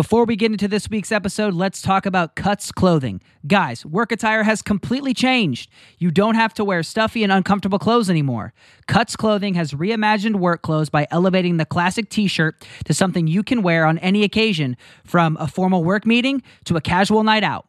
Before 0.00 0.24
we 0.24 0.34
get 0.34 0.50
into 0.50 0.66
this 0.66 0.88
week's 0.88 1.12
episode, 1.12 1.52
let's 1.52 1.82
talk 1.82 2.06
about 2.06 2.34
Cuts 2.34 2.72
Clothing. 2.72 3.20
Guys, 3.46 3.84
work 3.84 4.12
attire 4.12 4.44
has 4.44 4.62
completely 4.62 5.12
changed. 5.12 5.70
You 5.98 6.10
don't 6.10 6.36
have 6.36 6.54
to 6.54 6.64
wear 6.64 6.82
stuffy 6.82 7.22
and 7.22 7.30
uncomfortable 7.30 7.78
clothes 7.78 8.08
anymore. 8.08 8.54
Cuts 8.86 9.14
Clothing 9.14 9.52
has 9.56 9.72
reimagined 9.72 10.36
work 10.36 10.62
clothes 10.62 10.88
by 10.88 11.06
elevating 11.10 11.58
the 11.58 11.66
classic 11.66 12.08
t 12.08 12.28
shirt 12.28 12.66
to 12.86 12.94
something 12.94 13.26
you 13.26 13.42
can 13.42 13.60
wear 13.60 13.84
on 13.84 13.98
any 13.98 14.24
occasion, 14.24 14.74
from 15.04 15.36
a 15.38 15.46
formal 15.46 15.84
work 15.84 16.06
meeting 16.06 16.42
to 16.64 16.76
a 16.76 16.80
casual 16.80 17.22
night 17.22 17.44
out. 17.44 17.66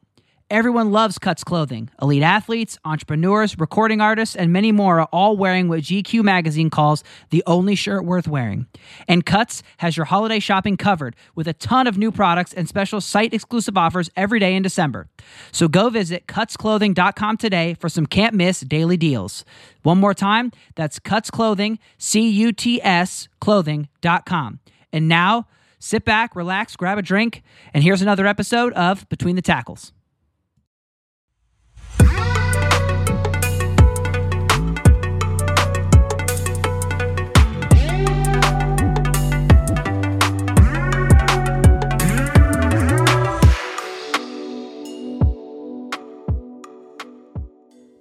Everyone 0.52 0.92
loves 0.92 1.18
Cuts 1.18 1.46
clothing. 1.46 1.90
Elite 2.02 2.24
athletes, 2.24 2.78
entrepreneurs, 2.84 3.58
recording 3.58 4.02
artists, 4.02 4.36
and 4.36 4.52
many 4.52 4.74
more 4.74 5.00
are 5.00 5.08
all 5.14 5.38
wearing 5.38 5.70
what 5.70 5.80
GQ 5.80 6.24
magazine 6.24 6.70
calls 6.70 7.06
the 7.30 7.42
only 7.48 7.74
shirt 7.74 8.04
worth 8.04 8.28
wearing. 8.28 8.68
And 9.08 9.26
Cuts 9.26 9.64
has 9.78 9.96
your 9.96 10.08
holiday 10.08 10.40
shopping 10.40 10.76
covered 10.76 11.16
with 11.36 11.48
a 11.48 11.54
ton 11.54 11.88
of 11.88 11.98
new 11.98 12.12
products 12.12 12.52
and 12.52 12.68
special 12.68 13.00
site 13.00 13.34
exclusive 13.34 13.78
offers 13.78 14.09
every 14.18 14.40
day 14.40 14.54
in 14.54 14.62
December. 14.62 15.08
So 15.54 15.70
go 15.70 15.90
visit 15.90 16.28
cutsclothing.com 16.28 17.38
today 17.38 17.76
for 17.76 17.88
some 17.88 18.06
can't 18.06 18.36
miss 18.36 18.59
daily 18.59 18.98
deals. 18.98 19.45
One 19.84 20.00
more 20.00 20.14
time, 20.14 20.52
that's 20.76 21.00
Cuts 21.00 21.31
Clothing, 21.31 21.80
C 21.98 22.28
U 22.28 22.52
T 22.52 22.81
S 22.84 23.30
clothing.com. 23.40 24.59
And 24.92 25.08
now, 25.08 25.48
sit 25.80 26.04
back, 26.04 26.36
relax, 26.36 26.76
grab 26.76 26.98
a 26.98 27.02
drink, 27.02 27.42
and 27.73 27.86
here's 27.86 28.02
another 28.02 28.28
episode 28.28 28.73
of 28.73 29.08
Between 29.08 29.38
the 29.38 29.42
Tackles. 29.42 29.94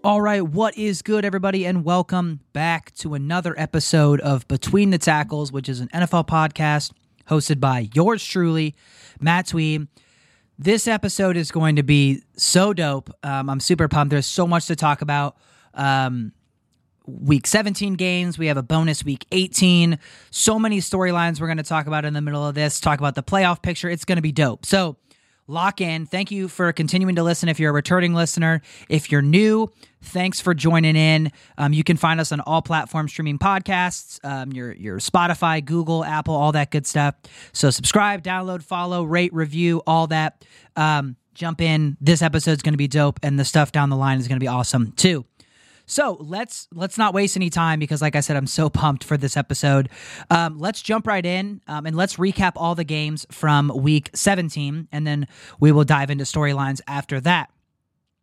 All 0.03 0.23
right, 0.23 0.41
what 0.41 0.79
is 0.79 1.03
good, 1.03 1.27
everybody, 1.27 1.67
and 1.67 1.85
welcome 1.85 2.41
back 2.55 2.91
to 2.95 3.13
another 3.13 3.55
episode 3.59 4.19
of 4.23 4.49
Between 4.49 4.89
the 4.89 4.97
Tackles, 4.97 5.53
which 5.53 5.69
is 5.69 5.81
an 5.81 5.89
NFL 5.89 6.27
podcast 6.27 6.93
hosted 7.29 7.61
by 7.61 7.91
yours 7.93 8.25
truly, 8.25 8.75
Matt 9.21 9.49
Twee. 9.49 9.87
This 10.59 10.89
episode 10.89 11.37
is 11.37 11.51
going 11.51 11.77
to 11.77 11.83
be 11.83 12.23
so 12.35 12.73
dope. 12.73 13.11
Um, 13.23 13.51
I'm 13.51 13.61
super 13.61 13.89
pumped. 13.89 14.13
There's 14.13 14.25
so 14.25 14.47
much 14.47 14.69
to 14.69 14.77
talk 14.77 15.03
about. 15.03 15.37
Um, 15.75 16.33
week 17.07 17.47
17 17.47 17.93
games. 17.93 18.39
We 18.39 18.47
have 18.47 18.57
a 18.57 18.63
bonus 18.63 19.05
week 19.05 19.27
18. 19.33 19.99
So 20.31 20.59
many 20.59 20.79
storylines 20.79 21.43
we're 21.43 21.47
going 21.47 21.59
to 21.59 21.63
talk 21.63 21.87
about 21.87 22.07
in 22.07 22.15
the 22.15 22.23
middle 22.23 22.47
of 22.47 22.55
this. 22.55 22.81
Talk 22.81 23.01
about 23.01 23.17
the 23.17 23.23
playoff 23.23 23.61
picture. 23.61 23.91
It's 23.91 24.07
going 24.07 24.17
to 24.17 24.23
be 24.23 24.33
dope. 24.33 24.65
So, 24.65 24.97
lock 25.51 25.81
in. 25.81 26.07
Thank 26.07 26.31
you 26.31 26.49
for 26.49 26.73
continuing 26.73 27.17
to 27.17 27.23
listen. 27.23 27.49
If 27.49 27.61
you're 27.61 27.71
a 27.71 27.75
returning 27.75 28.15
listener, 28.15 28.63
if 28.89 29.11
you're 29.11 29.23
new, 29.23 29.71
thanks 30.03 30.41
for 30.41 30.55
joining 30.55 30.97
in. 30.97 31.33
Um, 31.59 31.73
you 31.73 31.85
can 31.85 31.97
find 31.97 32.21
us 32.21 32.33
on 32.33 32.41
all 32.41 32.63
platforms 32.63 33.13
streaming 33.13 33.39
podcasts, 33.39 34.25
um, 34.25 34.53
your 34.53 34.73
your 34.73 34.99
Spotify, 34.99 35.65
Google, 35.65 36.05
Apple, 36.05 36.35
all 36.35 36.53
that 36.53 36.71
good 36.71 36.87
stuff. 36.87 37.15
So 37.53 37.71
subscribe, 37.71 38.23
download, 38.23 38.63
follow, 38.63 39.05
rate, 39.05 39.35
review, 39.35 39.83
all 39.87 40.07
that. 40.07 40.45
Um, 40.77 41.17
jump 41.35 41.61
in. 41.61 41.97
This 42.01 42.23
episode's 42.23 42.63
going 42.63 42.75
to 42.75 42.79
be 42.79 42.89
dope, 42.89 43.19
and 43.23 43.39
the 43.39 43.45
stuff 43.45 43.73
down 43.73 43.91
the 43.91 43.97
line 43.97 44.19
is 44.19 44.29
going 44.29 44.39
to 44.39 44.45
be 44.45 44.49
awesome 44.49 44.93
too. 44.93 45.25
So 45.91 46.17
let's 46.21 46.69
let's 46.73 46.97
not 46.97 47.15
waste 47.15 47.37
any 47.37 47.51
time 47.51 47.81
because, 47.81 48.01
like 48.01 48.15
I 48.15 48.21
said, 48.21 48.37
I'm 48.37 48.47
so 48.47 48.71
pumped 48.71 49.03
for 49.03 49.17
this 49.17 49.37
episode. 49.37 49.89
Um, 50.31 50.57
let's 50.57 50.83
jump 50.83 51.05
right 51.05 51.27
in 51.27 51.61
um, 51.67 51.85
and 51.85 51.97
let's 51.97 52.15
recap 52.15 52.53
all 52.55 52.77
the 52.77 52.85
games 52.85 53.27
from 53.33 53.73
Week 53.75 54.09
17, 54.15 54.87
and 54.93 55.05
then 55.05 55.27
we 55.59 55.73
will 55.73 55.83
dive 55.83 56.09
into 56.11 56.23
storylines 56.23 56.81
after 56.87 57.21
that. 57.23 57.51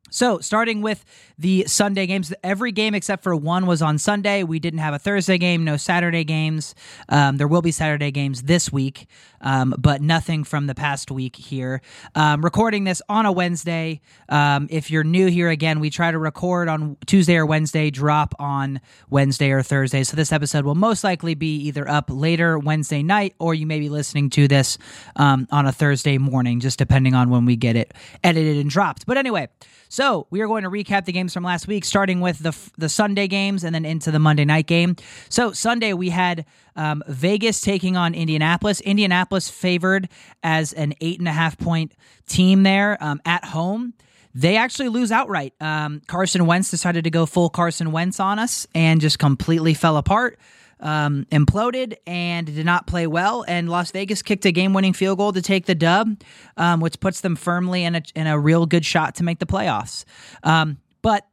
So, 0.10 0.40
starting 0.40 0.82
with 0.82 1.04
the 1.38 1.66
Sunday 1.68 2.08
games, 2.08 2.34
every 2.44 2.72
game 2.72 2.96
except 2.96 3.24
for 3.24 3.36
one 3.36 3.68
was 3.68 3.82
on 3.82 3.98
Sunday. 3.98 4.44
We 4.44 4.60
didn't 4.60 4.80
have 4.80 4.94
a 4.94 5.00
Thursday 5.00 5.38
game, 5.38 5.64
no 5.64 5.76
Saturday 5.76 6.24
games. 6.24 6.76
Um, 7.10 7.38
there 7.38 7.48
will 7.48 7.62
be 7.62 7.72
Saturday 7.72 8.12
games 8.12 8.44
this 8.44 8.72
week, 8.72 9.08
um, 9.42 9.76
but 9.78 10.02
nothing 10.02 10.44
from 10.44 10.68
the 10.68 10.76
past 10.76 11.12
week 11.12 11.36
here. 11.36 11.82
Um, 12.16 12.44
recording 12.44 12.86
this 12.86 13.02
on 13.10 13.26
a 13.26 13.32
Wednesday. 13.32 14.00
Um, 14.30 14.68
if 14.72 14.90
you're 14.90 15.04
new 15.04 15.28
here 15.28 15.50
again, 15.50 15.80
we 15.80 15.90
try 15.90 16.12
to 16.12 16.18
record 16.18 16.70
on 16.70 16.96
Tuesday 17.06 17.36
or 17.36 17.46
Wednesday, 17.46 17.90
drop 17.90 18.34
on 18.40 18.80
Wednesday 19.10 19.52
or 19.52 19.62
Thursday. 19.62 20.04
So, 20.04 20.16
this 20.16 20.32
episode 20.32 20.64
will 20.64 20.76
most 20.76 21.04
likely 21.04 21.36
be 21.36 21.56
either 21.64 21.88
up 21.88 22.06
later 22.10 22.58
Wednesday 22.58 23.04
night 23.04 23.36
or 23.40 23.54
you 23.54 23.68
may 23.68 23.80
be 23.80 23.90
listening 23.90 24.30
to 24.32 24.48
this 24.48 24.78
um, 25.18 25.48
on 25.52 25.66
a 25.66 25.72
Thursday 25.74 26.18
morning, 26.18 26.62
just 26.62 26.80
depending 26.80 27.14
on 27.14 27.30
when 27.30 27.46
we 27.46 27.58
get 27.58 27.76
it 27.76 27.94
edited 28.24 28.58
and 28.58 28.70
dropped. 28.70 29.06
But 29.06 29.18
anyway, 29.18 29.50
so 29.98 30.28
we 30.30 30.42
are 30.42 30.48
going 30.48 30.62
to 30.62 30.70
recap 30.70 31.06
the 31.06 31.12
games 31.12 31.34
from 31.34 31.44
last 31.44 31.68
week, 31.68 31.84
starting 31.84 32.22
with 32.22 32.38
the 32.38 32.56
the 32.78 32.88
Sunday 32.88 33.28
games 33.28 33.64
and 33.64 33.74
then 33.74 33.84
into 33.84 34.12
the 34.12 34.20
Monday 34.20 34.46
night 34.46 34.68
game. 34.68 34.96
So 35.28 35.54
Sunday 35.54 35.94
we 35.94 36.12
had 36.12 36.46
um, 36.76 37.02
Vegas 37.08 37.62
taking 37.62 37.98
on 37.98 38.14
Indianapolis. 38.14 38.80
Indianapolis 38.82 39.50
favored 39.50 40.08
as 40.44 40.72
an 40.72 40.94
eight 41.02 41.18
and 41.18 41.28
a 41.28 41.32
half 41.32 41.58
point 41.58 41.94
team 42.28 42.62
there 42.62 43.04
um, 43.04 43.20
at 43.26 43.44
home. 43.44 43.96
They 44.36 44.56
actually 44.56 44.90
lose 44.90 45.12
outright. 45.12 45.56
Um, 45.60 46.04
Carson 46.06 46.46
Wentz 46.46 46.70
decided 46.70 47.04
to 47.06 47.10
go 47.10 47.26
full 47.26 47.50
Carson 47.50 47.92
Wentz 47.92 48.20
on 48.20 48.38
us 48.38 48.68
and 48.76 49.02
just 49.02 49.18
completely 49.18 49.74
fell 49.74 49.98
apart 49.98 50.38
um, 50.80 51.26
imploded 51.32 51.96
and 52.06 52.48
did 52.48 52.66
not 52.66 52.88
play 52.88 53.08
well. 53.08 53.44
And 53.48 53.70
Las 53.70 53.92
Vegas 53.92 54.22
kicked 54.22 54.46
a 54.46 54.52
game 54.52 54.74
winning 54.74 54.94
field 54.94 55.18
goal 55.18 55.34
to 55.34 55.42
take 55.42 55.66
the 55.66 55.76
dub, 55.76 56.22
um, 56.58 56.80
which 56.80 57.00
puts 57.00 57.22
them 57.22 57.36
firmly 57.36 57.84
in 57.84 57.96
a, 57.96 58.02
in 58.16 58.28
a 58.28 58.40
real 58.40 58.66
good 58.66 58.86
shot 58.86 59.16
to 59.16 59.24
make 59.24 59.40
the 59.40 59.46
playoffs. 59.46 60.06
Um, 60.44 60.78
but 61.02 61.28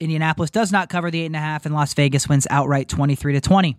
Indianapolis 0.00 0.50
does 0.50 0.72
not 0.72 0.88
cover 0.88 1.10
the 1.10 1.22
eight 1.22 1.26
and 1.26 1.36
a 1.36 1.40
half, 1.40 1.66
and 1.66 1.74
Las 1.74 1.94
Vegas 1.94 2.28
wins 2.28 2.46
outright 2.50 2.88
23 2.88 3.34
to 3.34 3.40
20. 3.40 3.76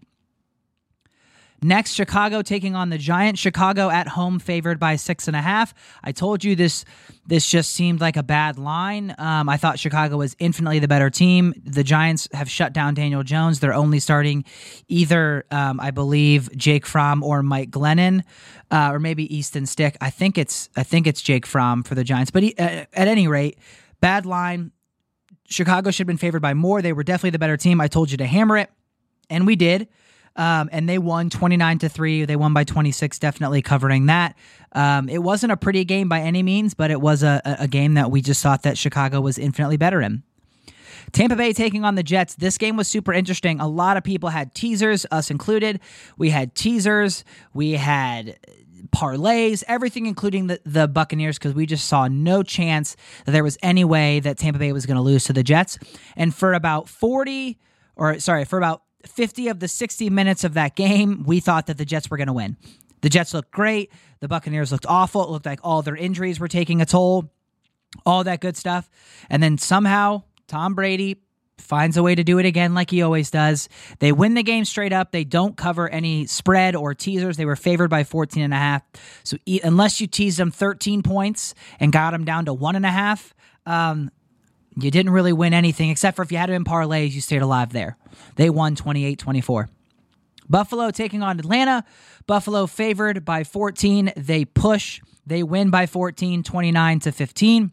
Next, 1.62 1.94
Chicago 1.94 2.42
taking 2.42 2.76
on 2.76 2.90
the 2.90 2.98
Giants. 2.98 3.40
Chicago 3.40 3.90
at 3.90 4.08
home 4.08 4.40
favored 4.40 4.80
by 4.80 4.96
six 4.96 5.28
and 5.28 5.36
a 5.36 5.42
half. 5.42 5.74
I 6.04 6.12
told 6.12 6.44
you 6.44 6.56
this. 6.56 6.86
This 7.28 7.48
just 7.48 7.74
seemed 7.74 8.02
like 8.02 8.18
a 8.18 8.24
bad 8.24 8.58
line. 8.58 9.14
Um, 9.20 9.50
I 9.50 9.58
thought 9.58 9.78
Chicago 9.78 10.18
was 10.18 10.36
infinitely 10.40 10.80
the 10.80 10.88
better 10.88 11.12
team. 11.12 11.54
The 11.64 11.84
Giants 11.84 12.28
have 12.34 12.50
shut 12.50 12.74
down 12.74 12.96
Daniel 12.96 13.22
Jones. 13.22 13.60
They're 13.60 13.74
only 13.74 14.00
starting 14.00 14.46
either, 14.88 15.46
um, 15.52 15.80
I 15.80 15.92
believe, 15.92 16.50
Jake 16.58 16.88
Fromm 16.88 17.22
or 17.22 17.44
Mike 17.44 17.70
Glennon, 17.70 18.24
uh, 18.72 18.90
or 18.92 19.00
maybe 19.00 19.34
Easton 19.36 19.68
Stick. 19.68 19.96
I 20.02 20.10
think 20.10 20.38
it's 20.38 20.70
I 20.76 20.84
think 20.84 21.06
it's 21.06 21.22
Jake 21.22 21.46
Fromm 21.46 21.84
for 21.84 21.94
the 21.94 22.04
Giants. 22.04 22.32
But 22.32 22.44
he, 22.44 22.56
uh, 22.58 22.86
at 22.94 23.08
any 23.08 23.28
rate, 23.28 23.60
bad 24.02 24.26
line. 24.26 24.72
Chicago 25.46 25.92
should 25.92 26.02
have 26.02 26.08
been 26.08 26.18
favored 26.18 26.42
by 26.42 26.54
more. 26.54 26.82
They 26.82 26.94
were 26.94 27.04
definitely 27.04 27.32
the 27.32 27.40
better 27.40 27.58
team. 27.58 27.82
I 27.82 27.88
told 27.88 28.12
you 28.12 28.18
to 28.18 28.26
hammer 28.26 28.58
it, 28.58 28.70
and 29.30 29.46
we 29.46 29.56
did. 29.56 29.88
Um, 30.40 30.70
and 30.72 30.88
they 30.88 30.98
won 30.98 31.30
29 31.30 31.80
to 31.80 31.90
3. 31.90 32.24
They 32.24 32.38
won 32.38 32.54
by 32.54 32.64
26, 32.64 33.20
definitely 33.20 33.62
covering 33.62 34.06
that. 34.06 34.38
Um, 34.72 35.10
it 35.10 35.18
wasn't 35.18 35.52
a 35.52 35.58
pretty 35.58 35.84
game 35.84 36.08
by 36.08 36.22
any 36.22 36.44
means, 36.44 36.74
but 36.74 36.92
it 36.92 37.02
was 37.02 37.24
a, 37.24 37.42
a 37.44 37.68
game 37.68 37.96
that 37.96 38.10
we 38.10 38.22
just 38.22 38.42
thought 38.42 38.64
that 38.64 38.78
Chicago 38.78 39.20
was 39.20 39.38
infinitely 39.38 39.76
better 39.76 40.02
in. 40.02 40.24
Tampa 41.12 41.36
Bay 41.36 41.52
taking 41.52 41.84
on 41.84 41.96
the 41.96 42.04
Jets. 42.04 42.36
This 42.36 42.58
game 42.58 42.78
was 42.78 42.88
super 42.88 43.12
interesting. 43.12 43.60
A 43.60 43.68
lot 43.68 43.98
of 43.98 44.04
people 44.06 44.30
had 44.30 44.56
teasers, 44.56 45.06
us 45.12 45.30
included. 45.30 45.82
We 46.18 46.30
had 46.30 46.56
teasers, 46.56 47.26
we 47.54 47.74
had 47.74 48.40
parlays, 48.96 49.62
everything, 49.68 50.06
including 50.06 50.48
the, 50.48 50.62
the 50.66 50.88
Buccaneers, 50.88 51.38
because 51.38 51.54
we 51.54 51.66
just 51.66 51.86
saw 51.88 52.08
no 52.08 52.44
chance 52.44 52.96
that 53.26 53.34
there 53.34 53.44
was 53.44 53.58
any 53.62 53.84
way 53.84 54.22
that 54.22 54.38
Tampa 54.38 54.60
Bay 54.60 54.72
was 54.72 54.86
going 54.86 54.96
to 54.96 55.04
lose 55.04 55.26
to 55.26 55.34
the 55.34 55.44
Jets. 55.44 55.78
And 56.16 56.34
for 56.34 56.54
about 56.54 56.88
40, 56.88 57.60
or 57.98 58.20
sorry, 58.20 58.46
for 58.46 58.58
about 58.58 58.84
50 59.06 59.48
of 59.48 59.60
the 59.60 59.68
60 59.68 60.10
minutes 60.10 60.44
of 60.44 60.56
that 60.56 60.76
game, 60.76 61.24
we 61.26 61.40
thought 61.40 61.68
that 61.68 61.78
the 61.78 61.86
Jets 61.86 62.10
were 62.10 62.18
going 62.18 62.28
to 62.28 62.34
win. 62.34 62.58
The 63.02 63.10
Jets 63.10 63.34
looked 63.34 63.52
great. 63.52 63.92
The 64.20 64.28
Buccaneers 64.28 64.72
looked 64.72 64.86
awful. 64.88 65.24
It 65.24 65.30
looked 65.30 65.46
like 65.46 65.60
all 65.64 65.82
their 65.82 65.96
injuries 65.96 66.40
were 66.40 66.48
taking 66.48 66.82
a 66.82 66.86
toll, 66.86 67.32
all 68.06 68.24
that 68.26 68.42
good 68.42 68.58
stuff. 68.58 68.90
And 69.30 69.42
then 69.42 69.58
somehow 69.58 70.24
Tom 70.48 70.76
Brady 70.76 71.22
finds 71.58 71.98
a 71.98 72.04
way 72.04 72.16
to 72.16 72.24
do 72.24 72.40
it 72.40 72.46
again 72.46 72.74
like 72.74 72.90
he 72.90 73.02
always 73.02 73.32
does. 73.32 73.70
They 74.00 74.12
win 74.12 74.34
the 74.34 74.44
game 74.44 74.66
straight 74.66 74.94
up. 74.94 75.12
They 75.12 75.24
don't 75.24 75.56
cover 75.56 75.90
any 75.90 76.26
spread 76.26 76.76
or 76.76 76.94
teasers. 76.94 77.38
They 77.38 77.46
were 77.46 77.56
favored 77.56 77.90
by 77.90 78.04
14 78.04 78.44
and 78.44 78.54
a 78.54 78.58
half. 78.58 78.82
So 79.24 79.38
unless 79.64 80.02
you 80.02 80.08
teased 80.08 80.40
them 80.40 80.52
13 80.52 81.04
points 81.04 81.54
and 81.80 81.92
got 81.92 82.12
them 82.12 82.26
down 82.26 82.46
to 82.46 82.54
one 82.54 82.76
and 82.76 82.86
a 82.86 82.92
half, 82.92 83.34
um, 83.66 84.10
you 84.84 84.92
didn't 84.92 85.12
really 85.12 85.34
win 85.34 85.54
anything 85.54 85.90
except 85.90 86.16
for 86.16 86.24
if 86.24 86.32
you 86.32 86.38
had 86.38 86.50
it 86.50 86.54
in 86.54 86.64
parlays, 86.64 87.12
you 87.12 87.22
stayed 87.22 87.42
alive 87.42 87.74
there. 87.74 87.98
They 88.36 88.50
won 88.50 88.76
28 88.76 89.20
24. 89.20 89.70
Buffalo 90.50 90.90
taking 90.92 91.22
on 91.22 91.40
Atlanta. 91.40 91.84
Buffalo 92.26 92.66
favored 92.66 93.24
by 93.24 93.44
14. 93.44 94.14
They 94.18 94.46
push. 94.46 95.02
They 95.26 95.44
win 95.44 95.70
by 95.70 95.86
14, 95.86 96.42
29 96.44 97.00
to 97.02 97.12
15. 97.12 97.72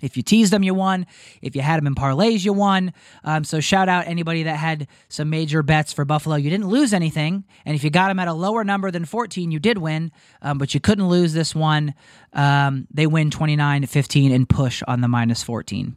If 0.00 0.16
you 0.16 0.22
teased 0.22 0.52
them, 0.52 0.62
you 0.62 0.74
won. 0.74 1.06
If 1.42 1.56
you 1.56 1.62
had 1.62 1.78
them 1.78 1.86
in 1.86 1.94
parlays, 1.94 2.44
you 2.44 2.52
won. 2.52 2.92
Um, 3.24 3.44
so 3.44 3.60
shout 3.60 3.88
out 3.88 4.06
anybody 4.06 4.44
that 4.44 4.56
had 4.56 4.86
some 5.08 5.28
major 5.28 5.62
bets 5.62 5.92
for 5.92 6.04
Buffalo. 6.04 6.36
You 6.36 6.50
didn't 6.50 6.68
lose 6.68 6.92
anything, 6.92 7.44
and 7.64 7.74
if 7.74 7.82
you 7.82 7.90
got 7.90 8.08
them 8.08 8.20
at 8.20 8.28
a 8.28 8.32
lower 8.32 8.64
number 8.64 8.90
than 8.90 9.04
14, 9.04 9.50
you 9.50 9.58
did 9.58 9.78
win. 9.78 10.12
Um, 10.40 10.58
but 10.58 10.72
you 10.72 10.80
couldn't 10.80 11.08
lose 11.08 11.32
this 11.32 11.54
one. 11.54 11.94
Um, 12.32 12.86
they 12.92 13.06
win 13.06 13.30
29 13.30 13.86
15 13.86 14.32
and 14.32 14.48
push 14.48 14.82
on 14.86 15.00
the 15.00 15.08
minus 15.08 15.42
14. 15.42 15.96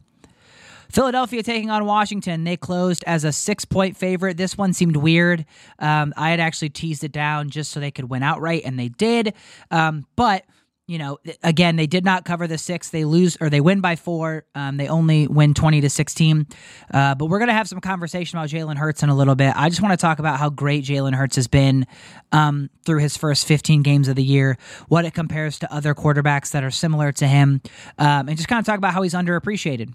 Philadelphia 0.92 1.42
taking 1.42 1.70
on 1.70 1.84
Washington. 1.86 2.44
They 2.44 2.56
closed 2.56 3.02
as 3.06 3.24
a 3.24 3.32
six 3.32 3.64
point 3.64 3.96
favorite. 3.96 4.36
This 4.36 4.56
one 4.56 4.72
seemed 4.72 4.96
weird. 4.96 5.46
Um, 5.78 6.12
I 6.16 6.30
had 6.30 6.40
actually 6.40 6.70
teased 6.70 7.02
it 7.02 7.12
down 7.12 7.50
just 7.50 7.72
so 7.72 7.80
they 7.80 7.90
could 7.90 8.10
win 8.10 8.22
outright, 8.22 8.62
and 8.64 8.78
they 8.78 8.88
did. 8.88 9.34
Um, 9.70 10.06
but 10.16 10.44
you 10.88 10.98
know, 10.98 11.18
again, 11.42 11.76
they 11.76 11.86
did 11.86 12.04
not 12.04 12.24
cover 12.24 12.46
the 12.46 12.58
six. 12.58 12.90
They 12.90 13.04
lose 13.04 13.38
or 13.40 13.48
they 13.48 13.60
win 13.60 13.80
by 13.80 13.96
four. 13.96 14.44
Um, 14.54 14.76
they 14.76 14.88
only 14.88 15.28
win 15.28 15.54
20 15.54 15.80
to 15.80 15.88
16. 15.88 16.46
Uh, 16.92 17.14
but 17.14 17.26
we're 17.26 17.38
going 17.38 17.48
to 17.48 17.54
have 17.54 17.68
some 17.68 17.80
conversation 17.80 18.36
about 18.36 18.50
Jalen 18.50 18.76
Hurts 18.76 19.02
in 19.02 19.08
a 19.08 19.14
little 19.14 19.36
bit. 19.36 19.54
I 19.56 19.68
just 19.68 19.80
want 19.80 19.92
to 19.92 19.96
talk 19.96 20.18
about 20.18 20.38
how 20.38 20.50
great 20.50 20.84
Jalen 20.84 21.14
Hurts 21.14 21.36
has 21.36 21.46
been 21.46 21.86
um, 22.32 22.68
through 22.84 22.98
his 22.98 23.16
first 23.16 23.46
15 23.46 23.82
games 23.82 24.08
of 24.08 24.16
the 24.16 24.24
year, 24.24 24.58
what 24.88 25.04
it 25.04 25.14
compares 25.14 25.60
to 25.60 25.72
other 25.72 25.94
quarterbacks 25.94 26.50
that 26.50 26.64
are 26.64 26.70
similar 26.70 27.12
to 27.12 27.28
him, 27.28 27.62
um, 27.98 28.28
and 28.28 28.36
just 28.36 28.48
kind 28.48 28.58
of 28.58 28.66
talk 28.66 28.76
about 28.76 28.92
how 28.92 29.02
he's 29.02 29.14
underappreciated. 29.14 29.94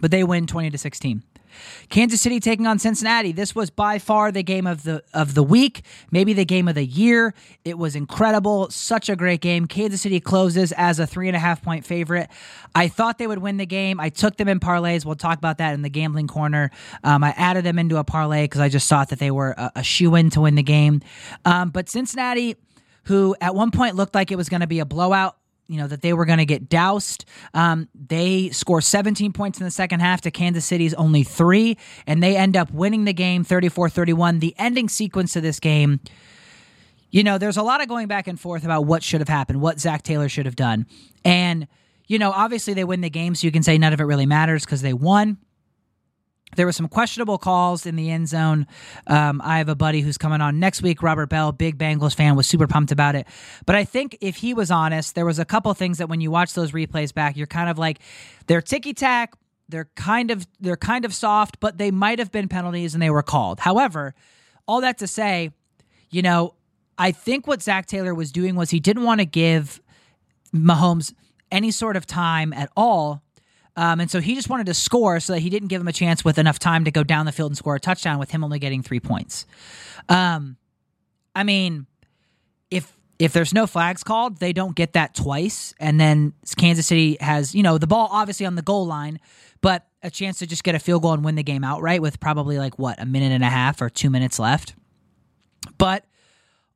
But 0.00 0.10
they 0.10 0.24
win 0.24 0.46
20 0.46 0.70
to 0.70 0.78
16. 0.78 1.22
Kansas 1.88 2.20
City 2.20 2.40
taking 2.40 2.66
on 2.66 2.78
Cincinnati. 2.78 3.32
This 3.32 3.54
was 3.54 3.70
by 3.70 3.98
far 3.98 4.32
the 4.32 4.42
game 4.42 4.66
of 4.66 4.82
the 4.82 5.02
of 5.14 5.34
the 5.34 5.42
week, 5.42 5.82
maybe 6.10 6.32
the 6.32 6.44
game 6.44 6.68
of 6.68 6.74
the 6.74 6.84
year. 6.84 7.34
It 7.64 7.78
was 7.78 7.96
incredible, 7.96 8.70
such 8.70 9.08
a 9.08 9.16
great 9.16 9.40
game. 9.40 9.66
Kansas 9.66 10.02
City 10.02 10.20
closes 10.20 10.72
as 10.72 10.98
a 10.98 11.06
three 11.06 11.28
and 11.28 11.36
a 11.36 11.38
half 11.38 11.62
point 11.62 11.84
favorite. 11.84 12.28
I 12.74 12.88
thought 12.88 13.18
they 13.18 13.26
would 13.26 13.38
win 13.38 13.56
the 13.56 13.66
game. 13.66 14.00
I 14.00 14.08
took 14.08 14.36
them 14.36 14.48
in 14.48 14.60
parlays. 14.60 15.04
We'll 15.04 15.14
talk 15.14 15.38
about 15.38 15.58
that 15.58 15.74
in 15.74 15.82
the 15.82 15.88
gambling 15.88 16.28
corner. 16.28 16.70
Um, 17.04 17.24
I 17.24 17.30
added 17.36 17.64
them 17.64 17.78
into 17.78 17.96
a 17.96 18.04
parlay 18.04 18.44
because 18.44 18.60
I 18.60 18.68
just 18.68 18.88
thought 18.88 19.08
that 19.10 19.18
they 19.18 19.30
were 19.30 19.54
a, 19.56 19.72
a 19.76 19.82
shoe 19.82 20.14
in 20.14 20.30
to 20.30 20.42
win 20.42 20.54
the 20.54 20.62
game. 20.62 21.00
Um, 21.44 21.70
but 21.70 21.88
Cincinnati, 21.88 22.56
who 23.04 23.36
at 23.40 23.54
one 23.54 23.70
point 23.70 23.94
looked 23.94 24.14
like 24.14 24.30
it 24.30 24.36
was 24.36 24.48
going 24.48 24.60
to 24.60 24.66
be 24.66 24.80
a 24.80 24.86
blowout 24.86 25.36
you 25.68 25.78
know 25.78 25.86
that 25.86 26.02
they 26.02 26.12
were 26.12 26.24
going 26.24 26.38
to 26.38 26.46
get 26.46 26.68
doused. 26.68 27.24
Um, 27.54 27.88
they 27.94 28.50
score 28.50 28.80
17 28.80 29.32
points 29.32 29.58
in 29.58 29.64
the 29.64 29.70
second 29.70 30.00
half 30.00 30.20
to 30.22 30.30
Kansas 30.30 30.64
City's 30.64 30.94
only 30.94 31.22
three, 31.22 31.76
and 32.06 32.22
they 32.22 32.36
end 32.36 32.56
up 32.56 32.70
winning 32.70 33.04
the 33.04 33.12
game 33.12 33.44
34 33.44 33.88
31. 33.88 34.38
The 34.38 34.54
ending 34.58 34.88
sequence 34.88 35.36
of 35.36 35.42
this 35.42 35.60
game, 35.60 36.00
you 37.10 37.22
know, 37.22 37.38
there's 37.38 37.56
a 37.56 37.62
lot 37.62 37.80
of 37.80 37.88
going 37.88 38.08
back 38.08 38.28
and 38.28 38.38
forth 38.38 38.64
about 38.64 38.84
what 38.84 39.02
should 39.02 39.20
have 39.20 39.28
happened, 39.28 39.60
what 39.60 39.80
Zac 39.80 40.02
Taylor 40.02 40.28
should 40.28 40.46
have 40.46 40.56
done. 40.56 40.86
And, 41.24 41.66
you 42.06 42.18
know, 42.18 42.30
obviously 42.30 42.74
they 42.74 42.84
win 42.84 43.00
the 43.00 43.10
game, 43.10 43.34
so 43.34 43.46
you 43.46 43.52
can 43.52 43.62
say 43.62 43.78
none 43.78 43.92
of 43.92 44.00
it 44.00 44.04
really 44.04 44.26
matters 44.26 44.64
because 44.64 44.82
they 44.82 44.92
won. 44.92 45.38
There 46.54 46.64
were 46.64 46.72
some 46.72 46.88
questionable 46.88 47.38
calls 47.38 47.86
in 47.86 47.96
the 47.96 48.10
end 48.10 48.28
zone. 48.28 48.66
Um, 49.08 49.42
I 49.44 49.58
have 49.58 49.68
a 49.68 49.74
buddy 49.74 50.00
who's 50.00 50.16
coming 50.16 50.40
on 50.40 50.60
next 50.60 50.80
week, 50.80 51.02
Robert 51.02 51.28
Bell, 51.28 51.52
big 51.52 51.76
Bengals 51.76 52.14
fan, 52.14 52.36
was 52.36 52.46
super 52.46 52.66
pumped 52.66 52.92
about 52.92 53.14
it. 53.14 53.26
But 53.66 53.74
I 53.74 53.84
think 53.84 54.16
if 54.20 54.36
he 54.36 54.54
was 54.54 54.70
honest, 54.70 55.14
there 55.16 55.26
was 55.26 55.38
a 55.38 55.44
couple 55.44 55.74
things 55.74 55.98
that 55.98 56.08
when 56.08 56.20
you 56.20 56.30
watch 56.30 56.54
those 56.54 56.72
replays 56.72 57.12
back, 57.12 57.36
you're 57.36 57.48
kind 57.48 57.68
of 57.68 57.78
like, 57.78 57.98
they're 58.46 58.62
ticky 58.62 58.94
tack, 58.94 59.34
they're 59.68 59.88
kind 59.96 60.30
of 60.30 60.46
they're 60.60 60.76
kind 60.76 61.04
of 61.04 61.14
soft, 61.14 61.58
but 61.60 61.78
they 61.78 61.90
might 61.90 62.18
have 62.18 62.30
been 62.30 62.48
penalties 62.48 62.94
and 62.94 63.02
they 63.02 63.10
were 63.10 63.22
called. 63.22 63.60
However, 63.60 64.14
all 64.66 64.80
that 64.80 64.98
to 64.98 65.06
say, 65.06 65.50
you 66.10 66.22
know, 66.22 66.54
I 66.98 67.10
think 67.12 67.46
what 67.46 67.62
Zac 67.62 67.86
Taylor 67.86 68.14
was 68.14 68.32
doing 68.32 68.54
was 68.54 68.70
he 68.70 68.80
didn't 68.80 69.02
want 69.02 69.20
to 69.20 69.26
give 69.26 69.80
Mahomes 70.54 71.12
any 71.50 71.70
sort 71.70 71.96
of 71.96 72.06
time 72.06 72.52
at 72.52 72.70
all 72.76 73.22
um, 73.76 74.00
and 74.00 74.10
so 74.10 74.20
he 74.20 74.34
just 74.34 74.48
wanted 74.48 74.66
to 74.66 74.74
score 74.74 75.20
so 75.20 75.34
that 75.34 75.40
he 75.40 75.50
didn't 75.50 75.68
give 75.68 75.80
him 75.80 75.88
a 75.88 75.92
chance 75.92 76.24
with 76.24 76.38
enough 76.38 76.58
time 76.58 76.84
to 76.84 76.90
go 76.90 77.04
down 77.04 77.26
the 77.26 77.32
field 77.32 77.50
and 77.50 77.58
score 77.58 77.74
a 77.74 77.80
touchdown 77.80 78.18
with 78.18 78.30
him 78.30 78.42
only 78.42 78.58
getting 78.58 78.82
three 78.82 79.00
points. 79.00 79.46
Um, 80.08 80.56
I 81.34 81.44
mean, 81.44 81.86
if 82.70 82.96
if 83.18 83.32
there's 83.32 83.52
no 83.52 83.66
flags 83.66 84.02
called, 84.02 84.38
they 84.38 84.52
don't 84.52 84.74
get 84.74 84.94
that 84.94 85.14
twice. 85.14 85.74
And 85.78 86.00
then 86.00 86.32
Kansas 86.56 86.86
City 86.86 87.16
has, 87.20 87.54
you 87.54 87.62
know, 87.62 87.78
the 87.78 87.86
ball 87.86 88.08
obviously 88.10 88.46
on 88.46 88.54
the 88.54 88.62
goal 88.62 88.86
line, 88.86 89.20
but 89.60 89.86
a 90.02 90.10
chance 90.10 90.38
to 90.38 90.46
just 90.46 90.64
get 90.64 90.74
a 90.74 90.78
field 90.78 91.02
goal 91.02 91.12
and 91.12 91.24
win 91.24 91.34
the 91.34 91.42
game 91.42 91.64
outright 91.64 92.02
with 92.02 92.20
probably 92.20 92.58
like 92.58 92.78
what, 92.78 93.00
a 93.00 93.06
minute 93.06 93.32
and 93.32 93.44
a 93.44 93.50
half 93.50 93.80
or 93.80 93.90
two 93.90 94.10
minutes 94.10 94.38
left. 94.38 94.74
But 95.78 96.04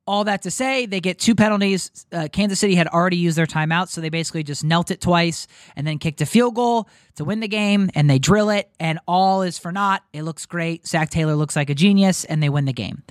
all 0.07 0.23
that 0.23 0.41
to 0.41 0.51
say, 0.51 0.87
they 0.87 0.99
get 0.99 1.19
two 1.19 1.35
penalties. 1.35 2.05
Uh, 2.11 2.27
Kansas 2.31 2.59
City 2.59 2.73
had 2.73 2.87
already 2.87 3.17
used 3.17 3.37
their 3.37 3.45
timeout, 3.45 3.87
so 3.87 4.01
they 4.01 4.09
basically 4.09 4.43
just 4.43 4.63
knelt 4.63 4.89
it 4.89 4.99
twice 4.99 5.47
and 5.75 5.85
then 5.85 5.99
kicked 5.99 6.21
a 6.21 6.25
field 6.25 6.55
goal 6.55 6.89
to 7.15 7.23
win 7.23 7.39
the 7.39 7.47
game, 7.47 7.89
and 7.93 8.09
they 8.09 8.17
drill 8.17 8.49
it, 8.49 8.69
and 8.79 8.97
all 9.07 9.41
is 9.43 9.59
for 9.59 9.71
naught. 9.71 10.01
It 10.13 10.23
looks 10.23 10.45
great. 10.45 10.87
Zac 10.87 11.09
Taylor 11.09 11.35
looks 11.35 11.55
like 11.55 11.69
a 11.69 11.75
genius, 11.75 12.23
and 12.23 12.41
they 12.41 12.49
win 12.49 12.65
the 12.65 12.73
game. 12.73 13.03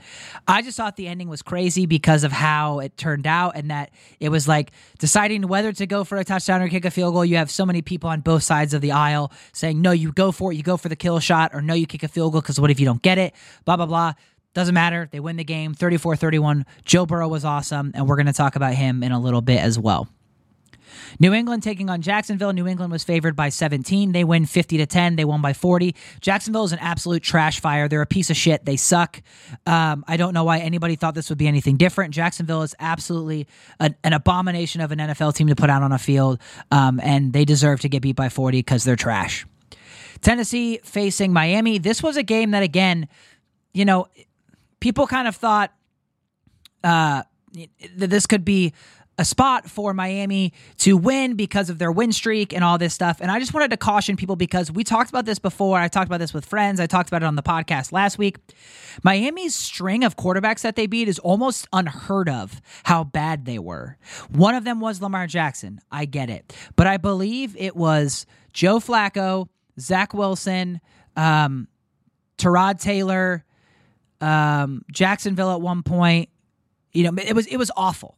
I 0.48 0.62
just 0.62 0.76
thought 0.76 0.96
the 0.96 1.06
ending 1.06 1.28
was 1.28 1.42
crazy 1.42 1.86
because 1.86 2.24
of 2.24 2.32
how 2.32 2.80
it 2.80 2.96
turned 2.96 3.26
out, 3.26 3.56
and 3.56 3.70
that 3.70 3.90
it 4.18 4.30
was 4.30 4.48
like 4.48 4.72
deciding 4.98 5.46
whether 5.46 5.72
to 5.72 5.86
go 5.86 6.02
for 6.02 6.18
a 6.18 6.24
touchdown 6.24 6.60
or 6.60 6.68
kick 6.68 6.84
a 6.84 6.90
field 6.90 7.14
goal. 7.14 7.24
You 7.24 7.36
have 7.36 7.50
so 7.50 7.64
many 7.64 7.82
people 7.82 8.10
on 8.10 8.20
both 8.20 8.42
sides 8.42 8.74
of 8.74 8.80
the 8.80 8.92
aisle 8.92 9.32
saying, 9.52 9.80
no, 9.80 9.92
you 9.92 10.12
go 10.12 10.32
for 10.32 10.52
it, 10.52 10.56
you 10.56 10.62
go 10.62 10.76
for 10.76 10.88
the 10.88 10.96
kill 10.96 11.20
shot, 11.20 11.52
or 11.54 11.60
no, 11.60 11.74
you 11.74 11.86
kick 11.86 12.02
a 12.02 12.08
field 12.08 12.32
goal 12.32 12.40
because 12.40 12.58
what 12.58 12.70
if 12.70 12.80
you 12.80 12.86
don't 12.86 13.02
get 13.02 13.18
it? 13.18 13.34
Blah, 13.64 13.76
blah, 13.76 13.86
blah. 13.86 14.14
Doesn't 14.52 14.74
matter. 14.74 15.08
They 15.10 15.20
win 15.20 15.36
the 15.36 15.44
game 15.44 15.74
34 15.74 16.16
31. 16.16 16.66
Joe 16.84 17.06
Burrow 17.06 17.28
was 17.28 17.44
awesome, 17.44 17.92
and 17.94 18.08
we're 18.08 18.16
going 18.16 18.26
to 18.26 18.32
talk 18.32 18.56
about 18.56 18.74
him 18.74 19.02
in 19.02 19.12
a 19.12 19.20
little 19.20 19.42
bit 19.42 19.60
as 19.60 19.78
well. 19.78 20.08
New 21.18 21.32
England 21.32 21.62
taking 21.62 21.90
on 21.90 22.02
Jacksonville. 22.02 22.52
New 22.52 22.66
England 22.66 22.92
was 22.92 23.04
favored 23.04 23.34
by 23.34 23.48
17. 23.48 24.12
They 24.12 24.24
win 24.24 24.46
50 24.46 24.78
to 24.78 24.86
10. 24.86 25.16
They 25.16 25.24
won 25.24 25.40
by 25.40 25.52
40. 25.52 25.94
Jacksonville 26.20 26.64
is 26.64 26.72
an 26.72 26.78
absolute 26.80 27.22
trash 27.22 27.60
fire. 27.60 27.88
They're 27.88 28.02
a 28.02 28.06
piece 28.06 28.30
of 28.30 28.36
shit. 28.36 28.64
They 28.64 28.76
suck. 28.76 29.22
Um, 29.66 30.04
I 30.06 30.16
don't 30.16 30.34
know 30.34 30.44
why 30.44 30.58
anybody 30.58 30.96
thought 30.96 31.14
this 31.14 31.28
would 31.28 31.38
be 31.38 31.48
anything 31.48 31.76
different. 31.76 32.14
Jacksonville 32.14 32.62
is 32.62 32.74
absolutely 32.78 33.46
an, 33.78 33.96
an 34.04 34.12
abomination 34.12 34.80
of 34.80 34.92
an 34.92 34.98
NFL 34.98 35.34
team 35.34 35.48
to 35.48 35.56
put 35.56 35.70
out 35.70 35.82
on 35.82 35.92
a 35.92 35.98
field, 35.98 36.40
um, 36.70 37.00
and 37.02 37.32
they 37.32 37.44
deserve 37.44 37.80
to 37.80 37.88
get 37.88 38.02
beat 38.02 38.16
by 38.16 38.28
40 38.28 38.58
because 38.58 38.84
they're 38.84 38.96
trash. 38.96 39.46
Tennessee 40.20 40.80
facing 40.84 41.32
Miami. 41.32 41.78
This 41.78 42.02
was 42.02 42.16
a 42.16 42.22
game 42.22 42.50
that, 42.50 42.62
again, 42.62 43.08
you 43.72 43.84
know, 43.84 44.06
people 44.80 45.06
kind 45.06 45.28
of 45.28 45.36
thought 45.36 45.72
uh, 46.82 47.22
that 47.96 48.10
this 48.10 48.26
could 48.26 48.44
be 48.44 48.72
a 49.20 49.24
spot 49.24 49.68
for 49.68 49.92
Miami 49.92 50.54
to 50.78 50.96
win 50.96 51.34
because 51.34 51.68
of 51.68 51.78
their 51.78 51.92
win 51.92 52.10
streak 52.10 52.54
and 52.54 52.64
all 52.64 52.78
this 52.78 52.94
stuff. 52.94 53.18
And 53.20 53.30
I 53.30 53.38
just 53.38 53.52
wanted 53.52 53.70
to 53.72 53.76
caution 53.76 54.16
people 54.16 54.34
because 54.34 54.72
we 54.72 54.82
talked 54.82 55.10
about 55.10 55.26
this 55.26 55.38
before. 55.38 55.78
I 55.78 55.88
talked 55.88 56.06
about 56.06 56.20
this 56.20 56.32
with 56.32 56.46
friends. 56.46 56.80
I 56.80 56.86
talked 56.86 57.10
about 57.10 57.22
it 57.22 57.26
on 57.26 57.36
the 57.36 57.42
podcast 57.42 57.92
last 57.92 58.16
week. 58.16 58.38
Miami's 59.02 59.54
string 59.54 60.04
of 60.04 60.16
quarterbacks 60.16 60.62
that 60.62 60.74
they 60.74 60.86
beat 60.86 61.06
is 61.06 61.18
almost 61.18 61.68
unheard 61.70 62.30
of 62.30 62.62
how 62.84 63.04
bad 63.04 63.44
they 63.44 63.58
were. 63.58 63.98
One 64.30 64.54
of 64.54 64.64
them 64.64 64.80
was 64.80 65.02
Lamar 65.02 65.26
Jackson. 65.26 65.80
I 65.92 66.06
get 66.06 66.30
it. 66.30 66.56
But 66.76 66.86
I 66.86 66.96
believe 66.96 67.54
it 67.58 67.76
was 67.76 68.24
Joe 68.54 68.80
Flacco, 68.80 69.48
Zach 69.78 70.14
Wilson, 70.14 70.80
um, 71.14 71.68
Tyrod 72.38 72.80
Taylor, 72.80 73.44
um, 74.20 74.84
Jacksonville 74.90 75.52
at 75.52 75.60
one 75.60 75.82
point. 75.82 76.28
You 76.92 77.04
know, 77.10 77.22
it 77.22 77.34
was 77.34 77.46
it 77.46 77.56
was 77.56 77.70
awful. 77.76 78.16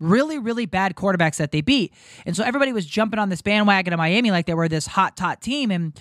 Really, 0.00 0.38
really 0.38 0.66
bad 0.66 0.96
quarterbacks 0.96 1.36
that 1.36 1.52
they 1.52 1.60
beat. 1.60 1.94
And 2.26 2.36
so 2.36 2.42
everybody 2.42 2.72
was 2.72 2.84
jumping 2.84 3.20
on 3.20 3.28
this 3.28 3.40
bandwagon 3.40 3.92
of 3.92 3.98
Miami 3.98 4.32
like 4.32 4.46
they 4.46 4.54
were 4.54 4.68
this 4.68 4.86
hot 4.86 5.16
tot 5.16 5.40
team. 5.40 5.70
And 5.70 5.98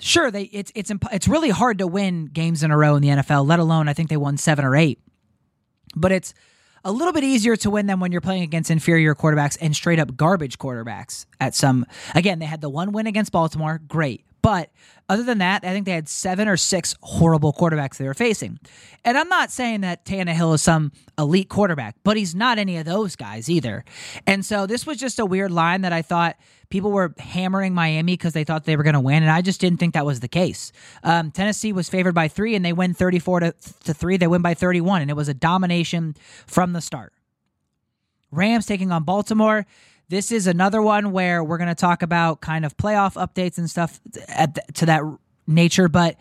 sure, 0.00 0.30
they 0.30 0.44
it's 0.44 0.72
it's 0.74 0.90
it's 1.12 1.28
really 1.28 1.50
hard 1.50 1.78
to 1.78 1.86
win 1.86 2.26
games 2.26 2.62
in 2.62 2.70
a 2.70 2.76
row 2.76 2.96
in 2.96 3.02
the 3.02 3.08
NFL, 3.08 3.46
let 3.46 3.60
alone 3.60 3.88
I 3.88 3.92
think 3.92 4.08
they 4.10 4.16
won 4.16 4.36
seven 4.36 4.64
or 4.64 4.74
eight. 4.74 4.98
But 5.94 6.10
it's 6.12 6.34
a 6.84 6.92
little 6.92 7.12
bit 7.12 7.24
easier 7.24 7.56
to 7.56 7.70
win 7.70 7.86
them 7.86 8.00
when 8.00 8.12
you're 8.12 8.20
playing 8.20 8.42
against 8.42 8.70
inferior 8.70 9.14
quarterbacks 9.14 9.56
and 9.60 9.74
straight 9.74 9.98
up 9.98 10.16
garbage 10.16 10.58
quarterbacks 10.58 11.26
at 11.40 11.54
some 11.54 11.84
again 12.14 12.38
they 12.38 12.46
had 12.46 12.60
the 12.60 12.68
one 12.68 12.92
win 12.92 13.06
against 13.06 13.32
baltimore 13.32 13.80
great 13.88 14.24
but 14.48 14.70
other 15.10 15.24
than 15.24 15.36
that, 15.38 15.62
I 15.62 15.72
think 15.74 15.84
they 15.84 15.92
had 15.92 16.08
seven 16.08 16.48
or 16.48 16.56
six 16.56 16.94
horrible 17.02 17.52
quarterbacks 17.52 17.98
they 17.98 18.06
were 18.06 18.14
facing. 18.14 18.58
And 19.04 19.18
I'm 19.18 19.28
not 19.28 19.50
saying 19.50 19.82
that 19.82 20.06
Tannehill 20.06 20.54
is 20.54 20.62
some 20.62 20.90
elite 21.18 21.50
quarterback, 21.50 21.96
but 22.02 22.16
he's 22.16 22.34
not 22.34 22.58
any 22.58 22.78
of 22.78 22.86
those 22.86 23.14
guys 23.14 23.50
either. 23.50 23.84
And 24.26 24.46
so 24.46 24.66
this 24.66 24.86
was 24.86 24.96
just 24.96 25.18
a 25.18 25.26
weird 25.26 25.50
line 25.50 25.82
that 25.82 25.92
I 25.92 26.00
thought 26.00 26.36
people 26.70 26.90
were 26.92 27.12
hammering 27.18 27.74
Miami 27.74 28.14
because 28.14 28.32
they 28.32 28.44
thought 28.44 28.64
they 28.64 28.78
were 28.78 28.84
going 28.84 28.94
to 28.94 29.00
win, 29.00 29.22
and 29.22 29.30
I 29.30 29.42
just 29.42 29.60
didn't 29.60 29.80
think 29.80 29.92
that 29.92 30.06
was 30.06 30.20
the 30.20 30.28
case. 30.28 30.72
Um, 31.04 31.30
Tennessee 31.30 31.74
was 31.74 31.90
favored 31.90 32.14
by 32.14 32.28
three, 32.28 32.54
and 32.54 32.64
they 32.64 32.72
win 32.72 32.94
34 32.94 33.40
to, 33.40 33.54
to 33.84 33.92
three. 33.92 34.16
They 34.16 34.28
win 34.28 34.40
by 34.40 34.54
31, 34.54 35.02
and 35.02 35.10
it 35.10 35.14
was 35.14 35.28
a 35.28 35.34
domination 35.34 36.16
from 36.46 36.72
the 36.72 36.80
start. 36.80 37.12
Rams 38.30 38.64
taking 38.64 38.92
on 38.92 39.04
Baltimore. 39.04 39.66
This 40.08 40.32
is 40.32 40.46
another 40.46 40.80
one 40.80 41.12
where 41.12 41.44
we're 41.44 41.58
going 41.58 41.68
to 41.68 41.74
talk 41.74 42.02
about 42.02 42.40
kind 42.40 42.64
of 42.64 42.76
playoff 42.76 43.14
updates 43.14 43.58
and 43.58 43.68
stuff 43.68 44.00
the, 44.04 44.62
to 44.74 44.86
that 44.86 45.02
nature. 45.46 45.88
But 45.88 46.16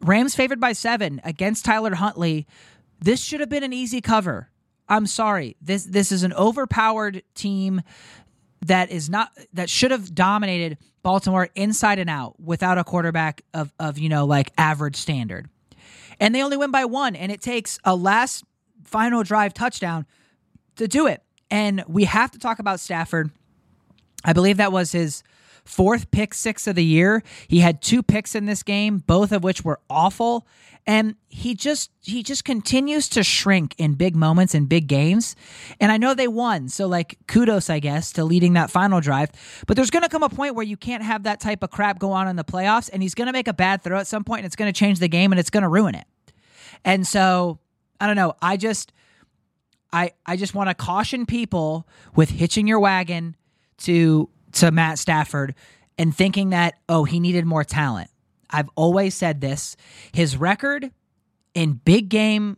Rams 0.00 0.34
favored 0.34 0.60
by 0.60 0.72
seven 0.72 1.20
against 1.24 1.64
Tyler 1.64 1.94
Huntley. 1.94 2.46
This 3.00 3.20
should 3.20 3.40
have 3.40 3.48
been 3.48 3.64
an 3.64 3.72
easy 3.72 4.00
cover. 4.00 4.48
I'm 4.88 5.06
sorry. 5.06 5.56
This 5.60 5.84
this 5.84 6.12
is 6.12 6.22
an 6.22 6.32
overpowered 6.34 7.22
team. 7.34 7.82
that 8.66 8.90
is 8.90 9.10
not 9.10 9.30
that 9.52 9.68
should 9.68 9.90
have 9.90 10.14
dominated 10.14 10.78
Baltimore 11.02 11.48
inside 11.54 11.98
and 11.98 12.08
out 12.08 12.38
without 12.40 12.78
a 12.78 12.84
quarterback 12.84 13.42
of 13.54 13.72
of 13.78 13.98
you 13.98 14.08
know 14.08 14.24
like 14.24 14.52
average 14.56 14.96
standard. 14.96 15.48
And 16.20 16.34
they 16.34 16.42
only 16.42 16.56
win 16.56 16.70
by 16.70 16.84
one 16.84 17.16
and 17.16 17.32
it 17.32 17.40
takes 17.40 17.78
a 17.84 17.96
last 17.96 18.44
final 18.84 19.22
drive 19.24 19.54
touchdown 19.54 20.06
to 20.76 20.86
do 20.86 21.06
it. 21.06 21.22
And 21.52 21.84
we 21.86 22.04
have 22.04 22.30
to 22.30 22.38
talk 22.38 22.58
about 22.58 22.80
Stafford. 22.80 23.30
I 24.24 24.32
believe 24.32 24.56
that 24.56 24.72
was 24.72 24.92
his 24.92 25.22
fourth 25.66 26.10
pick 26.10 26.32
six 26.32 26.66
of 26.66 26.76
the 26.76 26.84
year. 26.84 27.22
He 27.46 27.60
had 27.60 27.82
two 27.82 28.02
picks 28.02 28.34
in 28.34 28.46
this 28.46 28.62
game, 28.62 28.98
both 29.06 29.32
of 29.32 29.44
which 29.44 29.62
were 29.62 29.78
awful. 29.90 30.46
And 30.86 31.14
he 31.28 31.54
just 31.54 31.90
he 32.00 32.22
just 32.22 32.46
continues 32.46 33.06
to 33.10 33.22
shrink 33.22 33.74
in 33.76 33.94
big 33.94 34.16
moments 34.16 34.54
and 34.54 34.66
big 34.66 34.86
games. 34.86 35.36
And 35.78 35.92
I 35.92 35.98
know 35.98 36.14
they 36.14 36.26
won, 36.26 36.70
so 36.70 36.86
like 36.86 37.18
kudos, 37.28 37.68
I 37.68 37.80
guess, 37.80 38.12
to 38.12 38.24
leading 38.24 38.54
that 38.54 38.70
final 38.70 39.02
drive. 39.02 39.30
But 39.66 39.76
there's 39.76 39.90
gonna 39.90 40.08
come 40.08 40.22
a 40.22 40.30
point 40.30 40.54
where 40.54 40.64
you 40.64 40.78
can't 40.78 41.02
have 41.02 41.24
that 41.24 41.38
type 41.38 41.62
of 41.62 41.70
crap 41.70 41.98
go 41.98 42.12
on 42.12 42.28
in 42.28 42.36
the 42.36 42.44
playoffs, 42.44 42.88
and 42.90 43.02
he's 43.02 43.14
gonna 43.14 43.30
make 43.30 43.46
a 43.46 43.52
bad 43.52 43.82
throw 43.82 43.98
at 43.98 44.06
some 44.06 44.24
point, 44.24 44.40
and 44.40 44.46
it's 44.46 44.56
gonna 44.56 44.72
change 44.72 45.00
the 45.00 45.08
game 45.08 45.32
and 45.32 45.38
it's 45.38 45.50
gonna 45.50 45.68
ruin 45.68 45.94
it. 45.94 46.06
And 46.82 47.06
so 47.06 47.58
I 48.00 48.06
don't 48.06 48.16
know. 48.16 48.34
I 48.40 48.56
just 48.56 48.92
I 49.92 50.12
I 50.26 50.36
just 50.36 50.54
want 50.54 50.70
to 50.70 50.74
caution 50.74 51.26
people 51.26 51.86
with 52.14 52.30
hitching 52.30 52.66
your 52.66 52.80
wagon 52.80 53.36
to 53.78 54.28
to 54.52 54.70
Matt 54.70 54.98
Stafford 54.98 55.54
and 55.98 56.14
thinking 56.14 56.50
that 56.50 56.74
oh 56.88 57.04
he 57.04 57.20
needed 57.20 57.44
more 57.44 57.64
talent. 57.64 58.10
I've 58.50 58.68
always 58.74 59.14
said 59.14 59.40
this. 59.40 59.76
His 60.12 60.36
record 60.36 60.90
in 61.54 61.74
big 61.74 62.08
game 62.08 62.56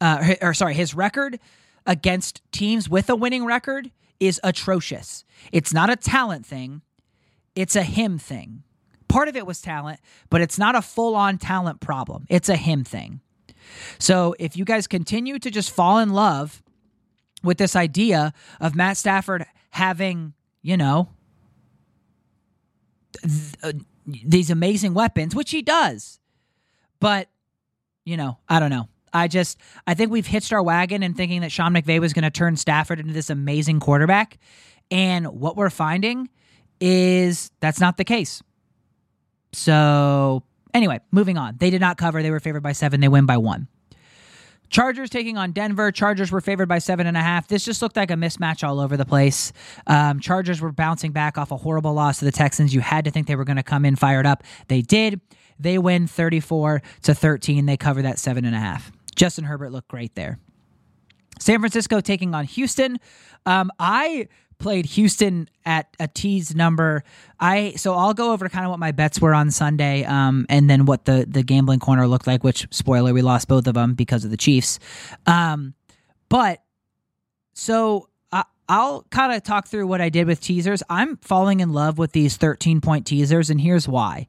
uh, 0.00 0.34
or 0.42 0.52
sorry, 0.52 0.74
his 0.74 0.94
record 0.94 1.38
against 1.86 2.42
teams 2.50 2.88
with 2.88 3.08
a 3.08 3.14
winning 3.14 3.44
record 3.44 3.90
is 4.18 4.40
atrocious. 4.42 5.24
It's 5.52 5.72
not 5.72 5.90
a 5.90 5.96
talent 5.96 6.44
thing, 6.44 6.82
it's 7.54 7.76
a 7.76 7.82
him 7.82 8.18
thing. 8.18 8.64
Part 9.08 9.28
of 9.28 9.36
it 9.36 9.46
was 9.46 9.60
talent, 9.60 10.00
but 10.30 10.40
it's 10.40 10.58
not 10.58 10.74
a 10.74 10.82
full 10.82 11.14
on 11.14 11.38
talent 11.38 11.80
problem. 11.80 12.26
It's 12.30 12.48
a 12.48 12.56
him 12.56 12.82
thing. 12.82 13.20
So 13.98 14.34
if 14.38 14.56
you 14.56 14.64
guys 14.64 14.86
continue 14.86 15.38
to 15.38 15.50
just 15.50 15.70
fall 15.70 15.98
in 15.98 16.10
love 16.10 16.62
with 17.42 17.58
this 17.58 17.74
idea 17.74 18.32
of 18.60 18.74
Matt 18.74 18.96
Stafford 18.96 19.46
having, 19.70 20.34
you 20.62 20.76
know, 20.76 21.08
th- 23.22 23.54
uh, 23.62 23.72
these 24.06 24.50
amazing 24.50 24.94
weapons, 24.94 25.34
which 25.34 25.50
he 25.50 25.62
does, 25.62 26.20
but, 27.00 27.28
you 28.04 28.16
know, 28.16 28.38
I 28.48 28.60
don't 28.60 28.70
know. 28.70 28.88
I 29.12 29.28
just 29.28 29.58
I 29.86 29.94
think 29.94 30.10
we've 30.10 30.26
hitched 30.26 30.52
our 30.52 30.62
wagon 30.62 31.02
and 31.02 31.16
thinking 31.16 31.42
that 31.42 31.52
Sean 31.52 31.74
McVay 31.74 32.00
was 32.00 32.12
going 32.12 32.22
to 32.22 32.30
turn 32.30 32.56
Stafford 32.56 32.98
into 32.98 33.12
this 33.12 33.28
amazing 33.28 33.78
quarterback, 33.78 34.38
and 34.90 35.26
what 35.26 35.56
we're 35.56 35.70
finding 35.70 36.30
is 36.80 37.50
that's 37.60 37.78
not 37.78 37.98
the 37.98 38.04
case. 38.04 38.42
So 39.52 40.42
Anyway, 40.74 41.00
moving 41.10 41.36
on. 41.36 41.56
They 41.58 41.70
did 41.70 41.80
not 41.80 41.96
cover. 41.96 42.22
They 42.22 42.30
were 42.30 42.40
favored 42.40 42.62
by 42.62 42.72
seven. 42.72 43.00
They 43.00 43.08
win 43.08 43.26
by 43.26 43.36
one. 43.36 43.68
Chargers 44.70 45.10
taking 45.10 45.36
on 45.36 45.52
Denver. 45.52 45.92
Chargers 45.92 46.32
were 46.32 46.40
favored 46.40 46.66
by 46.66 46.78
seven 46.78 47.06
and 47.06 47.14
a 47.14 47.20
half. 47.20 47.46
This 47.46 47.62
just 47.62 47.82
looked 47.82 47.96
like 47.96 48.10
a 48.10 48.14
mismatch 48.14 48.66
all 48.66 48.80
over 48.80 48.96
the 48.96 49.04
place. 49.04 49.52
Um, 49.86 50.18
Chargers 50.18 50.62
were 50.62 50.72
bouncing 50.72 51.12
back 51.12 51.36
off 51.36 51.50
a 51.50 51.58
horrible 51.58 51.92
loss 51.92 52.20
to 52.20 52.24
the 52.24 52.32
Texans. 52.32 52.74
You 52.74 52.80
had 52.80 53.04
to 53.04 53.10
think 53.10 53.26
they 53.26 53.36
were 53.36 53.44
going 53.44 53.58
to 53.58 53.62
come 53.62 53.84
in 53.84 53.96
fired 53.96 54.24
up. 54.24 54.42
They 54.68 54.80
did. 54.80 55.20
They 55.58 55.76
win 55.76 56.06
34 56.06 56.82
to 57.02 57.14
13. 57.14 57.66
They 57.66 57.76
cover 57.76 58.00
that 58.00 58.18
seven 58.18 58.46
and 58.46 58.56
a 58.56 58.58
half. 58.58 58.90
Justin 59.14 59.44
Herbert 59.44 59.72
looked 59.72 59.88
great 59.88 60.14
there. 60.14 60.38
San 61.38 61.58
Francisco 61.58 62.00
taking 62.00 62.34
on 62.34 62.46
Houston. 62.46 62.98
Um, 63.44 63.70
I 63.78 64.28
played 64.62 64.86
Houston 64.86 65.48
at 65.66 65.94
a 66.00 66.08
tease 66.08 66.54
number. 66.54 67.04
I 67.38 67.72
so 67.76 67.94
I'll 67.94 68.14
go 68.14 68.32
over 68.32 68.48
kind 68.48 68.64
of 68.64 68.70
what 68.70 68.78
my 68.78 68.92
bets 68.92 69.20
were 69.20 69.34
on 69.34 69.50
Sunday, 69.50 70.04
um, 70.04 70.46
and 70.48 70.70
then 70.70 70.86
what 70.86 71.04
the 71.04 71.26
the 71.28 71.42
gambling 71.42 71.80
corner 71.80 72.06
looked 72.06 72.26
like. 72.26 72.42
Which 72.42 72.66
spoiler, 72.70 73.12
we 73.12 73.20
lost 73.20 73.48
both 73.48 73.66
of 73.66 73.74
them 73.74 73.94
because 73.94 74.24
of 74.24 74.30
the 74.30 74.36
Chiefs. 74.36 74.78
Um, 75.26 75.74
but 76.28 76.62
so 77.52 78.08
I, 78.30 78.44
I'll 78.68 79.02
kind 79.10 79.32
of 79.32 79.42
talk 79.42 79.66
through 79.66 79.86
what 79.86 80.00
I 80.00 80.08
did 80.08 80.26
with 80.26 80.40
teasers. 80.40 80.82
I'm 80.88 81.18
falling 81.18 81.60
in 81.60 81.72
love 81.72 81.98
with 81.98 82.12
these 82.12 82.36
13 82.36 82.80
point 82.80 83.06
teasers, 83.06 83.50
and 83.50 83.60
here's 83.60 83.86
why. 83.86 84.28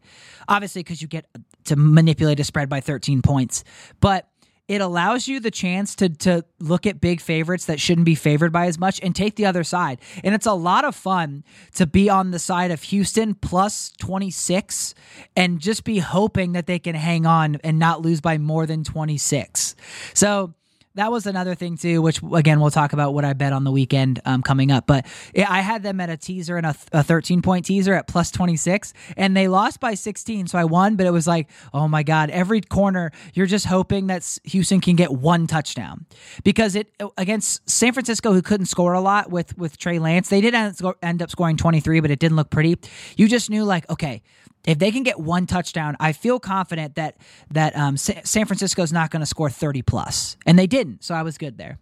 Obviously, 0.50 0.82
because 0.82 1.02
you 1.02 1.08
get 1.08 1.25
to 1.66 1.75
manipulate 1.78 2.40
a 2.40 2.44
spread 2.44 2.68
by 2.68 2.82
13 2.82 3.22
points, 3.22 3.63
but 4.02 4.28
it 4.67 4.82
allows 4.82 5.27
you 5.27 5.39
the 5.39 5.51
chance 5.51 5.96
to 5.96 6.10
to 6.10 6.46
look 6.60 6.86
at 6.86 7.01
big 7.01 7.20
favorites 7.20 7.65
that 7.65 7.79
shouldn't 7.79 8.05
be 8.05 8.15
favored 8.15 8.51
by 8.51 8.67
as 8.67 8.79
much 8.79 9.00
and 9.01 9.15
take 9.15 9.36
the 9.36 9.46
other 9.46 9.63
side. 9.63 10.00
And 10.24 10.34
it's 10.34 10.46
a 10.46 10.53
lot 10.53 10.86
of 10.86 10.96
fun 10.96 11.43
to 11.75 11.86
be 11.86 12.10
on 12.10 12.32
the 12.32 12.39
side 12.39 12.72
of 12.72 12.82
Houston 12.84 13.36
plus 13.36 13.91
26 14.00 14.93
and 15.36 15.60
just 15.60 15.84
be 15.84 16.00
hoping 16.00 16.53
that 16.53 16.67
they 16.67 16.79
can 16.79 16.96
hang 16.96 17.25
on 17.25 17.58
and 17.63 17.77
not 17.77 18.01
lose 18.01 18.22
by 18.22 18.38
more 18.38 18.65
than 18.65 18.84
26. 18.84 19.75
So 20.13 20.53
that 20.96 21.12
was 21.12 21.26
another 21.26 21.56
thing 21.56 21.78
too, 21.78 22.02
which 22.02 22.22
again 22.34 22.60
we'll 22.60 22.72
talk 22.72 22.94
about 22.94 23.14
what 23.14 23.26
I 23.26 23.34
bet 23.34 23.54
on 23.54 23.64
the 23.64 23.72
weekend 23.72 24.22
um, 24.26 24.42
coming 24.44 24.72
up. 24.72 24.86
But 24.88 25.06
I 25.36 25.62
had 25.62 25.84
them 25.84 26.00
at 26.00 26.10
a 26.10 26.18
teaser 26.18 26.58
and 26.58 26.66
a, 26.66 26.76
a 26.92 27.04
13 27.04 27.42
point 27.42 27.66
teaser 27.66 27.94
at 27.94 28.08
plus 28.08 28.32
26, 28.32 28.94
and 29.18 29.36
they 29.36 29.48
lost 29.48 29.80
by 29.80 29.94
16, 29.96 30.48
so 30.48 30.58
I 30.58 30.66
won. 30.66 30.96
But 30.96 31.08
it 31.08 31.12
was 31.12 31.28
like, 31.28 31.50
oh 31.74 31.88
my 31.88 32.04
god, 32.04 32.30
every 32.30 32.62
corner 32.62 33.12
you're 33.34 33.46
just 33.46 33.66
hoping 33.66 34.08
that 34.08 34.38
Houston 34.46 34.82
can 34.82 34.96
get 34.96 35.12
one 35.12 35.48
touchdown 35.48 36.06
because 36.44 36.76
it 36.76 36.94
against 37.18 37.68
San 37.70 37.94
Francisco, 37.94 38.34
who 38.34 38.42
couldn't 38.42 38.68
score 38.68 38.94
a 38.94 39.02
lot 39.02 39.32
with 39.32 39.58
with 39.58 39.78
Trey 39.78 40.00
Lance, 40.00 40.30
they 40.30 40.42
did 40.42 40.54
end 40.54 41.22
up 41.22 41.30
scoring 41.30 41.58
23, 41.58 42.00
but 42.00 42.12
it 42.12 42.20
didn't 42.20 42.36
look 42.36 42.50
pretty. 42.50 42.78
You 43.18 43.28
just 43.28 43.50
knew 43.50 43.64
like, 43.64 43.90
okay, 43.90 44.22
if 44.65 44.79
they 44.79 44.91
can 44.91 45.03
get 45.03 45.20
one 45.20 45.46
touchdown, 45.46 45.96
I 46.00 46.13
feel 46.13 46.39
confident 46.39 46.96
that 46.96 47.17
that 47.51 47.75
um, 47.75 47.98
San 47.98 48.46
Francisco 48.46 48.82
is 48.82 48.93
not 48.93 49.12
going 49.12 49.22
to 49.22 49.25
score 49.25 49.50
30 49.50 49.82
plus, 49.82 50.38
and 50.46 50.58
they 50.58 50.67
didn't. 50.67 51.03
So 51.03 51.15
I 51.15 51.24
was 51.24 51.38
good 51.38 51.58
there. 51.58 51.79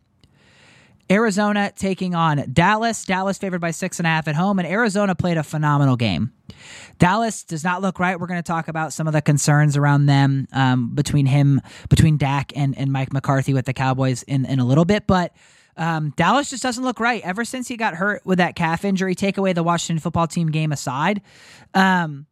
Arizona 1.11 1.73
taking 1.75 2.15
on 2.15 2.45
Dallas. 2.53 3.03
Dallas 3.03 3.37
favored 3.37 3.59
by 3.59 3.71
six 3.71 3.99
and 3.99 4.07
a 4.07 4.09
half 4.09 4.29
at 4.29 4.35
home, 4.35 4.59
and 4.59 4.67
Arizona 4.67 5.13
played 5.13 5.37
a 5.37 5.43
phenomenal 5.43 5.97
game. 5.97 6.31
Dallas 6.99 7.43
does 7.43 7.65
not 7.65 7.81
look 7.81 7.99
right. 7.99 8.17
We're 8.17 8.27
going 8.27 8.41
to 8.41 8.47
talk 8.47 8.69
about 8.69 8.93
some 8.93 9.07
of 9.07 9.13
the 9.13 9.21
concerns 9.21 9.75
around 9.75 10.05
them 10.05 10.47
um, 10.53 10.95
between 10.95 11.25
him, 11.25 11.59
between 11.89 12.17
Dak 12.17 12.53
and, 12.55 12.77
and 12.77 12.93
Mike 12.93 13.11
McCarthy 13.11 13.53
with 13.53 13.65
the 13.65 13.73
Cowboys 13.73 14.23
in, 14.23 14.45
in 14.45 14.59
a 14.59 14.65
little 14.65 14.85
bit, 14.85 15.05
but. 15.05 15.33
Um, 15.77 16.11
Dallas 16.17 16.49
just 16.49 16.61
doesn't 16.61 16.83
look 16.83 16.99
right 16.99 17.23
ever 17.23 17.45
since 17.45 17.69
he 17.69 17.77
got 17.77 17.95
hurt 17.95 18.25
with 18.25 18.39
that 18.39 18.57
calf 18.57 18.83
injury. 18.83 19.15
Take 19.15 19.37
away 19.37 19.53
the 19.53 19.63
Washington 19.63 20.01
football 20.01 20.27
team 20.27 20.51
game 20.51 20.73
aside, 20.73 21.21
um, 21.73 22.27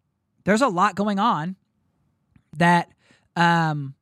there's 0.49 0.63
a 0.63 0.67
lot 0.67 0.95
going 0.95 1.19
on 1.19 1.55
that 2.57 2.89
um, 3.35 3.93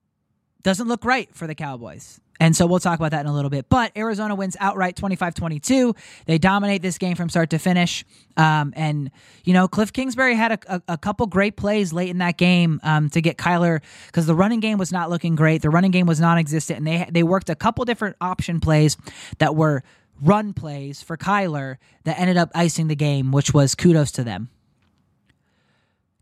doesn't 0.63 0.87
look 0.87 1.03
right 1.03 1.27
for 1.35 1.45
the 1.45 1.53
Cowboys. 1.53 2.21
And 2.39 2.55
so 2.55 2.65
we'll 2.65 2.79
talk 2.79 2.97
about 2.97 3.11
that 3.11 3.19
in 3.19 3.27
a 3.27 3.33
little 3.33 3.49
bit. 3.49 3.67
But 3.67 3.91
Arizona 3.97 4.33
wins 4.33 4.55
outright 4.61 4.95
25 4.95 5.33
22. 5.33 5.93
They 6.25 6.37
dominate 6.37 6.81
this 6.81 6.97
game 6.97 7.17
from 7.17 7.27
start 7.27 7.49
to 7.49 7.57
finish. 7.57 8.05
Um, 8.37 8.71
and, 8.77 9.11
you 9.43 9.51
know, 9.51 9.67
Cliff 9.67 9.91
Kingsbury 9.91 10.35
had 10.35 10.53
a, 10.53 10.75
a, 10.75 10.81
a 10.93 10.97
couple 10.97 11.25
great 11.27 11.57
plays 11.57 11.91
late 11.91 12.07
in 12.07 12.19
that 12.19 12.37
game 12.37 12.79
um, 12.81 13.09
to 13.09 13.19
get 13.19 13.35
Kyler 13.35 13.81
because 14.05 14.25
the 14.25 14.35
running 14.35 14.61
game 14.61 14.77
was 14.77 14.93
not 14.93 15.09
looking 15.09 15.35
great. 15.35 15.61
The 15.61 15.69
running 15.69 15.91
game 15.91 16.05
was 16.05 16.21
non 16.21 16.37
existent. 16.37 16.77
And 16.77 16.87
they, 16.87 17.09
they 17.11 17.23
worked 17.23 17.49
a 17.49 17.55
couple 17.55 17.83
different 17.83 18.15
option 18.21 18.61
plays 18.61 18.95
that 19.39 19.53
were 19.53 19.83
run 20.21 20.53
plays 20.53 21.01
for 21.01 21.17
Kyler 21.17 21.75
that 22.05 22.17
ended 22.17 22.37
up 22.37 22.51
icing 22.55 22.87
the 22.87 22.95
game, 22.95 23.33
which 23.33 23.53
was 23.53 23.75
kudos 23.75 24.11
to 24.11 24.23
them. 24.23 24.49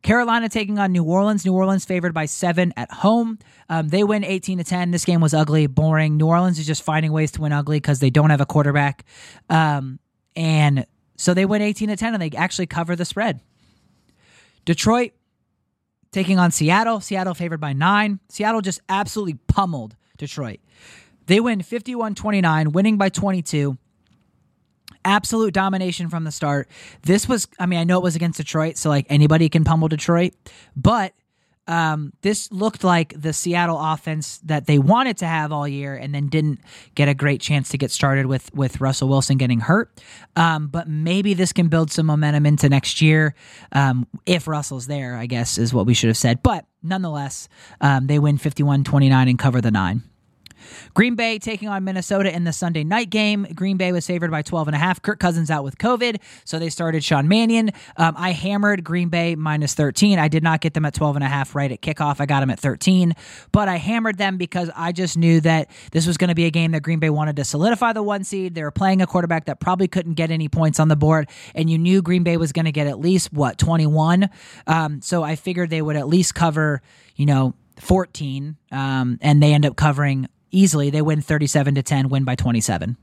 Carolina 0.06 0.48
taking 0.48 0.78
on 0.78 0.92
New 0.92 1.04
Orleans. 1.04 1.44
New 1.44 1.54
Orleans 1.54 1.84
favored 1.84 2.14
by 2.14 2.28
seven 2.28 2.72
at 2.78 2.92
home. 2.92 3.40
Um, 3.70 3.88
they 3.90 4.04
win 4.04 4.24
18 4.24 4.60
to 4.60 4.64
10. 4.64 4.92
This 4.92 5.04
game 5.04 5.20
was 5.20 5.34
ugly, 5.34 5.66
boring. 5.66 6.16
New 6.16 6.28
Orleans 6.28 6.60
is 6.60 6.68
just 6.68 6.84
finding 6.84 7.12
ways 7.12 7.32
to 7.32 7.42
win 7.42 7.52
ugly 7.52 7.78
because 7.78 8.02
they 8.02 8.12
don't 8.12 8.30
have 8.30 8.40
a 8.40 8.46
quarterback. 8.46 9.04
Um, 9.50 9.98
and 10.36 10.86
so 11.18 11.34
they 11.34 11.46
win 11.46 11.64
18 11.64 11.90
to 11.90 11.96
10 11.96 12.14
and 12.14 12.22
they 12.22 12.38
actually 12.38 12.68
cover 12.68 12.96
the 12.96 13.04
spread. 13.04 13.40
Detroit 14.64 15.14
taking 16.12 16.38
on 16.38 16.52
Seattle. 16.52 17.02
Seattle 17.02 17.34
favored 17.34 17.60
by 17.60 17.74
nine. 17.74 18.20
Seattle 18.30 18.62
just 18.62 18.82
absolutely 18.88 19.40
pummeled 19.48 19.96
Detroit. 20.20 20.60
They 21.26 21.40
win 21.40 21.64
51 21.64 22.14
29, 22.14 22.74
winning 22.74 22.98
by 22.98 23.10
22 23.10 23.76
absolute 25.06 25.54
domination 25.54 26.10
from 26.10 26.26
the 26.26 26.32
start. 26.32 26.68
This 27.04 27.30
was, 27.30 27.48
I 27.60 27.66
mean, 27.66 27.80
I 27.80 27.84
know 27.86 27.98
it 27.98 28.04
was 28.04 28.16
against 28.16 28.38
Detroit, 28.38 28.78
so 28.78 28.90
like 28.90 29.06
anybody 29.10 29.48
can 29.48 29.64
pummel 29.64 29.88
Detroit, 29.88 30.34
but 30.76 31.14
um, 31.68 32.14
this 32.22 32.52
looked 32.52 32.84
like 32.84 33.20
the 33.20 33.34
Seattle 33.34 33.80
offense 33.80 34.38
that 34.44 34.68
they 34.68 34.78
wanted 34.78 35.18
to 35.18 35.26
have 35.26 35.52
all 35.52 35.68
year, 35.68 35.96
and 35.96 36.14
then 36.14 36.28
didn't 36.28 36.60
get 36.94 37.08
a 37.08 37.14
great 37.14 37.42
chance 37.42 37.70
to 37.70 37.78
get 37.78 37.92
started 37.92 38.28
with 38.28 38.54
with 38.54 38.80
Russell 38.82 39.10
Wilson 39.10 39.38
getting 39.38 39.60
hurt. 39.60 39.90
Um, 40.36 40.68
but 40.68 40.88
maybe 40.88 41.34
this 41.34 41.54
can 41.54 41.68
build 41.68 41.92
some 41.92 42.06
momentum 42.06 42.46
into 42.46 42.70
next 42.70 43.02
year 43.02 43.34
um, 43.72 44.08
if 44.26 44.48
Russell's 44.48 44.88
there. 44.88 45.16
I 45.16 45.26
guess 45.26 45.58
is 45.58 45.74
what 45.74 45.88
we 45.88 45.94
should 45.94 46.10
have 46.10 46.18
said. 46.18 46.44
But 46.44 46.66
nonetheless, 46.84 47.50
um, 47.82 48.06
they 48.08 48.20
win 48.20 48.38
51-29 48.38 49.30
and 49.30 49.40
cover 49.40 49.60
the 49.60 49.72
nine. 49.72 50.04
Green 50.94 51.16
Bay 51.16 51.40
taking 51.40 51.70
on 51.70 51.84
Minnesota 51.84 52.34
in 52.34 52.44
the 52.44 52.54
Sunday 52.54 52.84
night 52.84 53.10
game. 53.10 53.48
Green 53.54 53.78
Bay 53.78 53.92
was 53.92 54.06
favored 54.06 54.32
by 54.32 54.42
12 54.42 54.68
and 54.68 54.76
a 54.76 54.80
half. 54.80 55.02
Kirk 55.02 55.20
Cousins 55.20 55.50
out 55.52 55.64
with 55.64 55.78
COVID, 55.78 56.20
so 56.44 56.60
they 56.60 56.70
started 56.70 57.04
Sean 57.04 57.28
Mannion. 57.28 57.72
Um, 57.98 58.16
I 58.18 58.32
hammered 58.32 58.84
Green 58.84 59.10
Bay 59.10 59.36
minus 59.36 59.74
13. 59.74 60.20
I 60.20 60.28
did 60.28 60.44
not 60.44 60.62
get 60.62 60.74
them 60.74 60.86
at 60.86 60.94
12 60.94 61.18
and 61.18 61.24
a 61.24 61.28
half 61.28 61.56
right 61.56 61.72
at 61.72 61.82
kickoff. 61.82 62.20
I 62.20 62.26
got 62.26 62.42
them 62.42 62.50
at 62.50 62.60
13, 62.60 63.14
but 63.52 63.68
I 63.68 63.78
hammered 63.78 64.18
them 64.18 64.38
because 64.38 64.70
I 64.76 64.92
just 64.92 65.18
knew 65.18 65.42
that 65.42 65.70
this 65.92 66.08
was 66.08 66.18
going 66.18 66.30
to 66.30 66.36
be 66.36 66.46
a 66.46 66.52
game 66.52 66.72
that 66.72 66.84
Green 66.84 67.00
Bay 67.00 67.10
wanted 67.10 67.36
to 67.38 67.44
solidify 67.44 67.94
the 67.94 68.04
one 68.04 68.24
seed. 68.24 68.56
They 68.56 68.64
were 68.64 68.72
playing 68.72 69.02
a 69.02 69.08
quarterback 69.08 69.46
that 69.46 69.60
probably 69.60 69.88
couldn't 69.88 70.14
get 70.14 70.32
any 70.32 70.50
points 70.50 70.80
on 70.80 70.88
the 70.88 70.96
board, 70.96 71.30
and 71.54 71.70
you 71.70 71.78
knew 71.78 72.02
Green 72.02 72.24
Bay 72.24 72.38
was 72.38 72.52
going 72.52 72.66
to 72.66 72.72
get 72.72 72.88
at 72.88 73.00
least 73.00 73.32
what 73.34 73.58
21. 73.58 74.30
Um, 74.68 75.02
so 75.02 75.24
I 75.24 75.36
figured 75.36 75.70
they 75.70 75.82
would 75.82 75.96
at 75.96 76.08
least 76.08 76.36
cover, 76.36 76.82
you 77.16 77.26
know, 77.26 77.54
14, 77.80 78.58
um, 78.72 79.18
and 79.22 79.44
they 79.44 79.54
end 79.54 79.66
up 79.66 79.76
covering 79.76 80.28
easily. 80.56 80.90
They 80.90 81.02
win 81.02 81.22
37 81.22 81.76
to 81.76 81.84
10, 81.84 82.10
win 82.10 82.24
by 82.24 82.36
27. 82.36 82.98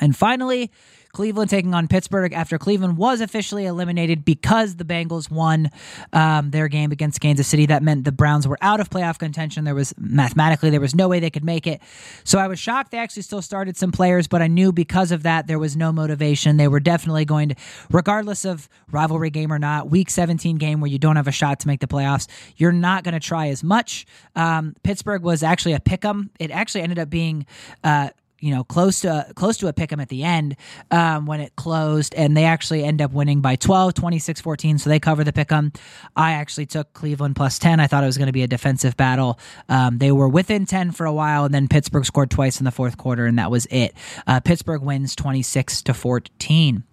And 0.00 0.16
finally, 0.16 0.70
Cleveland 1.12 1.50
taking 1.50 1.74
on 1.74 1.88
Pittsburgh 1.88 2.32
after 2.32 2.56
Cleveland 2.58 2.96
was 2.96 3.20
officially 3.20 3.66
eliminated 3.66 4.24
because 4.24 4.76
the 4.76 4.84
Bengals 4.84 5.30
won 5.30 5.70
um, 6.12 6.50
their 6.50 6.68
game 6.68 6.92
against 6.92 7.20
Kansas 7.20 7.48
City. 7.48 7.66
That 7.66 7.82
meant 7.82 8.04
the 8.04 8.12
Browns 8.12 8.46
were 8.46 8.58
out 8.60 8.80
of 8.80 8.90
playoff 8.90 9.18
contention. 9.18 9.64
There 9.64 9.74
was 9.74 9.92
mathematically 9.98 10.70
there 10.70 10.80
was 10.80 10.94
no 10.94 11.08
way 11.08 11.20
they 11.20 11.30
could 11.30 11.44
make 11.44 11.66
it. 11.66 11.80
So 12.24 12.38
I 12.38 12.46
was 12.46 12.58
shocked 12.58 12.92
they 12.92 12.98
actually 12.98 13.22
still 13.22 13.42
started 13.42 13.76
some 13.76 13.90
players, 13.90 14.28
but 14.28 14.40
I 14.40 14.46
knew 14.46 14.72
because 14.72 15.10
of 15.10 15.24
that 15.24 15.46
there 15.46 15.58
was 15.58 15.76
no 15.76 15.92
motivation. 15.92 16.56
They 16.56 16.68
were 16.68 16.80
definitely 16.80 17.24
going 17.24 17.50
to, 17.50 17.54
regardless 17.90 18.44
of 18.44 18.68
rivalry 18.90 19.30
game 19.30 19.52
or 19.52 19.58
not, 19.58 19.90
Week 19.90 20.10
17 20.10 20.58
game 20.58 20.80
where 20.80 20.90
you 20.90 20.98
don't 20.98 21.16
have 21.16 21.28
a 21.28 21.32
shot 21.32 21.60
to 21.60 21.66
make 21.66 21.80
the 21.80 21.88
playoffs, 21.88 22.28
you're 22.56 22.72
not 22.72 23.02
going 23.02 23.14
to 23.14 23.20
try 23.20 23.48
as 23.48 23.64
much. 23.64 24.06
Um, 24.36 24.74
Pittsburgh 24.84 25.22
was 25.22 25.42
actually 25.42 25.72
a 25.72 25.80
pick 25.80 26.04
'em. 26.04 26.30
It 26.38 26.50
actually 26.50 26.82
ended 26.82 26.98
up 26.98 27.10
being. 27.10 27.46
Uh, 27.82 28.10
you 28.40 28.54
know, 28.54 28.64
close 28.64 29.00
to 29.00 29.26
close 29.34 29.56
to 29.58 29.68
a 29.68 29.72
pick 29.72 29.92
'em 29.92 30.00
at 30.00 30.08
the 30.08 30.24
end 30.24 30.56
um, 30.90 31.26
when 31.26 31.40
it 31.40 31.54
closed, 31.56 32.14
and 32.14 32.36
they 32.36 32.44
actually 32.44 32.82
end 32.84 33.00
up 33.00 33.12
winning 33.12 33.40
by 33.40 33.56
12, 33.56 33.94
26 33.94 34.40
14. 34.40 34.78
So 34.78 34.90
they 34.90 34.98
cover 34.98 35.22
the 35.24 35.32
pick 35.32 35.52
'em. 35.52 35.72
I 36.16 36.32
actually 36.32 36.66
took 36.66 36.92
Cleveland 36.92 37.36
plus 37.36 37.58
10. 37.58 37.80
I 37.80 37.86
thought 37.86 38.02
it 38.02 38.06
was 38.06 38.18
going 38.18 38.26
to 38.26 38.32
be 38.32 38.42
a 38.42 38.48
defensive 38.48 38.96
battle. 38.96 39.38
Um, 39.68 39.98
they 39.98 40.12
were 40.12 40.28
within 40.28 40.66
10 40.66 40.90
for 40.92 41.06
a 41.06 41.12
while, 41.12 41.44
and 41.44 41.54
then 41.54 41.68
Pittsburgh 41.68 42.04
scored 42.04 42.30
twice 42.30 42.58
in 42.60 42.64
the 42.64 42.70
fourth 42.70 42.96
quarter, 42.96 43.26
and 43.26 43.38
that 43.38 43.50
was 43.50 43.66
it. 43.66 43.94
Uh, 44.26 44.40
Pittsburgh 44.40 44.82
wins 44.82 45.14
26 45.14 45.82
to 45.82 45.94
14. 45.94 46.84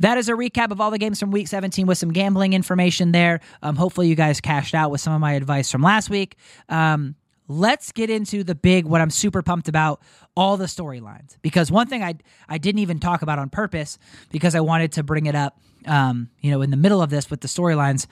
That 0.00 0.16
is 0.16 0.30
a 0.30 0.32
recap 0.32 0.70
of 0.70 0.80
all 0.80 0.90
the 0.90 0.98
games 0.98 1.20
from 1.20 1.30
week 1.30 1.46
17 1.46 1.86
with 1.86 1.98
some 1.98 2.10
gambling 2.10 2.54
information 2.54 3.12
there. 3.12 3.40
Um, 3.62 3.76
hopefully, 3.76 4.08
you 4.08 4.14
guys 4.14 4.40
cashed 4.40 4.74
out 4.74 4.90
with 4.90 5.02
some 5.02 5.12
of 5.12 5.20
my 5.20 5.34
advice 5.34 5.70
from 5.70 5.82
last 5.82 6.08
week. 6.08 6.36
Um, 6.70 7.16
let's 7.50 7.90
get 7.90 8.10
into 8.10 8.44
the 8.44 8.54
big 8.54 8.84
what 8.84 9.00
I'm 9.00 9.10
super 9.10 9.42
pumped 9.42 9.68
about 9.68 10.00
all 10.36 10.56
the 10.56 10.66
storylines 10.66 11.36
because 11.42 11.70
one 11.70 11.88
thing 11.88 12.02
I 12.02 12.14
I 12.48 12.58
didn't 12.58 12.78
even 12.78 13.00
talk 13.00 13.22
about 13.22 13.40
on 13.40 13.50
purpose 13.50 13.98
because 14.30 14.54
I 14.54 14.60
wanted 14.60 14.92
to 14.92 15.02
bring 15.02 15.26
it 15.26 15.34
up 15.34 15.58
um, 15.86 16.30
you 16.40 16.52
know 16.52 16.62
in 16.62 16.70
the 16.70 16.76
middle 16.76 17.02
of 17.02 17.10
this 17.10 17.28
with 17.28 17.40
the 17.40 17.48
storylines 17.48 18.06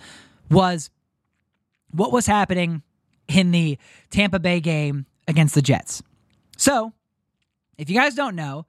was 0.50 0.90
what 1.92 2.10
was 2.10 2.26
happening 2.26 2.82
in 3.28 3.52
the 3.52 3.78
Tampa 4.10 4.40
Bay 4.40 4.58
game 4.58 5.06
against 5.28 5.54
the 5.54 5.62
Jets. 5.62 6.02
So, 6.56 6.92
if 7.76 7.88
you 7.88 7.96
guys 7.96 8.14
don't 8.14 8.34
know, 8.34 8.66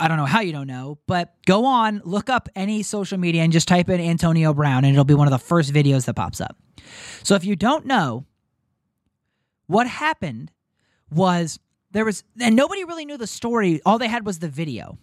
I 0.00 0.08
don't 0.08 0.16
know 0.16 0.24
how 0.24 0.40
you 0.40 0.52
don't 0.52 0.66
know, 0.66 0.98
but 1.06 1.34
go 1.46 1.66
on, 1.66 2.02
look 2.04 2.28
up 2.28 2.48
any 2.56 2.82
social 2.82 3.18
media 3.18 3.42
and 3.42 3.52
just 3.52 3.68
type 3.68 3.88
in 3.88 4.00
Antonio 4.00 4.52
Brown 4.52 4.84
and 4.84 4.92
it'll 4.92 5.04
be 5.04 5.14
one 5.14 5.28
of 5.28 5.32
the 5.32 5.38
first 5.38 5.72
videos 5.72 6.06
that 6.06 6.14
pops 6.14 6.40
up. 6.40 6.56
So 7.22 7.34
if 7.34 7.44
you 7.44 7.54
don't 7.54 7.86
know, 7.86 8.24
what 9.66 9.86
happened 9.86 10.52
was 11.10 11.58
there 11.90 12.04
was, 12.04 12.24
and 12.40 12.56
nobody 12.56 12.84
really 12.84 13.04
knew 13.04 13.16
the 13.16 13.26
story. 13.26 13.80
All 13.86 13.98
they 13.98 14.08
had 14.08 14.26
was 14.26 14.38
the 14.38 14.48
video. 14.48 14.98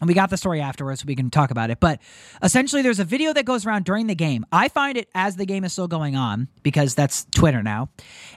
And 0.00 0.08
we 0.08 0.14
got 0.14 0.28
the 0.28 0.36
story 0.36 0.60
afterwards, 0.60 1.00
so 1.00 1.04
we 1.06 1.14
can 1.14 1.30
talk 1.30 1.52
about 1.52 1.70
it. 1.70 1.78
But 1.78 2.00
essentially, 2.42 2.82
there's 2.82 2.98
a 2.98 3.04
video 3.04 3.32
that 3.32 3.44
goes 3.44 3.64
around 3.64 3.84
during 3.84 4.08
the 4.08 4.14
game. 4.14 4.44
I 4.50 4.68
find 4.68 4.98
it 4.98 5.08
as 5.14 5.36
the 5.36 5.46
game 5.46 5.62
is 5.62 5.72
still 5.72 5.86
going 5.86 6.16
on 6.16 6.48
because 6.62 6.96
that's 6.96 7.26
Twitter 7.26 7.62
now. 7.62 7.90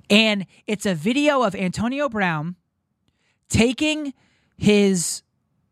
And 0.10 0.46
it's 0.68 0.86
a 0.86 0.94
video 0.94 1.42
of 1.42 1.56
Antonio 1.56 2.10
Brown 2.10 2.56
taking 3.50 4.14
his 4.58 5.24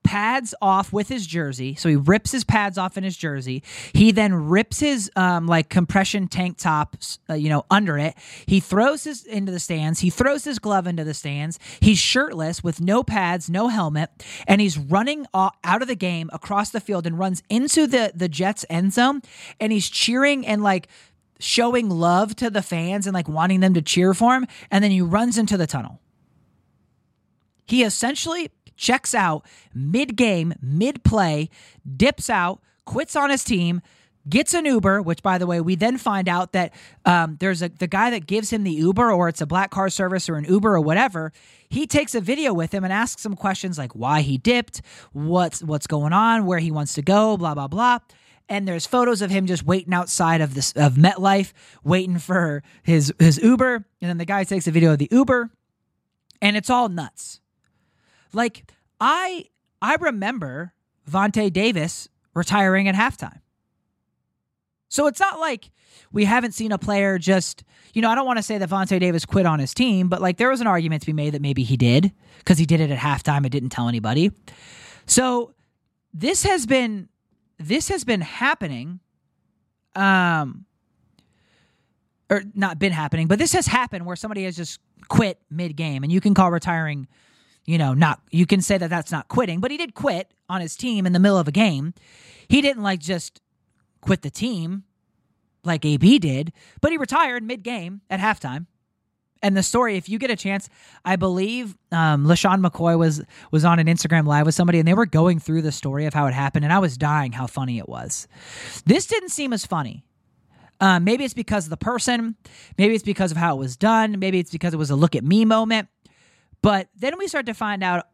pads 0.06 0.54
off 0.62 0.94
with 0.94 1.10
his 1.10 1.26
jersey. 1.26 1.76
So 1.76 1.90
he 1.90 1.96
rips 1.96 2.32
his 2.32 2.44
pads 2.44 2.78
off 2.78 2.96
in 2.96 3.04
his 3.04 3.18
jersey. 3.18 3.64
He 3.92 4.12
then 4.12 4.34
rips 4.34 4.80
his 4.80 5.12
um, 5.16 5.48
like 5.48 5.68
compression 5.70 6.28
tank 6.28 6.58
top, 6.58 6.96
uh, 7.30 7.34
you 7.34 7.50
know, 7.50 7.66
under 7.72 7.98
it. 7.98 8.14
He 8.46 8.60
throws 8.60 9.04
his 9.04 9.26
into 9.26 9.52
the 9.52 9.60
stands. 9.60 10.00
He 10.00 10.12
throws 10.12 10.44
his 10.44 10.60
glove 10.60 10.86
into 10.86 11.04
the 11.04 11.16
stands. 11.16 11.60
He's 11.80 11.98
shirtless 11.98 12.64
with 12.64 12.80
no 12.80 13.04
pads, 13.04 13.50
no 13.50 13.68
helmet, 13.68 14.10
and 14.48 14.62
he's 14.62 14.78
running 14.78 15.26
out 15.34 15.82
of 15.82 15.88
the 15.88 15.96
game 15.96 16.30
across 16.32 16.70
the 16.70 16.80
field 16.80 17.08
and 17.08 17.18
runs 17.18 17.42
into 17.50 17.88
the 17.88 18.12
the 18.14 18.30
Jets 18.30 18.64
end 18.70 18.94
zone. 18.94 19.22
And 19.60 19.74
he's 19.74 19.90
cheering 19.90 20.46
and 20.46 20.62
like 20.62 20.88
showing 21.40 21.90
love 21.90 22.36
to 22.36 22.50
the 22.50 22.62
fans 22.62 23.08
and 23.08 23.14
like 23.14 23.28
wanting 23.28 23.60
them 23.60 23.74
to 23.74 23.82
cheer 23.82 24.14
for 24.14 24.36
him. 24.36 24.46
And 24.70 24.84
then 24.84 24.92
he 24.92 25.02
runs 25.02 25.38
into 25.38 25.58
the 25.58 25.68
tunnel. 25.68 26.00
He 27.66 27.84
essentially 27.84 28.52
checks 28.76 29.14
out 29.14 29.46
mid 29.74 30.16
game, 30.16 30.54
mid 30.62 31.04
play, 31.04 31.50
dips 31.96 32.30
out, 32.30 32.62
quits 32.86 33.16
on 33.16 33.30
his 33.30 33.44
team, 33.44 33.82
gets 34.28 34.54
an 34.54 34.66
Uber, 34.66 35.02
which 35.02 35.22
by 35.22 35.38
the 35.38 35.46
way, 35.46 35.62
we 35.62 35.76
then 35.76 35.98
find 35.98 36.28
out 36.28 36.52
that 36.54 36.74
um, 37.06 37.38
there's 37.40 37.62
a 37.62 37.70
the 37.70 37.88
guy 37.88 38.10
that 38.10 38.28
gives 38.28 38.52
him 38.52 38.64
the 38.64 38.72
Uber, 38.72 39.12
or 39.12 39.30
it's 39.30 39.42
a 39.42 39.46
black 39.46 39.72
car 39.72 39.90
service 39.90 40.30
or 40.30 40.36
an 40.36 40.46
Uber 40.46 40.76
or 40.76 40.82
whatever. 40.82 41.32
He 41.70 41.88
takes 41.88 42.16
a 42.16 42.22
video 42.22 42.54
with 42.54 42.74
him 42.74 42.84
and 42.84 42.94
asks 42.94 43.26
him 43.26 43.36
questions 43.36 43.78
like 43.78 43.94
why 43.94 44.22
he 44.22 44.38
dipped, 44.38 44.82
what's 45.14 45.62
what's 45.64 45.88
going 45.88 46.14
on, 46.14 46.46
where 46.46 46.60
he 46.60 46.72
wants 46.72 46.94
to 46.96 47.02
go, 47.02 47.38
blah 47.38 47.54
blah 47.54 47.68
blah. 47.68 48.00
And 48.48 48.68
there's 48.68 48.86
photos 48.86 49.24
of 49.24 49.32
him 49.32 49.48
just 49.48 49.66
waiting 49.66 49.94
outside 49.94 50.42
of 50.42 50.54
this 50.54 50.72
of 50.74 50.96
MetLife, 50.96 51.52
waiting 51.84 52.20
for 52.20 52.64
his 52.84 53.14
his 53.20 53.38
Uber. 53.42 53.76
And 54.02 54.10
then 54.10 54.18
the 54.18 54.26
guy 54.26 54.44
takes 54.44 54.68
a 54.68 54.72
video 54.72 54.94
of 54.94 55.00
the 55.00 55.08
Uber, 55.12 55.50
and 56.42 56.56
it's 56.58 56.70
all 56.70 56.90
nuts. 56.90 57.42
Like 58.36 58.72
I 59.00 59.46
I 59.82 59.96
remember 59.96 60.74
Vontae 61.10 61.52
Davis 61.52 62.08
retiring 62.34 62.88
at 62.88 62.96
halftime. 62.96 63.40
So 64.90 65.08
it's 65.08 65.20
not 65.20 65.40
like 65.40 65.72
we 66.12 66.26
haven't 66.26 66.54
seen 66.54 66.72
a 66.72 66.78
player 66.78 67.18
just, 67.18 67.64
you 67.94 68.02
know, 68.02 68.10
I 68.10 68.16
don't 68.16 68.26
want 68.26 68.38
to 68.38 68.44
say 68.44 68.58
that 68.58 68.70
Vontae 68.70 69.00
Davis 69.00 69.26
quit 69.26 69.46
on 69.46 69.60
his 69.60 69.74
team, 69.74 70.08
but 70.10 70.22
like 70.22 70.38
there 70.38 70.50
was 70.50 70.62
an 70.62 70.68
argument 70.68 71.02
to 71.02 71.06
be 71.08 71.14
made 71.14 71.34
that 71.34 71.42
maybe 71.42 71.64
he 71.64 71.76
did 71.76 72.12
because 72.40 72.58
he 72.58 72.66
did 72.66 72.80
it 72.80 72.92
at 72.92 73.00
halftime 73.00 73.38
and 73.38 73.52
didn't 73.52 73.70
tell 73.70 73.88
anybody. 73.88 74.32
So 75.06 75.54
this 76.14 76.44
has 76.44 76.66
been 76.66 77.10
this 77.58 77.90
has 77.90 78.04
been 78.04 78.22
happening 78.22 79.00
um 79.96 80.66
or 82.30 82.44
not 82.54 82.80
been 82.80 82.92
happening, 82.92 83.28
but 83.28 83.38
this 83.38 83.54
has 83.54 83.68
happened 83.68 84.06
where 84.06 84.16
somebody 84.16 84.44
has 84.44 84.56
just 84.56 84.80
quit 85.08 85.40
mid 85.50 85.76
game 85.76 86.04
and 86.04 86.12
you 86.12 86.20
can 86.22 86.34
call 86.34 86.52
retiring 86.52 87.08
you 87.66 87.78
know, 87.78 87.94
not 87.94 88.22
you 88.32 88.46
can 88.46 88.62
say 88.62 88.78
that 88.78 88.90
that's 88.90 89.12
not 89.12 89.28
quitting, 89.28 89.60
but 89.60 89.72
he 89.72 89.78
did 89.78 89.94
quit 89.94 90.32
on 90.50 90.62
his 90.62 90.76
team 90.76 91.06
in 91.06 91.14
the 91.14 91.20
middle 91.20 91.38
of 91.38 91.48
a 91.48 91.52
game. 91.52 91.94
He 92.48 92.62
didn't 92.62 92.84
like 92.84 93.00
just 93.00 93.42
quit 94.02 94.22
the 94.22 94.30
team 94.30 94.84
like 95.64 95.84
AB 95.84 96.20
did, 96.20 96.54
but 96.82 96.92
he 96.92 96.98
retired 96.98 97.44
mid 97.44 97.64
game 97.64 98.02
at 98.10 98.20
halftime. 98.20 98.68
And 99.42 99.56
the 99.56 99.64
story, 99.64 99.96
if 99.98 100.10
you 100.10 100.18
get 100.18 100.32
a 100.32 100.36
chance, 100.36 100.70
I 101.04 101.18
believe 101.18 101.76
um, 101.92 102.26
LeSean 102.26 102.66
McCoy 102.66 102.98
was 102.98 103.22
was 103.52 103.66
on 103.66 103.80
an 103.80 103.88
Instagram 103.88 104.26
live 104.26 104.46
with 104.46 104.56
somebody, 104.56 104.80
and 104.80 104.88
they 104.88 104.94
were 104.94 105.06
going 105.06 105.40
through 105.40 105.62
the 105.62 105.72
story 105.72 106.06
of 106.06 106.14
how 106.14 106.26
it 106.28 106.34
happened, 106.34 106.66
and 106.66 106.74
I 106.74 106.80
was 106.80 106.98
dying 106.98 107.32
how 107.32 107.48
funny 107.48 107.78
it 107.78 107.90
was. 107.90 108.28
This 108.86 109.06
didn't 109.06 109.30
seem 109.30 109.54
as 109.54 109.66
funny. 109.66 110.04
Um, 110.80 111.04
maybe 111.04 111.24
it's 111.24 111.34
because 111.34 111.66
of 111.66 111.70
the 111.70 111.78
person. 111.78 112.36
Maybe 112.78 112.96
it's 112.96 113.04
because 113.04 113.32
of 113.32 113.38
how 113.38 113.56
it 113.56 113.60
was 113.60 113.78
done. 113.78 114.20
Maybe 114.20 114.40
it's 114.40 114.52
because 114.52 114.74
it 114.74 114.78
was 114.78 114.90
a 114.90 114.96
look 114.96 115.16
at 115.16 115.24
me 115.24 115.46
moment. 115.46 115.88
But 116.66 116.90
then 116.96 117.14
we 117.20 117.28
start 117.28 117.46
to 117.46 117.54
find 117.54 117.84
out 117.84 118.08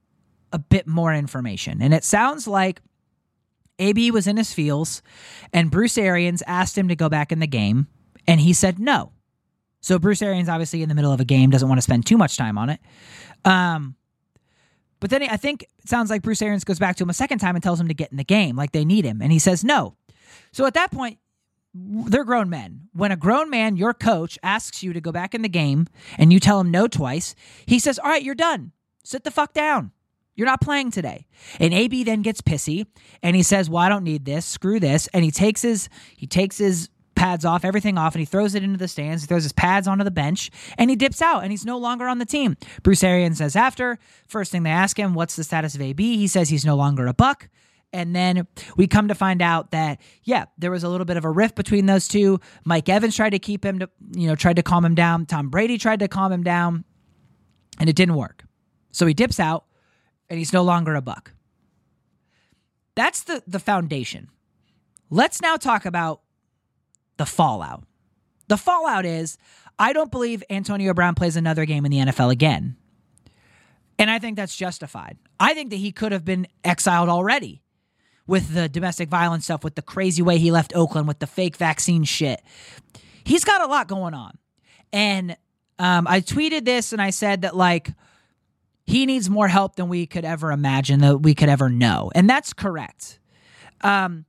a 0.51 0.59
bit 0.59 0.85
more 0.85 1.13
information. 1.13 1.81
And 1.81 1.93
it 1.93 2.03
sounds 2.03 2.49
like 2.49 2.81
AB 3.79 4.11
was 4.11 4.27
in 4.27 4.35
his 4.35 4.51
feels, 4.51 5.01
and 5.53 5.71
Bruce 5.71 5.97
Arians 5.97 6.43
asked 6.45 6.77
him 6.77 6.89
to 6.89 6.95
go 6.97 7.07
back 7.07 7.31
in 7.31 7.39
the 7.39 7.47
game, 7.47 7.87
and 8.27 8.41
he 8.41 8.51
said 8.51 8.77
no. 8.77 9.13
So 9.79 9.97
Bruce 9.97 10.21
Arians, 10.21 10.49
obviously 10.49 10.83
in 10.83 10.89
the 10.89 10.95
middle 10.95 11.13
of 11.13 11.21
a 11.21 11.25
game, 11.25 11.49
doesn't 11.49 11.69
want 11.69 11.77
to 11.77 11.81
spend 11.81 12.05
too 12.05 12.17
much 12.17 12.35
time 12.35 12.57
on 12.57 12.69
it. 12.69 12.81
Um, 13.45 13.95
but 14.99 15.11
then 15.11 15.23
I 15.23 15.37
think 15.37 15.63
it 15.63 15.87
sounds 15.87 16.09
like 16.09 16.21
Bruce 16.21 16.41
Arians 16.41 16.65
goes 16.65 16.77
back 16.77 16.97
to 16.97 17.05
him 17.05 17.09
a 17.09 17.13
second 17.13 17.39
time 17.39 17.55
and 17.55 17.63
tells 17.63 17.79
him 17.79 17.87
to 17.87 17.93
get 17.93 18.11
in 18.11 18.17
the 18.17 18.25
game, 18.25 18.57
like 18.57 18.73
they 18.73 18.83
need 18.83 19.05
him, 19.05 19.21
and 19.21 19.31
he 19.31 19.39
says 19.39 19.63
no. 19.63 19.95
So 20.51 20.65
at 20.65 20.73
that 20.73 20.91
point, 20.91 21.19
they're 21.73 22.25
grown 22.25 22.49
men. 22.49 22.89
When 22.93 23.11
a 23.11 23.15
grown 23.15 23.49
man, 23.49 23.77
your 23.77 23.93
coach, 23.93 24.37
asks 24.43 24.83
you 24.83 24.93
to 24.93 25.01
go 25.01 25.11
back 25.11 25.33
in 25.33 25.41
the 25.41 25.49
game 25.49 25.87
and 26.17 26.33
you 26.33 26.39
tell 26.39 26.59
him 26.59 26.71
no 26.71 26.87
twice, 26.87 27.35
he 27.65 27.79
says, 27.79 27.99
All 27.99 28.09
right, 28.09 28.23
you're 28.23 28.35
done. 28.35 28.71
Sit 29.03 29.23
the 29.23 29.31
fuck 29.31 29.53
down. 29.53 29.91
You're 30.35 30.47
not 30.47 30.61
playing 30.61 30.91
today. 30.91 31.27
And 31.59 31.73
AB 31.73 32.03
then 32.03 32.21
gets 32.21 32.41
pissy 32.41 32.87
and 33.21 33.35
he 33.35 33.43
says, 33.43 33.69
Well, 33.69 33.83
I 33.83 33.89
don't 33.89 34.03
need 34.03 34.25
this. 34.25 34.45
Screw 34.45 34.79
this. 34.79 35.07
And 35.07 35.23
he 35.23 35.31
takes 35.31 35.61
his 35.61 35.89
he 36.15 36.27
takes 36.27 36.57
his 36.57 36.89
pads 37.15 37.45
off, 37.45 37.63
everything 37.63 37.97
off, 37.97 38.15
and 38.15 38.19
he 38.19 38.25
throws 38.25 38.55
it 38.55 38.63
into 38.63 38.77
the 38.77 38.87
stands. 38.87 39.23
He 39.23 39.27
throws 39.27 39.43
his 39.43 39.53
pads 39.53 39.87
onto 39.87 40.03
the 40.03 40.11
bench 40.11 40.49
and 40.77 40.89
he 40.89 40.95
dips 40.95 41.21
out 41.21 41.43
and 41.43 41.51
he's 41.51 41.65
no 41.65 41.77
longer 41.77 42.07
on 42.07 42.17
the 42.17 42.25
team. 42.25 42.57
Bruce 42.81 43.03
Arians 43.03 43.37
says 43.37 43.55
after, 43.55 43.99
first 44.27 44.51
thing 44.51 44.63
they 44.63 44.71
ask 44.71 44.97
him, 44.97 45.13
what's 45.13 45.35
the 45.35 45.43
status 45.43 45.75
of 45.75 45.81
AB? 45.81 46.17
He 46.17 46.27
says 46.27 46.49
he's 46.49 46.65
no 46.65 46.75
longer 46.75 47.05
a 47.07 47.13
buck. 47.13 47.47
And 47.93 48.15
then 48.15 48.47
we 48.77 48.87
come 48.87 49.09
to 49.09 49.15
find 49.15 49.41
out 49.41 49.71
that, 49.71 49.99
yeah, 50.23 50.45
there 50.57 50.71
was 50.71 50.83
a 50.83 50.89
little 50.89 51.05
bit 51.05 51.17
of 51.17 51.25
a 51.25 51.29
rift 51.29 51.55
between 51.55 51.87
those 51.87 52.07
two. 52.07 52.39
Mike 52.63 52.87
Evans 52.87 53.15
tried 53.15 53.31
to 53.31 53.39
keep 53.39 53.65
him 53.65 53.79
to, 53.79 53.89
you 54.15 54.27
know, 54.27 54.35
tried 54.35 54.55
to 54.55 54.63
calm 54.63 54.85
him 54.85 54.95
down. 54.95 55.25
Tom 55.25 55.49
Brady 55.49 55.77
tried 55.77 55.99
to 55.99 56.07
calm 56.07 56.31
him 56.31 56.43
down, 56.43 56.85
and 57.79 57.89
it 57.89 57.95
didn't 57.95 58.15
work. 58.15 58.45
So 58.91 59.05
he 59.05 59.13
dips 59.13 59.39
out, 59.39 59.65
and 60.29 60.39
he's 60.39 60.53
no 60.53 60.63
longer 60.63 60.95
a 60.95 61.01
buck. 61.01 61.33
That's 62.95 63.23
the, 63.23 63.43
the 63.45 63.59
foundation. 63.59 64.29
Let's 65.09 65.41
now 65.41 65.57
talk 65.57 65.85
about 65.85 66.21
the 67.17 67.25
fallout. 67.25 67.83
The 68.47 68.57
fallout 68.57 69.05
is 69.05 69.37
I 69.77 69.93
don't 69.93 70.11
believe 70.11 70.43
Antonio 70.49 70.93
Brown 70.93 71.15
plays 71.15 71.35
another 71.35 71.65
game 71.65 71.85
in 71.85 71.91
the 71.91 71.97
NFL 71.97 72.31
again. 72.31 72.77
And 73.99 74.09
I 74.09 74.19
think 74.19 74.35
that's 74.35 74.55
justified. 74.55 75.17
I 75.39 75.53
think 75.53 75.69
that 75.69 75.75
he 75.77 75.91
could 75.91 76.11
have 76.11 76.25
been 76.25 76.47
exiled 76.63 77.09
already 77.09 77.61
with 78.31 78.53
the 78.53 78.69
domestic 78.69 79.09
violence 79.09 79.43
stuff, 79.43 79.61
with 79.61 79.75
the 79.75 79.81
crazy 79.81 80.21
way 80.21 80.37
he 80.37 80.51
left 80.51 80.73
Oakland, 80.73 81.05
with 81.05 81.19
the 81.19 81.27
fake 81.27 81.57
vaccine 81.57 82.05
shit. 82.05 82.41
He's 83.25 83.43
got 83.43 83.59
a 83.61 83.67
lot 83.67 83.89
going 83.89 84.13
on. 84.13 84.37
And 84.93 85.35
um, 85.77 86.07
I 86.07 86.21
tweeted 86.21 86.63
this 86.63 86.93
and 86.93 87.01
I 87.01 87.09
said 87.09 87.41
that, 87.41 87.57
like, 87.57 87.89
he 88.85 89.05
needs 89.05 89.29
more 89.29 89.49
help 89.49 89.75
than 89.75 89.89
we 89.89 90.05
could 90.05 90.23
ever 90.23 90.53
imagine, 90.53 91.01
that 91.01 91.17
we 91.17 91.35
could 91.35 91.49
ever 91.49 91.69
know. 91.69 92.09
And 92.15 92.29
that's 92.29 92.53
correct. 92.53 93.19
Um, 93.81 94.23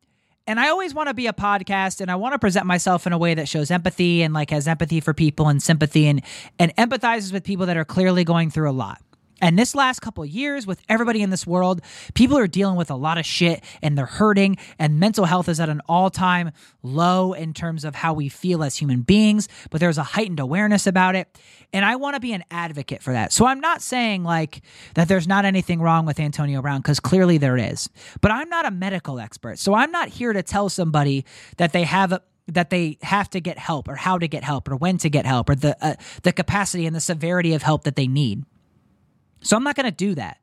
and 0.49 0.59
I 0.59 0.71
always 0.71 0.93
want 0.93 1.09
to 1.09 1.15
be 1.15 1.29
a 1.29 1.33
podcast 1.33 2.01
and 2.01 2.11
I 2.11 2.17
want 2.17 2.33
to 2.33 2.41
present 2.41 2.67
myself 2.67 3.07
in 3.07 3.13
a 3.13 3.19
way 3.19 3.35
that 3.35 3.49
shows 3.49 3.71
empathy 3.71 4.23
and 4.23 4.35
like 4.35 4.51
has 4.51 4.67
empathy 4.67 4.99
for 4.99 5.15
people 5.15 5.47
and 5.49 5.63
sympathy 5.63 6.09
and 6.09 6.23
and 6.59 6.75
empathizes 6.75 7.33
with 7.33 7.45
people 7.45 7.67
that 7.67 7.77
are 7.77 7.85
clearly 7.85 8.25
going 8.25 8.51
through 8.51 8.69
a 8.69 8.73
lot. 8.73 9.01
And 9.43 9.59
this 9.59 9.75
last 9.75 10.01
couple 10.01 10.25
years, 10.25 10.67
with 10.67 10.81
everybody 10.89 11.21
in 11.21 11.31
this 11.31 11.47
world, 11.47 11.83
people 12.15 12.39
are 12.39 12.47
dealing 12.47 12.77
with 12.77 12.91
a 12.91 12.95
lot 12.95 13.19
of 13.19 13.27
shit 13.27 13.63
and 13.83 13.99
they're 13.99 14.07
hurting, 14.07 14.57
and 14.79 15.01
mental 15.01 15.25
health 15.25 15.49
is 15.49 15.59
at 15.59 15.69
an 15.69 15.83
all 15.89 16.09
time 16.11 16.53
low 16.83 17.33
in 17.33 17.53
terms 17.53 17.85
of 17.85 17.97
how 17.97 18.15
we 18.15 18.29
feel 18.29 18.63
as 18.63 18.77
human 18.77 19.03
beings, 19.03 19.49
but 19.71 19.81
there's 19.81 19.99
a 19.99 20.03
heightened 20.03 20.39
awareness 20.39 20.87
about 20.87 21.17
it. 21.17 21.29
And 21.73 21.85
I 21.85 21.97
want 21.97 22.15
to 22.15 22.21
be 22.21 22.33
an 22.33 22.45
advocate 22.53 23.03
for 23.03 23.13
that. 23.13 23.33
So 23.33 23.45
I'm 23.45 23.61
not 23.61 23.83
saying 23.83 24.23
like 24.23 24.63
that 24.95 25.09
there's 25.09 25.27
not 25.27 25.45
anything 25.45 25.81
wrong 25.81 26.07
with 26.07 26.21
Antonio 26.21 26.63
Brown, 26.63 26.81
because 26.81 27.01
clearly 27.01 27.39
there 27.39 27.57
is. 27.57 27.91
But 28.21 28.31
I'm 28.31 28.49
not 28.49 28.65
a 28.65 28.71
medical 28.71 29.19
expert. 29.19 29.59
So 29.59 29.75
I'm 29.75 29.91
not 29.91 30.09
here 30.09 30.33
to 30.33 30.43
tell 30.43 30.69
somebody 30.69 31.25
that 31.57 31.73
they 31.73 31.83
have 31.85 32.13
a 32.13 32.23
that 32.49 32.71
they 32.71 32.99
have 33.03 33.31
to 33.31 33.41
get 33.41 33.57
help 33.57 33.89
or 33.89 33.95
how 33.95 34.19
to 34.19 34.27
get 34.29 34.43
help 34.45 34.69
or 34.69 34.77
when 34.77 34.99
to 34.99 35.09
get 35.09 35.25
help 35.25 35.49
or 35.49 35.55
the 35.55 35.77
uh, 35.85 35.95
the 36.23 36.33
capacity 36.33 36.87
and 36.87 36.95
the 36.95 37.01
severity 37.01 37.55
of 37.55 37.63
help 37.63 37.85
that 37.85 37.97
they 37.97 38.07
need. 38.07 38.45
So 39.43 39.57
I'm 39.57 39.65
not 39.65 39.77
going 39.77 39.87
to 39.87 39.91
do 39.91 40.15
that. 40.15 40.39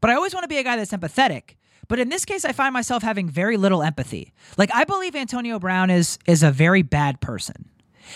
But 0.00 0.10
I 0.10 0.14
always 0.14 0.34
want 0.34 0.44
to 0.44 0.48
be 0.48 0.58
a 0.58 0.64
guy 0.64 0.76
that's 0.76 0.92
empathetic. 0.92 1.56
But 1.88 1.98
in 1.98 2.08
this 2.08 2.24
case, 2.24 2.44
I 2.44 2.52
find 2.52 2.72
myself 2.72 3.02
having 3.02 3.28
very 3.28 3.56
little 3.56 3.82
empathy. 3.82 4.32
Like 4.56 4.70
I 4.74 4.84
believe 4.84 5.14
Antonio 5.14 5.58
Brown 5.58 5.90
is 5.90 6.18
is 6.26 6.42
a 6.42 6.50
very 6.50 6.82
bad 6.82 7.20
person. 7.20 7.68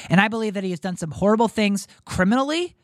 And 0.08 0.20
I 0.20 0.28
believe 0.28 0.54
that 0.54 0.64
he 0.64 0.70
has 0.70 0.80
done 0.80 0.96
some 0.96 1.10
horrible 1.10 1.48
things 1.48 1.86
criminally 2.04 2.74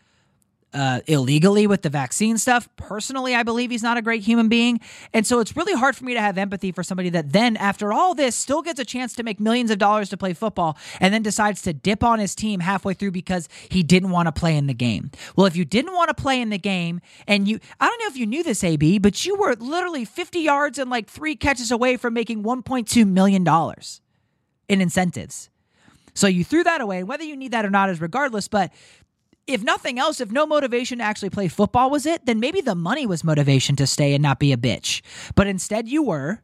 uh, 0.74 1.00
illegally 1.06 1.66
with 1.66 1.82
the 1.82 1.88
vaccine 1.88 2.38
stuff. 2.38 2.68
Personally, 2.76 3.35
I 3.35 3.42
believe 3.42 3.70
he's 3.70 3.82
not 3.82 3.96
a 3.96 4.02
great 4.02 4.22
human 4.22 4.48
being. 4.48 4.80
And 5.12 5.26
so 5.26 5.40
it's 5.40 5.56
really 5.56 5.74
hard 5.74 5.96
for 5.96 6.04
me 6.04 6.14
to 6.14 6.20
have 6.20 6.38
empathy 6.38 6.72
for 6.72 6.82
somebody 6.82 7.11
that 7.11 7.32
then, 7.32 7.56
after 7.56 7.92
all 7.92 8.14
this, 8.14 8.35
still 8.35 8.62
gets 8.62 8.80
a 8.80 8.85
chance 8.85 9.14
to 9.14 9.22
make 9.22 9.40
millions 9.40 9.70
of 9.70 9.78
dollars 9.78 10.08
to 10.11 10.16
play 10.16 10.32
football 10.32 10.76
and 11.00 11.12
then 11.12 11.22
decides 11.22 11.62
to 11.62 11.72
dip 11.72 12.02
on 12.02 12.18
his 12.18 12.35
team 12.35 12.61
halfway 12.61 12.94
through 12.94 13.11
because 13.11 13.48
he 13.68 13.82
didn't 13.82 14.11
want 14.11 14.26
to 14.26 14.32
play 14.32 14.56
in 14.56 14.66
the 14.66 14.74
game. 14.74 15.11
Well, 15.37 15.46
if 15.46 15.56
you 15.56 15.64
didn't 15.64 15.94
want 15.94 16.08
to 16.08 16.14
play 16.14 16.40
in 16.40 16.50
the 16.50 16.58
game 16.58 17.00
and 17.26 17.46
you, 17.48 17.61
I 17.80 17.87
don't 17.87 17.98
know 18.00 18.08
if 18.08 18.16
you 18.16 18.26
knew 18.26 18.42
this, 18.42 18.64
AB, 18.64 18.98
but 18.98 19.24
you 19.24 19.37
were 19.37 19.54
literally 19.56 20.04
50 20.04 20.40
yards 20.40 20.78
and 20.78 20.90
like 20.90 21.08
three 21.08 21.37
catches 21.37 21.70
away 21.70 21.96
from 21.96 22.14
making 22.14 22.42
$1.2 22.42 23.06
million 23.06 23.46
in 24.68 24.80
incentives. 24.80 25.50
So 26.14 26.26
you 26.26 26.44
threw 26.44 26.62
that 26.64 26.80
away. 26.80 27.02
Whether 27.02 27.24
you 27.24 27.37
need 27.37 27.52
that 27.52 27.64
or 27.64 27.70
not 27.70 27.88
is 27.88 28.00
regardless, 28.00 28.48
but 28.48 28.70
if 29.46 29.62
nothing 29.62 29.98
else, 29.98 30.20
if 30.20 30.31
no 30.31 30.46
motivation 30.46 30.98
to 30.98 31.05
actually 31.05 31.31
play 31.31 31.48
football 31.48 31.90
was 31.90 32.07
it, 32.07 32.26
then 32.26 32.40
maybe 32.40 32.61
the 32.61 32.74
money 32.74 33.07
was 33.07 33.24
motivation 33.24 33.76
to 33.76 33.87
stay 33.87 34.14
and 34.14 34.22
not 34.22 34.38
be 34.38 34.52
a 34.52 34.57
bitch. 34.57 35.02
But 35.35 35.46
instead, 35.46 35.88
you 35.88 36.02
were. 36.02 36.40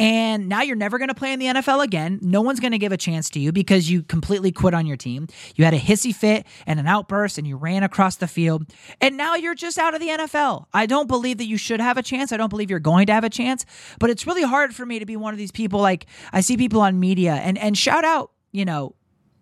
And 0.00 0.48
now 0.48 0.62
you're 0.62 0.76
never 0.76 0.96
going 0.98 1.08
to 1.08 1.14
play 1.14 1.32
in 1.32 1.40
the 1.40 1.46
NFL 1.46 1.82
again. 1.82 2.20
No 2.22 2.40
one's 2.40 2.60
going 2.60 2.70
to 2.70 2.78
give 2.78 2.92
a 2.92 2.96
chance 2.96 3.28
to 3.30 3.40
you 3.40 3.50
because 3.50 3.90
you 3.90 4.04
completely 4.04 4.52
quit 4.52 4.72
on 4.72 4.86
your 4.86 4.96
team. 4.96 5.26
You 5.56 5.64
had 5.64 5.74
a 5.74 5.78
hissy 5.78 6.14
fit 6.14 6.46
and 6.66 6.78
an 6.78 6.86
outburst 6.86 7.36
and 7.36 7.48
you 7.48 7.56
ran 7.56 7.82
across 7.82 8.14
the 8.14 8.28
field. 8.28 8.72
And 9.00 9.16
now 9.16 9.34
you're 9.34 9.56
just 9.56 9.76
out 9.76 9.94
of 9.94 10.00
the 10.00 10.06
NFL. 10.06 10.66
I 10.72 10.86
don't 10.86 11.08
believe 11.08 11.38
that 11.38 11.46
you 11.46 11.56
should 11.56 11.80
have 11.80 11.98
a 11.98 12.02
chance. 12.02 12.30
I 12.30 12.36
don't 12.36 12.48
believe 12.48 12.70
you're 12.70 12.78
going 12.78 13.06
to 13.06 13.12
have 13.12 13.24
a 13.24 13.30
chance. 13.30 13.66
But 13.98 14.10
it's 14.10 14.24
really 14.24 14.44
hard 14.44 14.72
for 14.72 14.86
me 14.86 15.00
to 15.00 15.06
be 15.06 15.16
one 15.16 15.34
of 15.34 15.38
these 15.38 15.50
people. 15.50 15.80
Like 15.80 16.06
I 16.32 16.42
see 16.42 16.56
people 16.56 16.80
on 16.80 17.00
media 17.00 17.34
and, 17.34 17.58
and 17.58 17.76
shout 17.76 18.04
out, 18.04 18.30
you 18.52 18.64
know, 18.64 18.94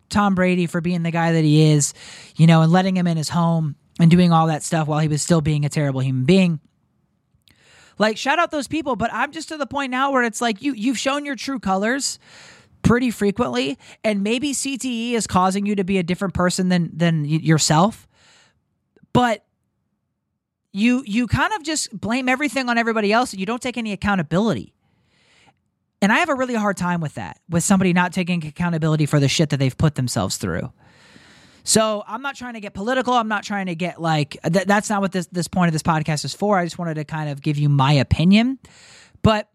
Tom 0.09 0.35
Brady 0.35 0.67
for 0.67 0.81
being 0.81 1.03
the 1.03 1.11
guy 1.11 1.33
that 1.33 1.45
he 1.45 1.71
is, 1.73 1.95
you 2.37 2.47
know, 2.47 2.63
and 2.63 2.73
letting 2.73 2.97
him 2.97 3.07
in 3.07 3.17
his 3.17 3.29
home 3.29 3.77
and 3.99 4.11
doing 4.11 4.33
all 4.33 4.47
that 4.49 4.63
stuff 4.63 4.89
while 4.89 5.01
he 5.01 5.09
was 5.09 5.23
still 5.23 5.41
being 5.41 5.65
a 5.65 5.69
terrible 5.69 6.01
human 6.01 6.25
being. 6.25 6.61
Like 7.99 8.19
shout 8.19 8.39
out 8.39 8.51
those 8.51 8.69
people, 8.69 8.97
but 8.97 9.13
I'm 9.13 9.33
just 9.33 9.49
to 9.49 9.57
the 9.57 9.67
point 9.67 9.91
now 9.91 10.13
where 10.13 10.23
it's 10.23 10.41
like 10.41 10.61
you 10.61 10.75
you've 10.75 10.99
shown 10.99 11.25
your 11.25 11.37
true 11.37 11.59
colors 11.59 12.19
pretty 12.83 13.11
frequently 13.11 13.79
and 14.05 14.23
maybe 14.23 14.53
CTE 14.53 15.13
is 15.13 15.27
causing 15.27 15.67
you 15.67 15.75
to 15.77 15.85
be 15.85 15.99
a 15.99 16.03
different 16.03 16.35
person 16.35 16.69
than 16.69 16.91
than 16.95 17.25
yourself. 17.25 18.07
But 19.13 19.45
you 20.73 21.03
you 21.07 21.27
kind 21.27 21.55
of 21.55 21.63
just 21.63 21.99
blame 21.99 22.29
everything 22.29 22.69
on 22.69 22.77
everybody 22.77 23.13
else 23.13 23.33
and 23.33 23.41
you 23.41 23.47
don't 23.47 23.63
take 23.63 23.79
any 23.79 23.93
accountability. 23.93 24.75
And 26.03 26.13
I 26.13 26.19
have 26.19 26.29
a 26.29 26.35
really 26.35 26.55
hard 26.55 26.77
time 26.77 27.01
with 27.01 27.15
that, 27.15 27.41
with 27.49 27.65
somebody 27.65 27.93
not 27.93 28.13
taking 28.13 28.45
accountability 28.47 29.07
for 29.07 29.19
the 29.19 29.29
shit 29.29 29.51
that 29.51 29.57
they've 29.57 29.77
put 29.77 29.95
themselves 29.95 30.37
through. 30.37 30.73
So 31.65 32.05
I'm 32.07 32.23
not 32.23 32.37
trying 32.37 32.55
to 32.55 32.61
get 32.61 32.75
political. 32.75 33.13
I'm 33.15 33.29
not 33.29 33.43
trying 33.43 33.67
to 33.67 33.75
get 33.75 34.01
like 34.01 34.39
th- 34.45 34.67
that's 34.67 34.89
not 34.89 35.01
what 35.01 35.11
this 35.11 35.27
this 35.27 35.49
point 35.49 35.69
of 35.69 35.73
this 35.73 35.83
podcast 35.83 36.25
is 36.25 36.33
for. 36.33 36.59
I 36.59 36.65
just 36.65 36.79
wanted 36.79 36.95
to 36.95 37.05
kind 37.05 37.29
of 37.29 37.43
give 37.43 37.59
you 37.59 37.69
my 37.69 37.93
opinion. 37.93 38.61
But 39.23 39.49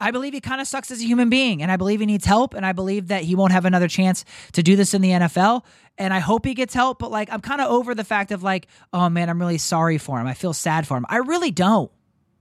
I 0.00 0.10
believe 0.10 0.34
he 0.34 0.40
kind 0.40 0.60
of 0.60 0.68
sucks 0.68 0.90
as 0.90 1.00
a 1.00 1.04
human 1.04 1.28
being, 1.28 1.62
and 1.62 1.72
I 1.72 1.76
believe 1.76 2.00
he 2.00 2.06
needs 2.06 2.24
help, 2.24 2.54
and 2.54 2.66
I 2.66 2.72
believe 2.72 3.08
that 3.08 3.24
he 3.24 3.34
won't 3.34 3.52
have 3.52 3.64
another 3.64 3.88
chance 3.88 4.24
to 4.52 4.62
do 4.62 4.76
this 4.76 4.94
in 4.94 5.00
the 5.00 5.10
NFL. 5.10 5.64
And 5.98 6.12
I 6.12 6.18
hope 6.18 6.44
he 6.44 6.54
gets 6.54 6.74
help, 6.74 6.98
but 6.98 7.10
like 7.10 7.32
I'm 7.32 7.40
kind 7.40 7.60
of 7.60 7.70
over 7.70 7.94
the 7.94 8.04
fact 8.04 8.30
of 8.30 8.42
like, 8.42 8.68
oh 8.92 9.08
man, 9.08 9.28
I'm 9.28 9.40
really 9.40 9.58
sorry 9.58 9.98
for 9.98 10.20
him. 10.20 10.26
I 10.26 10.34
feel 10.34 10.52
sad 10.52 10.86
for 10.86 10.96
him. 10.96 11.06
I 11.08 11.16
really 11.16 11.50
don't. 11.50 11.90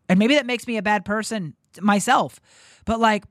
And 0.08 0.20
maybe 0.20 0.36
that 0.36 0.46
makes 0.46 0.68
me 0.68 0.78
a 0.78 0.84
bad 0.84 1.06
person 1.06 1.56
myself. 1.82 2.40
But 2.86 3.00
like 3.00 3.24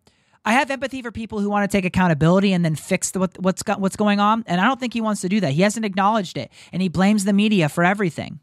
I 0.45 0.55
have 0.55 0.71
empathy 0.71 1.01
for 1.01 1.11
people 1.11 1.41
who 1.41 1.49
want 1.49 1.71
to 1.71 1.75
take 1.75 1.85
accountability 1.85 2.53
and 2.53 2.65
then 2.65 2.75
fix 2.75 3.11
the, 3.13 3.21
what, 3.21 3.39
what's 3.79 3.97
going 3.97 4.21
on, 4.21 4.45
and 4.47 4.61
I 4.61 4.65
don't 4.65 4.79
think 4.79 4.93
he 4.93 5.01
wants 5.01 5.23
to 5.23 5.29
do 5.29 5.41
that. 5.41 5.53
He 5.53 5.63
hasn't 5.63 5.87
acknowledged 5.87 6.37
it, 6.37 6.51
and 6.73 6.83
he 6.83 6.89
blames 6.89 7.25
the 7.25 7.33
media 7.33 7.69
for 7.69 7.83
everything, 7.83 8.41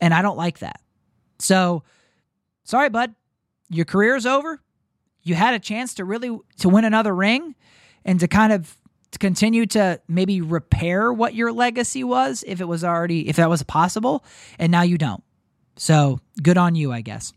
and 0.00 0.14
I 0.14 0.22
don't 0.22 0.38
like 0.38 0.60
that. 0.60 0.80
So, 1.38 1.82
sorry, 2.64 2.88
bud, 2.88 3.14
your 3.68 3.84
career 3.84 4.16
is 4.16 4.26
over. 4.26 4.60
You 5.22 5.34
had 5.34 5.52
a 5.52 5.58
chance 5.58 5.94
to 5.94 6.04
really 6.04 6.38
to 6.60 6.68
win 6.68 6.84
another 6.84 7.14
ring, 7.14 7.54
and 8.04 8.18
to 8.20 8.28
kind 8.28 8.52
of 8.52 8.74
to 9.10 9.18
continue 9.18 9.66
to 9.66 10.00
maybe 10.08 10.40
repair 10.40 11.12
what 11.12 11.34
your 11.34 11.52
legacy 11.52 12.04
was 12.04 12.44
if 12.46 12.60
it 12.60 12.66
was 12.66 12.84
already 12.84 13.28
if 13.28 13.36
that 13.36 13.50
was 13.50 13.62
possible, 13.62 14.24
and 14.58 14.72
now 14.72 14.82
you 14.82 14.96
don't. 14.96 15.22
So 15.76 16.20
good 16.42 16.56
on 16.56 16.74
you, 16.74 16.90
I 16.90 17.02
guess. 17.02 17.32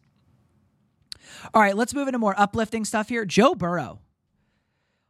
All 1.53 1.61
right, 1.61 1.75
let's 1.75 1.93
move 1.93 2.07
into 2.07 2.19
more 2.19 2.39
uplifting 2.39 2.85
stuff 2.85 3.09
here. 3.09 3.25
Joe 3.25 3.55
Burrow. 3.55 3.99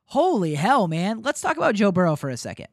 Holy 0.06 0.56
hell, 0.56 0.88
man. 0.88 1.22
Let's 1.22 1.40
talk 1.42 1.56
about 1.58 1.76
Joe 1.76 1.92
Burrow 1.92 2.16
for 2.16 2.30
a 2.30 2.38
second. 2.38 2.68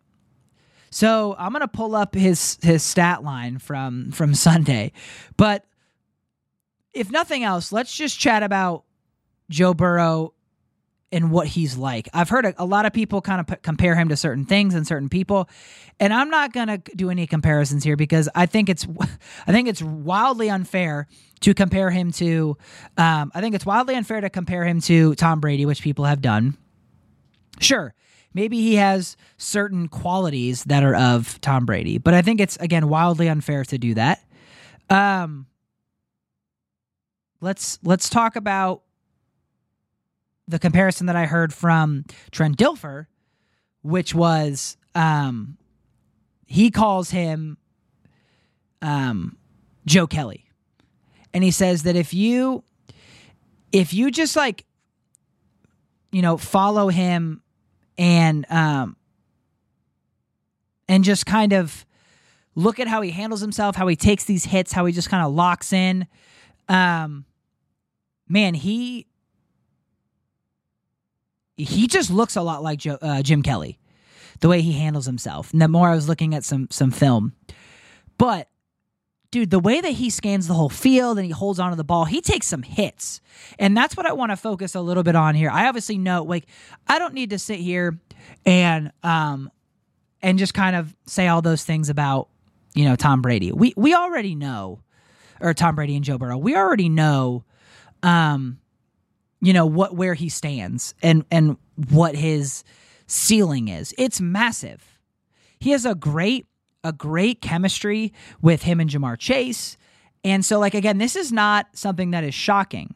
So 0.90 1.36
I'm 1.38 1.52
gonna 1.52 1.68
pull 1.68 1.94
up 1.94 2.14
his 2.14 2.58
his 2.62 2.82
stat 2.82 3.22
line 3.22 3.58
from 3.58 4.10
from 4.10 4.34
Sunday, 4.34 4.92
but 5.36 5.64
if 6.94 7.10
nothing 7.10 7.44
else, 7.44 7.72
let's 7.72 7.94
just 7.94 8.18
chat 8.18 8.42
about 8.42 8.84
Joe 9.50 9.74
Burrow 9.74 10.32
and 11.10 11.30
what 11.30 11.46
he's 11.46 11.76
like. 11.76 12.08
I've 12.12 12.28
heard 12.28 12.44
a, 12.44 12.54
a 12.62 12.64
lot 12.64 12.86
of 12.86 12.92
people 12.92 13.20
kind 13.20 13.40
of 13.40 13.46
p- 13.46 13.56
compare 13.62 13.94
him 13.94 14.08
to 14.10 14.16
certain 14.16 14.44
things 14.44 14.74
and 14.74 14.86
certain 14.86 15.08
people, 15.08 15.48
and 15.98 16.12
I'm 16.12 16.30
not 16.30 16.52
gonna 16.52 16.78
do 16.78 17.10
any 17.10 17.26
comparisons 17.26 17.84
here 17.84 17.96
because 17.96 18.28
I 18.34 18.46
think 18.46 18.68
it's 18.68 18.86
I 19.46 19.52
think 19.52 19.68
it's 19.68 19.82
wildly 19.82 20.50
unfair 20.50 21.06
to 21.40 21.54
compare 21.54 21.90
him 21.90 22.12
to. 22.12 22.56
Um, 22.96 23.32
I 23.34 23.40
think 23.40 23.54
it's 23.54 23.66
wildly 23.66 23.94
unfair 23.94 24.20
to 24.20 24.30
compare 24.30 24.64
him 24.64 24.80
to 24.82 25.14
Tom 25.14 25.40
Brady, 25.40 25.66
which 25.66 25.82
people 25.82 26.04
have 26.04 26.20
done. 26.20 26.56
Sure, 27.60 27.94
maybe 28.34 28.60
he 28.60 28.74
has 28.76 29.16
certain 29.38 29.88
qualities 29.88 30.64
that 30.64 30.84
are 30.84 30.94
of 30.94 31.40
Tom 31.40 31.64
Brady, 31.64 31.98
but 31.98 32.14
I 32.14 32.22
think 32.22 32.40
it's 32.40 32.56
again 32.58 32.88
wildly 32.88 33.28
unfair 33.28 33.64
to 33.64 33.78
do 33.78 33.94
that. 33.94 34.22
Um, 34.90 35.46
let's 37.40 37.78
let's 37.82 38.08
talk 38.10 38.36
about 38.36 38.82
the 40.48 40.58
comparison 40.58 41.06
that 41.06 41.16
I 41.16 41.26
heard 41.26 41.52
from 41.52 42.04
Trent 42.32 42.56
Dilfer 42.56 43.06
which 43.82 44.14
was 44.14 44.76
um, 44.94 45.56
he 46.46 46.70
calls 46.70 47.10
him 47.10 47.56
um, 48.82 49.36
Joe 49.86 50.06
Kelly, 50.06 50.44
and 51.32 51.44
he 51.44 51.50
says 51.50 51.84
that 51.84 51.96
if 51.96 52.12
you 52.12 52.64
if 53.72 53.92
you 53.92 54.10
just 54.10 54.36
like 54.36 54.64
you 56.12 56.22
know 56.22 56.36
follow 56.36 56.88
him 56.88 57.42
and 57.96 58.46
um 58.50 58.96
and 60.88 61.04
just 61.04 61.26
kind 61.26 61.52
of 61.52 61.84
look 62.54 62.80
at 62.80 62.88
how 62.88 63.02
he 63.02 63.10
handles 63.10 63.40
himself, 63.40 63.76
how 63.76 63.86
he 63.86 63.96
takes 63.96 64.24
these 64.24 64.44
hits, 64.44 64.72
how 64.72 64.84
he 64.84 64.92
just 64.92 65.10
kind 65.10 65.24
of 65.24 65.32
locks 65.32 65.72
in. 65.72 66.06
Um, 66.68 67.24
man, 68.28 68.54
he 68.54 69.06
he 71.58 71.86
just 71.86 72.10
looks 72.10 72.36
a 72.36 72.42
lot 72.42 72.62
like 72.62 72.78
Joe, 72.78 72.98
uh, 73.02 73.22
Jim 73.22 73.42
Kelly, 73.42 73.78
the 74.40 74.48
way 74.48 74.62
he 74.62 74.72
handles 74.72 75.06
himself. 75.06 75.52
And 75.52 75.60
the 75.60 75.68
more 75.68 75.88
I 75.88 75.94
was 75.94 76.08
looking 76.08 76.34
at 76.34 76.44
some 76.44 76.68
some 76.70 76.90
film, 76.90 77.34
but 78.16 78.48
dude, 79.30 79.50
the 79.50 79.58
way 79.58 79.80
that 79.80 79.90
he 79.90 80.08
scans 80.08 80.46
the 80.46 80.54
whole 80.54 80.70
field 80.70 81.18
and 81.18 81.26
he 81.26 81.32
holds 81.32 81.58
onto 81.58 81.76
the 81.76 81.84
ball, 81.84 82.04
he 82.04 82.20
takes 82.20 82.46
some 82.46 82.62
hits. 82.62 83.20
And 83.58 83.76
that's 83.76 83.96
what 83.96 84.06
I 84.06 84.12
want 84.12 84.30
to 84.30 84.36
focus 84.36 84.74
a 84.74 84.80
little 84.80 85.02
bit 85.02 85.16
on 85.16 85.34
here. 85.34 85.50
I 85.50 85.66
obviously 85.68 85.98
know, 85.98 86.22
like, 86.22 86.46
I 86.86 86.98
don't 86.98 87.14
need 87.14 87.30
to 87.30 87.38
sit 87.38 87.58
here 87.58 87.98
and 88.44 88.92
um 89.02 89.50
and 90.20 90.38
just 90.38 90.54
kind 90.54 90.74
of 90.74 90.94
say 91.06 91.28
all 91.28 91.42
those 91.42 91.64
things 91.64 91.88
about, 91.88 92.28
you 92.74 92.84
know, 92.84 92.96
Tom 92.96 93.20
Brady. 93.22 93.52
We 93.52 93.74
we 93.76 93.94
already 93.94 94.34
know 94.34 94.82
or 95.40 95.54
Tom 95.54 95.74
Brady 95.74 95.96
and 95.96 96.04
Joe 96.04 96.18
Burrow. 96.18 96.38
We 96.38 96.56
already 96.56 96.88
know 96.88 97.44
um 98.02 98.60
you 99.40 99.52
know 99.52 99.66
what 99.66 99.94
where 99.94 100.14
he 100.14 100.28
stands 100.28 100.94
and 101.02 101.24
and 101.30 101.56
what 101.90 102.14
his 102.14 102.64
ceiling 103.06 103.68
is. 103.68 103.94
It's 103.98 104.20
massive. 104.20 104.98
He 105.60 105.70
has 105.70 105.84
a 105.84 105.94
great 105.94 106.46
a 106.84 106.92
great 106.92 107.40
chemistry 107.40 108.12
with 108.40 108.62
him 108.62 108.80
and 108.80 108.88
Ja'Marr 108.88 109.18
Chase. 109.18 109.76
And 110.24 110.44
so 110.44 110.58
like 110.58 110.74
again, 110.74 110.98
this 110.98 111.16
is 111.16 111.32
not 111.32 111.66
something 111.74 112.10
that 112.10 112.24
is 112.24 112.34
shocking. 112.34 112.94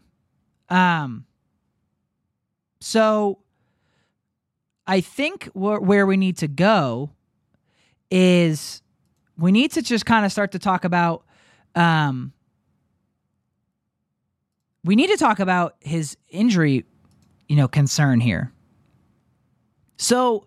Um 0.69 1.27
so 2.81 3.39
I 4.87 5.01
think 5.01 5.45
wh- 5.53 5.81
where 5.81 6.07
we 6.07 6.17
need 6.17 6.39
to 6.39 6.49
go 6.49 7.11
is 8.11 8.83
we 9.39 9.53
need 9.53 9.73
to 9.73 9.83
just 9.83 10.05
kind 10.05 10.27
of 10.27 10.33
start 10.33 10.53
to 10.53 10.59
talk 10.59 10.85
about 10.85 11.25
um 11.75 12.33
we 14.85 14.97
need 14.97 15.09
to 15.09 15.17
talk 15.17 15.39
about 15.39 15.77
his 15.81 16.17
injury, 16.29 16.85
you 17.49 17.57
know, 17.57 17.69
concern 17.69 18.21
here. 18.21 18.53
So 19.97 20.47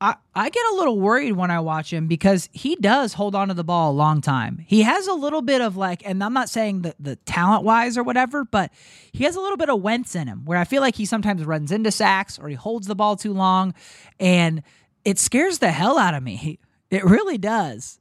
I, 0.00 0.16
I 0.34 0.50
get 0.50 0.66
a 0.72 0.74
little 0.74 0.98
worried 1.00 1.32
when 1.32 1.50
I 1.50 1.60
watch 1.60 1.92
him 1.92 2.08
because 2.08 2.48
he 2.52 2.76
does 2.76 3.14
hold 3.14 3.34
on 3.34 3.48
to 3.48 3.54
the 3.54 3.64
ball 3.64 3.92
a 3.92 3.94
long 3.94 4.20
time. 4.20 4.62
He 4.66 4.82
has 4.82 5.06
a 5.06 5.14
little 5.14 5.40
bit 5.40 5.60
of 5.60 5.76
like, 5.76 6.02
and 6.04 6.22
I'm 6.22 6.32
not 6.32 6.50
saying 6.50 6.82
that 6.82 6.96
the 6.98 7.16
talent 7.16 7.64
wise 7.64 7.96
or 7.96 8.02
whatever, 8.02 8.44
but 8.44 8.72
he 9.12 9.24
has 9.24 9.36
a 9.36 9.40
little 9.40 9.56
bit 9.56 9.70
of 9.70 9.80
Wentz 9.80 10.14
in 10.14 10.26
him 10.26 10.44
where 10.44 10.58
I 10.58 10.64
feel 10.64 10.82
like 10.82 10.96
he 10.96 11.06
sometimes 11.06 11.44
runs 11.44 11.70
into 11.70 11.90
sacks 11.92 12.38
or 12.38 12.48
he 12.48 12.54
holds 12.54 12.86
the 12.86 12.94
ball 12.94 13.16
too 13.16 13.32
long, 13.32 13.72
and 14.18 14.62
it 15.04 15.18
scares 15.18 15.58
the 15.60 15.70
hell 15.70 15.98
out 15.98 16.14
of 16.14 16.22
me. 16.22 16.58
It 16.90 17.04
really 17.04 17.38
does. 17.38 17.98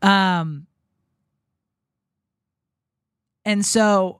Um, 0.00 0.66
and 3.44 3.66
so 3.66 4.19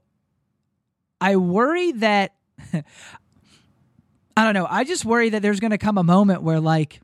I 1.20 1.36
worry 1.36 1.92
that 1.92 2.34
I 4.36 4.44
don't 4.44 4.54
know. 4.54 4.66
I 4.68 4.84
just 4.84 5.04
worry 5.04 5.30
that 5.30 5.42
there's 5.42 5.60
going 5.60 5.72
to 5.72 5.78
come 5.78 5.98
a 5.98 6.02
moment 6.02 6.42
where 6.42 6.60
like 6.60 7.00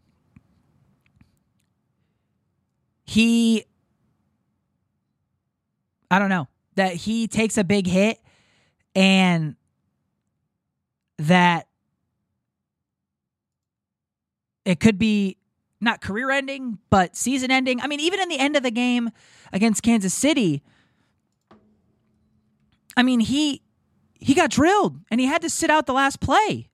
he 3.04 3.64
I 6.10 6.18
don't 6.18 6.28
know, 6.28 6.48
that 6.76 6.94
he 6.94 7.26
takes 7.26 7.58
a 7.58 7.64
big 7.64 7.86
hit 7.86 8.20
and 8.94 9.56
that 11.18 11.66
it 14.64 14.80
could 14.80 14.98
be 14.98 15.36
not 15.80 16.00
career 16.00 16.30
ending, 16.30 16.78
but 16.90 17.16
season 17.16 17.50
ending. 17.50 17.80
I 17.80 17.86
mean, 17.86 18.00
even 18.00 18.20
in 18.20 18.28
the 18.28 18.38
end 18.38 18.56
of 18.56 18.62
the 18.62 18.70
game 18.70 19.10
against 19.52 19.82
Kansas 19.82 20.14
City, 20.14 20.62
I 22.96 23.02
mean, 23.02 23.20
he 23.20 23.62
he 24.18 24.34
got 24.34 24.50
drilled 24.50 24.98
and 25.10 25.20
he 25.20 25.26
had 25.26 25.42
to 25.42 25.50
sit 25.50 25.70
out 25.70 25.86
the 25.86 25.92
last 25.92 26.20
play. 26.20 26.68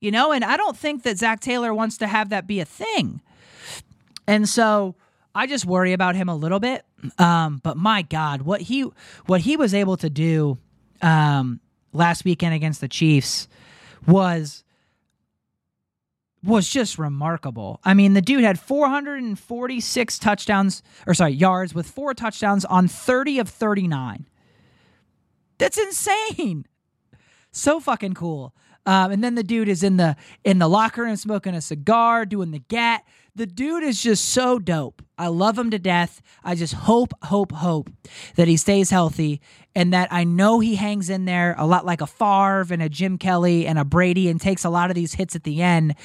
You 0.00 0.10
know, 0.10 0.32
and 0.32 0.44
I 0.44 0.56
don't 0.56 0.76
think 0.76 1.02
that 1.04 1.18
Zac 1.18 1.40
Taylor 1.40 1.72
wants 1.72 1.96
to 1.98 2.06
have 2.06 2.28
that 2.28 2.46
be 2.46 2.60
a 2.60 2.64
thing. 2.64 3.22
And 4.26 4.48
so 4.48 4.94
I 5.34 5.46
just 5.46 5.64
worry 5.64 5.92
about 5.92 6.16
him 6.16 6.28
a 6.28 6.36
little 6.36 6.60
bit. 6.60 6.84
Um, 7.18 7.60
but 7.62 7.76
my 7.76 8.02
God, 8.02 8.42
what 8.42 8.62
he 8.62 8.82
what 9.26 9.42
he 9.42 9.56
was 9.56 9.74
able 9.74 9.96
to 9.98 10.10
do 10.10 10.58
um, 11.02 11.60
last 11.92 12.24
weekend 12.24 12.54
against 12.54 12.80
the 12.80 12.88
Chiefs 12.88 13.48
was 14.06 14.64
was 16.42 16.68
just 16.68 16.98
remarkable. 16.98 17.80
I 17.84 17.94
mean, 17.94 18.14
the 18.14 18.22
dude 18.22 18.44
had 18.44 18.58
446 18.58 20.18
touchdowns, 20.18 20.82
or 21.06 21.14
sorry, 21.14 21.32
yards 21.32 21.74
with 21.74 21.88
four 21.88 22.14
touchdowns 22.14 22.64
on 22.64 22.86
30 22.86 23.40
of 23.40 23.48
39. 23.48 24.26
That's 25.58 25.78
insane. 25.78 26.66
So 27.52 27.80
fucking 27.80 28.14
cool. 28.14 28.54
Um, 28.86 29.10
and 29.10 29.24
then 29.24 29.34
the 29.34 29.42
dude 29.42 29.68
is 29.68 29.82
in 29.82 29.96
the 29.96 30.16
in 30.44 30.58
the 30.58 30.68
locker 30.68 31.02
room 31.02 31.16
smoking 31.16 31.54
a 31.54 31.60
cigar, 31.60 32.24
doing 32.24 32.52
the 32.52 32.60
gat. 32.60 33.02
The 33.34 33.46
dude 33.46 33.82
is 33.82 34.02
just 34.02 34.26
so 34.26 34.58
dope. 34.58 35.02
I 35.18 35.26
love 35.26 35.58
him 35.58 35.70
to 35.70 35.78
death. 35.78 36.22
I 36.44 36.54
just 36.54 36.72
hope, 36.72 37.12
hope, 37.24 37.52
hope 37.52 37.90
that 38.36 38.48
he 38.48 38.56
stays 38.56 38.90
healthy 38.90 39.42
and 39.74 39.92
that 39.92 40.08
I 40.10 40.24
know 40.24 40.60
he 40.60 40.76
hangs 40.76 41.10
in 41.10 41.26
there 41.26 41.54
a 41.58 41.66
lot 41.66 41.84
like 41.84 42.00
a 42.00 42.06
Favre 42.06 42.72
and 42.72 42.80
a 42.80 42.88
Jim 42.88 43.18
Kelly 43.18 43.66
and 43.66 43.78
a 43.78 43.84
Brady 43.84 44.28
and 44.28 44.40
takes 44.40 44.64
a 44.64 44.70
lot 44.70 44.90
of 44.90 44.94
these 44.94 45.14
hits 45.14 45.36
at 45.36 45.44
the 45.44 45.60
end. 45.60 45.96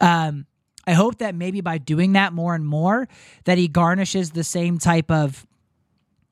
Um, 0.00 0.46
I 0.86 0.94
hope 0.94 1.18
that 1.18 1.34
maybe 1.34 1.60
by 1.60 1.78
doing 1.78 2.14
that 2.14 2.32
more 2.32 2.54
and 2.54 2.66
more, 2.66 3.06
that 3.44 3.58
he 3.58 3.68
garnishes 3.68 4.30
the 4.30 4.42
same 4.42 4.78
type 4.78 5.10
of 5.10 5.46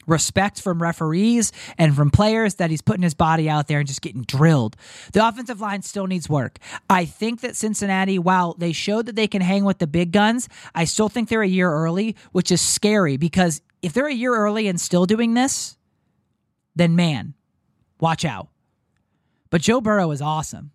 respect 0.08 0.60
from 0.60 0.82
referees 0.82 1.52
and 1.76 1.94
from 1.94 2.10
players 2.10 2.56
that 2.56 2.70
he's 2.70 2.82
putting 2.82 3.02
his 3.02 3.14
body 3.14 3.48
out 3.48 3.68
there 3.68 3.78
and 3.78 3.86
just 3.86 4.02
getting 4.02 4.22
drilled. 4.22 4.74
The 5.12 5.26
offensive 5.26 5.60
line 5.60 5.82
still 5.82 6.06
needs 6.06 6.28
work. 6.28 6.58
I 6.90 7.04
think 7.04 7.42
that 7.42 7.54
Cincinnati, 7.54 8.18
while 8.18 8.54
they 8.54 8.72
showed 8.72 9.06
that 9.06 9.14
they 9.14 9.28
can 9.28 9.42
hang 9.42 9.64
with 9.64 9.78
the 9.78 9.86
big 9.86 10.10
guns, 10.10 10.48
I 10.74 10.84
still 10.84 11.08
think 11.08 11.28
they're 11.28 11.42
a 11.42 11.46
year 11.48 11.70
early, 11.70 12.16
which 12.32 12.50
is 12.50 12.60
scary 12.60 13.16
because 13.16 13.60
if 13.82 13.92
they're 13.92 14.08
a 14.08 14.14
year 14.14 14.34
early 14.34 14.66
and 14.66 14.80
still 14.80 15.06
doing 15.06 15.34
this, 15.34 15.76
then 16.74 16.96
man, 16.96 17.34
watch 18.00 18.24
out. 18.24 18.48
But 19.50 19.60
Joe 19.60 19.80
Burrow 19.80 20.10
is 20.10 20.22
awesome. 20.22 20.72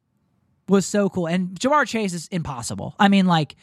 Was 0.67 0.85
so 0.85 1.09
cool. 1.09 1.27
And 1.27 1.59
Ja'Marr 1.59 1.85
Chase 1.85 2.13
is 2.13 2.27
impossible. 2.29 2.95
I 2.97 3.09
mean, 3.09 3.25
like, 3.25 3.55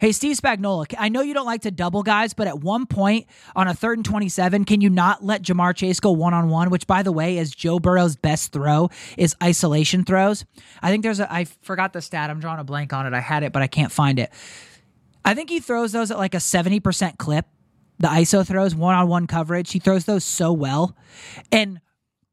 Hey, 0.00 0.10
Steve 0.10 0.36
Spagnuolo, 0.36 0.92
I 0.98 1.08
know 1.08 1.22
you 1.22 1.34
don't 1.34 1.46
like 1.46 1.62
to 1.62 1.70
double 1.70 2.02
guys, 2.02 2.34
but 2.34 2.48
at 2.48 2.58
one 2.58 2.84
point 2.84 3.26
on 3.54 3.68
a 3.68 3.74
third 3.74 3.96
and 3.96 4.04
27, 4.04 4.64
can 4.64 4.80
you 4.80 4.90
not 4.90 5.24
let 5.24 5.42
Ja'Marr 5.42 5.74
Chase 5.74 6.00
go 6.00 6.10
one 6.10 6.34
on 6.34 6.48
one? 6.48 6.68
Which, 6.70 6.88
by 6.88 7.04
the 7.04 7.12
way, 7.12 7.38
is 7.38 7.52
Joe 7.52 7.78
Burrow's 7.78 8.16
best 8.16 8.52
throw 8.52 8.90
is 9.16 9.36
isolation 9.40 10.04
throws. 10.04 10.44
I 10.82 10.90
think 10.90 11.04
there's 11.04 11.20
a, 11.20 11.32
I 11.32 11.44
forgot 11.62 11.92
the 11.92 12.02
stat. 12.02 12.28
I'm 12.28 12.40
drawing 12.40 12.58
a 12.58 12.64
blank 12.64 12.92
on 12.92 13.06
it. 13.06 13.14
I 13.14 13.20
had 13.20 13.44
it, 13.44 13.52
but 13.52 13.62
I 13.62 13.68
can't 13.68 13.92
find 13.92 14.18
it. 14.18 14.32
I 15.24 15.34
think 15.34 15.48
he 15.48 15.60
throws 15.60 15.92
those 15.92 16.10
at 16.10 16.18
like 16.18 16.34
a 16.34 16.38
70% 16.38 17.16
clip. 17.16 17.46
The 18.00 18.08
ISO 18.08 18.44
throws 18.44 18.74
one 18.74 18.96
on 18.96 19.06
one 19.06 19.28
coverage. 19.28 19.72
He 19.72 19.78
throws 19.78 20.06
those 20.06 20.24
so 20.24 20.52
well. 20.52 20.96
And 21.52 21.80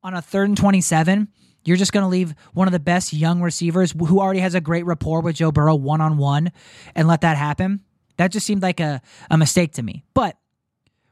on 0.03 0.15
a 0.15 0.21
third 0.21 0.49
and 0.49 0.57
27, 0.57 1.27
you're 1.63 1.77
just 1.77 1.93
going 1.93 2.03
to 2.03 2.07
leave 2.07 2.33
one 2.53 2.67
of 2.67 2.71
the 2.71 2.79
best 2.79 3.13
young 3.13 3.41
receivers 3.41 3.91
who 3.91 4.19
already 4.19 4.39
has 4.39 4.55
a 4.55 4.61
great 4.61 4.85
rapport 4.85 5.21
with 5.21 5.35
Joe 5.35 5.51
Burrow 5.51 5.75
one 5.75 6.01
on 6.01 6.17
one 6.17 6.51
and 6.95 7.07
let 7.07 7.21
that 7.21 7.37
happen. 7.37 7.81
That 8.17 8.31
just 8.31 8.45
seemed 8.45 8.61
like 8.61 8.79
a, 8.79 9.01
a 9.29 9.37
mistake 9.37 9.73
to 9.73 9.83
me. 9.83 10.03
But 10.13 10.37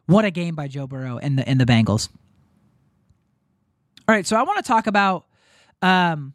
what 0.06 0.26
a 0.26 0.32
game 0.32 0.56
by 0.56 0.68
Joe 0.68 0.88
Burrow 0.88 1.18
and 1.18 1.38
the 1.38 1.48
and 1.48 1.60
the 1.60 1.66
Bengals. 1.66 2.10
All 4.08 4.16
right, 4.16 4.26
so 4.26 4.36
I 4.36 4.44
want 4.44 4.58
to 4.58 4.64
talk 4.64 4.88
about 4.88 5.28
um, 5.84 6.34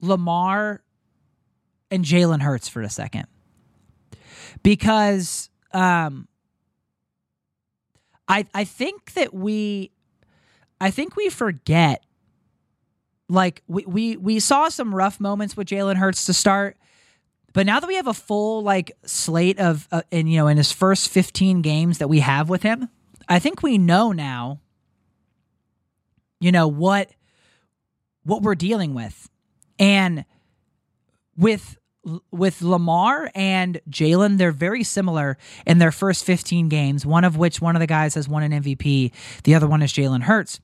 Lamar 0.00 0.82
and 1.90 2.04
Jalen 2.04 2.40
Hurts 2.40 2.68
for 2.68 2.80
a 2.80 2.88
second 2.88 3.26
because 4.62 5.50
um, 5.72 6.26
I 8.28 8.46
I 8.54 8.64
think 8.64 9.12
that 9.12 9.34
we 9.34 9.92
I 10.80 10.90
think 10.90 11.16
we 11.16 11.28
forget 11.28 12.02
like 13.32 13.62
we 13.66 13.84
we 13.86 14.16
we 14.16 14.40
saw 14.40 14.68
some 14.68 14.94
rough 14.94 15.18
moments 15.18 15.56
with 15.56 15.68
Jalen 15.68 15.96
Hurts 15.96 16.26
to 16.26 16.32
start, 16.32 16.76
but 17.52 17.66
now 17.66 17.80
that 17.80 17.86
we 17.86 17.96
have 17.96 18.06
a 18.06 18.14
full 18.14 18.62
like 18.62 18.92
slate 19.04 19.58
of 19.58 19.88
uh, 19.90 20.02
and 20.12 20.30
you 20.30 20.36
know 20.36 20.48
in 20.48 20.56
his 20.56 20.72
first 20.72 21.08
15 21.08 21.62
games 21.62 21.98
that 21.98 22.08
we 22.08 22.20
have 22.20 22.48
with 22.48 22.62
him, 22.62 22.88
I 23.28 23.38
think 23.38 23.62
we 23.62 23.78
know 23.78 24.12
now 24.12 24.60
you 26.40 26.52
know 26.52 26.68
what 26.68 27.10
what 28.24 28.42
we're 28.42 28.54
dealing 28.54 28.94
with. 28.94 29.28
And 29.78 30.24
with 31.36 31.78
with 32.32 32.62
Lamar 32.62 33.30
and 33.34 33.80
Jalen, 33.88 34.36
they're 34.36 34.50
very 34.50 34.82
similar 34.82 35.38
in 35.64 35.78
their 35.78 35.92
first 35.92 36.24
15 36.24 36.68
games, 36.68 37.06
one 37.06 37.24
of 37.24 37.36
which 37.36 37.60
one 37.60 37.76
of 37.76 37.80
the 37.80 37.86
guys 37.86 38.16
has 38.16 38.28
won 38.28 38.42
an 38.42 38.50
MVP, 38.60 39.12
the 39.44 39.54
other 39.54 39.68
one 39.68 39.82
is 39.82 39.92
Jalen 39.92 40.22
Hurts. 40.22 40.60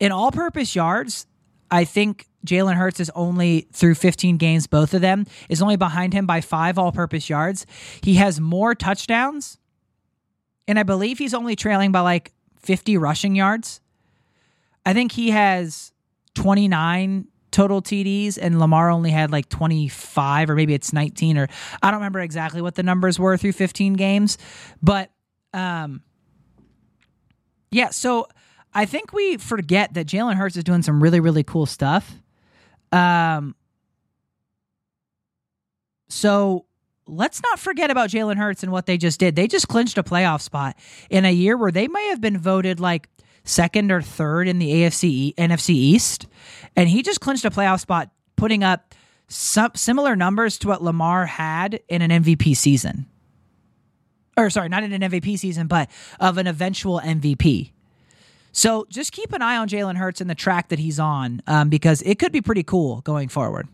In 0.00 0.12
all 0.12 0.32
purpose 0.32 0.74
yards, 0.74 1.26
I 1.70 1.84
think 1.84 2.26
Jalen 2.46 2.74
Hurts 2.74 3.00
is 3.00 3.10
only 3.14 3.68
through 3.72 3.96
15 3.96 4.36
games, 4.36 4.66
both 4.66 4.94
of 4.94 5.00
them, 5.00 5.26
is 5.48 5.60
only 5.60 5.76
behind 5.76 6.12
him 6.12 6.26
by 6.26 6.40
five 6.40 6.78
all 6.78 6.92
purpose 6.92 7.28
yards. 7.28 7.66
He 8.02 8.14
has 8.14 8.40
more 8.40 8.74
touchdowns, 8.74 9.58
and 10.68 10.78
I 10.78 10.82
believe 10.82 11.18
he's 11.18 11.34
only 11.34 11.56
trailing 11.56 11.92
by 11.92 12.00
like 12.00 12.32
50 12.60 12.96
rushing 12.96 13.34
yards. 13.34 13.80
I 14.84 14.92
think 14.92 15.12
he 15.12 15.30
has 15.30 15.92
29 16.34 17.26
total 17.50 17.82
TDs, 17.82 18.38
and 18.40 18.60
Lamar 18.60 18.90
only 18.90 19.10
had 19.10 19.32
like 19.32 19.48
25, 19.48 20.50
or 20.50 20.54
maybe 20.54 20.74
it's 20.74 20.92
19, 20.92 21.38
or 21.38 21.48
I 21.82 21.90
don't 21.90 22.00
remember 22.00 22.20
exactly 22.20 22.62
what 22.62 22.74
the 22.74 22.82
numbers 22.82 23.18
were 23.18 23.36
through 23.36 23.52
15 23.52 23.94
games. 23.94 24.38
But 24.82 25.10
um, 25.52 26.02
yeah, 27.70 27.90
so 27.90 28.28
I 28.76 28.84
think 28.84 29.14
we 29.14 29.38
forget 29.38 29.94
that 29.94 30.06
Jalen 30.06 30.34
Hurts 30.34 30.54
is 30.54 30.62
doing 30.62 30.82
some 30.82 31.02
really, 31.02 31.18
really 31.18 31.42
cool 31.42 31.64
stuff. 31.64 32.14
Um, 32.92 33.54
so 36.10 36.66
let's 37.06 37.42
not 37.42 37.58
forget 37.58 37.90
about 37.90 38.10
Jalen 38.10 38.36
Hurts 38.36 38.62
and 38.62 38.70
what 38.70 38.84
they 38.84 38.98
just 38.98 39.18
did. 39.18 39.34
They 39.34 39.48
just 39.48 39.68
clinched 39.68 39.96
a 39.96 40.02
playoff 40.02 40.42
spot 40.42 40.76
in 41.08 41.24
a 41.24 41.32
year 41.32 41.56
where 41.56 41.72
they 41.72 41.88
may 41.88 42.08
have 42.08 42.20
been 42.20 42.36
voted 42.36 42.78
like 42.78 43.08
second 43.44 43.90
or 43.90 44.02
third 44.02 44.46
in 44.46 44.58
the 44.58 44.70
AFC 44.70 45.34
NFC 45.36 45.70
East, 45.70 46.26
and 46.76 46.86
he 46.86 47.02
just 47.02 47.22
clinched 47.22 47.46
a 47.46 47.50
playoff 47.50 47.80
spot, 47.80 48.10
putting 48.36 48.62
up 48.62 48.94
some 49.26 49.70
similar 49.74 50.16
numbers 50.16 50.58
to 50.58 50.68
what 50.68 50.82
Lamar 50.82 51.24
had 51.24 51.80
in 51.88 52.02
an 52.02 52.10
MVP 52.22 52.54
season. 52.54 53.06
Or 54.36 54.50
sorry, 54.50 54.68
not 54.68 54.82
in 54.82 54.92
an 54.92 55.00
MVP 55.00 55.38
season, 55.38 55.66
but 55.66 55.90
of 56.20 56.36
an 56.36 56.46
eventual 56.46 57.00
MVP. 57.00 57.72
So 58.56 58.86
just 58.88 59.12
keep 59.12 59.34
an 59.34 59.42
eye 59.42 59.58
on 59.58 59.68
Jalen 59.68 59.96
Hurts 59.96 60.22
and 60.22 60.30
the 60.30 60.34
track 60.34 60.70
that 60.70 60.78
he's 60.78 60.98
on 60.98 61.42
um, 61.46 61.68
because 61.68 62.00
it 62.00 62.18
could 62.18 62.32
be 62.32 62.40
pretty 62.40 62.62
cool 62.62 63.02
going 63.02 63.28
forward. 63.28 63.68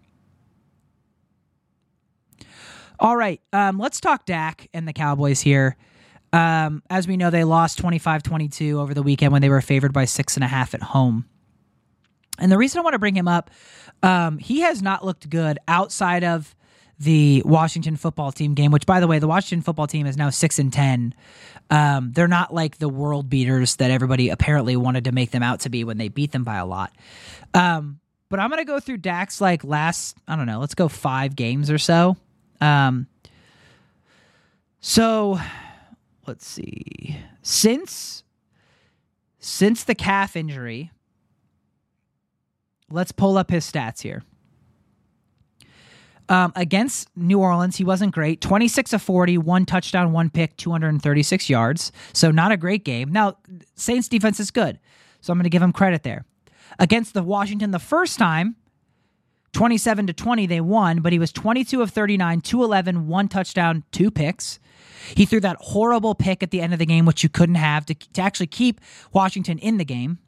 All 2.98 3.16
right, 3.16 3.40
um, 3.52 3.78
let's 3.78 4.00
talk 4.00 4.26
Dak 4.26 4.68
and 4.74 4.88
the 4.88 4.92
Cowboys 4.92 5.40
here. 5.40 5.76
Um, 6.32 6.82
as 6.90 7.06
we 7.06 7.16
know, 7.16 7.30
they 7.30 7.44
lost 7.44 7.78
25 7.78 8.24
22 8.24 8.80
over 8.80 8.92
the 8.92 9.04
weekend 9.04 9.32
when 9.32 9.40
they 9.40 9.48
were 9.48 9.60
favored 9.60 9.92
by 9.92 10.04
six 10.04 10.36
and 10.36 10.42
a 10.42 10.48
half 10.48 10.74
at 10.74 10.82
home. 10.82 11.26
And 12.40 12.50
the 12.50 12.58
reason 12.58 12.80
I 12.80 12.82
want 12.82 12.94
to 12.94 12.98
bring 12.98 13.16
him 13.16 13.28
up, 13.28 13.52
um, 14.02 14.38
he 14.38 14.62
has 14.62 14.82
not 14.82 15.04
looked 15.04 15.30
good 15.30 15.60
outside 15.68 16.24
of 16.24 16.56
the 17.02 17.42
Washington 17.44 17.96
football 17.96 18.30
team 18.30 18.54
game, 18.54 18.70
which 18.70 18.86
by 18.86 19.00
the 19.00 19.06
way, 19.06 19.18
the 19.18 19.26
Washington 19.26 19.62
football 19.62 19.86
team 19.86 20.06
is 20.06 20.16
now 20.16 20.30
six 20.30 20.58
and 20.58 20.72
ten. 20.72 21.14
Um, 21.70 22.12
they're 22.12 22.28
not 22.28 22.54
like 22.54 22.78
the 22.78 22.88
world 22.88 23.28
beaters 23.28 23.76
that 23.76 23.90
everybody 23.90 24.28
apparently 24.28 24.76
wanted 24.76 25.04
to 25.04 25.12
make 25.12 25.30
them 25.30 25.42
out 25.42 25.60
to 25.60 25.68
be 25.68 25.84
when 25.84 25.98
they 25.98 26.08
beat 26.08 26.32
them 26.32 26.44
by 26.44 26.56
a 26.56 26.66
lot. 26.66 26.92
Um, 27.54 27.98
but 28.28 28.38
I'm 28.38 28.50
gonna 28.50 28.64
go 28.64 28.78
through 28.78 28.98
Dak's 28.98 29.40
like 29.40 29.64
last, 29.64 30.16
I 30.28 30.36
don't 30.36 30.46
know, 30.46 30.60
let's 30.60 30.74
go 30.74 30.88
five 30.88 31.34
games 31.34 31.70
or 31.70 31.78
so. 31.78 32.16
Um, 32.60 33.08
so 34.80 35.40
let's 36.26 36.46
see. 36.46 37.18
Since 37.42 38.22
since 39.40 39.82
the 39.82 39.96
calf 39.96 40.36
injury, 40.36 40.92
let's 42.88 43.10
pull 43.10 43.36
up 43.36 43.50
his 43.50 43.70
stats 43.70 44.02
here. 44.02 44.22
Um, 46.28 46.52
against 46.56 47.08
New 47.16 47.40
Orleans, 47.40 47.76
he 47.76 47.84
wasn't 47.84 48.14
great. 48.14 48.40
26 48.40 48.92
of 48.92 49.02
40, 49.02 49.38
one 49.38 49.66
touchdown, 49.66 50.12
one 50.12 50.30
pick, 50.30 50.56
236 50.56 51.50
yards. 51.50 51.92
So 52.12 52.30
not 52.30 52.52
a 52.52 52.56
great 52.56 52.84
game. 52.84 53.12
Now, 53.12 53.38
Saints 53.74 54.08
defense 54.08 54.40
is 54.40 54.50
good. 54.50 54.78
So 55.20 55.32
I'm 55.32 55.38
going 55.38 55.44
to 55.44 55.50
give 55.50 55.62
him 55.62 55.72
credit 55.72 56.02
there. 56.02 56.24
Against 56.78 57.14
the 57.14 57.22
Washington 57.22 57.70
the 57.70 57.78
first 57.78 58.18
time, 58.18 58.56
27 59.52 60.06
to 60.06 60.12
20 60.12 60.46
they 60.46 60.60
won, 60.60 61.00
but 61.00 61.12
he 61.12 61.18
was 61.18 61.32
22 61.32 61.82
of 61.82 61.90
39, 61.90 62.40
211, 62.40 63.06
one 63.06 63.28
touchdown, 63.28 63.84
two 63.92 64.10
picks. 64.10 64.58
He 65.14 65.26
threw 65.26 65.40
that 65.40 65.56
horrible 65.60 66.14
pick 66.14 66.42
at 66.42 66.50
the 66.50 66.60
end 66.60 66.72
of 66.72 66.78
the 66.78 66.86
game, 66.86 67.04
which 67.04 67.22
you 67.22 67.28
couldn't 67.28 67.56
have 67.56 67.84
to, 67.86 67.94
to 67.94 68.22
actually 68.22 68.46
keep 68.46 68.80
Washington 69.12 69.58
in 69.58 69.76
the 69.76 69.84
game. 69.84 70.18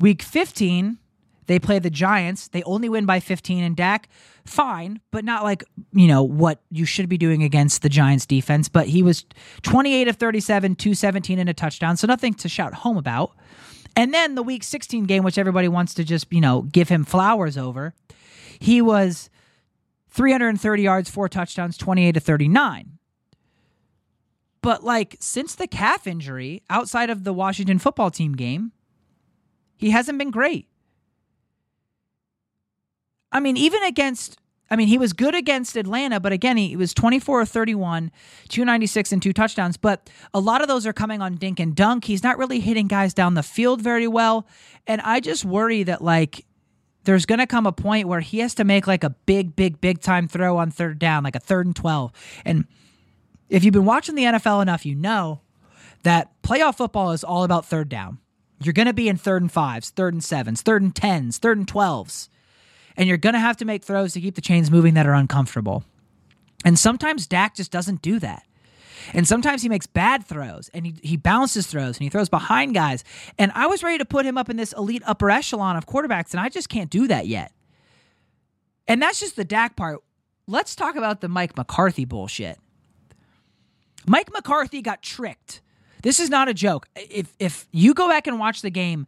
Week 0.00 0.22
15, 0.22 0.98
they 1.46 1.58
play 1.58 1.78
the 1.78 1.90
Giants. 1.90 2.48
They 2.48 2.62
only 2.62 2.88
win 2.88 3.06
by 3.06 3.20
15, 3.20 3.62
and 3.62 3.76
Dak, 3.76 4.08
fine, 4.44 5.00
but 5.10 5.24
not 5.24 5.42
like, 5.42 5.64
you 5.92 6.06
know, 6.06 6.22
what 6.22 6.60
you 6.70 6.84
should 6.84 7.08
be 7.08 7.18
doing 7.18 7.42
against 7.42 7.82
the 7.82 7.88
Giants 7.88 8.26
defense. 8.26 8.68
But 8.68 8.88
he 8.88 9.02
was 9.02 9.24
28 9.62 10.08
of 10.08 10.16
37, 10.16 10.76
217 10.76 11.38
and 11.38 11.48
a 11.48 11.54
touchdown, 11.54 11.96
so 11.96 12.06
nothing 12.06 12.34
to 12.34 12.48
shout 12.48 12.74
home 12.74 12.96
about. 12.96 13.32
And 13.96 14.12
then 14.12 14.34
the 14.34 14.42
week 14.42 14.64
16 14.64 15.04
game, 15.04 15.22
which 15.22 15.38
everybody 15.38 15.68
wants 15.68 15.94
to 15.94 16.04
just, 16.04 16.32
you 16.32 16.40
know, 16.40 16.62
give 16.62 16.88
him 16.88 17.04
flowers 17.04 17.56
over, 17.56 17.94
he 18.58 18.82
was 18.82 19.30
330 20.10 20.82
yards, 20.82 21.10
four 21.10 21.28
touchdowns, 21.28 21.76
28 21.76 22.12
to 22.12 22.20
39. 22.20 22.98
But 24.62 24.82
like 24.82 25.16
since 25.20 25.54
the 25.54 25.66
calf 25.66 26.06
injury, 26.06 26.62
outside 26.70 27.10
of 27.10 27.24
the 27.24 27.32
Washington 27.32 27.78
football 27.78 28.10
team 28.10 28.32
game, 28.32 28.72
he 29.76 29.90
hasn't 29.90 30.18
been 30.18 30.30
great. 30.30 30.68
I 33.34 33.40
mean, 33.40 33.58
even 33.58 33.82
against 33.82 34.38
I 34.70 34.76
mean, 34.76 34.88
he 34.88 34.96
was 34.96 35.12
good 35.12 35.34
against 35.34 35.76
Atlanta, 35.76 36.18
but 36.18 36.32
again, 36.32 36.56
he 36.56 36.74
was 36.74 36.94
24 36.94 37.42
or 37.42 37.44
31, 37.44 38.10
296 38.48 39.12
and 39.12 39.22
two 39.22 39.32
touchdowns. 39.32 39.76
But 39.76 40.08
a 40.32 40.40
lot 40.40 40.62
of 40.62 40.68
those 40.68 40.86
are 40.86 40.92
coming 40.92 41.20
on 41.20 41.34
dink 41.34 41.60
and 41.60 41.76
dunk. 41.76 42.06
He's 42.06 42.22
not 42.22 42.38
really 42.38 42.60
hitting 42.60 42.88
guys 42.88 43.12
down 43.12 43.34
the 43.34 43.42
field 43.42 43.82
very 43.82 44.08
well. 44.08 44.46
And 44.86 45.02
I 45.02 45.20
just 45.20 45.44
worry 45.44 45.82
that, 45.82 46.02
like, 46.02 46.46
there's 47.04 47.26
going 47.26 47.40
to 47.40 47.46
come 47.46 47.66
a 47.66 47.72
point 47.72 48.08
where 48.08 48.20
he 48.20 48.38
has 48.38 48.54
to 48.54 48.64
make 48.64 48.86
like 48.86 49.04
a 49.04 49.10
big, 49.10 49.54
big, 49.54 49.80
big 49.80 50.00
time 50.00 50.26
throw 50.26 50.56
on 50.56 50.70
third 50.70 50.98
down, 50.98 51.22
like 51.22 51.36
a 51.36 51.40
third 51.40 51.66
and 51.66 51.76
12. 51.76 52.10
And 52.46 52.64
if 53.50 53.62
you've 53.62 53.74
been 53.74 53.84
watching 53.84 54.14
the 54.14 54.24
NFL 54.24 54.62
enough, 54.62 54.86
you 54.86 54.94
know 54.94 55.42
that 56.02 56.30
playoff 56.42 56.76
football 56.76 57.12
is 57.12 57.22
all 57.22 57.44
about 57.44 57.66
third 57.66 57.90
down. 57.90 58.18
You're 58.62 58.72
going 58.72 58.86
to 58.86 58.94
be 58.94 59.08
in 59.08 59.18
third 59.18 59.42
and 59.42 59.52
fives, 59.52 59.90
third 59.90 60.14
and 60.14 60.24
sevens, 60.24 60.62
third 60.62 60.82
and 60.82 60.96
tens, 60.96 61.36
third 61.38 61.58
and 61.58 61.68
twelves. 61.68 62.30
And 62.96 63.08
you're 63.08 63.18
going 63.18 63.34
to 63.34 63.40
have 63.40 63.56
to 63.58 63.64
make 63.64 63.84
throws 63.84 64.12
to 64.12 64.20
keep 64.20 64.34
the 64.34 64.40
chains 64.40 64.70
moving 64.70 64.94
that 64.94 65.06
are 65.06 65.14
uncomfortable. 65.14 65.84
And 66.64 66.78
sometimes 66.78 67.26
Dak 67.26 67.54
just 67.54 67.70
doesn't 67.70 68.02
do 68.02 68.18
that. 68.20 68.44
And 69.12 69.28
sometimes 69.28 69.62
he 69.62 69.68
makes 69.68 69.86
bad 69.86 70.24
throws 70.24 70.70
and 70.72 70.86
he, 70.86 70.94
he 71.02 71.16
bounces 71.16 71.66
throws 71.66 71.96
and 71.96 72.04
he 72.04 72.08
throws 72.08 72.28
behind 72.28 72.74
guys. 72.74 73.04
And 73.38 73.52
I 73.54 73.66
was 73.66 73.82
ready 73.82 73.98
to 73.98 74.04
put 74.04 74.24
him 74.24 74.38
up 74.38 74.48
in 74.48 74.56
this 74.56 74.72
elite 74.72 75.02
upper 75.06 75.30
echelon 75.30 75.76
of 75.76 75.86
quarterbacks, 75.86 76.30
and 76.32 76.40
I 76.40 76.48
just 76.48 76.68
can't 76.68 76.88
do 76.88 77.06
that 77.08 77.26
yet. 77.26 77.52
And 78.88 79.02
that's 79.02 79.20
just 79.20 79.36
the 79.36 79.44
Dak 79.44 79.76
part. 79.76 80.00
Let's 80.46 80.74
talk 80.74 80.96
about 80.96 81.20
the 81.20 81.28
Mike 81.28 81.56
McCarthy 81.56 82.04
bullshit. 82.04 82.58
Mike 84.06 84.30
McCarthy 84.32 84.82
got 84.82 85.02
tricked. 85.02 85.60
This 86.02 86.20
is 86.20 86.28
not 86.28 86.48
a 86.48 86.54
joke. 86.54 86.86
If 86.94 87.34
if 87.38 87.66
you 87.72 87.94
go 87.94 88.08
back 88.08 88.26
and 88.26 88.38
watch 88.38 88.60
the 88.60 88.70
game, 88.70 89.06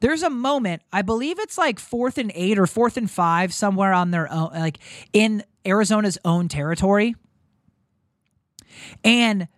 there's 0.00 0.22
a 0.22 0.30
moment, 0.30 0.82
I 0.92 1.02
believe 1.02 1.38
it's 1.38 1.58
like 1.58 1.78
fourth 1.78 2.18
and 2.18 2.32
eight 2.34 2.58
or 2.58 2.66
fourth 2.66 2.96
and 2.96 3.10
five, 3.10 3.52
somewhere 3.52 3.92
on 3.92 4.10
their 4.10 4.30
own, 4.30 4.50
like 4.52 4.78
in 5.12 5.42
Arizona's 5.66 6.18
own 6.24 6.48
territory. 6.48 7.14
And 9.04 9.48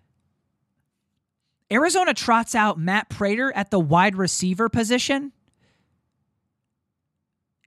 Arizona 1.70 2.14
trots 2.14 2.54
out 2.54 2.78
Matt 2.78 3.08
Prater 3.08 3.52
at 3.54 3.70
the 3.70 3.78
wide 3.78 4.16
receiver 4.16 4.68
position. 4.68 5.32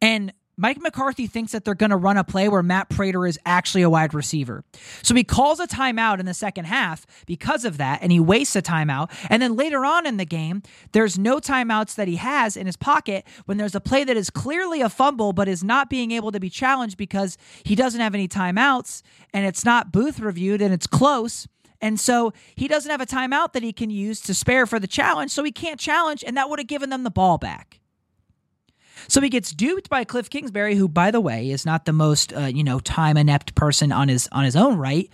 And 0.01 0.33
Mike 0.55 0.79
McCarthy 0.79 1.25
thinks 1.25 1.51
that 1.51 1.65
they're 1.65 1.73
going 1.73 1.89
to 1.89 1.97
run 1.97 2.15
a 2.15 2.23
play 2.23 2.47
where 2.47 2.61
Matt 2.61 2.89
Prater 2.89 3.25
is 3.25 3.39
actually 3.43 3.81
a 3.81 3.89
wide 3.89 4.13
receiver. 4.13 4.63
So 5.01 5.15
he 5.15 5.23
calls 5.23 5.59
a 5.59 5.65
timeout 5.65 6.19
in 6.19 6.27
the 6.27 6.33
second 6.33 6.65
half 6.65 7.07
because 7.25 7.65
of 7.65 7.77
that, 7.77 8.03
and 8.03 8.11
he 8.11 8.19
wastes 8.19 8.55
a 8.55 8.61
timeout. 8.61 9.11
And 9.29 9.41
then 9.41 9.55
later 9.55 9.83
on 9.83 10.05
in 10.05 10.17
the 10.17 10.25
game, 10.25 10.61
there's 10.91 11.17
no 11.17 11.39
timeouts 11.39 11.95
that 11.95 12.07
he 12.07 12.17
has 12.17 12.55
in 12.55 12.67
his 12.67 12.77
pocket 12.77 13.25
when 13.45 13.57
there's 13.57 13.73
a 13.73 13.81
play 13.81 14.03
that 14.03 14.15
is 14.15 14.29
clearly 14.29 14.81
a 14.81 14.89
fumble 14.89 15.33
but 15.33 15.47
is 15.47 15.63
not 15.63 15.89
being 15.89 16.11
able 16.11 16.31
to 16.31 16.39
be 16.39 16.51
challenged 16.51 16.97
because 16.97 17.35
he 17.63 17.73
doesn't 17.73 18.01
have 18.01 18.13
any 18.13 18.27
timeouts 18.27 19.01
and 19.33 19.47
it's 19.47 19.65
not 19.65 19.91
booth 19.91 20.19
reviewed 20.19 20.61
and 20.61 20.71
it's 20.71 20.87
close. 20.87 21.47
And 21.81 21.99
so 21.99 22.31
he 22.55 22.67
doesn't 22.67 22.89
have 22.91 23.01
a 23.01 23.05
timeout 23.05 23.53
that 23.53 23.63
he 23.63 23.73
can 23.73 23.89
use 23.89 24.21
to 24.21 24.33
spare 24.33 24.65
for 24.65 24.79
the 24.79 24.87
challenge, 24.87 25.31
so 25.31 25.43
he 25.43 25.51
can't 25.51 25.79
challenge, 25.79 26.23
and 26.25 26.37
that 26.37 26.49
would 26.49 26.59
have 26.59 26.67
given 26.67 26.89
them 26.89 27.03
the 27.03 27.11
ball 27.11 27.37
back. 27.37 27.79
So 29.07 29.21
he 29.21 29.29
gets 29.29 29.51
duped 29.51 29.89
by 29.89 30.03
Cliff 30.03 30.29
Kingsbury, 30.29 30.75
who, 30.75 30.87
by 30.87 31.11
the 31.11 31.21
way, 31.21 31.49
is 31.49 31.65
not 31.65 31.85
the 31.85 31.93
most 31.93 32.33
uh, 32.33 32.41
you 32.41 32.63
know 32.63 32.79
time 32.79 33.17
inept 33.17 33.55
person 33.55 33.91
on 33.91 34.07
his 34.07 34.27
on 34.31 34.43
his 34.43 34.55
own 34.55 34.77
right. 34.77 35.09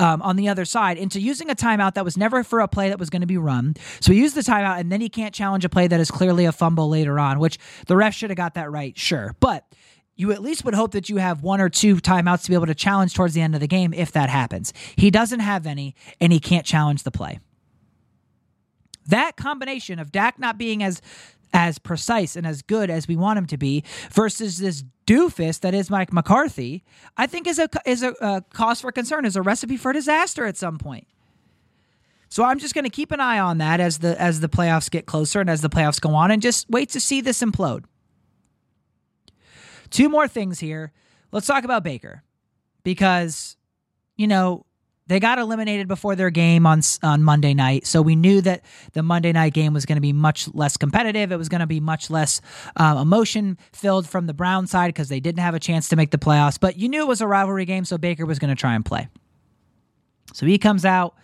Um, 0.00 0.22
on 0.22 0.36
the 0.36 0.48
other 0.48 0.64
side 0.64 0.96
into 0.96 1.20
using 1.20 1.50
a 1.50 1.56
timeout 1.56 1.94
that 1.94 2.04
was 2.04 2.16
never 2.16 2.44
for 2.44 2.60
a 2.60 2.68
play 2.68 2.88
that 2.88 3.00
was 3.00 3.10
going 3.10 3.22
to 3.22 3.26
be 3.26 3.36
run. 3.36 3.74
So 3.98 4.12
he 4.12 4.20
used 4.20 4.36
the 4.36 4.42
timeout, 4.42 4.78
and 4.78 4.92
then 4.92 5.00
he 5.00 5.08
can't 5.08 5.34
challenge 5.34 5.64
a 5.64 5.68
play 5.68 5.88
that 5.88 5.98
is 5.98 6.08
clearly 6.08 6.44
a 6.44 6.52
fumble 6.52 6.88
later 6.88 7.18
on, 7.18 7.40
which 7.40 7.58
the 7.88 7.96
ref 7.96 8.14
should 8.14 8.30
have 8.30 8.36
got 8.36 8.54
that 8.54 8.70
right, 8.70 8.96
sure. 8.96 9.34
But 9.40 9.64
you 10.14 10.32
at 10.32 10.42
least 10.42 10.64
would 10.64 10.74
hope 10.74 10.90
that 10.92 11.08
you 11.08 11.16
have 11.16 11.42
one 11.42 11.60
or 11.60 11.68
two 11.68 11.96
timeouts 11.96 12.42
to 12.44 12.50
be 12.50 12.54
able 12.54 12.66
to 12.66 12.74
challenge 12.76 13.14
towards 13.14 13.34
the 13.34 13.40
end 13.40 13.54
of 13.54 13.60
the 13.60 13.66
game 13.66 13.92
if 13.92 14.12
that 14.12 14.30
happens. 14.30 14.72
He 14.94 15.10
doesn't 15.10 15.40
have 15.40 15.66
any, 15.66 15.94
and 16.20 16.32
he 16.32 16.40
can't 16.40 16.66
challenge 16.66 17.04
the 17.04 17.12
play. 17.12 17.40
That 19.06 19.36
combination 19.36 19.98
of 19.98 20.12
Dak 20.12 20.38
not 20.38 20.58
being 20.58 20.82
as 20.82 21.00
as 21.52 21.78
precise 21.78 22.36
and 22.36 22.46
as 22.46 22.62
good 22.62 22.90
as 22.90 23.08
we 23.08 23.16
want 23.16 23.38
him 23.38 23.46
to 23.46 23.56
be 23.56 23.84
versus 24.10 24.58
this 24.58 24.84
doofus 25.06 25.60
that 25.60 25.74
is 25.74 25.90
Mike 25.90 26.12
McCarthy, 26.12 26.84
I 27.16 27.26
think 27.26 27.46
is 27.46 27.58
a 27.58 27.68
is 27.86 28.02
a, 28.02 28.14
a 28.20 28.44
cause 28.52 28.80
for 28.80 28.92
concern, 28.92 29.24
is 29.24 29.36
a 29.36 29.42
recipe 29.42 29.76
for 29.76 29.92
disaster 29.92 30.44
at 30.44 30.56
some 30.56 30.78
point. 30.78 31.06
So 32.28 32.44
I'm 32.44 32.58
just 32.58 32.74
going 32.74 32.84
to 32.84 32.90
keep 32.90 33.10
an 33.10 33.20
eye 33.20 33.38
on 33.38 33.58
that 33.58 33.80
as 33.80 33.98
the 33.98 34.20
as 34.20 34.40
the 34.40 34.48
playoffs 34.48 34.90
get 34.90 35.06
closer 35.06 35.40
and 35.40 35.48
as 35.48 35.62
the 35.62 35.70
playoffs 35.70 36.00
go 36.00 36.14
on, 36.14 36.30
and 36.30 36.42
just 36.42 36.68
wait 36.68 36.90
to 36.90 37.00
see 37.00 37.20
this 37.20 37.40
implode. 37.40 37.84
Two 39.90 40.08
more 40.08 40.28
things 40.28 40.60
here. 40.60 40.92
Let's 41.32 41.46
talk 41.46 41.64
about 41.64 41.82
Baker 41.82 42.22
because 42.82 43.56
you 44.16 44.26
know 44.26 44.66
they 45.08 45.20
got 45.20 45.38
eliminated 45.38 45.88
before 45.88 46.14
their 46.14 46.30
game 46.30 46.66
on 46.66 46.82
on 47.02 47.22
Monday 47.22 47.54
night, 47.54 47.86
so 47.86 48.00
we 48.00 48.14
knew 48.14 48.40
that 48.42 48.62
the 48.92 49.02
Monday 49.02 49.32
night 49.32 49.54
game 49.54 49.72
was 49.72 49.86
going 49.86 49.96
to 49.96 50.02
be 50.02 50.12
much 50.12 50.48
less 50.54 50.76
competitive. 50.76 51.32
It 51.32 51.36
was 51.36 51.48
going 51.48 51.60
to 51.60 51.66
be 51.66 51.80
much 51.80 52.10
less 52.10 52.40
uh, 52.76 52.98
emotion 53.00 53.58
filled 53.72 54.08
from 54.08 54.26
the 54.26 54.34
Brown 54.34 54.66
side 54.66 54.88
because 54.88 55.08
they 55.08 55.20
didn't 55.20 55.40
have 55.40 55.54
a 55.54 55.60
chance 55.60 55.88
to 55.88 55.96
make 55.96 56.10
the 56.10 56.18
playoffs. 56.18 56.60
But 56.60 56.78
you 56.78 56.88
knew 56.88 57.02
it 57.02 57.08
was 57.08 57.20
a 57.20 57.26
rivalry 57.26 57.64
game, 57.64 57.84
so 57.84 57.98
Baker 57.98 58.26
was 58.26 58.38
going 58.38 58.54
to 58.54 58.60
try 58.60 58.74
and 58.74 58.84
play. 58.84 59.08
So 60.34 60.46
he 60.46 60.58
comes 60.58 60.84
out, 60.84 61.14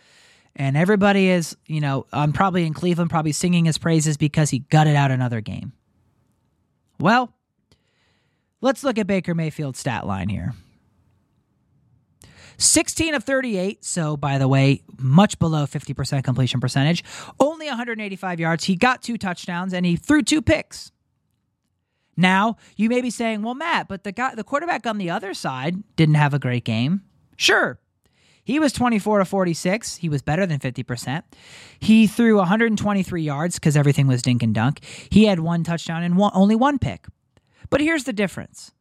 and 0.57 0.77
everybody 0.77 1.29
is, 1.29 1.57
you 1.67 1.81
know, 1.81 2.07
I'm 2.13 2.33
probably 2.33 2.67
in 2.67 2.73
Cleveland, 2.75 3.11
probably 3.11 3.33
singing 3.33 3.67
his 3.67 3.79
praises 3.79 4.17
because 4.17 4.51
he 4.51 4.61
gutted 4.61 4.97
out 4.97 5.11
another 5.11 5.41
game. 5.41 5.73
Well, 6.99 7.35
let's 8.61 8.83
look 8.83 8.99
at 8.99 9.07
Baker 9.07 9.35
Mayfield's 9.35 9.79
stat 9.79 10.07
line 10.07 10.31
here. 10.31 10.55
16 12.59 13.15
of 13.15 13.25
38, 13.25 13.85
so 13.85 14.17
by 14.17 14.39
the 14.39 14.49
way, 14.49 14.83
much 14.99 15.39
below 15.39 15.67
50% 15.67 16.25
completion 16.25 16.61
percentage. 16.61 17.05
Only 17.41 17.67
185 17.67 18.41
yards. 18.41 18.65
He 18.65 18.77
got 18.77 19.03
two 19.03 19.19
touchdowns 19.19 19.73
and 19.73 19.85
he 19.85 19.97
threw 19.97 20.23
two 20.23 20.43
picks. 20.43 20.93
Now, 22.17 22.57
you 22.77 22.89
may 22.89 23.01
be 23.01 23.11
saying, 23.11 23.43
"Well, 23.43 23.55
Matt, 23.55 23.89
but 23.89 24.05
the 24.05 24.13
guy 24.13 24.35
the 24.35 24.45
quarterback 24.45 24.87
on 24.87 24.99
the 24.99 25.11
other 25.11 25.35
side 25.35 25.83
didn't 25.97 26.15
have 26.15 26.33
a 26.33 26.39
great 26.39 26.65
game." 26.65 27.03
Sure. 27.37 27.81
He 28.45 28.61
was 28.61 28.73
24 28.73 29.21
to 29.21 29.25
46. 29.25 29.97
He 29.97 30.09
was 30.09 30.21
better 30.21 30.45
than 30.47 30.61
50%. 30.61 31.23
He 31.81 32.07
threw 32.07 32.37
123 32.37 33.23
yards 33.23 33.59
because 33.59 33.77
everything 33.77 34.07
was 34.07 34.21
dink 34.21 34.43
and 34.43 34.55
dunk. 34.55 34.85
He 35.11 35.25
had 35.25 35.41
one 35.41 35.65
touchdown 35.65 36.03
and 36.03 36.17
one, 36.17 36.31
only 36.35 36.55
one 36.55 36.79
pick. 36.79 37.07
But 37.71 37.81
here's 37.81 38.05
the 38.05 38.13
difference 38.13 38.73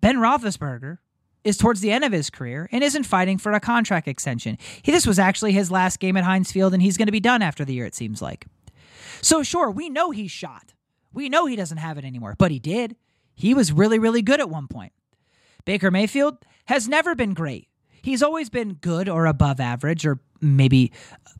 Ben 0.00 0.16
Roethlisberger 0.16 0.98
is 1.44 1.56
towards 1.56 1.80
the 1.80 1.90
end 1.90 2.04
of 2.04 2.12
his 2.12 2.30
career 2.30 2.68
and 2.72 2.84
isn't 2.84 3.04
fighting 3.04 3.38
for 3.38 3.52
a 3.52 3.60
contract 3.60 4.08
extension. 4.08 4.58
He, 4.82 4.92
this 4.92 5.06
was 5.06 5.18
actually 5.18 5.52
his 5.52 5.70
last 5.70 5.98
game 5.98 6.16
at 6.16 6.24
Heinz 6.24 6.52
Field, 6.52 6.74
and 6.74 6.82
he's 6.82 6.96
going 6.96 7.06
to 7.06 7.12
be 7.12 7.20
done 7.20 7.42
after 7.42 7.64
the 7.64 7.74
year, 7.74 7.86
it 7.86 7.94
seems 7.94 8.20
like. 8.20 8.46
So, 9.22 9.42
sure, 9.42 9.70
we 9.70 9.88
know 9.88 10.10
he's 10.10 10.30
shot. 10.30 10.74
We 11.12 11.28
know 11.28 11.46
he 11.46 11.56
doesn't 11.56 11.78
have 11.78 11.98
it 11.98 12.04
anymore, 12.04 12.36
but 12.38 12.50
he 12.50 12.58
did. 12.58 12.96
He 13.34 13.54
was 13.54 13.72
really, 13.72 13.98
really 13.98 14.22
good 14.22 14.40
at 14.40 14.50
one 14.50 14.68
point. 14.68 14.92
Baker 15.64 15.90
Mayfield 15.90 16.38
has 16.66 16.88
never 16.88 17.14
been 17.14 17.34
great. 17.34 17.68
He's 18.02 18.22
always 18.22 18.48
been 18.48 18.74
good 18.74 19.08
or 19.08 19.26
above 19.26 19.60
average 19.60 20.06
or 20.06 20.20
maybe 20.40 20.92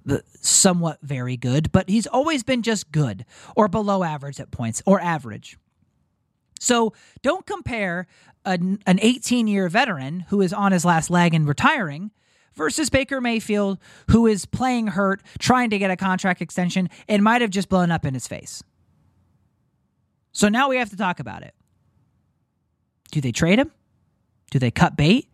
uh, 0.08 0.18
somewhat 0.40 0.98
very 1.02 1.36
good, 1.36 1.72
but 1.72 1.88
he's 1.88 2.06
always 2.06 2.42
been 2.42 2.62
just 2.62 2.92
good 2.92 3.24
or 3.56 3.68
below 3.68 4.02
average 4.02 4.40
at 4.40 4.50
points 4.50 4.82
or 4.84 5.00
average. 5.00 5.56
So 6.60 6.92
don't 7.22 7.44
compare 7.46 8.06
an, 8.44 8.78
an 8.86 9.00
18 9.02 9.48
year 9.48 9.68
veteran 9.68 10.20
who 10.28 10.40
is 10.40 10.52
on 10.52 10.70
his 10.70 10.84
last 10.84 11.10
leg 11.10 11.34
and 11.34 11.48
retiring 11.48 12.12
versus 12.54 12.90
Baker 12.90 13.20
Mayfield, 13.20 13.78
who 14.10 14.26
is 14.26 14.44
playing 14.44 14.88
hurt, 14.88 15.22
trying 15.38 15.70
to 15.70 15.78
get 15.78 15.90
a 15.90 15.96
contract 15.96 16.42
extension, 16.42 16.88
and 17.08 17.24
might 17.24 17.40
have 17.40 17.50
just 17.50 17.68
blown 17.68 17.90
up 17.90 18.04
in 18.04 18.14
his 18.14 18.28
face. 18.28 18.62
So 20.32 20.48
now 20.48 20.68
we 20.68 20.76
have 20.76 20.90
to 20.90 20.96
talk 20.96 21.18
about 21.18 21.42
it. 21.42 21.54
Do 23.10 23.20
they 23.20 23.32
trade 23.32 23.58
him? 23.58 23.72
Do 24.50 24.58
they 24.58 24.70
cut 24.70 24.96
bait? 24.96 25.28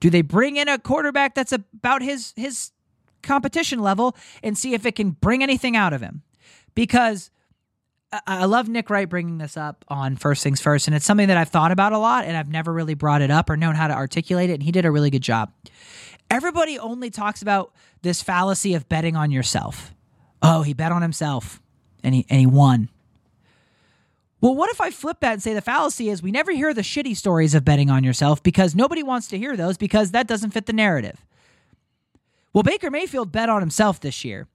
Do 0.00 0.10
they 0.10 0.22
bring 0.22 0.56
in 0.56 0.68
a 0.68 0.78
quarterback 0.78 1.34
that's 1.34 1.52
about 1.52 2.02
his 2.02 2.32
his 2.36 2.72
competition 3.22 3.78
level 3.78 4.16
and 4.42 4.58
see 4.58 4.74
if 4.74 4.84
it 4.84 4.96
can 4.96 5.10
bring 5.10 5.42
anything 5.42 5.76
out 5.76 5.92
of 5.92 6.00
him? 6.00 6.22
Because 6.74 7.30
I 8.26 8.44
love 8.44 8.68
Nick 8.68 8.90
Wright 8.90 9.08
bringing 9.08 9.38
this 9.38 9.56
up 9.56 9.84
on 9.88 10.16
First 10.16 10.42
Things 10.42 10.60
First, 10.60 10.86
and 10.86 10.94
it's 10.94 11.04
something 11.04 11.28
that 11.28 11.36
I've 11.36 11.48
thought 11.48 11.72
about 11.72 11.92
a 11.92 11.98
lot, 11.98 12.24
and 12.24 12.36
I've 12.36 12.48
never 12.48 12.72
really 12.72 12.94
brought 12.94 13.22
it 13.22 13.30
up 13.30 13.48
or 13.50 13.56
known 13.56 13.74
how 13.74 13.88
to 13.88 13.94
articulate 13.94 14.50
it. 14.50 14.54
And 14.54 14.62
he 14.62 14.72
did 14.72 14.84
a 14.84 14.90
really 14.90 15.10
good 15.10 15.22
job. 15.22 15.52
Everybody 16.30 16.78
only 16.78 17.10
talks 17.10 17.42
about 17.42 17.72
this 18.02 18.22
fallacy 18.22 18.74
of 18.74 18.88
betting 18.88 19.16
on 19.16 19.30
yourself. 19.30 19.94
Oh, 20.42 20.62
he 20.62 20.74
bet 20.74 20.92
on 20.92 21.02
himself, 21.02 21.60
and 22.02 22.14
he 22.14 22.26
and 22.28 22.40
he 22.40 22.46
won. 22.46 22.88
Well, 24.40 24.54
what 24.54 24.70
if 24.70 24.80
I 24.80 24.90
flip 24.90 25.20
that 25.20 25.32
and 25.32 25.42
say 25.42 25.54
the 25.54 25.62
fallacy 25.62 26.10
is 26.10 26.22
we 26.22 26.30
never 26.30 26.52
hear 26.52 26.74
the 26.74 26.82
shitty 26.82 27.16
stories 27.16 27.54
of 27.54 27.64
betting 27.64 27.88
on 27.88 28.04
yourself 28.04 28.42
because 28.42 28.74
nobody 28.74 29.02
wants 29.02 29.28
to 29.28 29.38
hear 29.38 29.56
those 29.56 29.78
because 29.78 30.10
that 30.10 30.26
doesn't 30.26 30.50
fit 30.50 30.66
the 30.66 30.74
narrative. 30.74 31.24
Well, 32.54 32.62
Baker 32.62 32.88
Mayfield 32.88 33.32
bet 33.32 33.48
on 33.48 33.60
himself 33.60 33.98
this 33.98 34.24
year. 34.24 34.46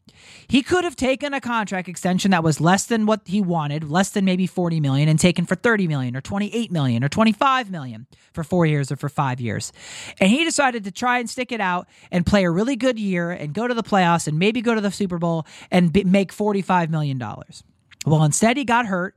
He 0.48 0.64
could 0.64 0.86
have 0.86 0.96
taken 0.96 1.34
a 1.34 1.42
contract 1.42 1.90
extension 1.90 2.32
that 2.32 2.46
was 2.46 2.62
less 2.62 2.86
than 2.86 3.06
what 3.06 3.22
he 3.26 3.42
wanted, 3.42 3.90
less 3.90 4.10
than 4.10 4.24
maybe 4.24 4.48
40 4.48 4.80
million 4.80 5.10
and 5.10 5.20
taken 5.20 5.46
for 5.46 5.56
30 5.56 5.88
million 5.88 6.16
or 6.16 6.22
28 6.22 6.72
million 6.72 7.04
or 7.04 7.10
25 7.10 7.70
million 7.70 8.08
for 8.32 8.46
4 8.46 8.66
years 8.66 8.90
or 8.90 8.96
for 8.96 9.10
5 9.10 9.42
years. 9.42 9.74
And 10.20 10.30
he 10.30 10.46
decided 10.46 10.86
to 10.86 10.92
try 10.92 11.20
and 11.20 11.30
stick 11.30 11.52
it 11.52 11.60
out 11.60 11.90
and 12.10 12.26
play 12.26 12.46
a 12.46 12.50
really 12.50 12.78
good 12.78 12.98
year 12.98 13.32
and 13.32 13.54
go 13.54 13.68
to 13.68 13.74
the 13.74 13.84
playoffs 13.84 14.28
and 14.30 14.40
maybe 14.40 14.62
go 14.62 14.74
to 14.74 14.82
the 14.82 14.92
Super 14.92 15.18
Bowl 15.18 15.46
and 15.70 15.92
be, 15.92 16.06
make 16.06 16.32
45 16.32 16.90
million 16.90 17.18
dollars. 17.18 17.64
Well, 18.06 18.24
instead 18.24 18.56
he 18.56 18.64
got 18.64 18.86
hurt. 18.86 19.16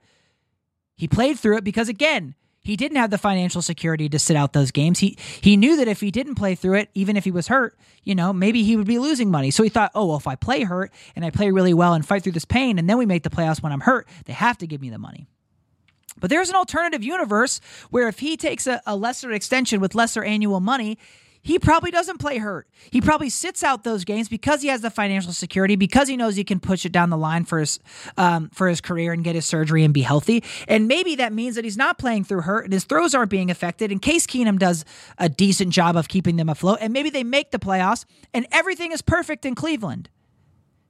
He 0.96 1.06
played 1.06 1.38
through 1.38 1.58
it 1.58 1.64
because 1.64 1.88
again, 1.88 2.34
he 2.64 2.76
didn't 2.76 2.96
have 2.96 3.10
the 3.10 3.18
financial 3.18 3.60
security 3.60 4.08
to 4.08 4.18
sit 4.18 4.36
out 4.36 4.52
those 4.52 4.70
games. 4.70 5.00
He 5.00 5.16
he 5.40 5.56
knew 5.56 5.76
that 5.76 5.88
if 5.88 6.00
he 6.00 6.10
didn't 6.10 6.36
play 6.36 6.54
through 6.54 6.74
it, 6.74 6.90
even 6.94 7.16
if 7.16 7.24
he 7.24 7.30
was 7.30 7.48
hurt, 7.48 7.76
you 8.04 8.14
know, 8.14 8.32
maybe 8.32 8.62
he 8.62 8.76
would 8.76 8.86
be 8.86 8.98
losing 8.98 9.30
money. 9.30 9.50
So 9.50 9.62
he 9.62 9.68
thought, 9.68 9.90
oh 9.94 10.06
well, 10.06 10.16
if 10.16 10.26
I 10.26 10.36
play 10.36 10.62
hurt 10.62 10.92
and 11.16 11.24
I 11.24 11.30
play 11.30 11.50
really 11.50 11.74
well 11.74 11.94
and 11.94 12.06
fight 12.06 12.22
through 12.22 12.32
this 12.32 12.44
pain, 12.44 12.78
and 12.78 12.88
then 12.88 12.98
we 12.98 13.06
make 13.06 13.24
the 13.24 13.30
playoffs 13.30 13.62
when 13.62 13.72
I'm 13.72 13.80
hurt, 13.80 14.06
they 14.26 14.32
have 14.32 14.58
to 14.58 14.66
give 14.66 14.80
me 14.80 14.90
the 14.90 14.98
money. 14.98 15.26
But 16.20 16.30
there's 16.30 16.50
an 16.50 16.56
alternative 16.56 17.02
universe 17.02 17.60
where 17.90 18.06
if 18.06 18.20
he 18.20 18.36
takes 18.36 18.66
a, 18.66 18.80
a 18.86 18.94
lesser 18.94 19.32
extension 19.32 19.80
with 19.80 19.94
lesser 19.94 20.22
annual 20.22 20.60
money, 20.60 20.98
he 21.42 21.58
probably 21.58 21.90
doesn't 21.90 22.18
play 22.18 22.38
hurt. 22.38 22.68
He 22.90 23.00
probably 23.00 23.28
sits 23.28 23.64
out 23.64 23.82
those 23.82 24.04
games 24.04 24.28
because 24.28 24.62
he 24.62 24.68
has 24.68 24.80
the 24.80 24.90
financial 24.90 25.32
security, 25.32 25.74
because 25.74 26.06
he 26.06 26.16
knows 26.16 26.36
he 26.36 26.44
can 26.44 26.60
push 26.60 26.86
it 26.86 26.92
down 26.92 27.10
the 27.10 27.16
line 27.16 27.44
for 27.44 27.58
his 27.58 27.80
um, 28.16 28.48
for 28.50 28.68
his 28.68 28.80
career 28.80 29.12
and 29.12 29.24
get 29.24 29.34
his 29.34 29.44
surgery 29.44 29.82
and 29.82 29.92
be 29.92 30.02
healthy. 30.02 30.44
And 30.68 30.86
maybe 30.86 31.16
that 31.16 31.32
means 31.32 31.56
that 31.56 31.64
he's 31.64 31.76
not 31.76 31.98
playing 31.98 32.24
through 32.24 32.42
hurt 32.42 32.64
and 32.64 32.72
his 32.72 32.84
throws 32.84 33.12
aren't 33.12 33.30
being 33.30 33.50
affected. 33.50 33.90
And 33.90 34.00
Case 34.00 34.26
Keenum 34.26 34.58
does 34.58 34.84
a 35.18 35.28
decent 35.28 35.70
job 35.70 35.96
of 35.96 36.08
keeping 36.08 36.36
them 36.36 36.48
afloat. 36.48 36.78
And 36.80 36.92
maybe 36.92 37.10
they 37.10 37.24
make 37.24 37.50
the 37.50 37.58
playoffs 37.58 38.04
and 38.32 38.46
everything 38.52 38.92
is 38.92 39.02
perfect 39.02 39.44
in 39.44 39.56
Cleveland. 39.56 40.10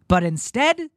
But 0.07 0.23
instead, 0.23 0.91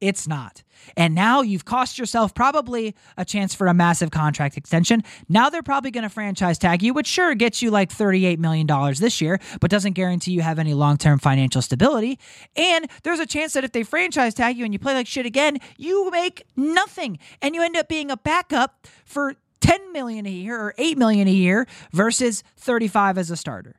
it's 0.00 0.28
not. 0.28 0.62
And 0.96 1.14
now 1.14 1.40
you've 1.40 1.64
cost 1.64 1.98
yourself 1.98 2.34
probably 2.34 2.94
a 3.16 3.24
chance 3.24 3.54
for 3.54 3.66
a 3.66 3.74
massive 3.74 4.10
contract 4.10 4.56
extension. 4.56 5.02
Now 5.28 5.48
they're 5.48 5.62
probably 5.62 5.90
going 5.90 6.02
to 6.02 6.10
franchise 6.10 6.58
tag 6.58 6.82
you, 6.82 6.92
which 6.92 7.06
sure 7.06 7.34
gets 7.34 7.62
you 7.62 7.70
like 7.70 7.90
$38 7.90 8.38
million 8.38 8.66
this 9.00 9.20
year, 9.20 9.40
but 9.60 9.70
doesn't 9.70 9.94
guarantee 9.94 10.32
you 10.32 10.42
have 10.42 10.58
any 10.58 10.74
long 10.74 10.98
term 10.98 11.18
financial 11.18 11.62
stability. 11.62 12.18
And 12.56 12.90
there's 13.04 13.20
a 13.20 13.26
chance 13.26 13.54
that 13.54 13.64
if 13.64 13.72
they 13.72 13.82
franchise 13.82 14.34
tag 14.34 14.58
you 14.58 14.64
and 14.64 14.74
you 14.74 14.78
play 14.78 14.94
like 14.94 15.06
shit 15.06 15.24
again, 15.24 15.58
you 15.78 16.10
make 16.10 16.44
nothing 16.56 17.18
and 17.40 17.54
you 17.54 17.62
end 17.62 17.76
up 17.76 17.88
being 17.88 18.10
a 18.10 18.16
backup 18.16 18.86
for 19.04 19.34
10 19.60 19.92
million 19.92 20.26
a 20.26 20.30
year 20.30 20.60
or 20.60 20.74
8 20.76 20.98
million 20.98 21.26
a 21.26 21.32
year 21.32 21.66
versus 21.92 22.44
35 22.58 23.16
as 23.16 23.30
a 23.30 23.36
starter. 23.36 23.76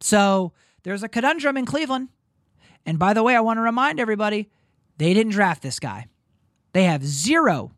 So 0.00 0.52
there's 0.82 1.02
a 1.02 1.08
conundrum 1.08 1.56
in 1.56 1.64
Cleveland. 1.64 2.08
And 2.86 2.98
by 2.98 3.14
the 3.14 3.22
way, 3.22 3.34
I 3.34 3.40
want 3.40 3.56
to 3.56 3.62
remind 3.62 3.98
everybody 3.98 4.48
they 4.98 5.14
didn't 5.14 5.32
draft 5.32 5.62
this 5.62 5.80
guy. 5.80 6.06
They 6.72 6.84
have 6.84 7.04
zero 7.04 7.72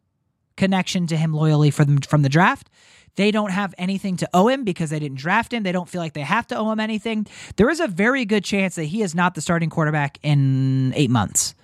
connection 0.57 1.07
to 1.07 1.17
him 1.17 1.33
loyally 1.33 1.71
from, 1.71 1.99
from 1.99 2.23
the 2.23 2.29
draft. 2.29 2.69
They 3.17 3.31
don't 3.31 3.51
have 3.51 3.75
anything 3.79 4.17
to 4.19 4.29
owe 4.33 4.49
him 4.49 4.65
because 4.65 4.91
they 4.91 4.99
didn't 4.99 5.19
draft 5.19 5.53
him. 5.53 5.63
They 5.63 5.73
don't 5.73 5.89
feel 5.89 6.01
like 6.01 6.13
they 6.13 6.21
have 6.21 6.47
to 6.49 6.57
owe 6.57 6.71
him 6.71 6.81
anything. 6.81 7.27
There 7.57 7.69
is 7.69 7.81
a 7.81 7.89
very 7.89 8.25
good 8.25 8.45
chance 8.45 8.77
that 8.77 8.85
he 8.85 9.03
is 9.03 9.15
not 9.15 9.35
the 9.35 9.41
starting 9.41 9.71
quarterback 9.71 10.19
in 10.23 10.93
eight 10.95 11.11
months. 11.11 11.55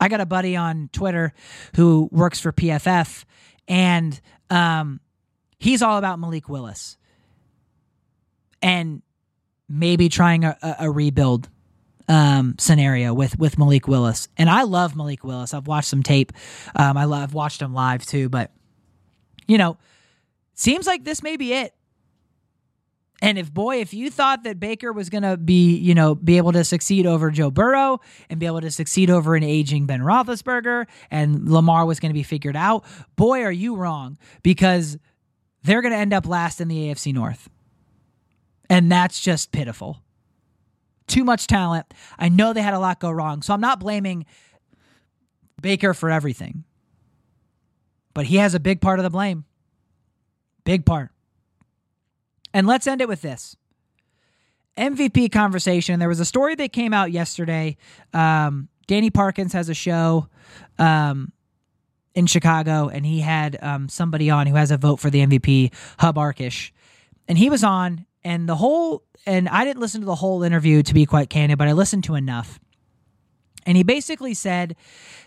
I 0.00 0.08
got 0.08 0.20
a 0.20 0.26
buddy 0.26 0.56
on 0.56 0.88
Twitter 0.92 1.32
who 1.76 2.08
works 2.10 2.40
for 2.40 2.52
PFF, 2.52 3.24
and 3.68 4.18
um, 4.48 5.00
he's 5.58 5.82
all 5.82 5.98
about 5.98 6.18
Malik 6.18 6.48
Willis 6.48 6.96
and 8.62 9.02
maybe 9.68 10.08
trying 10.08 10.44
a, 10.44 10.56
a, 10.62 10.76
a 10.80 10.90
rebuild 10.90 11.48
um, 12.10 12.56
scenario 12.58 13.14
with 13.14 13.38
with 13.38 13.56
Malik 13.56 13.86
Willis, 13.86 14.28
and 14.36 14.50
I 14.50 14.64
love 14.64 14.96
Malik 14.96 15.22
Willis. 15.22 15.54
I've 15.54 15.68
watched 15.68 15.88
some 15.88 16.02
tape. 16.02 16.32
Um, 16.74 16.96
I 16.96 17.04
love 17.04 17.22
I've 17.22 17.34
watched 17.34 17.62
him 17.62 17.72
live 17.72 18.04
too, 18.04 18.28
but 18.28 18.50
you 19.46 19.56
know, 19.56 19.78
seems 20.54 20.88
like 20.88 21.04
this 21.04 21.22
may 21.22 21.36
be 21.36 21.52
it. 21.52 21.72
And 23.22 23.38
if 23.38 23.52
boy, 23.52 23.80
if 23.80 23.94
you 23.94 24.10
thought 24.10 24.42
that 24.42 24.58
Baker 24.58 24.92
was 24.92 25.08
going 25.08 25.22
to 25.22 25.36
be, 25.36 25.76
you 25.76 25.94
know, 25.94 26.14
be 26.16 26.38
able 26.38 26.52
to 26.52 26.64
succeed 26.64 27.06
over 27.06 27.30
Joe 27.30 27.50
Burrow 27.50 28.00
and 28.28 28.40
be 28.40 28.46
able 28.46 28.62
to 28.62 28.70
succeed 28.70 29.08
over 29.08 29.36
an 29.36 29.44
aging 29.44 29.86
Ben 29.86 30.00
Roethlisberger, 30.00 30.86
and 31.10 31.48
Lamar 31.48 31.86
was 31.86 32.00
going 32.00 32.10
to 32.10 32.14
be 32.14 32.22
figured 32.22 32.56
out, 32.56 32.84
boy, 33.16 33.42
are 33.42 33.52
you 33.52 33.76
wrong 33.76 34.18
because 34.42 34.98
they're 35.62 35.82
going 35.82 35.92
to 35.92 35.98
end 35.98 36.14
up 36.14 36.26
last 36.26 36.60
in 36.60 36.66
the 36.68 36.88
AFC 36.88 37.12
North, 37.14 37.48
and 38.68 38.90
that's 38.90 39.20
just 39.20 39.52
pitiful. 39.52 40.02
Too 41.10 41.24
much 41.24 41.48
talent. 41.48 41.92
I 42.20 42.28
know 42.28 42.52
they 42.52 42.62
had 42.62 42.72
a 42.72 42.78
lot 42.78 43.00
go 43.00 43.10
wrong, 43.10 43.42
so 43.42 43.52
I'm 43.52 43.60
not 43.60 43.80
blaming 43.80 44.26
Baker 45.60 45.92
for 45.92 46.08
everything, 46.08 46.62
but 48.14 48.26
he 48.26 48.36
has 48.36 48.54
a 48.54 48.60
big 48.60 48.80
part 48.80 49.00
of 49.00 49.02
the 49.02 49.10
blame. 49.10 49.44
Big 50.64 50.86
part. 50.86 51.10
And 52.54 52.68
let's 52.68 52.86
end 52.86 53.00
it 53.00 53.08
with 53.08 53.22
this 53.22 53.56
MVP 54.76 55.32
conversation. 55.32 55.98
There 55.98 56.08
was 56.08 56.20
a 56.20 56.24
story 56.24 56.54
that 56.54 56.72
came 56.72 56.94
out 56.94 57.10
yesterday. 57.10 57.76
Um, 58.14 58.68
Danny 58.86 59.10
Parkins 59.10 59.52
has 59.52 59.68
a 59.68 59.74
show 59.74 60.28
um, 60.78 61.32
in 62.14 62.26
Chicago, 62.26 62.88
and 62.88 63.04
he 63.04 63.18
had 63.18 63.58
um, 63.62 63.88
somebody 63.88 64.30
on 64.30 64.46
who 64.46 64.54
has 64.54 64.70
a 64.70 64.76
vote 64.76 65.00
for 65.00 65.10
the 65.10 65.26
MVP, 65.26 65.72
Hub 65.98 66.14
Arkush. 66.14 66.70
And 67.26 67.36
he 67.36 67.50
was 67.50 67.64
on, 67.64 68.06
and 68.24 68.48
the 68.48 68.56
whole, 68.56 69.02
and 69.26 69.48
I 69.48 69.64
didn't 69.64 69.80
listen 69.80 70.00
to 70.00 70.06
the 70.06 70.14
whole 70.14 70.42
interview 70.42 70.82
to 70.82 70.94
be 70.94 71.06
quite 71.06 71.30
candid, 71.30 71.58
but 71.58 71.68
I 71.68 71.72
listened 71.72 72.04
to 72.04 72.14
enough. 72.14 72.58
And 73.66 73.76
he 73.76 73.82
basically 73.82 74.34
said 74.34 74.74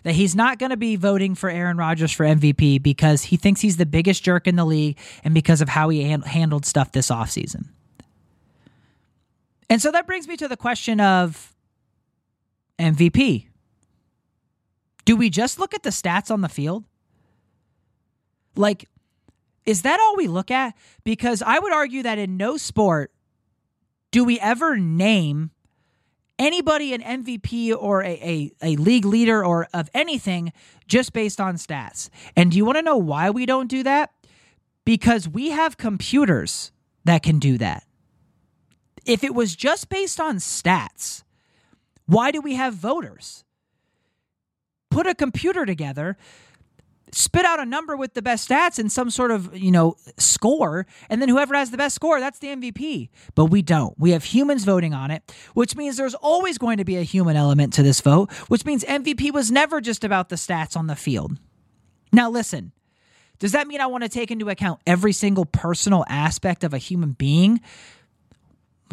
that 0.04 0.16
he's 0.16 0.36
not 0.36 0.58
going 0.58 0.72
to 0.72 0.78
be 0.78 0.96
voting 0.96 1.36
for 1.36 1.50
Aaron 1.50 1.78
Rodgers 1.78 2.12
for 2.12 2.26
MVP 2.26 2.82
because 2.82 3.24
he 3.24 3.38
thinks 3.38 3.62
he's 3.62 3.78
the 3.78 3.86
biggest 3.86 4.24
jerk 4.24 4.48
in 4.48 4.56
the 4.56 4.66
league 4.66 4.98
and 5.24 5.34
because 5.34 5.62
of 5.62 5.70
how 5.70 5.90
he 5.90 6.02
handled 6.04 6.66
stuff 6.66 6.92
this 6.92 7.10
offseason. 7.10 7.66
And 9.70 9.82
so 9.82 9.92
that 9.92 10.08
brings 10.08 10.28
me 10.28 10.36
to 10.38 10.48
the 10.48 10.58
question 10.58 11.00
of 11.00 11.56
MVP. 12.80 13.48
Do 15.06 15.16
we 15.16 15.30
just 15.30 15.60
look 15.60 15.74
at 15.74 15.84
the 15.84 15.90
stats 15.90 16.32
on 16.32 16.42
the 16.42 16.50
field? 16.50 16.86
Like, 18.56 18.88
is 19.66 19.84
that 19.84 20.00
all 20.00 20.16
we 20.16 20.28
look 20.28 20.52
at? 20.52 20.76
Because 21.04 21.42
I 21.42 21.60
would 21.60 21.74
argue 21.74 22.04
that 22.04 22.18
in 22.18 22.38
no 22.38 22.58
sport 22.58 23.12
do 24.12 24.24
we 24.24 24.40
ever 24.40 24.78
name 24.78 25.52
anybody 26.40 26.94
an 26.94 27.02
MVP 27.02 27.76
or 27.78 28.04
a, 28.04 28.08
a, 28.08 28.52
a, 28.62 28.76
league 28.76 29.06
leader 29.06 29.44
or 29.46 29.68
of 29.74 29.90
anything 29.94 30.52
just 30.88 31.14
based 31.14 31.40
on 31.40 31.56
stats. 31.56 32.10
And 32.36 32.52
do 32.52 32.58
you 32.58 32.66
want 32.66 32.78
to 32.78 32.82
know 32.82 32.98
why 32.98 33.30
we 33.30 33.46
don't 33.46 33.68
do 33.68 33.84
that? 33.84 34.12
Because 34.86 35.28
we 35.28 35.50
have 35.50 35.78
computers 35.78 36.72
that 37.06 37.24
can 37.24 37.40
do 37.40 37.58
that. 37.58 37.86
If 39.06 39.24
it 39.24 39.34
was 39.34 39.56
just 39.56 39.90
based 39.90 40.20
on 40.20 40.38
stats, 40.38 41.24
why 42.06 42.32
do 42.32 42.42
we 42.42 42.56
have 42.56 42.74
voters? 42.74 43.44
Put 44.90 45.08
a 45.08 45.16
computer 45.16 45.66
together 45.66 46.18
spit 47.14 47.46
out 47.46 47.60
a 47.60 47.66
number 47.66 47.96
with 47.96 48.14
the 48.14 48.22
best 48.22 48.50
stats 48.50 48.80
and 48.80 48.92
some 48.92 49.10
sort 49.10 49.32
of, 49.32 49.56
you 49.56 49.72
know, 49.72 49.96
score, 50.18 50.86
and 51.10 51.22
then 51.22 51.30
whoever 51.30 51.56
has 51.56 51.72
the 51.72 51.78
best 51.78 51.96
score, 51.96 52.20
that's 52.20 52.40
the 52.40 52.48
MVP. 52.48 53.10
But 53.36 53.46
we 53.46 53.62
don't. 53.62 53.98
We 53.98 54.12
have 54.12 54.24
humans 54.24 54.66
voting 54.66 54.94
on 54.94 55.12
it, 55.12 55.24
which 55.54 55.76
means 55.76 55.98
there's 55.98 56.16
always 56.16 56.58
going 56.58 56.78
to 56.78 56.86
be 56.86 56.98
a 56.98 57.04
human 57.04 57.36
element 57.36 57.74
to 57.74 57.84
this 57.84 58.02
vote, 58.02 58.32
which 58.48 58.66
means 58.66 58.84
MVP 58.84 59.32
was 59.32 59.52
never 59.52 59.80
just 59.80 60.04
about 60.04 60.30
the 60.30 60.36
stats 60.36 60.76
on 60.76 60.88
the 60.88 60.96
field. 60.96 61.38
Now, 62.12 62.30
listen. 62.30 62.72
Does 63.40 63.52
that 63.52 63.68
mean 63.68 63.82
I 63.82 63.88
want 63.88 64.04
to 64.04 64.10
take 64.10 64.32
into 64.32 64.50
account 64.50 64.80
every 64.88 65.12
single 65.12 65.46
personal 65.46 66.06
aspect 66.08 66.64
of 66.64 66.74
a 66.74 66.78
human 66.78 67.12
being? 67.12 67.60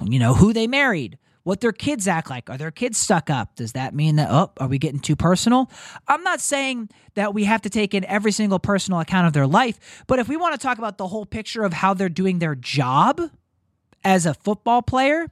You 0.02 0.18
know, 0.18 0.34
who 0.34 0.52
they 0.52 0.66
married, 0.66 1.18
what 1.42 1.60
their 1.60 1.72
kids 1.72 2.06
act 2.06 2.30
like. 2.30 2.50
Are 2.50 2.58
their 2.58 2.70
kids 2.70 2.98
stuck 2.98 3.30
up? 3.30 3.56
Does 3.56 3.72
that 3.72 3.94
mean 3.94 4.16
that, 4.16 4.28
oh, 4.30 4.52
are 4.58 4.68
we 4.68 4.78
getting 4.78 5.00
too 5.00 5.16
personal? 5.16 5.70
I'm 6.06 6.22
not 6.22 6.40
saying 6.40 6.90
that 7.14 7.34
we 7.34 7.44
have 7.44 7.62
to 7.62 7.70
take 7.70 7.94
in 7.94 8.04
every 8.04 8.32
single 8.32 8.58
personal 8.58 9.00
account 9.00 9.26
of 9.26 9.32
their 9.32 9.46
life, 9.46 10.04
but 10.06 10.18
if 10.18 10.28
we 10.28 10.36
want 10.36 10.58
to 10.58 10.64
talk 10.64 10.78
about 10.78 10.98
the 10.98 11.08
whole 11.08 11.26
picture 11.26 11.62
of 11.62 11.72
how 11.72 11.94
they're 11.94 12.08
doing 12.08 12.38
their 12.38 12.54
job 12.54 13.20
as 14.04 14.26
a 14.26 14.34
football 14.34 14.82
player, 14.82 15.26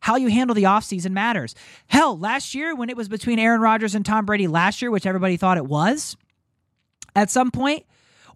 how 0.00 0.16
you 0.16 0.28
handle 0.28 0.54
the 0.54 0.62
offseason 0.64 1.10
matters. 1.10 1.54
Hell, 1.86 2.18
last 2.18 2.54
year 2.54 2.74
when 2.74 2.88
it 2.88 2.96
was 2.96 3.08
between 3.08 3.38
Aaron 3.38 3.60
Rodgers 3.60 3.94
and 3.94 4.04
Tom 4.04 4.24
Brady 4.24 4.46
last 4.46 4.80
year, 4.80 4.90
which 4.90 5.06
everybody 5.06 5.36
thought 5.36 5.58
it 5.58 5.66
was, 5.66 6.16
at 7.14 7.30
some 7.30 7.50
point, 7.50 7.84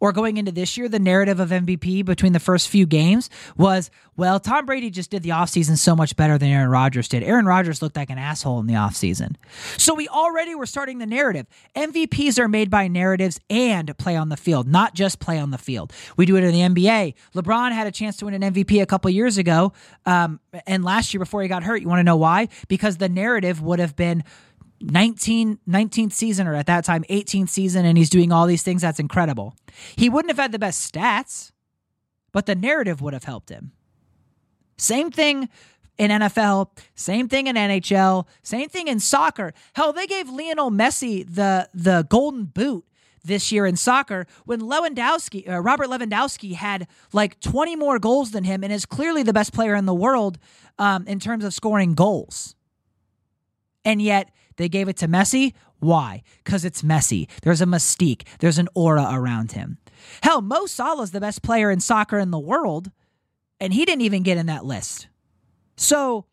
or 0.04 0.12
going 0.12 0.36
into 0.36 0.52
this 0.52 0.76
year, 0.76 0.86
the 0.86 0.98
narrative 0.98 1.40
of 1.40 1.48
MVP 1.48 2.04
between 2.04 2.34
the 2.34 2.38
first 2.38 2.68
few 2.68 2.84
games 2.84 3.30
was, 3.56 3.90
well, 4.18 4.38
Tom 4.38 4.66
Brady 4.66 4.90
just 4.90 5.10
did 5.10 5.22
the 5.22 5.30
offseason 5.30 5.78
so 5.78 5.96
much 5.96 6.14
better 6.14 6.36
than 6.36 6.50
Aaron 6.50 6.68
Rodgers 6.68 7.08
did. 7.08 7.22
Aaron 7.22 7.46
Rodgers 7.46 7.80
looked 7.80 7.96
like 7.96 8.10
an 8.10 8.18
asshole 8.18 8.60
in 8.60 8.66
the 8.66 8.74
offseason. 8.74 9.36
So 9.78 9.94
we 9.94 10.06
already 10.08 10.54
were 10.54 10.66
starting 10.66 10.98
the 10.98 11.06
narrative. 11.06 11.46
MVPs 11.74 12.38
are 12.38 12.48
made 12.48 12.68
by 12.68 12.86
narratives 12.86 13.40
and 13.48 13.96
play 13.96 14.14
on 14.14 14.28
the 14.28 14.36
field, 14.36 14.68
not 14.68 14.92
just 14.92 15.20
play 15.20 15.38
on 15.38 15.52
the 15.52 15.56
field. 15.56 15.90
We 16.18 16.26
do 16.26 16.36
it 16.36 16.44
in 16.44 16.52
the 16.52 16.82
NBA. 16.82 17.14
LeBron 17.34 17.72
had 17.72 17.86
a 17.86 17.90
chance 17.90 18.18
to 18.18 18.26
win 18.26 18.34
an 18.34 18.52
MVP 18.52 18.82
a 18.82 18.86
couple 18.86 19.10
years 19.10 19.38
ago, 19.38 19.72
um, 20.04 20.38
and 20.66 20.84
last 20.84 21.14
year 21.14 21.18
before 21.18 21.40
he 21.40 21.48
got 21.48 21.62
hurt. 21.62 21.80
You 21.80 21.88
want 21.88 22.00
to 22.00 22.04
know 22.04 22.16
why? 22.16 22.48
Because 22.68 22.98
the 22.98 23.08
narrative 23.08 23.62
would 23.62 23.78
have 23.78 23.96
been 23.96 24.22
19, 24.90 25.58
19th 25.68 26.12
season 26.12 26.46
or 26.46 26.54
at 26.54 26.66
that 26.66 26.84
time 26.84 27.04
18th 27.10 27.48
season 27.48 27.84
and 27.84 27.96
he's 27.96 28.10
doing 28.10 28.32
all 28.32 28.46
these 28.46 28.62
things 28.62 28.82
that's 28.82 29.00
incredible 29.00 29.54
he 29.96 30.08
wouldn't 30.08 30.30
have 30.30 30.38
had 30.38 30.52
the 30.52 30.58
best 30.58 30.92
stats 30.92 31.52
but 32.32 32.46
the 32.46 32.54
narrative 32.54 33.00
would 33.00 33.12
have 33.12 33.24
helped 33.24 33.48
him 33.48 33.72
same 34.76 35.10
thing 35.10 35.48
in 35.96 36.10
NFL, 36.10 36.70
same 36.94 37.28
thing 37.28 37.46
in 37.46 37.56
NHL, 37.56 38.26
same 38.42 38.68
thing 38.68 38.88
in 38.88 38.98
soccer. 38.98 39.52
Hell, 39.74 39.92
they 39.92 40.06
gave 40.06 40.28
Lionel 40.28 40.70
Messi 40.70 41.24
the 41.24 41.68
the 41.72 42.04
golden 42.08 42.46
boot 42.46 42.84
this 43.24 43.50
year 43.50 43.64
in 43.64 43.76
soccer 43.76 44.26
when 44.44 44.60
Lewandowski, 44.60 45.48
uh, 45.48 45.60
Robert 45.60 45.88
Lewandowski 45.88 46.54
had 46.54 46.86
like 47.12 47.40
20 47.40 47.74
more 47.74 47.98
goals 47.98 48.32
than 48.32 48.44
him 48.44 48.62
and 48.62 48.72
is 48.72 48.84
clearly 48.84 49.22
the 49.22 49.32
best 49.32 49.52
player 49.54 49.74
in 49.74 49.86
the 49.86 49.94
world 49.94 50.38
um, 50.78 51.06
in 51.06 51.18
terms 51.18 51.42
of 51.42 51.54
scoring 51.54 51.94
goals. 51.94 52.54
And 53.82 54.02
yet 54.02 54.30
they 54.56 54.68
gave 54.68 54.88
it 54.88 54.96
to 54.98 55.08
Messi. 55.08 55.54
Why? 55.80 56.22
Because 56.42 56.64
it's 56.64 56.82
Messi. 56.82 57.28
There's 57.42 57.60
a 57.60 57.66
mystique, 57.66 58.22
there's 58.38 58.58
an 58.58 58.68
aura 58.74 59.08
around 59.12 59.52
him. 59.52 59.78
Hell, 60.22 60.42
Mo 60.42 60.66
Salah's 60.66 61.10
the 61.12 61.20
best 61.20 61.42
player 61.42 61.70
in 61.70 61.80
soccer 61.80 62.18
in 62.18 62.30
the 62.30 62.38
world, 62.38 62.90
and 63.60 63.72
he 63.72 63.84
didn't 63.84 64.02
even 64.02 64.22
get 64.22 64.36
in 64.38 64.46
that 64.46 64.64
list. 64.64 65.08
So, 65.76 66.26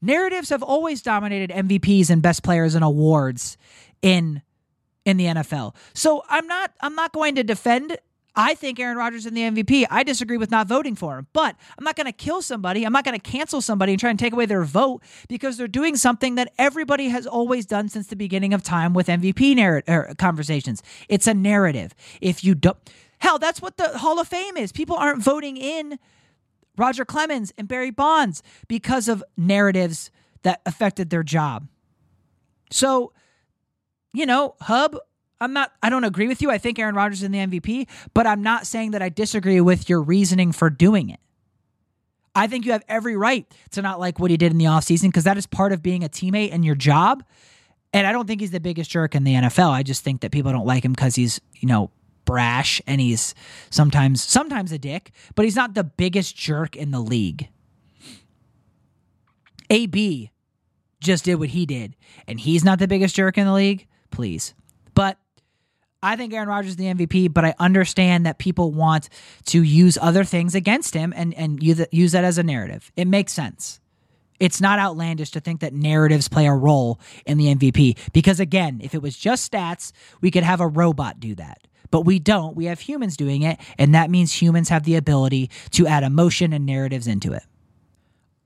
narratives 0.00 0.50
have 0.50 0.62
always 0.62 1.02
dominated 1.02 1.50
MVPs 1.50 2.10
and 2.10 2.22
best 2.22 2.42
players 2.42 2.74
and 2.74 2.84
awards 2.84 3.56
in 4.02 4.42
in 5.04 5.16
the 5.16 5.26
NFL. 5.26 5.74
So, 5.94 6.22
I'm 6.28 6.46
not 6.46 6.72
I'm 6.80 6.94
not 6.94 7.12
going 7.12 7.34
to 7.36 7.42
defend 7.44 7.96
I 8.34 8.54
think 8.54 8.80
Aaron 8.80 8.96
Rodgers 8.96 9.26
is 9.26 9.32
the 9.32 9.40
MVP. 9.40 9.86
I 9.90 10.02
disagree 10.02 10.38
with 10.38 10.50
not 10.50 10.66
voting 10.66 10.94
for 10.94 11.18
him, 11.18 11.26
but 11.32 11.54
I'm 11.76 11.84
not 11.84 11.96
going 11.96 12.06
to 12.06 12.12
kill 12.12 12.40
somebody. 12.40 12.84
I'm 12.84 12.92
not 12.92 13.04
going 13.04 13.18
to 13.18 13.30
cancel 13.30 13.60
somebody 13.60 13.92
and 13.92 14.00
try 14.00 14.10
and 14.10 14.18
take 14.18 14.32
away 14.32 14.46
their 14.46 14.64
vote 14.64 15.02
because 15.28 15.56
they're 15.58 15.68
doing 15.68 15.96
something 15.96 16.36
that 16.36 16.52
everybody 16.58 17.08
has 17.08 17.26
always 17.26 17.66
done 17.66 17.88
since 17.88 18.06
the 18.06 18.16
beginning 18.16 18.54
of 18.54 18.62
time 18.62 18.94
with 18.94 19.08
MVP 19.08 19.54
narrative 19.56 19.88
er, 19.88 20.14
conversations. 20.16 20.82
It's 21.08 21.26
a 21.26 21.34
narrative. 21.34 21.94
If 22.20 22.42
you 22.42 22.54
don't, 22.54 22.78
hell, 23.18 23.38
that's 23.38 23.60
what 23.60 23.76
the 23.76 23.98
Hall 23.98 24.18
of 24.18 24.28
Fame 24.28 24.56
is. 24.56 24.72
People 24.72 24.96
aren't 24.96 25.22
voting 25.22 25.58
in 25.58 25.98
Roger 26.78 27.04
Clemens 27.04 27.52
and 27.58 27.68
Barry 27.68 27.90
Bonds 27.90 28.42
because 28.66 29.08
of 29.08 29.22
narratives 29.36 30.10
that 30.42 30.62
affected 30.64 31.10
their 31.10 31.22
job. 31.22 31.68
So, 32.70 33.12
you 34.14 34.24
know, 34.24 34.56
Hub 34.62 34.96
I'm 35.42 35.52
not 35.52 35.72
I 35.82 35.90
don't 35.90 36.04
agree 36.04 36.28
with 36.28 36.40
you. 36.40 36.50
I 36.50 36.58
think 36.58 36.78
Aaron 36.78 36.94
Rodgers 36.94 37.18
is 37.18 37.24
in 37.24 37.32
the 37.32 37.38
MVP, 37.38 37.88
but 38.14 38.26
I'm 38.26 38.42
not 38.42 38.66
saying 38.66 38.92
that 38.92 39.02
I 39.02 39.08
disagree 39.08 39.60
with 39.60 39.88
your 39.88 40.00
reasoning 40.00 40.52
for 40.52 40.70
doing 40.70 41.10
it. 41.10 41.20
I 42.34 42.46
think 42.46 42.64
you 42.64 42.72
have 42.72 42.84
every 42.88 43.16
right 43.16 43.46
to 43.72 43.82
not 43.82 44.00
like 44.00 44.18
what 44.18 44.30
he 44.30 44.36
did 44.36 44.52
in 44.52 44.58
the 44.58 44.64
offseason 44.64 45.08
because 45.08 45.24
that 45.24 45.36
is 45.36 45.46
part 45.46 45.72
of 45.72 45.82
being 45.82 46.02
a 46.02 46.08
teammate 46.08 46.52
and 46.52 46.64
your 46.64 46.74
job. 46.74 47.24
And 47.92 48.06
I 48.06 48.12
don't 48.12 48.26
think 48.26 48.40
he's 48.40 48.52
the 48.52 48.60
biggest 48.60 48.90
jerk 48.90 49.14
in 49.14 49.24
the 49.24 49.34
NFL. 49.34 49.70
I 49.70 49.82
just 49.82 50.02
think 50.02 50.22
that 50.22 50.32
people 50.32 50.50
don't 50.50 50.64
like 50.64 50.84
him 50.84 50.92
because 50.92 51.14
he's, 51.14 51.40
you 51.56 51.68
know, 51.68 51.90
brash 52.24 52.80
and 52.86 53.00
he's 53.00 53.34
sometimes 53.68 54.22
sometimes 54.22 54.72
a 54.72 54.78
dick, 54.78 55.10
but 55.34 55.44
he's 55.44 55.56
not 55.56 55.74
the 55.74 55.84
biggest 55.84 56.36
jerk 56.36 56.76
in 56.76 56.90
the 56.90 57.00
league. 57.00 57.48
AB 59.68 60.30
just 61.00 61.24
did 61.24 61.34
what 61.34 61.48
he 61.50 61.66
did, 61.66 61.96
and 62.26 62.38
he's 62.38 62.64
not 62.64 62.78
the 62.78 62.86
biggest 62.86 63.16
jerk 63.16 63.36
in 63.36 63.46
the 63.46 63.52
league. 63.52 63.86
Please. 64.10 64.54
But 64.94 65.18
I 66.02 66.16
think 66.16 66.32
Aaron 66.32 66.48
Rodgers 66.48 66.72
is 66.72 66.76
the 66.76 66.86
MVP, 66.86 67.32
but 67.32 67.44
I 67.44 67.54
understand 67.58 68.26
that 68.26 68.38
people 68.38 68.72
want 68.72 69.08
to 69.46 69.62
use 69.62 69.96
other 70.00 70.24
things 70.24 70.54
against 70.54 70.94
him 70.94 71.12
and 71.16 71.32
and 71.34 71.62
use 71.62 71.84
use 71.92 72.12
that 72.12 72.24
as 72.24 72.38
a 72.38 72.42
narrative. 72.42 72.90
It 72.96 73.06
makes 73.06 73.32
sense. 73.32 73.80
It's 74.40 74.60
not 74.60 74.80
outlandish 74.80 75.30
to 75.32 75.40
think 75.40 75.60
that 75.60 75.72
narratives 75.72 76.26
play 76.26 76.46
a 76.46 76.52
role 76.52 76.98
in 77.26 77.38
the 77.38 77.54
MVP 77.54 78.12
because, 78.12 78.40
again, 78.40 78.80
if 78.82 78.92
it 78.92 79.00
was 79.00 79.16
just 79.16 79.52
stats, 79.52 79.92
we 80.20 80.32
could 80.32 80.42
have 80.42 80.60
a 80.60 80.66
robot 80.66 81.20
do 81.20 81.36
that. 81.36 81.58
But 81.92 82.00
we 82.00 82.18
don't. 82.18 82.56
We 82.56 82.64
have 82.64 82.80
humans 82.80 83.16
doing 83.16 83.42
it, 83.42 83.60
and 83.78 83.94
that 83.94 84.10
means 84.10 84.32
humans 84.32 84.68
have 84.70 84.82
the 84.82 84.96
ability 84.96 85.50
to 85.72 85.86
add 85.86 86.02
emotion 86.02 86.52
and 86.52 86.66
narratives 86.66 87.06
into 87.06 87.32
it. 87.32 87.44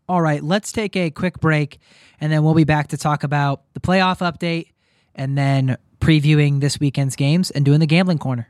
All 0.07 0.21
right, 0.21 0.43
let's 0.43 0.71
take 0.71 0.97
a 0.97 1.11
quick 1.11 1.41
break, 1.41 1.79
and 2.21 2.31
then 2.31 2.45
we'll 2.45 2.55
be 2.55 2.65
back 2.65 2.89
to 2.89 2.99
talk 2.99 3.25
about 3.25 3.63
the 3.73 3.81
playoff 3.81 4.19
update 4.19 4.73
and 5.17 5.37
then 5.37 5.77
previewing 6.07 6.61
this 6.61 6.79
weekend's 6.79 7.17
games 7.17 7.51
and 7.51 7.65
doing 7.65 7.81
the 7.81 7.87
gambling 7.87 8.19
corner. 8.19 8.49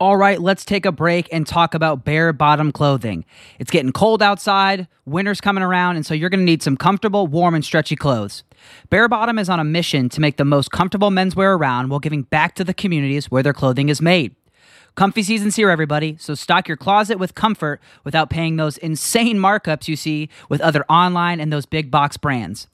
All 0.00 0.16
right, 0.16 0.40
let's 0.40 0.64
take 0.64 0.84
a 0.84 0.90
break 0.90 1.28
and 1.30 1.46
talk 1.46 1.74
about 1.74 2.04
Bearbottom 2.04 2.72
clothing. 2.72 3.24
It's 3.60 3.70
getting 3.70 3.92
cold 3.92 4.20
outside, 4.20 4.88
winter's 5.06 5.40
coming 5.40 5.62
around, 5.62 5.94
and 5.94 6.04
so 6.04 6.12
you're 6.12 6.28
going 6.28 6.40
to 6.40 6.44
need 6.44 6.60
some 6.60 6.76
comfortable, 6.76 7.28
warm, 7.28 7.54
and 7.54 7.64
stretchy 7.64 7.94
clothes. 7.94 8.42
Bearbottom 8.90 9.38
is 9.38 9.48
on 9.48 9.60
a 9.60 9.64
mission 9.64 10.08
to 10.08 10.20
make 10.20 10.38
the 10.38 10.44
most 10.44 10.72
comfortable 10.72 11.10
menswear 11.10 11.56
around 11.56 11.88
while 11.88 12.00
giving 12.00 12.22
back 12.22 12.56
to 12.56 12.64
the 12.64 12.74
communities 12.74 13.30
where 13.30 13.44
their 13.44 13.52
clothing 13.52 13.88
is 13.88 14.02
made. 14.02 14.34
Comfy 14.96 15.22
season's 15.22 15.54
here, 15.54 15.70
everybody, 15.70 16.16
so 16.18 16.34
stock 16.34 16.66
your 16.66 16.76
closet 16.76 17.16
with 17.16 17.36
comfort 17.36 17.80
without 18.02 18.28
paying 18.28 18.56
those 18.56 18.76
insane 18.78 19.38
markups 19.38 19.86
you 19.86 19.94
see 19.94 20.28
with 20.48 20.60
other 20.60 20.84
online 20.86 21.38
and 21.38 21.52
those 21.52 21.64
big 21.64 21.92
box 21.92 22.16
brands. 22.16 22.66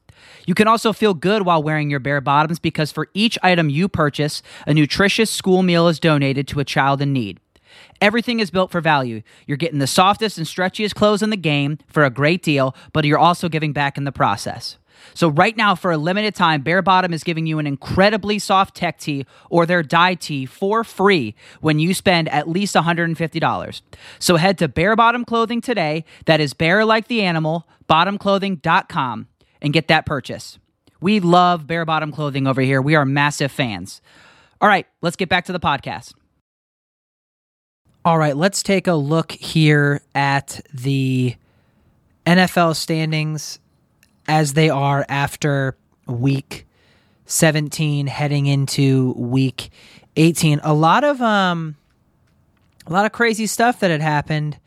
You 0.47 0.55
can 0.55 0.69
also 0.69 0.93
feel 0.93 1.15
good 1.15 1.43
while 1.43 1.63
wearing 1.63 1.91
your 1.91 2.01
Bearbottoms 2.01 2.61
because 2.61 2.93
for 2.93 3.09
each 3.15 3.39
item 3.43 3.69
you 3.69 3.89
purchase, 3.89 4.43
a 4.67 4.75
nutritious 4.75 5.31
school 5.31 5.63
meal 5.63 5.89
is 5.89 6.01
donated 6.01 6.49
to 6.49 6.61
a 6.61 6.65
child 6.65 7.03
in 7.03 7.13
need. 7.13 7.41
Everything 8.01 8.41
is 8.41 8.51
built 8.51 8.71
for 8.71 8.81
value. 8.81 9.23
You're 9.47 9.57
getting 9.57 9.79
the 9.79 9.87
softest 9.87 10.39
and 10.39 10.47
stretchiest 10.47 10.95
clothes 10.95 11.23
in 11.23 11.31
the 11.31 11.37
game 11.37 11.79
for 11.89 12.05
a 12.05 12.11
great 12.11 12.43
deal, 12.43 12.75
but 12.93 13.05
you're 13.05 13.19
also 13.19 13.49
giving 13.49 13.73
back 13.73 13.97
in 13.97 14.05
the 14.05 14.13
process. 14.13 14.79
So 15.15 15.29
right 15.29 15.57
now, 15.57 15.75
for 15.75 15.93
a 15.93 15.97
limited 15.97 16.35
time, 16.35 16.63
Bearbottom 16.63 17.13
is 17.13 17.23
giving 17.25 17.47
you 17.47 17.59
an 17.59 17.67
incredibly 17.67 18.39
soft 18.39 18.75
tech 18.75 18.99
tee 18.99 19.27
or 19.51 19.67
their 19.67 19.83
dye 19.83 20.15
tee 20.15 20.47
for 20.47 20.85
free 20.85 21.35
when 21.61 21.79
you 21.79 21.95
spend 21.95 22.29
at 22.29 22.49
least 22.49 22.75
$150. 22.75 23.83
So 24.19 24.37
head 24.37 24.59
to 24.59 24.69
Bearbottom 24.69 25.27
Clothing 25.27 25.61
today. 25.61 26.05
That 26.27 26.41
is 26.41 26.55
bear 26.55 26.85
like 26.85 27.09
the 27.09 27.23
animal, 27.23 27.69
bottomclothing.com 27.89 29.29
and 29.61 29.73
get 29.73 29.89
that 29.89 30.07
purchase. 30.07 30.59
We 31.01 31.21
love 31.21 31.67
Bearbottom 31.67 32.13
clothing 32.13 32.47
over 32.47 32.61
here. 32.61 32.83
We 32.83 32.95
are 32.95 33.05
massive 33.05 33.53
fans. 33.53 34.01
All 34.61 34.69
right, 34.69 34.87
let's 35.03 35.17
get 35.17 35.29
back 35.29 35.45
to 35.47 35.53
the 35.53 35.61
podcast. 35.61 36.15
All 38.05 38.19
right, 38.19 38.37
let's 38.37 38.63
take 38.63 38.87
a 38.87 38.95
look 38.95 39.33
here 39.33 40.01
at 40.15 40.61
the 40.73 41.37
NFL 42.27 42.75
standings 42.77 43.59
as 44.27 44.55
they 44.55 44.71
are 44.71 45.05
after 45.09 45.77
week 46.07 46.67
17 47.27 48.07
heading 48.07 48.47
into 48.47 49.13
week 49.13 49.71
18. 50.17 50.61
A 50.63 50.75
lot 50.75 51.05
of 51.05 51.21
um 51.21 51.77
a 52.87 52.93
lot 52.93 53.05
of 53.05 53.13
crazy 53.13 53.47
stuff 53.47 53.81
that 53.81 53.91
had 53.91 54.01
happened 54.01 54.59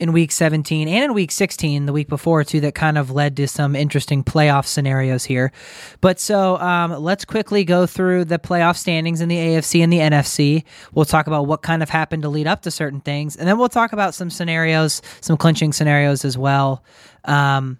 in 0.00 0.12
week 0.12 0.32
17 0.32 0.88
and 0.88 1.04
in 1.04 1.14
week 1.14 1.30
16 1.30 1.86
the 1.86 1.92
week 1.92 2.08
before 2.08 2.42
too 2.42 2.60
that 2.60 2.74
kind 2.74 2.98
of 2.98 3.10
led 3.10 3.36
to 3.36 3.46
some 3.46 3.76
interesting 3.76 4.24
playoff 4.24 4.66
scenarios 4.66 5.24
here. 5.24 5.52
But 6.00 6.18
so 6.18 6.58
um, 6.58 6.92
let's 7.02 7.24
quickly 7.24 7.64
go 7.64 7.86
through 7.86 8.24
the 8.24 8.38
playoff 8.38 8.76
standings 8.76 9.20
in 9.20 9.28
the 9.28 9.36
afc 9.36 9.80
and 9.80 9.92
the 9.92 9.98
nfc 9.98 10.64
we'll 10.92 11.04
talk 11.04 11.26
about 11.26 11.46
what 11.46 11.62
kind 11.62 11.82
of 11.82 11.90
happened 11.90 12.22
to 12.22 12.28
lead 12.28 12.46
up 12.46 12.62
to 12.62 12.70
certain 12.70 13.00
things 13.00 13.36
and 13.36 13.46
then 13.46 13.58
we'll 13.58 13.68
talk 13.68 13.92
about 13.92 14.14
some 14.14 14.30
scenarios 14.30 15.00
some 15.20 15.36
clinching 15.36 15.72
scenarios 15.72 16.24
as 16.24 16.36
well. 16.36 16.82
Um, 17.24 17.78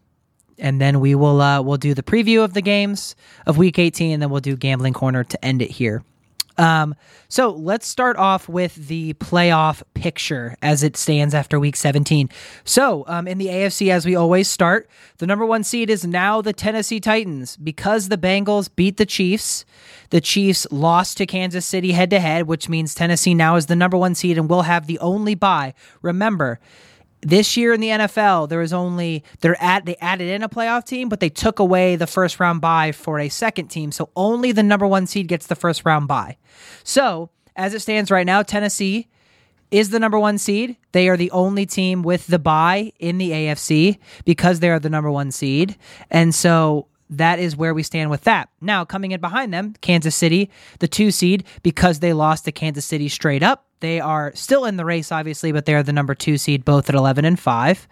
and 0.58 0.80
then 0.80 1.00
we 1.00 1.14
will 1.14 1.40
uh, 1.40 1.60
we'll 1.62 1.76
do 1.76 1.94
the 1.94 2.02
preview 2.02 2.44
of 2.44 2.54
the 2.54 2.62
games 2.62 3.16
of 3.46 3.58
week 3.58 3.78
18 3.78 4.12
and 4.12 4.22
then 4.22 4.30
we'll 4.30 4.40
do 4.40 4.56
gambling 4.56 4.92
corner 4.92 5.24
to 5.24 5.44
end 5.44 5.62
it 5.62 5.70
here 5.70 6.04
um, 6.56 6.94
so 7.28 7.50
let's 7.50 7.86
start 7.86 8.16
off 8.16 8.48
with 8.48 8.74
the 8.88 9.14
playoff 9.14 9.82
picture 9.94 10.56
as 10.62 10.82
it 10.82 10.96
stands 10.96 11.34
after 11.34 11.58
week 11.58 11.76
17. 11.76 12.28
So, 12.64 13.04
um, 13.08 13.26
in 13.26 13.38
the 13.38 13.46
AFC, 13.46 13.90
as 13.90 14.06
we 14.06 14.14
always 14.14 14.48
start, 14.48 14.88
the 15.18 15.26
number 15.26 15.44
one 15.44 15.64
seed 15.64 15.90
is 15.90 16.06
now 16.06 16.40
the 16.40 16.52
Tennessee 16.52 17.00
Titans 17.00 17.56
because 17.56 18.08
the 18.08 18.18
Bengals 18.18 18.68
beat 18.74 18.96
the 18.96 19.06
Chiefs. 19.06 19.64
The 20.10 20.20
Chiefs 20.20 20.66
lost 20.70 21.16
to 21.18 21.26
Kansas 21.26 21.66
City 21.66 21.92
head 21.92 22.10
to 22.10 22.20
head, 22.20 22.46
which 22.46 22.68
means 22.68 22.94
Tennessee 22.94 23.34
now 23.34 23.56
is 23.56 23.66
the 23.66 23.76
number 23.76 23.96
one 23.96 24.14
seed 24.14 24.38
and 24.38 24.48
will 24.48 24.62
have 24.62 24.86
the 24.86 24.98
only 25.00 25.34
bye. 25.34 25.74
Remember, 26.02 26.60
this 27.24 27.56
year 27.56 27.72
in 27.72 27.80
the 27.80 27.88
NFL, 27.88 28.48
there 28.48 28.58
was 28.58 28.72
only 28.72 29.24
they're 29.40 29.60
at 29.62 29.84
they 29.84 29.96
added 29.96 30.28
in 30.28 30.42
a 30.42 30.48
playoff 30.48 30.84
team, 30.84 31.08
but 31.08 31.20
they 31.20 31.30
took 31.30 31.58
away 31.58 31.96
the 31.96 32.06
first 32.06 32.38
round 32.38 32.60
bye 32.60 32.92
for 32.92 33.18
a 33.18 33.28
second 33.28 33.68
team. 33.68 33.90
So 33.92 34.10
only 34.14 34.52
the 34.52 34.62
number 34.62 34.86
one 34.86 35.06
seed 35.06 35.28
gets 35.28 35.46
the 35.46 35.56
first 35.56 35.84
round 35.84 36.08
bye. 36.08 36.36
So 36.84 37.30
as 37.56 37.74
it 37.74 37.80
stands 37.80 38.10
right 38.10 38.26
now, 38.26 38.42
Tennessee 38.42 39.08
is 39.70 39.90
the 39.90 39.98
number 39.98 40.18
one 40.18 40.38
seed. 40.38 40.76
They 40.92 41.08
are 41.08 41.16
the 41.16 41.30
only 41.30 41.66
team 41.66 42.02
with 42.02 42.26
the 42.26 42.38
bye 42.38 42.92
in 42.98 43.18
the 43.18 43.30
AFC 43.30 43.98
because 44.24 44.60
they 44.60 44.70
are 44.70 44.78
the 44.78 44.90
number 44.90 45.10
one 45.10 45.30
seed. 45.30 45.76
And 46.10 46.34
so 46.34 46.88
that 47.10 47.38
is 47.38 47.56
where 47.56 47.74
we 47.74 47.82
stand 47.82 48.10
with 48.10 48.22
that. 48.24 48.48
Now, 48.60 48.84
coming 48.84 49.12
in 49.12 49.20
behind 49.20 49.52
them, 49.52 49.74
Kansas 49.80 50.14
City, 50.14 50.50
the 50.78 50.88
two 50.88 51.10
seed, 51.10 51.44
because 51.62 52.00
they 52.00 52.12
lost 52.12 52.44
to 52.44 52.52
Kansas 52.52 52.84
City 52.84 53.08
straight 53.08 53.42
up. 53.42 53.66
They 53.84 54.00
are 54.00 54.32
still 54.34 54.64
in 54.64 54.78
the 54.78 54.84
race, 54.86 55.12
obviously, 55.12 55.52
but 55.52 55.66
they 55.66 55.74
are 55.74 55.82
the 55.82 55.92
number 55.92 56.14
two 56.14 56.38
seed, 56.38 56.64
both 56.64 56.88
at 56.88 56.94
11 56.94 57.26
and 57.26 57.38
5. 57.38 57.86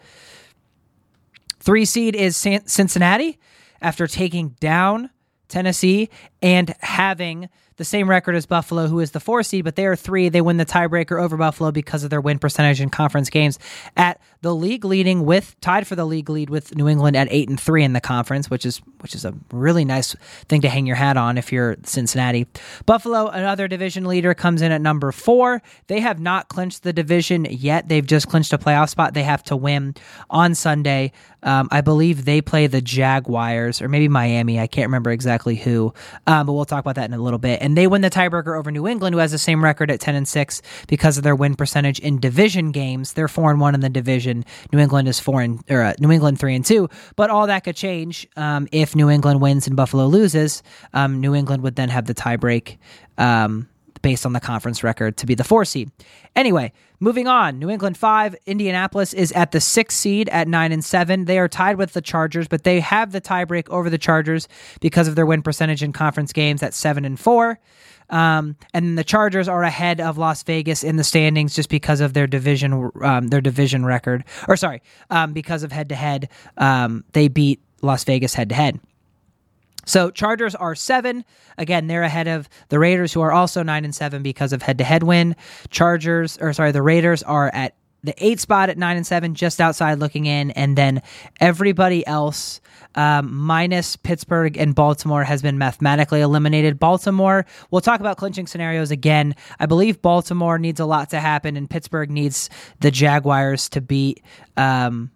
Three 1.60 1.84
seed 1.84 2.16
is 2.16 2.34
Cincinnati 2.34 3.38
after 3.82 4.06
taking 4.06 4.56
down 4.58 5.10
Tennessee 5.48 6.08
and 6.42 6.74
having 6.80 7.48
the 7.76 7.84
same 7.84 8.08
record 8.08 8.34
as 8.34 8.46
Buffalo, 8.46 8.86
who 8.86 9.00
is 9.00 9.12
the 9.12 9.20
four 9.20 9.42
seed, 9.42 9.64
but 9.64 9.76
they 9.76 9.86
are 9.86 9.96
three. 9.96 10.28
They 10.28 10.40
win 10.40 10.56
the 10.56 10.66
tiebreaker 10.66 11.20
over 11.20 11.36
Buffalo 11.36 11.72
because 11.72 12.04
of 12.04 12.10
their 12.10 12.20
win 12.20 12.38
percentage 12.38 12.80
in 12.80 12.90
conference 12.90 13.30
games 13.30 13.58
at 13.96 14.20
the 14.42 14.54
league 14.54 14.84
leading 14.84 15.24
with 15.24 15.58
tied 15.60 15.86
for 15.86 15.96
the 15.96 16.04
league 16.04 16.28
lead 16.28 16.50
with 16.50 16.76
New 16.76 16.86
England 16.88 17.16
at 17.16 17.28
eight 17.30 17.48
and 17.48 17.58
three 17.58 17.82
in 17.82 17.92
the 17.92 18.00
conference, 18.00 18.50
which 18.50 18.66
is 18.66 18.78
which 19.00 19.14
is 19.14 19.24
a 19.24 19.34
really 19.52 19.84
nice 19.84 20.14
thing 20.48 20.60
to 20.60 20.68
hang 20.68 20.86
your 20.86 20.96
hat 20.96 21.16
on 21.16 21.38
if 21.38 21.50
you're 21.50 21.76
Cincinnati. 21.84 22.46
Buffalo, 22.86 23.28
another 23.28 23.68
division 23.68 24.04
leader, 24.04 24.34
comes 24.34 24.62
in 24.62 24.70
at 24.70 24.80
number 24.80 25.10
four. 25.10 25.62
They 25.86 26.00
have 26.00 26.20
not 26.20 26.48
clinched 26.48 26.82
the 26.82 26.92
division 26.92 27.46
yet. 27.50 27.88
They've 27.88 28.06
just 28.06 28.28
clinched 28.28 28.52
a 28.52 28.58
playoff 28.58 28.90
spot. 28.90 29.14
They 29.14 29.22
have 29.22 29.42
to 29.44 29.56
win 29.56 29.94
on 30.30 30.54
Sunday. 30.54 31.12
Um, 31.42 31.68
I 31.72 31.80
believe 31.80 32.24
they 32.24 32.40
play 32.40 32.68
the 32.68 32.80
Jaguars 32.80 33.82
or 33.82 33.88
maybe 33.88 34.08
Miami. 34.08 34.60
I 34.60 34.66
can't 34.66 34.86
remember 34.86 35.10
exactly 35.10 35.56
who, 35.56 35.92
but 36.44 36.52
we'll 36.52 36.64
talk 36.64 36.80
about 36.80 36.94
that 36.94 37.08
in 37.10 37.14
a 37.14 37.22
little 37.22 37.38
bit. 37.38 37.60
And 37.60 37.76
they 37.76 37.86
win 37.86 38.00
the 38.00 38.10
tiebreaker 38.10 38.58
over 38.58 38.70
New 38.70 38.86
England, 38.86 39.14
who 39.14 39.20
has 39.20 39.32
the 39.32 39.38
same 39.38 39.62
record 39.62 39.90
at 39.90 40.00
ten 40.00 40.14
and 40.14 40.26
six 40.26 40.62
because 40.88 41.18
of 41.18 41.24
their 41.24 41.36
win 41.36 41.54
percentage 41.54 41.98
in 41.98 42.18
division 42.18 42.72
games. 42.72 43.12
They're 43.12 43.28
four 43.28 43.50
and 43.50 43.60
one 43.60 43.74
in 43.74 43.80
the 43.80 43.88
division. 43.88 44.44
New 44.72 44.78
England 44.78 45.08
is 45.08 45.20
four 45.20 45.42
and 45.42 45.62
or 45.68 45.82
uh, 45.82 45.92
New 45.98 46.10
England 46.10 46.40
three 46.40 46.54
and 46.54 46.64
two. 46.64 46.88
But 47.16 47.30
all 47.30 47.46
that 47.46 47.64
could 47.64 47.76
change 47.76 48.26
um, 48.36 48.68
if 48.72 48.96
New 48.96 49.10
England 49.10 49.40
wins 49.40 49.66
and 49.66 49.76
Buffalo 49.76 50.06
loses. 50.06 50.62
Um, 50.94 51.20
New 51.20 51.34
England 51.34 51.62
would 51.62 51.76
then 51.76 51.90
have 51.90 52.06
the 52.06 52.14
tiebreak 52.14 52.78
um, 53.18 53.68
based 54.02 54.26
on 54.26 54.32
the 54.32 54.40
conference 54.40 54.84
record 54.84 55.16
to 55.16 55.26
be 55.26 55.34
the 55.34 55.44
four 55.44 55.64
seed. 55.64 55.90
Anyway, 56.36 56.72
moving 57.00 57.26
on. 57.26 57.58
New 57.58 57.70
England 57.70 57.96
five. 57.96 58.36
Indianapolis 58.46 59.14
is 59.14 59.32
at 59.32 59.52
the 59.52 59.60
sixth 59.60 59.96
seed 59.96 60.28
at 60.28 60.48
nine 60.48 60.72
and 60.72 60.84
seven. 60.84 61.24
They 61.24 61.38
are 61.38 61.48
tied 61.48 61.76
with 61.76 61.92
the 61.92 62.02
Chargers, 62.02 62.48
but 62.48 62.64
they 62.64 62.80
have 62.80 63.12
the 63.12 63.20
tiebreak 63.20 63.68
over 63.70 63.88
the 63.88 63.98
Chargers 63.98 64.48
because 64.80 65.08
of 65.08 65.14
their 65.14 65.26
win 65.26 65.42
percentage 65.42 65.82
in 65.82 65.92
conference 65.92 66.32
games 66.32 66.62
at 66.62 66.74
seven 66.74 67.04
and 67.04 67.18
four. 67.18 67.58
Um, 68.10 68.56
and 68.74 68.98
the 68.98 69.04
Chargers 69.04 69.48
are 69.48 69.62
ahead 69.62 70.00
of 70.00 70.18
Las 70.18 70.42
Vegas 70.42 70.84
in 70.84 70.96
the 70.96 71.04
standings 71.04 71.54
just 71.54 71.70
because 71.70 72.00
of 72.00 72.12
their 72.12 72.26
division, 72.26 72.90
um, 73.00 73.28
their 73.28 73.40
division 73.40 73.86
record, 73.86 74.24
or 74.48 74.56
sorry, 74.56 74.82
um, 75.08 75.32
because 75.32 75.62
of 75.62 75.72
head 75.72 75.88
to 75.88 75.94
head. 75.94 76.28
They 77.12 77.28
beat 77.28 77.60
Las 77.80 78.04
Vegas 78.04 78.34
head 78.34 78.50
to 78.50 78.54
head. 78.54 78.80
So 79.84 80.10
Chargers 80.10 80.54
are 80.54 80.74
seven. 80.74 81.24
Again, 81.58 81.86
they're 81.86 82.02
ahead 82.02 82.28
of 82.28 82.48
the 82.68 82.78
Raiders, 82.78 83.12
who 83.12 83.20
are 83.20 83.32
also 83.32 83.62
nine 83.62 83.84
and 83.84 83.94
seven 83.94 84.22
because 84.22 84.52
of 84.52 84.62
head-to-head 84.62 85.02
win. 85.02 85.36
Chargers, 85.70 86.38
or 86.38 86.52
sorry, 86.52 86.72
the 86.72 86.82
Raiders 86.82 87.22
are 87.22 87.50
at 87.54 87.74
the 88.04 88.14
eight 88.18 88.40
spot 88.40 88.68
at 88.68 88.76
nine 88.76 88.96
and 88.96 89.06
seven, 89.06 89.34
just 89.34 89.60
outside 89.60 90.00
looking 90.00 90.26
in, 90.26 90.50
and 90.52 90.76
then 90.76 91.02
everybody 91.40 92.04
else, 92.04 92.60
um, 92.96 93.32
minus 93.32 93.94
Pittsburgh 93.94 94.56
and 94.56 94.74
Baltimore, 94.74 95.22
has 95.22 95.40
been 95.40 95.56
mathematically 95.56 96.20
eliminated. 96.20 96.80
Baltimore, 96.80 97.46
we'll 97.70 97.80
talk 97.80 98.00
about 98.00 98.16
clinching 98.16 98.48
scenarios 98.48 98.90
again. 98.90 99.36
I 99.60 99.66
believe 99.66 100.02
Baltimore 100.02 100.58
needs 100.58 100.80
a 100.80 100.84
lot 100.84 101.10
to 101.10 101.20
happen, 101.20 101.56
and 101.56 101.70
Pittsburgh 101.70 102.10
needs 102.10 102.50
the 102.80 102.90
Jaguars 102.90 103.68
to 103.68 103.80
beat. 103.80 104.20
Um, 104.56 105.12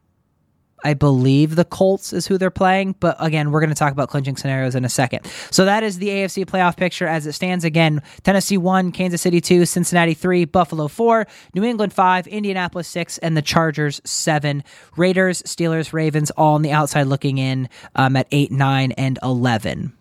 I 0.85 0.95
believe 0.95 1.57
the 1.57 1.65
Colts 1.65 2.13
is 2.13 2.27
who 2.27 2.39
they're 2.39 2.51
playing, 2.51 2.97
but 3.01 3.17
again, 3.19 3.51
we're 3.51 3.61
going 3.61 3.71
to 3.71 3.77
talk 3.77 3.93
about 3.93 4.09
clinching 4.09 4.37
scenarios 4.37 4.75
in 4.75 4.85
a 4.85 4.89
second. 4.89 5.27
So 5.51 5.65
that 5.65 5.83
is 5.83 5.99
the 5.99 6.09
AFC 6.09 6.45
playoff 6.45 6.77
picture 6.77 7.07
as 7.07 7.27
it 7.27 7.33
stands. 7.33 7.65
Again, 7.65 8.03
Tennessee 8.23 8.59
1, 8.59 8.93
Kansas 8.93 9.23
City 9.23 9.41
2, 9.41 9.65
Cincinnati 9.67 10.15
3, 10.15 10.45
Buffalo 10.45 10.87
4, 10.89 11.27
New 11.55 11.65
England 11.65 11.93
5, 11.93 12.27
Indianapolis 12.27 12.89
6, 12.89 13.19
and 13.19 13.37
the 13.37 13.43
Chargers 13.43 14.01
7. 14.05 14.63
Raiders, 14.97 15.43
Steelers, 15.43 15.93
Ravens 15.93 16.31
all 16.33 16.55
on 16.55 16.63
the 16.63 16.73
outside 16.73 17.05
looking 17.05 17.39
in 17.39 17.69
um, 17.95 18.17
at 18.17 18.27
8, 18.31 18.53
9, 18.53 18.93
and 18.93 19.19
11. 19.23 19.93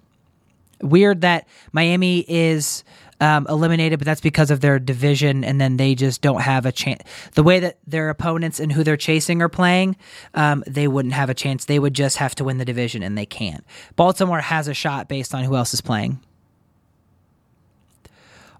Weird 0.81 1.21
that 1.21 1.47
Miami 1.71 2.25
is 2.27 2.83
um, 3.19 3.45
eliminated, 3.47 3.99
but 3.99 4.05
that's 4.05 4.21
because 4.21 4.51
of 4.51 4.61
their 4.61 4.79
division, 4.79 5.43
and 5.43 5.59
then 5.59 5.77
they 5.77 5.95
just 5.95 6.21
don't 6.21 6.41
have 6.41 6.65
a 6.65 6.71
chance. 6.71 7.01
The 7.33 7.43
way 7.43 7.59
that 7.59 7.77
their 7.87 8.09
opponents 8.09 8.59
and 8.59 8.71
who 8.71 8.83
they're 8.83 8.97
chasing 8.97 9.41
are 9.41 9.49
playing, 9.49 9.95
um, 10.33 10.63
they 10.67 10.87
wouldn't 10.87 11.13
have 11.13 11.29
a 11.29 11.33
chance. 11.33 11.65
They 11.65 11.79
would 11.79 11.93
just 11.93 12.17
have 12.17 12.35
to 12.35 12.43
win 12.43 12.57
the 12.57 12.65
division, 12.65 13.03
and 13.03 13.17
they 13.17 13.25
can't. 13.25 13.63
Baltimore 13.95 14.41
has 14.41 14.67
a 14.67 14.73
shot 14.73 15.07
based 15.07 15.33
on 15.33 15.43
who 15.43 15.55
else 15.55 15.73
is 15.73 15.81
playing. 15.81 16.19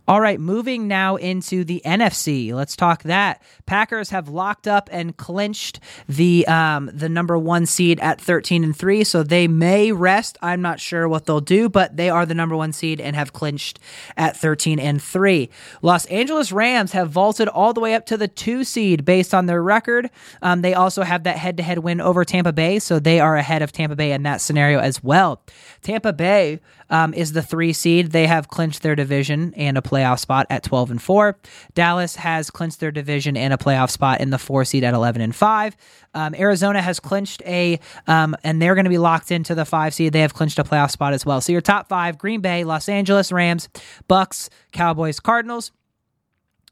All 0.07 0.21
right, 0.21 0.39
moving 0.39 0.87
now 0.87 1.15
into 1.15 1.63
the 1.63 1.81
NFC. 1.83 2.53
Let's 2.53 2.75
talk 2.75 3.01
that. 3.03 3.41
Packers 3.65 4.11
have 4.11 4.29
locked 4.29 4.67
up 4.67 4.87
and 4.91 5.17
clinched 5.17 5.79
the 6.07 6.45
um, 6.47 6.91
the 6.93 7.09
number 7.09 7.39
one 7.39 7.65
seed 7.65 7.99
at 8.01 8.21
thirteen 8.21 8.63
and 8.63 8.77
three, 8.77 9.03
so 9.03 9.23
they 9.23 9.47
may 9.47 9.91
rest. 9.91 10.37
I'm 10.43 10.61
not 10.61 10.79
sure 10.79 11.09
what 11.09 11.25
they'll 11.25 11.41
do, 11.41 11.69
but 11.69 11.97
they 11.97 12.11
are 12.11 12.23
the 12.23 12.35
number 12.35 12.55
one 12.55 12.71
seed 12.71 13.01
and 13.01 13.15
have 13.15 13.33
clinched 13.33 13.79
at 14.15 14.37
thirteen 14.37 14.79
and 14.79 15.01
three. 15.01 15.49
Los 15.81 16.05
Angeles 16.05 16.51
Rams 16.51 16.91
have 16.91 17.09
vaulted 17.09 17.47
all 17.47 17.73
the 17.73 17.81
way 17.81 17.95
up 17.95 18.05
to 18.05 18.15
the 18.17 18.27
two 18.27 18.63
seed 18.63 19.05
based 19.05 19.33
on 19.33 19.47
their 19.47 19.63
record. 19.63 20.11
Um, 20.43 20.61
they 20.61 20.75
also 20.75 21.01
have 21.01 21.23
that 21.23 21.37
head 21.37 21.57
to 21.57 21.63
head 21.63 21.79
win 21.79 21.99
over 21.99 22.23
Tampa 22.23 22.53
Bay, 22.53 22.77
so 22.77 22.99
they 22.99 23.19
are 23.19 23.37
ahead 23.37 23.63
of 23.63 23.71
Tampa 23.71 23.95
Bay 23.95 24.11
in 24.11 24.21
that 24.21 24.39
scenario 24.39 24.79
as 24.79 25.03
well. 25.03 25.41
Tampa 25.81 26.13
Bay 26.13 26.59
um, 26.89 27.13
is 27.13 27.33
the 27.33 27.41
three 27.41 27.73
seed. 27.73 28.11
They 28.11 28.27
have 28.27 28.47
clinched 28.47 28.81
their 28.81 28.95
division 28.95 29.53
and 29.55 29.77
a 29.77 29.81
playoff 29.81 30.19
spot 30.19 30.47
at 30.49 30.63
12 30.63 30.91
and 30.91 31.01
4. 31.01 31.37
Dallas 31.73 32.15
has 32.17 32.49
clinched 32.49 32.79
their 32.79 32.91
division 32.91 33.37
and 33.37 33.53
a 33.53 33.57
playoff 33.57 33.89
spot 33.89 34.21
in 34.21 34.29
the 34.29 34.37
four 34.37 34.65
seed 34.65 34.83
at 34.83 34.93
11 34.93 35.21
and 35.21 35.35
5. 35.35 35.77
Um, 36.13 36.33
Arizona 36.35 36.81
has 36.81 36.99
clinched 36.99 37.41
a, 37.45 37.79
um, 38.07 38.35
and 38.43 38.61
they're 38.61 38.75
going 38.75 38.85
to 38.85 38.89
be 38.89 38.97
locked 38.97 39.31
into 39.31 39.53
the 39.55 39.65
five 39.65 39.93
seed. 39.93 40.13
They 40.13 40.21
have 40.21 40.33
clinched 40.33 40.59
a 40.59 40.63
playoff 40.63 40.91
spot 40.91 41.13
as 41.13 41.25
well. 41.25 41.41
So 41.41 41.51
your 41.51 41.61
top 41.61 41.89
five 41.89 42.17
Green 42.17 42.41
Bay, 42.41 42.63
Los 42.63 42.87
Angeles 42.87 43.31
Rams, 43.31 43.67
Bucs, 44.09 44.49
Cowboys, 44.71 45.19
Cardinals. 45.19 45.71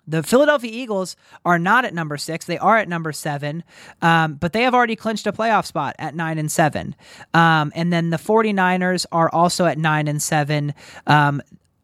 The 0.08 0.24
Philadelphia 0.24 0.72
Eagles 0.72 1.16
are 1.45 1.60
not 1.60 1.86
at 1.86 1.93
number 1.93 2.18
six; 2.18 2.45
they 2.45 2.58
are 2.58 2.78
at 2.78 2.89
number 2.89 3.12
seven, 3.12 3.64
um, 4.01 4.36
but 4.36 4.54
they 4.54 4.64
have 4.64 4.74
already 4.74 4.95
clinched 4.95 5.28
a 5.28 5.32
playoff 5.32 5.66
spot 5.66 5.95
at 5.99 6.16
nine 6.16 6.38
and 6.38 6.51
seven. 6.51 6.95
Um, 7.34 7.72
and 7.76 7.91
then 7.91 8.10
the 8.10 8.18
49ers 8.18 9.06
are 9.12 9.30
also 9.30 9.66
at 9.66 9.78
nine 9.78 10.08
and 10.08 10.22
seven. 10.22 10.74
Um, 11.08 11.41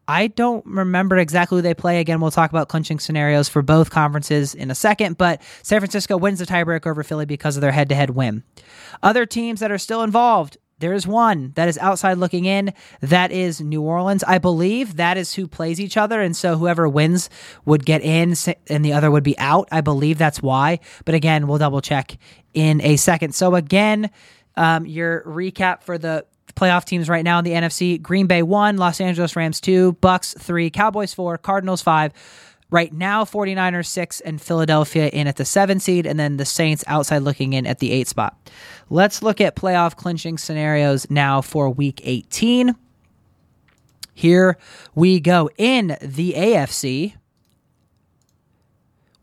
I 0.09 0.25
don't 0.25 0.65
remember 0.65 1.17
exactly 1.17 1.59
who 1.59 1.61
they 1.61 1.75
play. 1.75 1.99
Again, 1.99 2.19
we'll 2.19 2.31
talk 2.31 2.49
about 2.49 2.67
clinching 2.67 2.97
scenarios 2.97 3.47
for 3.47 3.61
both 3.61 3.91
conferences 3.91 4.55
in 4.55 4.71
a 4.71 4.75
second, 4.75 5.19
but 5.19 5.39
San 5.61 5.79
Francisco 5.79 6.17
wins 6.17 6.39
the 6.39 6.47
tiebreaker 6.47 6.87
over 6.87 7.03
Philly 7.03 7.27
because 7.27 7.55
of 7.55 7.61
their 7.61 7.71
head 7.71 7.89
to 7.89 7.95
head 7.95 8.09
win. 8.09 8.43
Other 9.03 9.27
teams 9.27 9.59
that 9.59 9.71
are 9.71 9.77
still 9.77 10.01
involved 10.01 10.57
there 10.79 10.93
is 10.93 11.05
one 11.05 11.51
that 11.55 11.67
is 11.67 11.77
outside 11.77 12.17
looking 12.17 12.45
in. 12.45 12.73
That 13.01 13.31
is 13.31 13.61
New 13.61 13.81
Orleans. 13.81 14.23
I 14.23 14.37
believe 14.37 14.95
that 14.95 15.17
is 15.17 15.33
who 15.33 15.47
plays 15.47 15.79
each 15.79 15.97
other. 15.97 16.21
And 16.21 16.35
so 16.35 16.57
whoever 16.57 16.87
wins 16.87 17.29
would 17.65 17.85
get 17.85 18.01
in 18.01 18.35
and 18.67 18.83
the 18.83 18.93
other 18.93 19.11
would 19.11 19.23
be 19.23 19.37
out. 19.37 19.67
I 19.71 19.81
believe 19.81 20.17
that's 20.17 20.41
why. 20.41 20.79
But 21.05 21.15
again, 21.15 21.47
we'll 21.47 21.57
double 21.57 21.81
check 21.81 22.17
in 22.53 22.81
a 22.81 22.95
second. 22.95 23.35
So 23.35 23.55
again, 23.55 24.09
um, 24.55 24.85
your 24.85 25.23
recap 25.23 25.83
for 25.83 25.97
the 25.97 26.25
playoff 26.55 26.85
teams 26.85 27.07
right 27.09 27.23
now 27.23 27.39
in 27.39 27.45
the 27.45 27.51
NFC 27.51 28.01
Green 28.01 28.27
Bay 28.27 28.43
1, 28.43 28.77
Los 28.77 28.99
Angeles 28.99 29.35
Rams 29.35 29.61
2, 29.61 29.93
Bucs 30.01 30.37
3, 30.37 30.69
Cowboys 30.69 31.13
4, 31.13 31.37
Cardinals 31.37 31.81
5. 31.81 32.13
Right 32.71 32.93
now, 32.93 33.23
49ers 33.23 33.87
6 33.87 34.21
and 34.21 34.39
Philadelphia 34.39 35.07
in 35.07 35.25
at 35.25 35.37
the 35.37 35.45
7 35.45 35.79
seed, 35.79 36.05
and 36.05 36.19
then 36.19 36.37
the 36.37 36.45
Saints 36.45 36.83
outside 36.85 37.19
looking 37.19 37.53
in 37.53 37.65
at 37.65 37.79
the 37.79 37.91
8 37.91 38.07
spot. 38.07 38.51
Let's 38.89 39.23
look 39.23 39.41
at 39.41 39.55
playoff 39.55 39.95
clinching 39.95 40.37
scenarios 40.37 41.09
now 41.09 41.41
for 41.41 41.69
week 41.69 42.01
18. 42.03 42.75
Here 44.13 44.57
we 44.93 45.19
go. 45.19 45.49
In 45.57 45.97
the 46.01 46.33
AFC, 46.33 47.15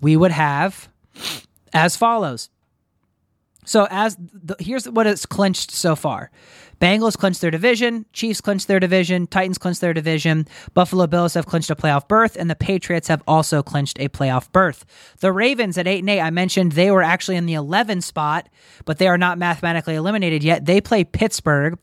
we 0.01 0.17
would 0.17 0.33
have 0.33 0.89
as 1.73 1.97
follows. 1.97 2.51
So 3.65 3.87
as 3.91 4.17
the, 4.17 4.57
here's 4.59 4.89
what 4.89 5.07
it's 5.07 5.27
clinched 5.27 5.71
so 5.71 5.97
far. 5.97 6.31
Bengals 6.81 7.17
clinched 7.17 7.41
their 7.41 7.51
division, 7.51 8.07
Chiefs 8.13 8.41
clinched 8.41 8.69
their 8.69 8.81
division, 8.81 9.27
Titans 9.27 9.59
clinched 9.59 9.81
their 9.81 9.95
division, 9.95 10.47
Buffalo 10.75 11.07
Bills 11.07 11.35
have 11.35 11.47
clinched 11.47 11.71
a 11.71 11.77
playoff 11.77 12.07
berth, 12.07 12.37
and 12.37 12.51
the 12.51 12.55
Patriots 12.55 13.09
have 13.09 13.23
also 13.27 13.63
clinched 13.63 13.99
a 13.99 14.09
playoff 14.09 14.51
berth. 14.53 14.85
The 15.21 15.33
Ravens 15.33 15.79
at 15.79 15.87
8 15.87 16.01
and 16.01 16.11
8, 16.11 16.21
I 16.21 16.31
mentioned 16.31 16.73
they 16.73 16.91
were 16.91 17.03
actually 17.03 17.37
in 17.37 17.47
the 17.47 17.55
11 17.55 18.03
spot, 18.03 18.49
but 18.85 18.99
they 18.99 19.09
are 19.09 19.19
not 19.19 19.39
mathematically 19.39 19.95
eliminated 19.95 20.45
yet. 20.45 20.67
They 20.67 20.81
play 20.81 21.05
Pittsburgh 21.05 21.79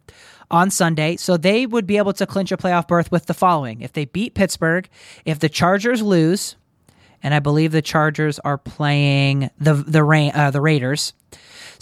on 0.52 0.70
Sunday, 0.70 1.16
so 1.16 1.38
they 1.38 1.66
would 1.66 1.88
be 1.88 1.98
able 1.98 2.14
to 2.14 2.28
clinch 2.28 2.52
a 2.52 2.58
playoff 2.58 2.88
berth 2.88 3.12
with 3.12 3.26
the 3.26 3.34
following. 3.34 3.82
If 3.82 3.94
they 3.94 4.06
beat 4.06 4.36
Pittsburgh, 4.36 4.88
if 5.26 5.39
the 5.39 5.50
Chargers 5.50 6.02
lose, 6.02 6.56
and 7.24 7.34
I 7.34 7.39
believe 7.39 7.72
the 7.72 7.82
Chargers 7.82 8.38
are 8.39 8.58
playing 8.58 9.50
the 9.58 9.74
the 9.74 10.04
uh, 10.36 10.52
the 10.52 10.62
Raiders. 10.62 11.14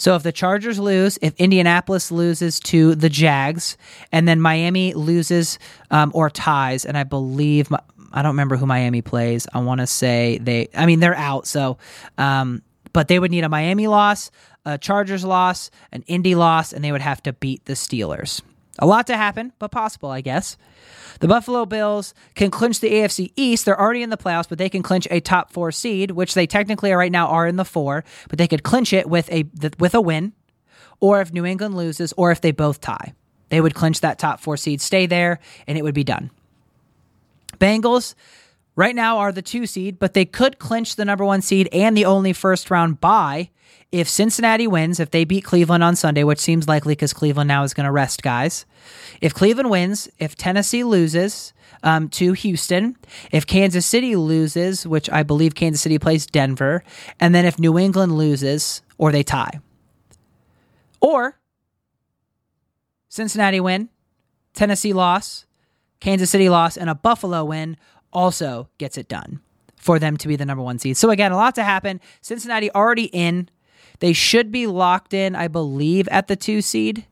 So 0.02 0.16
if 0.16 0.24
the 0.24 0.32
Chargers 0.32 0.80
lose, 0.80 1.16
if 1.22 1.32
Indianapolis 1.38 2.10
loses 2.10 2.58
to 2.58 2.96
the 2.96 3.08
Jags, 3.08 3.76
and 4.10 4.26
then 4.26 4.40
Miami 4.40 4.94
loses 4.94 5.60
um, 5.92 6.10
or 6.12 6.28
ties, 6.28 6.84
and 6.84 6.98
I 6.98 7.04
believe 7.04 7.70
I 8.12 8.22
don't 8.22 8.32
remember 8.32 8.56
who 8.56 8.66
Miami 8.66 9.00
plays. 9.00 9.46
I 9.54 9.60
want 9.60 9.80
to 9.80 9.86
say 9.86 10.38
they. 10.38 10.66
I 10.74 10.86
mean 10.86 10.98
they're 10.98 11.14
out. 11.14 11.46
So, 11.46 11.78
um, 12.18 12.62
but 12.92 13.06
they 13.06 13.20
would 13.20 13.30
need 13.30 13.44
a 13.44 13.48
Miami 13.48 13.86
loss, 13.86 14.32
a 14.64 14.76
Chargers 14.76 15.24
loss, 15.24 15.70
an 15.92 16.02
Indy 16.08 16.34
loss, 16.34 16.72
and 16.72 16.84
they 16.84 16.90
would 16.90 17.00
have 17.00 17.22
to 17.22 17.32
beat 17.32 17.64
the 17.66 17.74
Steelers. 17.74 18.42
A 18.82 18.86
lot 18.86 19.06
to 19.06 19.16
happen, 19.16 19.52
but 19.60 19.70
possible, 19.70 20.10
I 20.10 20.22
guess. 20.22 20.56
The 21.20 21.28
Buffalo 21.28 21.64
Bills 21.66 22.14
can 22.34 22.50
clinch 22.50 22.80
the 22.80 22.90
AFC 22.90 23.32
East. 23.36 23.64
They're 23.64 23.80
already 23.80 24.02
in 24.02 24.10
the 24.10 24.16
playoffs, 24.16 24.48
but 24.48 24.58
they 24.58 24.68
can 24.68 24.82
clinch 24.82 25.06
a 25.08 25.20
top 25.20 25.52
four 25.52 25.70
seed, 25.70 26.10
which 26.10 26.34
they 26.34 26.48
technically 26.48 26.90
right 26.90 27.12
now 27.12 27.28
are 27.28 27.46
in 27.46 27.54
the 27.54 27.64
four, 27.64 28.02
but 28.28 28.40
they 28.40 28.48
could 28.48 28.64
clinch 28.64 28.92
it 28.92 29.08
with 29.08 29.30
a 29.30 29.44
with 29.78 29.94
a 29.94 30.00
win, 30.00 30.32
or 30.98 31.20
if 31.20 31.32
New 31.32 31.46
England 31.46 31.76
loses, 31.76 32.12
or 32.16 32.32
if 32.32 32.40
they 32.40 32.50
both 32.50 32.80
tie, 32.80 33.14
they 33.50 33.60
would 33.60 33.74
clinch 33.74 34.00
that 34.00 34.18
top 34.18 34.40
four 34.40 34.56
seed, 34.56 34.80
stay 34.80 35.06
there, 35.06 35.38
and 35.68 35.78
it 35.78 35.82
would 35.82 35.94
be 35.94 36.02
done. 36.02 36.32
Bengals 37.58 38.16
right 38.76 38.94
now 38.94 39.18
are 39.18 39.32
the 39.32 39.42
two 39.42 39.66
seed, 39.66 39.98
but 39.98 40.14
they 40.14 40.24
could 40.24 40.58
clinch 40.58 40.96
the 40.96 41.04
number 41.04 41.24
one 41.24 41.42
seed 41.42 41.68
and 41.72 41.96
the 41.96 42.04
only 42.04 42.32
first 42.32 42.70
round 42.70 43.00
bye 43.00 43.50
if 43.92 44.08
Cincinnati 44.08 44.66
wins, 44.66 44.98
if 44.98 45.10
they 45.10 45.24
beat 45.24 45.44
Cleveland 45.44 45.84
on 45.84 45.94
Sunday, 45.96 46.24
which 46.24 46.38
seems 46.38 46.66
likely 46.66 46.92
because 46.92 47.12
Cleveland 47.12 47.48
now 47.48 47.62
is 47.62 47.74
going 47.74 47.84
to 47.84 47.92
rest 47.92 48.22
guys. 48.22 48.64
If 49.20 49.34
Cleveland 49.34 49.68
wins, 49.68 50.08
if 50.18 50.34
Tennessee 50.34 50.82
loses 50.82 51.52
um, 51.82 52.08
to 52.10 52.32
Houston, 52.32 52.96
if 53.30 53.46
Kansas 53.46 53.84
City 53.84 54.16
loses, 54.16 54.86
which 54.86 55.10
I 55.10 55.22
believe 55.22 55.54
Kansas 55.54 55.82
City 55.82 55.98
plays 55.98 56.24
Denver, 56.24 56.82
and 57.20 57.34
then 57.34 57.44
if 57.44 57.58
New 57.58 57.78
England 57.78 58.16
loses 58.16 58.80
or 58.96 59.12
they 59.12 59.22
tie, 59.22 59.60
or 61.00 61.38
Cincinnati 63.10 63.60
win, 63.60 63.90
Tennessee 64.54 64.94
loss, 64.94 65.44
Kansas 66.00 66.30
City 66.30 66.48
loss, 66.48 66.78
and 66.78 66.88
a 66.88 66.94
Buffalo 66.94 67.44
win 67.44 67.76
also 68.12 68.68
gets 68.78 68.98
it 68.98 69.08
done 69.08 69.40
for 69.76 69.98
them 69.98 70.16
to 70.16 70.28
be 70.28 70.36
the 70.36 70.44
number 70.44 70.62
one 70.62 70.78
seed. 70.78 70.96
So 70.96 71.10
again, 71.10 71.32
a 71.32 71.36
lot 71.36 71.54
to 71.56 71.64
happen. 71.64 72.00
Cincinnati 72.20 72.70
already 72.72 73.06
in. 73.06 73.48
They 73.98 74.12
should 74.12 74.50
be 74.50 74.66
locked 74.66 75.14
in, 75.14 75.34
I 75.34 75.48
believe, 75.48 76.08
at 76.08 76.28
the 76.28 76.36
two 76.36 76.60
seed 76.60 77.06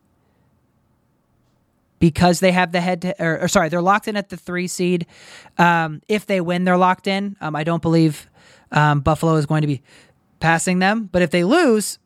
because 2.00 2.40
they 2.40 2.52
have 2.52 2.72
the 2.72 2.80
head 2.80 3.02
to, 3.02 3.22
or, 3.22 3.42
or 3.42 3.48
sorry, 3.48 3.68
they're 3.68 3.82
locked 3.82 4.08
in 4.08 4.16
at 4.16 4.30
the 4.30 4.36
three 4.36 4.66
seed. 4.66 5.06
Um, 5.58 6.00
if 6.08 6.26
they 6.26 6.40
win, 6.40 6.64
they're 6.64 6.76
locked 6.76 7.06
in. 7.06 7.36
Um, 7.40 7.54
I 7.54 7.62
don't 7.62 7.82
believe 7.82 8.28
um, 8.72 9.00
Buffalo 9.00 9.36
is 9.36 9.46
going 9.46 9.60
to 9.60 9.66
be 9.66 9.82
passing 10.40 10.78
them, 10.78 11.08
but 11.12 11.22
if 11.22 11.30
they 11.30 11.44
lose, 11.44 11.98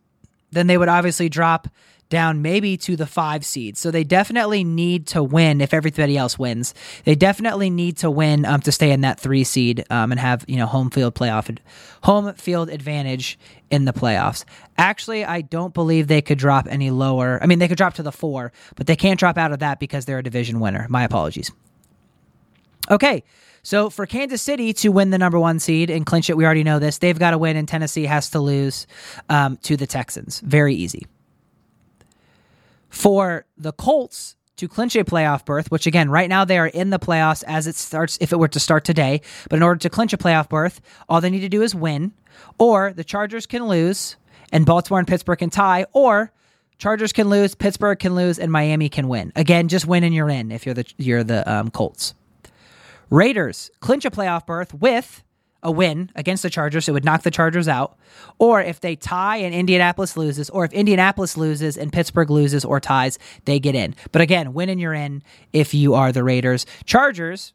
then 0.54 0.66
they 0.66 0.78
would 0.78 0.88
obviously 0.88 1.28
drop 1.28 1.68
down 2.08 2.42
maybe 2.42 2.76
to 2.76 2.96
the 2.96 3.06
five 3.06 3.44
seed. 3.44 3.76
So 3.76 3.90
they 3.90 4.04
definitely 4.04 4.62
need 4.62 5.08
to 5.08 5.22
win 5.22 5.60
if 5.60 5.74
everybody 5.74 6.16
else 6.16 6.38
wins. 6.38 6.74
They 7.04 7.14
definitely 7.14 7.70
need 7.70 7.96
to 7.98 8.10
win 8.10 8.44
um, 8.44 8.60
to 8.62 8.72
stay 8.72 8.90
in 8.90 9.00
that 9.02 9.18
three 9.18 9.44
seed 9.44 9.84
um, 9.90 10.12
and 10.12 10.20
have 10.20 10.44
you 10.46 10.56
know 10.56 10.66
home 10.66 10.90
field 10.90 11.14
playoff 11.14 11.56
home 12.02 12.32
field 12.34 12.70
advantage 12.70 13.38
in 13.70 13.84
the 13.84 13.92
playoffs. 13.92 14.44
Actually, 14.78 15.24
I 15.24 15.40
don't 15.40 15.74
believe 15.74 16.06
they 16.06 16.22
could 16.22 16.38
drop 16.38 16.66
any 16.68 16.90
lower. 16.90 17.38
I 17.42 17.46
mean, 17.46 17.58
they 17.58 17.68
could 17.68 17.78
drop 17.78 17.94
to 17.94 18.02
the 18.02 18.12
four, 18.12 18.52
but 18.76 18.86
they 18.86 18.96
can't 18.96 19.18
drop 19.18 19.36
out 19.38 19.52
of 19.52 19.60
that 19.60 19.80
because 19.80 20.04
they're 20.04 20.18
a 20.18 20.22
division 20.22 20.60
winner. 20.60 20.86
My 20.88 21.04
apologies. 21.04 21.50
Okay. 22.90 23.24
So 23.64 23.88
for 23.88 24.06
Kansas 24.06 24.42
City 24.42 24.74
to 24.74 24.90
win 24.90 25.10
the 25.10 25.18
number 25.18 25.40
one 25.40 25.58
seed 25.58 25.90
and 25.90 26.04
clinch 26.04 26.28
it, 26.28 26.36
we 26.36 26.44
already 26.44 26.64
know 26.64 26.78
this. 26.78 26.98
They've 26.98 27.18
got 27.18 27.30
to 27.30 27.38
win, 27.38 27.56
and 27.56 27.66
Tennessee 27.66 28.04
has 28.04 28.30
to 28.30 28.38
lose 28.38 28.86
um, 29.30 29.56
to 29.62 29.76
the 29.76 29.86
Texans. 29.86 30.40
Very 30.40 30.74
easy. 30.74 31.06
For 32.90 33.46
the 33.56 33.72
Colts 33.72 34.36
to 34.56 34.68
clinch 34.68 34.94
a 34.94 35.02
playoff 35.02 35.46
berth, 35.46 35.70
which 35.70 35.86
again, 35.86 36.10
right 36.10 36.28
now 36.28 36.44
they 36.44 36.58
are 36.58 36.68
in 36.68 36.90
the 36.90 36.98
playoffs 36.98 37.42
as 37.46 37.66
it 37.66 37.74
starts, 37.74 38.18
if 38.20 38.32
it 38.32 38.38
were 38.38 38.48
to 38.48 38.60
start 38.60 38.84
today. 38.84 39.22
But 39.48 39.56
in 39.56 39.62
order 39.62 39.78
to 39.80 39.90
clinch 39.90 40.12
a 40.12 40.18
playoff 40.18 40.48
berth, 40.50 40.80
all 41.08 41.20
they 41.20 41.30
need 41.30 41.40
to 41.40 41.48
do 41.48 41.62
is 41.62 41.74
win, 41.74 42.12
or 42.58 42.92
the 42.92 43.02
Chargers 43.02 43.46
can 43.46 43.66
lose 43.66 44.16
and 44.52 44.66
Baltimore 44.66 45.00
and 45.00 45.08
Pittsburgh 45.08 45.38
can 45.38 45.50
tie, 45.50 45.86
or 45.92 46.30
Chargers 46.76 47.12
can 47.12 47.30
lose, 47.30 47.54
Pittsburgh 47.54 47.98
can 47.98 48.14
lose, 48.14 48.38
and 48.38 48.52
Miami 48.52 48.88
can 48.88 49.08
win. 49.08 49.32
Again, 49.34 49.68
just 49.68 49.86
win 49.86 50.04
and 50.04 50.14
you're 50.14 50.28
in 50.28 50.52
if 50.52 50.66
you're 50.66 50.74
the 50.74 50.84
you're 50.98 51.24
the 51.24 51.50
um, 51.50 51.70
Colts. 51.70 52.14
Raiders 53.10 53.70
clinch 53.80 54.04
a 54.04 54.10
playoff 54.10 54.46
berth 54.46 54.74
with 54.74 55.22
a 55.62 55.70
win 55.70 56.10
against 56.14 56.42
the 56.42 56.50
Chargers, 56.50 56.88
it 56.88 56.92
would 56.92 57.04
knock 57.04 57.22
the 57.22 57.30
Chargers 57.30 57.66
out. 57.66 57.96
Or 58.38 58.60
if 58.60 58.80
they 58.80 58.96
tie 58.96 59.38
and 59.38 59.54
Indianapolis 59.54 60.16
loses, 60.16 60.50
or 60.50 60.64
if 60.64 60.72
Indianapolis 60.72 61.36
loses 61.36 61.78
and 61.78 61.92
Pittsburgh 61.92 62.30
loses 62.30 62.64
or 62.64 62.80
ties, 62.80 63.18
they 63.46 63.58
get 63.58 63.74
in. 63.74 63.94
But 64.12 64.20
again, 64.20 64.52
win 64.52 64.68
and 64.68 64.78
you're 64.78 64.94
in 64.94 65.22
if 65.52 65.72
you 65.72 65.94
are 65.94 66.12
the 66.12 66.22
Raiders. 66.22 66.66
Chargers 66.84 67.54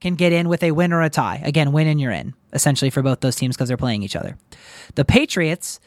can 0.00 0.14
get 0.14 0.32
in 0.32 0.48
with 0.48 0.62
a 0.62 0.70
win 0.70 0.92
or 0.92 1.02
a 1.02 1.10
tie. 1.10 1.42
Again, 1.44 1.72
win 1.72 1.88
and 1.88 2.00
you're 2.00 2.12
in, 2.12 2.34
essentially, 2.52 2.88
for 2.88 3.02
both 3.02 3.20
those 3.20 3.36
teams 3.36 3.56
because 3.56 3.68
they're 3.68 3.76
playing 3.76 4.02
each 4.02 4.16
other. 4.16 4.38
The 4.94 5.04
Patriots, 5.04 5.80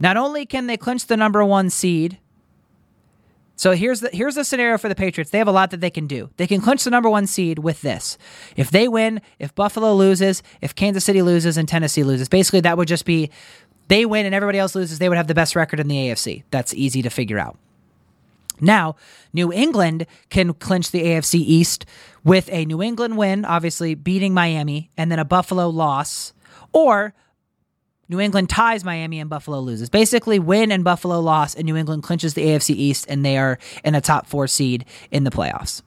not 0.00 0.16
only 0.16 0.46
can 0.46 0.66
they 0.66 0.76
clinch 0.76 1.06
the 1.06 1.16
number 1.16 1.44
one 1.44 1.70
seed, 1.70 2.18
so 3.58 3.72
here's 3.72 3.98
the 3.98 4.08
here's 4.12 4.36
the 4.36 4.44
scenario 4.44 4.78
for 4.78 4.88
the 4.88 4.94
Patriots. 4.94 5.32
They 5.32 5.38
have 5.38 5.48
a 5.48 5.52
lot 5.52 5.72
that 5.72 5.80
they 5.80 5.90
can 5.90 6.06
do. 6.06 6.30
They 6.36 6.46
can 6.46 6.60
clinch 6.60 6.84
the 6.84 6.90
number 6.90 7.10
one 7.10 7.26
seed 7.26 7.58
with 7.58 7.82
this. 7.82 8.16
If 8.54 8.70
they 8.70 8.86
win, 8.86 9.20
if 9.40 9.52
Buffalo 9.52 9.94
loses, 9.94 10.44
if 10.60 10.76
Kansas 10.76 11.04
City 11.04 11.22
loses, 11.22 11.56
and 11.56 11.68
Tennessee 11.68 12.04
loses, 12.04 12.28
basically 12.28 12.60
that 12.60 12.78
would 12.78 12.86
just 12.86 13.04
be 13.04 13.30
they 13.88 14.06
win 14.06 14.26
and 14.26 14.34
everybody 14.34 14.60
else 14.60 14.76
loses. 14.76 15.00
They 15.00 15.08
would 15.08 15.18
have 15.18 15.26
the 15.26 15.34
best 15.34 15.56
record 15.56 15.80
in 15.80 15.88
the 15.88 15.96
AFC. 15.96 16.44
That's 16.52 16.72
easy 16.72 17.02
to 17.02 17.10
figure 17.10 17.38
out. 17.38 17.58
Now, 18.60 18.94
New 19.32 19.52
England 19.52 20.06
can 20.30 20.54
clinch 20.54 20.92
the 20.92 21.02
AFC 21.02 21.40
East 21.40 21.84
with 22.22 22.48
a 22.52 22.64
New 22.64 22.80
England 22.80 23.16
win, 23.16 23.44
obviously 23.44 23.96
beating 23.96 24.32
Miami, 24.32 24.90
and 24.96 25.10
then 25.10 25.18
a 25.18 25.24
Buffalo 25.24 25.68
loss, 25.68 26.32
or 26.72 27.12
New 28.08 28.20
England 28.20 28.48
ties 28.48 28.84
Miami 28.84 29.20
and 29.20 29.28
Buffalo 29.28 29.60
loses. 29.60 29.90
Basically, 29.90 30.38
win 30.38 30.72
and 30.72 30.82
Buffalo 30.82 31.20
loss, 31.20 31.54
and 31.54 31.64
New 31.64 31.76
England 31.76 32.02
clinches 32.02 32.34
the 32.34 32.46
AFC 32.46 32.74
East, 32.74 33.06
and 33.08 33.24
they 33.24 33.36
are 33.36 33.58
in 33.84 33.94
a 33.94 34.00
top 34.00 34.26
four 34.26 34.46
seed 34.46 34.84
in 35.10 35.24
the 35.24 35.30
playoffs. 35.30 35.82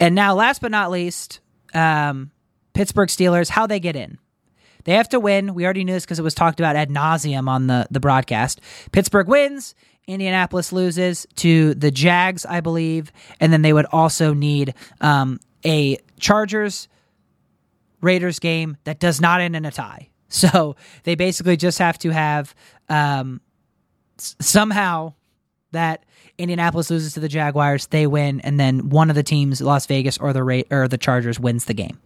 And 0.00 0.14
now, 0.14 0.34
last 0.34 0.60
but 0.60 0.70
not 0.70 0.90
least, 0.90 1.40
um, 1.74 2.30
Pittsburgh 2.72 3.08
Steelers, 3.08 3.48
how 3.48 3.66
they 3.66 3.80
get 3.80 3.96
in. 3.96 4.18
They 4.84 4.94
have 4.94 5.08
to 5.10 5.20
win. 5.20 5.54
We 5.54 5.64
already 5.64 5.84
knew 5.84 5.94
this 5.94 6.04
because 6.04 6.18
it 6.18 6.22
was 6.22 6.34
talked 6.34 6.60
about 6.60 6.76
ad 6.76 6.90
nauseum 6.90 7.48
on 7.48 7.66
the, 7.66 7.86
the 7.90 8.00
broadcast. 8.00 8.60
Pittsburgh 8.92 9.26
wins. 9.26 9.74
Indianapolis 10.06 10.72
loses 10.72 11.26
to 11.36 11.74
the 11.74 11.90
Jags, 11.90 12.46
I 12.46 12.60
believe. 12.60 13.10
And 13.40 13.52
then 13.52 13.62
they 13.62 13.72
would 13.72 13.86
also 13.86 14.32
need 14.32 14.74
um, 15.00 15.40
a 15.64 15.98
Chargers 16.20 16.86
Raiders 18.00 18.38
game 18.38 18.76
that 18.84 19.00
does 19.00 19.20
not 19.20 19.40
end 19.40 19.56
in 19.56 19.64
a 19.64 19.72
tie. 19.72 20.10
So 20.28 20.74
they 21.04 21.14
basically 21.14 21.56
just 21.56 21.78
have 21.78 21.98
to 22.00 22.10
have 22.10 22.54
um, 22.88 23.40
s- 24.18 24.34
somehow 24.40 25.14
that 25.70 26.04
Indianapolis 26.36 26.90
loses 26.90 27.14
to 27.14 27.20
the 27.20 27.28
Jaguars, 27.28 27.86
they 27.86 28.06
win, 28.08 28.40
and 28.40 28.58
then 28.58 28.88
one 28.90 29.08
of 29.08 29.14
the 29.16 29.22
teams, 29.22 29.60
Las 29.60 29.86
Vegas 29.86 30.18
or 30.18 30.32
the 30.32 30.42
Ra- 30.42 30.62
or 30.70 30.88
the 30.88 30.98
Chargers, 30.98 31.38
wins 31.38 31.66
the 31.66 31.74
game. 31.74 31.98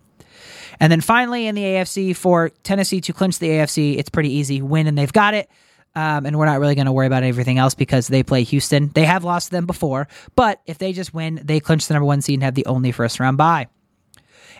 And 0.78 0.92
then 0.92 1.00
finally 1.00 1.46
in 1.46 1.54
the 1.54 1.62
AFC 1.62 2.14
for 2.14 2.50
Tennessee 2.62 3.00
to 3.02 3.12
clinch 3.12 3.38
the 3.38 3.48
AFC, 3.48 3.98
it's 3.98 4.08
pretty 4.10 4.32
easy. 4.32 4.62
Win 4.62 4.86
and 4.86 4.96
they've 4.96 5.12
got 5.12 5.34
it. 5.34 5.48
Um, 5.94 6.24
and 6.24 6.38
we're 6.38 6.46
not 6.46 6.60
really 6.60 6.74
going 6.76 6.86
to 6.86 6.92
worry 6.92 7.06
about 7.06 7.24
everything 7.24 7.58
else 7.58 7.74
because 7.74 8.06
they 8.06 8.22
play 8.22 8.44
Houston. 8.44 8.90
They 8.94 9.04
have 9.06 9.24
lost 9.24 9.50
them 9.50 9.66
before, 9.66 10.08
but 10.36 10.60
if 10.66 10.78
they 10.78 10.92
just 10.92 11.12
win, 11.12 11.40
they 11.42 11.58
clinch 11.58 11.88
the 11.88 11.94
number 11.94 12.06
one 12.06 12.20
seed 12.20 12.34
and 12.34 12.42
have 12.44 12.54
the 12.54 12.66
only 12.66 12.92
first 12.92 13.18
round 13.18 13.38
bye. 13.38 13.66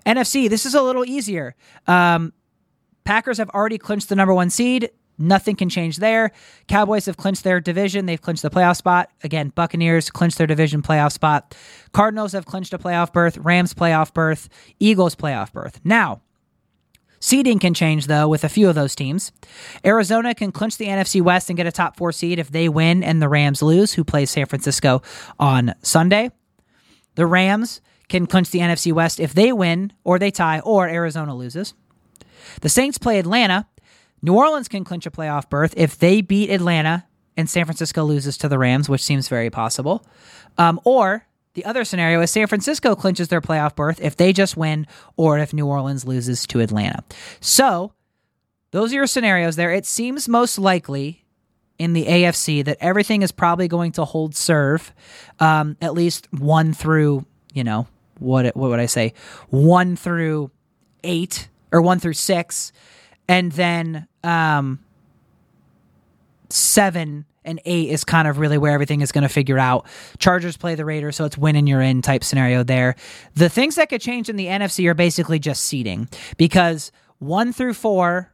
NFC, 0.04 0.48
this 0.48 0.66
is 0.66 0.74
a 0.74 0.82
little 0.82 1.04
easier. 1.04 1.54
Um, 1.86 2.32
Packers 3.04 3.38
have 3.38 3.50
already 3.50 3.78
clinched 3.78 4.08
the 4.08 4.16
number 4.16 4.34
one 4.34 4.50
seed. 4.50 4.90
Nothing 5.18 5.54
can 5.54 5.68
change 5.68 5.98
there. 5.98 6.32
Cowboys 6.66 7.04
have 7.04 7.18
clinched 7.18 7.44
their 7.44 7.60
division. 7.60 8.06
They've 8.06 8.20
clinched 8.20 8.42
the 8.42 8.50
playoff 8.50 8.76
spot. 8.76 9.10
Again, 9.22 9.50
Buccaneers 9.50 10.10
clinched 10.10 10.38
their 10.38 10.46
division 10.46 10.80
playoff 10.80 11.12
spot. 11.12 11.54
Cardinals 11.92 12.32
have 12.32 12.46
clinched 12.46 12.72
a 12.72 12.78
playoff 12.78 13.12
berth. 13.12 13.36
Rams 13.36 13.74
playoff 13.74 14.14
berth. 14.14 14.48
Eagles 14.78 15.14
playoff 15.14 15.52
berth. 15.52 15.80
Now, 15.84 16.22
Seeding 17.22 17.58
can 17.58 17.74
change, 17.74 18.06
though, 18.06 18.28
with 18.28 18.44
a 18.44 18.48
few 18.48 18.70
of 18.70 18.74
those 18.74 18.94
teams. 18.94 19.30
Arizona 19.84 20.34
can 20.34 20.52
clinch 20.52 20.78
the 20.78 20.86
NFC 20.86 21.20
West 21.20 21.50
and 21.50 21.56
get 21.56 21.66
a 21.66 21.72
top 21.72 21.98
four 21.98 22.12
seed 22.12 22.38
if 22.38 22.50
they 22.50 22.66
win 22.66 23.04
and 23.04 23.20
the 23.20 23.28
Rams 23.28 23.60
lose, 23.60 23.92
who 23.92 24.04
plays 24.04 24.30
San 24.30 24.46
Francisco 24.46 25.02
on 25.38 25.74
Sunday. 25.82 26.30
The 27.16 27.26
Rams 27.26 27.82
can 28.08 28.26
clinch 28.26 28.50
the 28.50 28.60
NFC 28.60 28.90
West 28.90 29.20
if 29.20 29.34
they 29.34 29.52
win 29.52 29.92
or 30.02 30.18
they 30.18 30.30
tie 30.30 30.60
or 30.60 30.88
Arizona 30.88 31.34
loses. 31.34 31.74
The 32.60 32.68
Saints 32.68 32.98
play 32.98 33.18
Atlanta. 33.18 33.66
New 34.22 34.34
Orleans 34.34 34.68
can 34.68 34.84
clinch 34.84 35.06
a 35.06 35.10
playoff 35.10 35.48
berth 35.48 35.74
if 35.76 35.98
they 35.98 36.20
beat 36.20 36.50
Atlanta 36.50 37.06
and 37.36 37.48
San 37.48 37.64
Francisco 37.64 38.04
loses 38.04 38.36
to 38.38 38.48
the 38.48 38.58
Rams, 38.58 38.88
which 38.88 39.02
seems 39.02 39.28
very 39.28 39.50
possible. 39.50 40.06
Um, 40.58 40.80
or 40.84 41.26
the 41.54 41.64
other 41.64 41.84
scenario 41.84 42.20
is 42.20 42.30
San 42.30 42.46
Francisco 42.46 42.94
clinches 42.94 43.28
their 43.28 43.40
playoff 43.40 43.74
berth 43.74 44.00
if 44.00 44.16
they 44.16 44.32
just 44.32 44.56
win 44.56 44.86
or 45.16 45.38
if 45.38 45.52
New 45.52 45.66
Orleans 45.66 46.04
loses 46.04 46.46
to 46.48 46.60
Atlanta. 46.60 47.02
So, 47.40 47.92
those 48.72 48.92
are 48.92 48.96
your 48.96 49.06
scenarios 49.06 49.56
there. 49.56 49.72
It 49.72 49.86
seems 49.86 50.28
most 50.28 50.58
likely 50.58 51.24
in 51.78 51.92
the 51.92 52.04
AFC 52.04 52.64
that 52.64 52.76
everything 52.80 53.22
is 53.22 53.32
probably 53.32 53.66
going 53.66 53.92
to 53.92 54.04
hold 54.04 54.36
serve, 54.36 54.92
um, 55.40 55.76
at 55.80 55.94
least 55.94 56.28
one 56.32 56.72
through, 56.72 57.24
you 57.52 57.64
know, 57.64 57.88
what 58.18 58.54
what 58.54 58.70
would 58.70 58.80
I 58.80 58.86
say, 58.86 59.14
one 59.48 59.96
through 59.96 60.50
eight 61.02 61.48
or 61.72 61.80
one 61.82 61.98
through 61.98 62.14
six, 62.14 62.72
and 63.28 63.52
then 63.52 64.06
um, 64.24 64.80
seven 66.48 67.24
and 67.44 67.60
eight 67.64 67.88
is 67.88 68.04
kind 68.04 68.28
of 68.28 68.38
really 68.38 68.58
where 68.58 68.72
everything 68.72 69.00
is 69.00 69.12
going 69.12 69.22
to 69.22 69.28
figure 69.28 69.58
out. 69.58 69.86
Chargers 70.18 70.56
play 70.56 70.74
the 70.74 70.84
Raiders, 70.84 71.16
so 71.16 71.24
it's 71.24 71.38
win 71.38 71.56
and 71.56 71.68
you're 71.68 71.80
in 71.80 72.02
type 72.02 72.22
scenario 72.22 72.62
there. 72.62 72.96
The 73.34 73.48
things 73.48 73.76
that 73.76 73.88
could 73.88 74.00
change 74.00 74.28
in 74.28 74.36
the 74.36 74.46
NFC 74.46 74.86
are 74.88 74.94
basically 74.94 75.38
just 75.38 75.64
seeding 75.64 76.08
because 76.36 76.92
one 77.18 77.52
through 77.52 77.74
four 77.74 78.32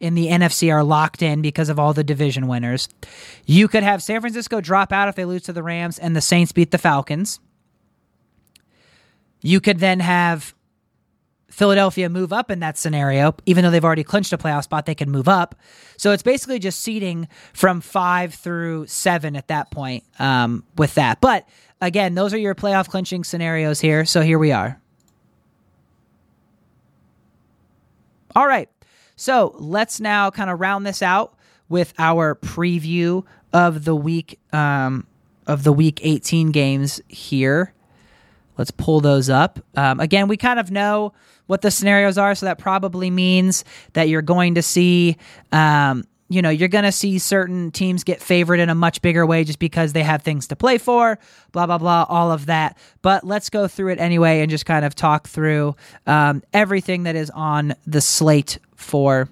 in 0.00 0.14
the 0.14 0.28
NFC 0.28 0.72
are 0.72 0.82
locked 0.82 1.22
in 1.22 1.42
because 1.42 1.68
of 1.68 1.78
all 1.78 1.94
the 1.94 2.04
division 2.04 2.48
winners. 2.48 2.88
You 3.46 3.68
could 3.68 3.84
have 3.84 4.02
San 4.02 4.20
Francisco 4.20 4.60
drop 4.60 4.92
out 4.92 5.08
if 5.08 5.14
they 5.14 5.24
lose 5.24 5.42
to 5.42 5.52
the 5.52 5.62
Rams 5.62 5.98
and 5.98 6.16
the 6.16 6.20
Saints 6.20 6.52
beat 6.52 6.72
the 6.72 6.78
Falcons. 6.78 7.38
You 9.40 9.60
could 9.60 9.78
then 9.78 10.00
have 10.00 10.54
Philadelphia 11.52 12.08
move 12.08 12.32
up 12.32 12.50
in 12.50 12.60
that 12.60 12.78
scenario, 12.78 13.34
even 13.44 13.62
though 13.62 13.70
they've 13.70 13.84
already 13.84 14.02
clinched 14.02 14.32
a 14.32 14.38
playoff 14.38 14.64
spot, 14.64 14.86
they 14.86 14.94
can 14.94 15.10
move 15.10 15.28
up. 15.28 15.54
So 15.98 16.12
it's 16.12 16.22
basically 16.22 16.58
just 16.58 16.80
seeding 16.80 17.28
from 17.52 17.82
five 17.82 18.32
through 18.32 18.86
seven 18.86 19.36
at 19.36 19.48
that 19.48 19.70
point 19.70 20.02
um, 20.18 20.64
with 20.78 20.94
that. 20.94 21.20
But 21.20 21.46
again, 21.82 22.14
those 22.14 22.32
are 22.32 22.38
your 22.38 22.54
playoff 22.54 22.88
clinching 22.88 23.22
scenarios 23.22 23.80
here. 23.80 24.06
So 24.06 24.22
here 24.22 24.38
we 24.38 24.50
are. 24.50 24.80
All 28.34 28.46
right. 28.46 28.70
So 29.14 29.54
let's 29.58 30.00
now 30.00 30.30
kind 30.30 30.48
of 30.48 30.58
round 30.58 30.86
this 30.86 31.02
out 31.02 31.34
with 31.68 31.92
our 31.98 32.34
preview 32.34 33.26
of 33.52 33.84
the 33.84 33.94
week 33.94 34.40
um, 34.54 35.06
of 35.46 35.64
the 35.64 35.72
week 35.72 36.00
18 36.02 36.50
games 36.50 37.02
here. 37.08 37.74
Let's 38.58 38.70
pull 38.70 39.00
those 39.00 39.30
up. 39.30 39.58
Um, 39.76 40.00
again, 40.00 40.28
we 40.28 40.36
kind 40.36 40.60
of 40.60 40.70
know 40.70 41.12
what 41.46 41.62
the 41.62 41.70
scenarios 41.70 42.18
are, 42.18 42.34
so 42.34 42.46
that 42.46 42.58
probably 42.58 43.10
means 43.10 43.64
that 43.94 44.08
you're 44.08 44.22
going 44.22 44.54
to 44.54 44.62
see, 44.62 45.16
um, 45.50 46.04
you 46.28 46.40
know, 46.40 46.50
you're 46.50 46.68
going 46.68 46.84
to 46.84 46.92
see 46.92 47.18
certain 47.18 47.70
teams 47.70 48.04
get 48.04 48.22
favored 48.22 48.60
in 48.60 48.70
a 48.70 48.74
much 48.74 49.02
bigger 49.02 49.26
way 49.26 49.44
just 49.44 49.58
because 49.58 49.92
they 49.92 50.02
have 50.02 50.22
things 50.22 50.46
to 50.48 50.56
play 50.56 50.78
for, 50.78 51.18
blah, 51.52 51.66
blah, 51.66 51.78
blah, 51.78 52.06
all 52.08 52.30
of 52.30 52.46
that. 52.46 52.76
But 53.02 53.24
let's 53.24 53.50
go 53.50 53.68
through 53.68 53.92
it 53.92 53.98
anyway 53.98 54.40
and 54.40 54.50
just 54.50 54.66
kind 54.66 54.84
of 54.84 54.94
talk 54.94 55.28
through 55.28 55.74
um, 56.06 56.42
everything 56.52 57.02
that 57.04 57.16
is 57.16 57.30
on 57.30 57.74
the 57.86 58.00
slate 58.00 58.58
for 58.74 59.28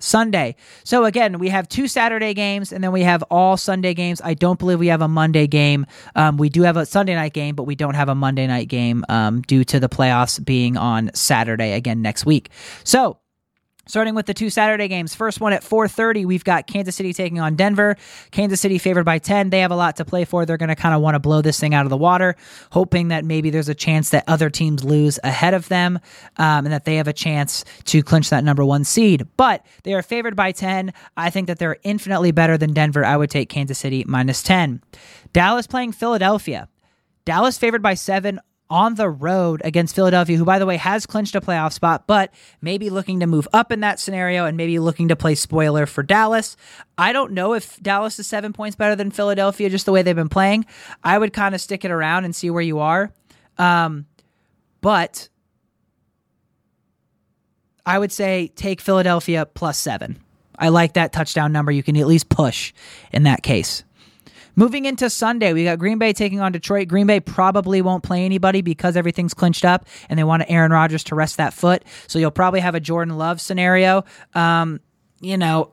Sunday. 0.00 0.56
So 0.84 1.04
again, 1.04 1.38
we 1.38 1.48
have 1.48 1.68
two 1.68 1.88
Saturday 1.88 2.34
games 2.34 2.72
and 2.72 2.82
then 2.82 2.92
we 2.92 3.02
have 3.02 3.22
all 3.30 3.56
Sunday 3.56 3.94
games. 3.94 4.20
I 4.22 4.34
don't 4.34 4.58
believe 4.58 4.78
we 4.78 4.88
have 4.88 5.02
a 5.02 5.08
Monday 5.08 5.46
game. 5.46 5.86
Um, 6.14 6.36
we 6.36 6.48
do 6.48 6.62
have 6.62 6.76
a 6.76 6.86
Sunday 6.86 7.14
night 7.14 7.32
game, 7.32 7.54
but 7.54 7.64
we 7.64 7.74
don't 7.74 7.94
have 7.94 8.08
a 8.08 8.14
Monday 8.14 8.46
night 8.46 8.68
game 8.68 9.04
um, 9.08 9.42
due 9.42 9.64
to 9.64 9.80
the 9.80 9.88
playoffs 9.88 10.44
being 10.44 10.76
on 10.76 11.10
Saturday 11.14 11.72
again 11.72 12.02
next 12.02 12.26
week. 12.26 12.50
So 12.84 13.18
Starting 13.86 14.14
with 14.14 14.26
the 14.26 14.34
two 14.34 14.48
Saturday 14.48 14.88
games. 14.88 15.14
First 15.14 15.40
one 15.40 15.52
at 15.52 15.62
4:30, 15.62 16.24
we've 16.24 16.44
got 16.44 16.66
Kansas 16.66 16.96
City 16.96 17.12
taking 17.12 17.38
on 17.38 17.54
Denver. 17.54 17.96
Kansas 18.30 18.60
City 18.60 18.78
favored 18.78 19.04
by 19.04 19.18
10. 19.18 19.50
They 19.50 19.60
have 19.60 19.70
a 19.70 19.76
lot 19.76 19.96
to 19.96 20.04
play 20.04 20.24
for. 20.24 20.46
They're 20.46 20.56
going 20.56 20.70
to 20.70 20.74
kind 20.74 20.94
of 20.94 21.02
want 21.02 21.14
to 21.16 21.18
blow 21.18 21.42
this 21.42 21.60
thing 21.60 21.74
out 21.74 21.84
of 21.84 21.90
the 21.90 21.96
water, 21.96 22.34
hoping 22.72 23.08
that 23.08 23.24
maybe 23.24 23.50
there's 23.50 23.68
a 23.68 23.74
chance 23.74 24.10
that 24.10 24.24
other 24.26 24.48
teams 24.48 24.84
lose 24.84 25.18
ahead 25.22 25.52
of 25.52 25.68
them 25.68 25.98
um, 26.38 26.64
and 26.64 26.72
that 26.72 26.84
they 26.84 26.96
have 26.96 27.08
a 27.08 27.12
chance 27.12 27.64
to 27.84 28.02
clinch 28.02 28.30
that 28.30 28.44
number 28.44 28.64
one 28.64 28.84
seed. 28.84 29.26
But 29.36 29.66
they 29.82 29.92
are 29.92 30.02
favored 30.02 30.34
by 30.34 30.52
10. 30.52 30.92
I 31.16 31.30
think 31.30 31.46
that 31.48 31.58
they're 31.58 31.76
infinitely 31.82 32.32
better 32.32 32.56
than 32.56 32.72
Denver. 32.72 33.04
I 33.04 33.16
would 33.16 33.30
take 33.30 33.48
Kansas 33.50 33.78
City 33.78 34.04
minus 34.06 34.42
10. 34.42 34.82
Dallas 35.32 35.66
playing 35.66 35.92
Philadelphia. 35.92 36.68
Dallas 37.24 37.58
favored 37.58 37.82
by 37.82 37.94
seven 37.94 38.40
on 38.70 38.94
the 38.94 39.08
road 39.08 39.60
against 39.64 39.94
Philadelphia, 39.94 40.36
who, 40.36 40.44
by 40.44 40.58
the 40.58 40.66
way, 40.66 40.76
has 40.76 41.06
clinched 41.06 41.34
a 41.34 41.40
playoff 41.40 41.72
spot, 41.72 42.06
but 42.06 42.32
maybe 42.60 42.90
looking 42.90 43.20
to 43.20 43.26
move 43.26 43.46
up 43.52 43.70
in 43.70 43.80
that 43.80 44.00
scenario 44.00 44.46
and 44.46 44.56
maybe 44.56 44.78
looking 44.78 45.08
to 45.08 45.16
play 45.16 45.34
spoiler 45.34 45.86
for 45.86 46.02
Dallas. 46.02 46.56
I 46.96 47.12
don't 47.12 47.32
know 47.32 47.52
if 47.54 47.80
Dallas 47.82 48.18
is 48.18 48.26
seven 48.26 48.52
points 48.52 48.74
better 48.74 48.96
than 48.96 49.10
Philadelphia, 49.10 49.68
just 49.68 49.86
the 49.86 49.92
way 49.92 50.02
they've 50.02 50.16
been 50.16 50.28
playing. 50.28 50.64
I 51.02 51.18
would 51.18 51.32
kind 51.32 51.54
of 51.54 51.60
stick 51.60 51.84
it 51.84 51.90
around 51.90 52.24
and 52.24 52.34
see 52.34 52.50
where 52.50 52.62
you 52.62 52.78
are. 52.78 53.12
Um, 53.58 54.06
but 54.80 55.28
I 57.86 57.98
would 57.98 58.12
say 58.12 58.50
take 58.56 58.80
Philadelphia 58.80 59.46
plus 59.46 59.78
seven. 59.78 60.18
I 60.58 60.68
like 60.68 60.94
that 60.94 61.12
touchdown 61.12 61.52
number. 61.52 61.72
You 61.72 61.82
can 61.82 61.96
at 61.96 62.06
least 62.06 62.28
push 62.28 62.72
in 63.12 63.24
that 63.24 63.42
case. 63.42 63.84
Moving 64.56 64.84
into 64.84 65.10
Sunday, 65.10 65.52
we 65.52 65.64
got 65.64 65.78
Green 65.78 65.98
Bay 65.98 66.12
taking 66.12 66.40
on 66.40 66.52
Detroit. 66.52 66.88
Green 66.88 67.06
Bay 67.06 67.20
probably 67.20 67.82
won't 67.82 68.02
play 68.04 68.24
anybody 68.24 68.62
because 68.62 68.96
everything's 68.96 69.34
clinched 69.34 69.64
up 69.64 69.86
and 70.08 70.18
they 70.18 70.24
want 70.24 70.44
Aaron 70.48 70.70
Rodgers 70.70 71.02
to 71.04 71.14
rest 71.14 71.36
that 71.38 71.52
foot. 71.52 71.84
So 72.06 72.18
you'll 72.18 72.30
probably 72.30 72.60
have 72.60 72.74
a 72.74 72.80
Jordan 72.80 73.16
Love 73.16 73.40
scenario. 73.40 74.04
Um, 74.34 74.80
you 75.20 75.36
know, 75.36 75.72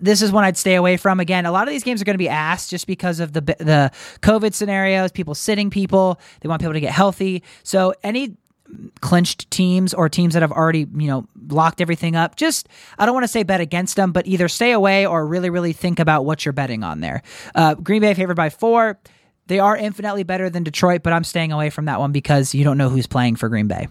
this 0.00 0.20
is 0.20 0.30
one 0.30 0.44
I'd 0.44 0.58
stay 0.58 0.74
away 0.74 0.98
from. 0.98 1.18
Again, 1.18 1.46
a 1.46 1.52
lot 1.52 1.66
of 1.66 1.72
these 1.72 1.82
games 1.82 2.02
are 2.02 2.04
going 2.04 2.14
to 2.14 2.18
be 2.18 2.28
asked 2.28 2.68
just 2.68 2.86
because 2.86 3.20
of 3.20 3.32
the 3.32 3.40
the 3.40 3.90
COVID 4.20 4.52
scenarios, 4.52 5.10
people 5.12 5.34
sitting 5.34 5.70
people. 5.70 6.20
They 6.40 6.48
want 6.48 6.60
people 6.60 6.74
to 6.74 6.80
get 6.80 6.92
healthy. 6.92 7.42
So 7.62 7.94
any 8.02 8.36
clinched 9.00 9.50
teams 9.50 9.94
or 9.94 10.08
teams 10.08 10.34
that 10.34 10.42
have 10.42 10.52
already, 10.52 10.86
you 10.96 11.08
know, 11.08 11.26
locked 11.48 11.80
everything 11.80 12.16
up. 12.16 12.36
Just, 12.36 12.68
I 12.98 13.06
don't 13.06 13.14
want 13.14 13.24
to 13.24 13.28
say 13.28 13.42
bet 13.42 13.60
against 13.60 13.96
them, 13.96 14.12
but 14.12 14.26
either 14.26 14.48
stay 14.48 14.72
away 14.72 15.06
or 15.06 15.26
really, 15.26 15.50
really 15.50 15.72
think 15.72 15.98
about 15.98 16.24
what 16.24 16.44
you're 16.44 16.52
betting 16.52 16.82
on 16.82 17.00
there. 17.00 17.22
Uh, 17.54 17.74
Green 17.74 18.00
Bay 18.00 18.14
favored 18.14 18.36
by 18.36 18.50
four. 18.50 18.98
They 19.46 19.58
are 19.58 19.76
infinitely 19.76 20.22
better 20.22 20.48
than 20.48 20.62
Detroit, 20.62 21.02
but 21.02 21.12
I'm 21.12 21.24
staying 21.24 21.52
away 21.52 21.70
from 21.70 21.84
that 21.84 22.00
one 22.00 22.12
because 22.12 22.54
you 22.54 22.64
don't 22.64 22.78
know 22.78 22.88
who's 22.88 23.06
playing 23.06 23.36
for 23.36 23.48
Green 23.48 23.68
Bay. 23.68 23.88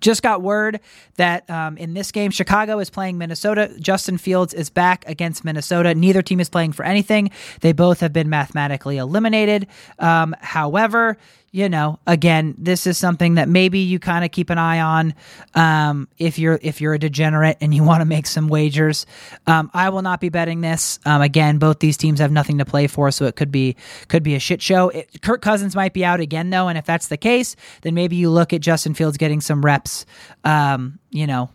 Just 0.00 0.22
got 0.22 0.42
word 0.42 0.78
that 1.16 1.48
um, 1.50 1.76
in 1.76 1.92
this 1.92 2.12
game, 2.12 2.30
Chicago 2.30 2.78
is 2.78 2.88
playing 2.88 3.18
Minnesota. 3.18 3.74
Justin 3.80 4.16
Fields 4.16 4.54
is 4.54 4.70
back 4.70 5.04
against 5.08 5.44
Minnesota. 5.44 5.92
Neither 5.92 6.22
team 6.22 6.38
is 6.38 6.48
playing 6.48 6.70
for 6.70 6.84
anything. 6.84 7.30
They 7.62 7.72
both 7.72 7.98
have 7.98 8.12
been 8.12 8.28
mathematically 8.28 8.98
eliminated. 8.98 9.66
Um, 9.98 10.36
however, 10.40 11.18
you 11.50 11.68
know, 11.68 11.98
again, 12.06 12.54
this 12.58 12.86
is 12.86 12.98
something 12.98 13.34
that 13.34 13.48
maybe 13.48 13.78
you 13.78 13.98
kind 13.98 14.24
of 14.24 14.30
keep 14.30 14.50
an 14.50 14.58
eye 14.58 14.80
on 14.80 15.14
um, 15.54 16.06
if 16.18 16.38
you're 16.38 16.58
if 16.62 16.80
you're 16.80 16.94
a 16.94 16.98
degenerate 16.98 17.56
and 17.60 17.72
you 17.74 17.82
want 17.82 18.02
to 18.02 18.04
make 18.04 18.26
some 18.26 18.48
wagers. 18.48 19.06
Um, 19.46 19.70
I 19.72 19.88
will 19.88 20.02
not 20.02 20.20
be 20.20 20.28
betting 20.28 20.60
this. 20.60 20.98
Um, 21.06 21.22
again, 21.22 21.58
both 21.58 21.78
these 21.78 21.96
teams 21.96 22.20
have 22.20 22.30
nothing 22.30 22.58
to 22.58 22.66
play 22.66 22.86
for, 22.86 23.10
so 23.10 23.24
it 23.24 23.36
could 23.36 23.50
be 23.50 23.76
could 24.08 24.22
be 24.22 24.34
a 24.34 24.38
shit 24.38 24.60
show. 24.60 24.90
It, 24.90 25.22
Kirk 25.22 25.40
Cousins 25.40 25.74
might 25.74 25.94
be 25.94 26.04
out 26.04 26.20
again 26.20 26.50
though, 26.50 26.68
and 26.68 26.76
if 26.76 26.84
that's 26.84 27.08
the 27.08 27.16
case, 27.16 27.56
then 27.80 27.94
maybe 27.94 28.16
you 28.16 28.28
look 28.28 28.52
at 28.52 28.60
Justin 28.60 28.92
Fields 28.92 29.16
getting 29.16 29.40
some 29.40 29.64
reps. 29.64 30.04
Um, 30.44 30.98
you 31.10 31.26
know, 31.26 31.50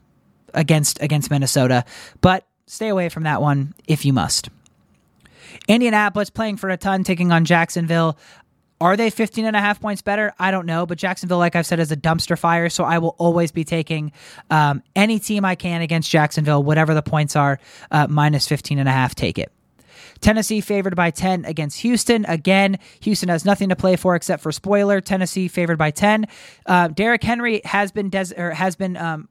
against 0.55 1.01
against 1.03 1.29
Minnesota, 1.29 1.85
but 2.21 2.47
stay 2.65 2.87
away 2.87 3.09
from 3.09 3.23
that 3.23 3.41
one 3.41 3.75
if 3.87 4.05
you 4.05 4.13
must. 4.13 4.49
Indianapolis 5.67 6.29
playing 6.29 6.57
for 6.57 6.69
a 6.69 6.77
ton, 6.77 7.03
taking 7.03 7.31
on 7.31 7.45
Jacksonville. 7.45 8.17
Are 8.83 8.97
they 8.97 9.09
15 9.09 9.45
and 9.45 9.55
a 9.55 9.61
half 9.61 9.79
points 9.79 10.01
better? 10.01 10.33
I 10.37 10.51
don't 10.51 10.65
know. 10.65 10.85
But 10.85 10.97
Jacksonville, 10.97 11.37
like 11.37 11.55
I've 11.55 11.65
said, 11.65 11.79
is 11.79 11.93
a 11.93 11.95
dumpster 11.95 12.37
fire. 12.37 12.67
So 12.67 12.83
I 12.83 12.97
will 12.97 13.15
always 13.17 13.49
be 13.53 13.63
taking 13.63 14.11
um, 14.49 14.83
any 14.93 15.19
team 15.19 15.45
I 15.45 15.55
can 15.55 15.81
against 15.81 16.11
Jacksonville, 16.11 16.61
whatever 16.61 16.93
the 16.93 17.01
points 17.01 17.37
are, 17.37 17.59
uh, 17.91 18.07
minus 18.09 18.45
15 18.45 18.79
and 18.79 18.89
a 18.89 18.91
half, 18.91 19.15
take 19.15 19.37
it. 19.37 19.53
Tennessee 20.19 20.59
favored 20.59 20.97
by 20.97 21.11
10 21.11 21.45
against 21.45 21.79
Houston. 21.79 22.25
Again, 22.25 22.77
Houston 22.99 23.29
has 23.29 23.45
nothing 23.45 23.69
to 23.69 23.75
play 23.77 23.95
for 23.95 24.15
except 24.15 24.43
for 24.43 24.51
spoiler. 24.51 24.99
Tennessee 24.99 25.47
favored 25.47 25.77
by 25.77 25.91
10. 25.91 26.27
Uh, 26.65 26.89
Derrick 26.89 27.23
Henry 27.23 27.61
has 27.63 27.93
been 27.93 28.09
des- 28.09 28.35
has 28.35 28.75
been 28.75 28.97
um, 28.97 29.29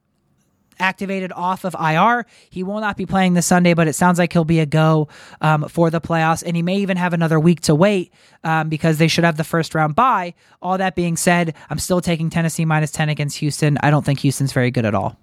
activated 0.79 1.33
off 1.33 1.65
of 1.65 1.75
IR. 1.79 2.27
He 2.51 2.63
will 2.63 2.81
not 2.81 2.97
be 2.97 3.07
playing 3.07 3.35
this 3.35 3.47
Sunday, 3.47 3.75
but 3.75 3.89
it 3.89 3.95
sounds 3.95 4.19
like 4.19 4.33
he'll 4.33 4.45
be 4.45 4.61
a 4.61 4.67
go 4.67 5.09
um, 5.41 5.69
for 5.69 5.91
the 5.91 6.01
playoffs, 6.01 6.43
and 6.45 6.57
he 6.57 6.63
may 6.63 6.77
even 6.79 6.97
have 6.97 7.13
another 7.13 7.39
week 7.39 7.61
to 7.63 7.75
wait 7.75 8.13
um, 8.45 8.69
because 8.69 8.99
they 8.99 9.09
should 9.09 9.25
have 9.25 9.37
the 9.37 9.45
first 9.45 9.75
round 9.75 9.95
bye. 9.95 10.35
All 10.61 10.79
that 10.79 10.95
being 10.95 11.17
said, 11.17 11.55
I'm 11.71 11.79
still 11.79 12.01
taking 12.01 12.31
Tennessee 12.31 12.65
minus 12.65 12.91
10 12.91 13.09
against 13.09 13.39
Houston. 13.39 13.79
I 13.83 13.91
don't 13.91 14.05
think 14.05 14.21
Houston's 14.21 14.53
very 14.53 14.71
good 14.71 14.85
at 14.85 14.95
all. 14.95 15.17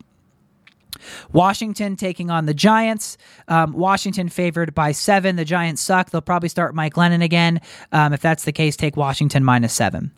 Washington 1.32 1.96
taking 1.96 2.30
on 2.30 2.46
the 2.46 2.54
Giants. 2.54 3.18
Um, 3.48 3.74
Washington 3.74 4.30
favored 4.30 4.74
by 4.74 4.92
seven. 4.92 5.36
The 5.36 5.46
Giants 5.46 5.82
suck. 5.82 6.10
They'll 6.10 6.22
probably 6.22 6.50
start 6.50 6.76
Mike 6.76 6.94
Glennon 6.94 7.24
again. 7.24 7.62
Um, 7.92 8.14
if 8.14 8.22
that's 8.22 8.44
the 8.44 8.52
case, 8.52 8.76
take 8.76 8.98
Washington 8.98 9.44
minus 9.44 9.74
seven. 9.74 10.12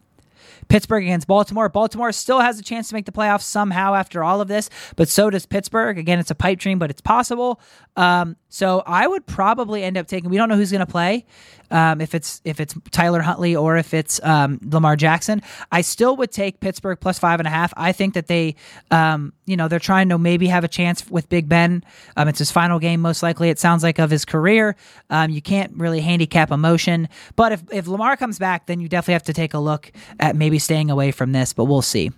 Pittsburgh 0.72 1.04
against 1.04 1.28
Baltimore. 1.28 1.68
Baltimore 1.68 2.14
still 2.14 2.40
has 2.40 2.58
a 2.58 2.64
chance 2.64 2.88
to 2.88 2.96
make 2.96 3.06
the 3.06 3.12
playoffs 3.12 3.42
somehow 3.42 3.94
after 3.94 4.24
all 4.24 4.40
of 4.40 4.48
this, 4.48 4.70
but 4.96 5.10
so 5.10 5.30
does 5.30 5.46
Pittsburgh. 5.46 5.98
Again, 5.98 6.18
it's 6.18 6.32
a 6.32 6.36
pipe 6.36 6.60
dream, 6.60 6.80
but 6.80 6.90
it's 6.90 7.02
possible. 7.02 7.60
Um, 7.98 8.38
so 8.48 8.82
I 8.86 9.06
would 9.06 9.26
probably 9.26 9.84
end 9.84 9.98
up 9.98 10.08
taking. 10.08 10.30
We 10.30 10.38
don't 10.38 10.48
know 10.48 10.56
who's 10.56 10.72
going 10.72 10.86
to 10.86 10.86
play, 10.86 11.26
um, 11.72 12.00
if 12.00 12.16
it's 12.16 12.42
if 12.46 12.60
it's 12.60 12.76
Tyler 12.92 13.22
Huntley 13.22 13.56
or 13.56 13.78
if 13.78 13.94
it's 13.94 14.22
um, 14.24 14.60
Lamar 14.64 14.96
Jackson. 14.96 15.42
I 15.72 15.82
still 15.82 16.16
would 16.18 16.32
take 16.32 16.60
Pittsburgh 16.60 17.00
plus 17.00 17.20
five 17.20 17.40
and 17.40 17.48
a 17.48 17.50
half. 17.50 17.74
I 17.76 17.92
think 17.92 18.14
that 18.14 18.28
they, 18.28 18.56
um, 18.92 19.34
you 19.46 19.58
know, 19.58 19.68
they're 19.68 19.80
trying 19.80 20.10
to 20.10 20.18
maybe 20.18 20.48
have 20.48 20.64
a 20.64 20.68
chance 20.70 21.10
with 21.10 21.28
Big 21.30 21.50
Ben. 21.50 21.84
Um, 22.16 22.28
it's 22.28 22.40
his 22.40 22.52
final 22.52 22.80
game, 22.80 23.02
most 23.02 23.24
likely. 23.24 23.50
It 23.50 23.60
sounds 23.60 23.84
like 23.84 24.00
of 24.00 24.10
his 24.10 24.26
career. 24.26 24.76
Um, 25.10 25.32
you 25.32 25.42
can't 25.42 25.74
really 25.76 26.02
handicap 26.02 26.52
emotion, 26.52 27.10
but 27.36 27.52
if 27.52 27.64
if 27.72 27.88
Lamar 27.88 28.16
comes 28.16 28.40
back, 28.40 28.68
then 28.68 28.80
you 28.80 28.88
definitely 28.88 29.14
have 29.14 29.24
to 29.24 29.34
take 29.34 29.54
a 29.54 29.60
look 29.60 29.92
at 30.20 30.36
maybe 30.36 30.60
staying 30.62 30.90
away 30.90 31.12
from 31.12 31.32
this. 31.32 31.54
But 31.54 31.66
we'll 31.66 31.82
see. 31.82 32.12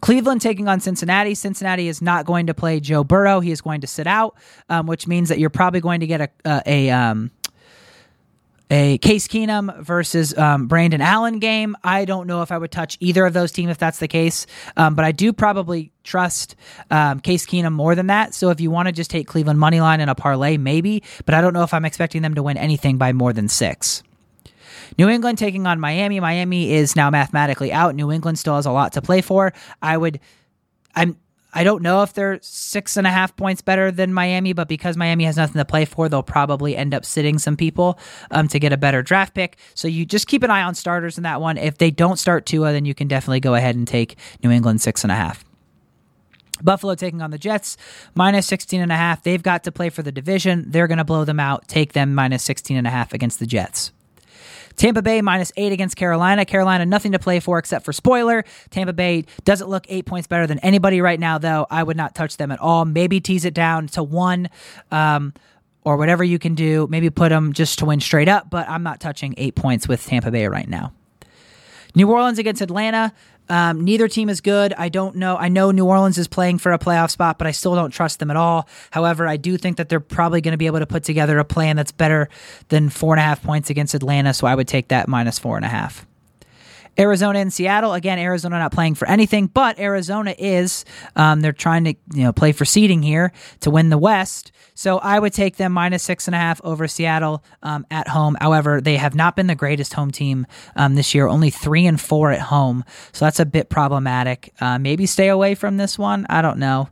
Cleveland 0.00 0.40
taking 0.40 0.68
on 0.68 0.80
Cincinnati. 0.80 1.34
Cincinnati 1.34 1.88
is 1.88 2.02
not 2.02 2.26
going 2.26 2.46
to 2.46 2.54
play 2.54 2.80
Joe 2.80 3.04
Burrow. 3.04 3.40
He 3.40 3.50
is 3.50 3.60
going 3.60 3.80
to 3.80 3.86
sit 3.86 4.06
out, 4.06 4.36
um, 4.68 4.86
which 4.86 5.06
means 5.06 5.28
that 5.28 5.38
you're 5.38 5.50
probably 5.50 5.80
going 5.80 6.00
to 6.00 6.06
get 6.06 6.20
a 6.20 6.28
a, 6.44 6.62
a 6.66 6.90
um, 6.90 7.30
a 8.70 8.98
Case 8.98 9.28
Keenum 9.28 9.80
versus 9.82 10.36
um, 10.36 10.66
Brandon 10.66 11.00
Allen 11.00 11.38
game. 11.38 11.76
I 11.84 12.04
don't 12.04 12.26
know 12.26 12.42
if 12.42 12.50
I 12.50 12.58
would 12.58 12.72
touch 12.72 12.96
either 13.00 13.24
of 13.24 13.32
those 13.32 13.52
teams 13.52 13.70
if 13.70 13.78
that's 13.78 13.98
the 13.98 14.08
case, 14.08 14.46
um, 14.76 14.94
but 14.94 15.04
I 15.04 15.12
do 15.12 15.32
probably 15.32 15.92
trust 16.02 16.56
um, 16.90 17.20
Case 17.20 17.46
Keenum 17.46 17.72
more 17.72 17.94
than 17.94 18.08
that. 18.08 18.34
So 18.34 18.50
if 18.50 18.60
you 18.60 18.70
want 18.70 18.86
to 18.86 18.92
just 18.92 19.10
take 19.10 19.28
Cleveland 19.28 19.60
money 19.60 19.80
line 19.80 20.00
in 20.00 20.08
a 20.08 20.14
parlay, 20.14 20.56
maybe, 20.56 21.02
but 21.24 21.34
I 21.34 21.40
don't 21.40 21.52
know 21.52 21.62
if 21.62 21.72
I'm 21.72 21.84
expecting 21.84 22.22
them 22.22 22.34
to 22.34 22.42
win 22.42 22.56
anything 22.56 22.98
by 22.98 23.12
more 23.12 23.32
than 23.32 23.48
six. 23.48 24.02
New 24.98 25.08
England 25.08 25.38
taking 25.38 25.66
on 25.66 25.80
Miami. 25.80 26.20
Miami 26.20 26.72
is 26.72 26.96
now 26.96 27.10
mathematically 27.10 27.72
out. 27.72 27.94
New 27.94 28.10
England 28.10 28.38
still 28.38 28.56
has 28.56 28.66
a 28.66 28.72
lot 28.72 28.92
to 28.92 29.02
play 29.02 29.20
for. 29.20 29.52
I 29.82 29.96
would, 29.96 30.20
I'm, 30.94 31.16
I 31.56 31.64
don't 31.64 31.82
know 31.82 32.02
if 32.02 32.12
they're 32.12 32.38
six 32.42 32.98
and 32.98 33.06
a 33.06 33.10
half 33.10 33.34
points 33.34 33.62
better 33.62 33.90
than 33.90 34.12
Miami, 34.12 34.52
but 34.52 34.68
because 34.68 34.96
Miami 34.96 35.24
has 35.24 35.38
nothing 35.38 35.58
to 35.58 35.64
play 35.64 35.86
for, 35.86 36.06
they'll 36.08 36.22
probably 36.22 36.76
end 36.76 36.92
up 36.92 37.04
sitting 37.04 37.38
some 37.38 37.56
people 37.56 37.98
um, 38.30 38.46
to 38.48 38.58
get 38.58 38.74
a 38.74 38.76
better 38.76 39.02
draft 39.02 39.32
pick. 39.32 39.56
So 39.74 39.88
you 39.88 40.04
just 40.04 40.26
keep 40.26 40.42
an 40.42 40.50
eye 40.50 40.62
on 40.62 40.74
starters 40.74 41.16
in 41.16 41.22
that 41.22 41.40
one. 41.40 41.56
If 41.56 41.78
they 41.78 41.90
don't 41.90 42.18
start 42.18 42.44
Tua, 42.44 42.72
then 42.72 42.84
you 42.84 42.94
can 42.94 43.08
definitely 43.08 43.40
go 43.40 43.54
ahead 43.54 43.74
and 43.74 43.88
take 43.88 44.16
New 44.44 44.50
England 44.50 44.82
six 44.82 45.02
and 45.02 45.10
a 45.10 45.14
half. 45.14 45.46
Buffalo 46.62 46.94
taking 46.94 47.22
on 47.22 47.30
the 47.30 47.38
Jets, 47.38 47.76
minus 48.14 48.46
16 48.46 48.80
and 48.80 48.92
a 48.92 48.96
half. 48.96 49.22
They've 49.22 49.42
got 49.42 49.64
to 49.64 49.72
play 49.72 49.88
for 49.88 50.02
the 50.02 50.12
division. 50.12 50.64
They're 50.68 50.88
going 50.88 50.98
to 50.98 51.04
blow 51.04 51.24
them 51.24 51.40
out. 51.40 51.68
Take 51.68 51.92
them 51.94 52.14
minus 52.14 52.42
16 52.44 52.76
and 52.76 52.86
a 52.86 52.90
half 52.90 53.12
against 53.12 53.38
the 53.38 53.46
Jets. 53.46 53.92
Tampa 54.76 55.02
Bay 55.02 55.20
minus 55.22 55.52
eight 55.56 55.72
against 55.72 55.96
Carolina. 55.96 56.44
Carolina, 56.44 56.86
nothing 56.86 57.12
to 57.12 57.18
play 57.18 57.40
for 57.40 57.58
except 57.58 57.84
for 57.84 57.92
spoiler. 57.92 58.44
Tampa 58.70 58.92
Bay 58.92 59.24
doesn't 59.44 59.68
look 59.68 59.86
eight 59.88 60.06
points 60.06 60.26
better 60.26 60.46
than 60.46 60.58
anybody 60.60 61.00
right 61.00 61.18
now, 61.18 61.38
though. 61.38 61.66
I 61.70 61.82
would 61.82 61.96
not 61.96 62.14
touch 62.14 62.36
them 62.36 62.50
at 62.50 62.60
all. 62.60 62.84
Maybe 62.84 63.20
tease 63.20 63.44
it 63.44 63.54
down 63.54 63.88
to 63.88 64.02
one. 64.02 64.48
Um, 64.90 65.32
or 65.84 65.96
whatever 65.96 66.24
you 66.24 66.36
can 66.36 66.56
do, 66.56 66.88
maybe 66.90 67.10
put 67.10 67.28
them 67.28 67.52
just 67.52 67.78
to 67.78 67.84
win 67.84 68.00
straight 68.00 68.26
up, 68.26 68.50
but 68.50 68.68
I'm 68.68 68.82
not 68.82 68.98
touching 68.98 69.34
eight 69.36 69.54
points 69.54 69.86
with 69.86 70.04
Tampa 70.04 70.32
Bay 70.32 70.48
right 70.48 70.68
now. 70.68 70.92
New 71.94 72.10
Orleans 72.10 72.40
against 72.40 72.60
Atlanta. 72.60 73.12
Um, 73.48 73.84
neither 73.84 74.08
team 74.08 74.28
is 74.28 74.40
good. 74.40 74.72
I 74.74 74.88
don't 74.88 75.16
know. 75.16 75.36
I 75.36 75.48
know 75.48 75.70
New 75.70 75.86
Orleans 75.86 76.18
is 76.18 76.28
playing 76.28 76.58
for 76.58 76.72
a 76.72 76.78
playoff 76.78 77.10
spot, 77.10 77.38
but 77.38 77.46
I 77.46 77.52
still 77.52 77.74
don't 77.74 77.90
trust 77.90 78.18
them 78.18 78.30
at 78.30 78.36
all. 78.36 78.68
However, 78.90 79.26
I 79.26 79.36
do 79.36 79.56
think 79.56 79.76
that 79.76 79.88
they're 79.88 80.00
probably 80.00 80.40
going 80.40 80.52
to 80.52 80.58
be 80.58 80.66
able 80.66 80.80
to 80.80 80.86
put 80.86 81.04
together 81.04 81.38
a 81.38 81.44
plan 81.44 81.76
that's 81.76 81.92
better 81.92 82.28
than 82.68 82.88
four 82.88 83.14
and 83.14 83.20
a 83.20 83.22
half 83.22 83.42
points 83.42 83.70
against 83.70 83.94
Atlanta. 83.94 84.34
So 84.34 84.46
I 84.46 84.54
would 84.54 84.68
take 84.68 84.88
that 84.88 85.08
minus 85.08 85.38
four 85.38 85.56
and 85.56 85.64
a 85.64 85.68
half. 85.68 86.06
Arizona 86.98 87.40
and 87.40 87.52
Seattle. 87.52 87.92
Again, 87.92 88.18
Arizona 88.18 88.58
not 88.58 88.72
playing 88.72 88.94
for 88.94 89.06
anything, 89.06 89.48
but 89.48 89.78
Arizona 89.78 90.34
is. 90.38 90.84
Um, 91.14 91.40
they're 91.40 91.52
trying 91.52 91.84
to 91.84 91.94
you 92.14 92.24
know 92.24 92.32
play 92.32 92.52
for 92.52 92.64
seeding 92.64 93.02
here 93.02 93.32
to 93.60 93.70
win 93.70 93.90
the 93.90 93.98
West. 93.98 94.52
So 94.76 94.98
I 94.98 95.18
would 95.18 95.32
take 95.32 95.56
them 95.56 95.72
minus 95.72 96.02
six 96.02 96.28
and 96.28 96.34
a 96.34 96.38
half 96.38 96.60
over 96.62 96.86
Seattle 96.86 97.42
um, 97.62 97.86
at 97.90 98.08
home. 98.08 98.36
However, 98.38 98.80
they 98.80 98.96
have 98.98 99.14
not 99.14 99.34
been 99.34 99.46
the 99.46 99.54
greatest 99.54 99.94
home 99.94 100.10
team 100.10 100.46
um, 100.76 100.94
this 100.96 101.14
year. 101.14 101.26
Only 101.26 101.48
three 101.48 101.86
and 101.86 101.98
four 101.98 102.30
at 102.30 102.42
home, 102.42 102.84
so 103.12 103.24
that's 103.24 103.40
a 103.40 103.46
bit 103.46 103.70
problematic. 103.70 104.52
Uh, 104.60 104.78
maybe 104.78 105.06
stay 105.06 105.28
away 105.28 105.54
from 105.54 105.78
this 105.78 105.98
one. 105.98 106.26
I 106.28 106.42
don't 106.42 106.58
know. 106.58 106.90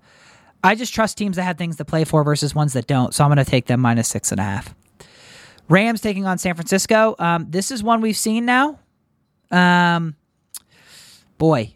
I 0.65 0.75
just 0.75 0.95
trust 0.95 1.19
teams 1.19 1.37
that 1.37 1.43
have 1.43 1.59
things 1.59 1.77
to 1.77 1.85
play 1.85 2.05
for 2.05 2.25
versus 2.25 2.55
ones 2.55 2.73
that 2.73 2.87
don't. 2.87 3.15
So 3.15 3.23
I'm 3.23 3.29
going 3.29 3.45
to 3.45 3.49
take 3.49 3.67
them 3.67 3.81
minus 3.81 4.09
six 4.09 4.33
and 4.33 4.41
a 4.41 4.45
half. 4.45 4.75
Rams 5.69 6.01
taking 6.01 6.27
on 6.27 6.39
San 6.39 6.55
Francisco. 6.55 7.15
Um, 7.19 7.47
this 7.51 7.71
is 7.71 7.83
one 7.83 8.01
we've 8.01 8.17
seen 8.17 8.47
now. 8.47 8.79
Um, 9.51 10.17
boy, 11.37 11.75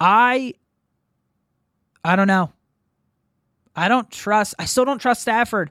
I, 0.00 0.54
I 2.04 2.16
don't 2.16 2.26
know. 2.26 2.52
I 3.74 3.88
don't 3.88 4.10
trust. 4.10 4.54
I 4.58 4.64
still 4.64 4.84
don't 4.84 4.98
trust 4.98 5.22
Stafford. 5.22 5.70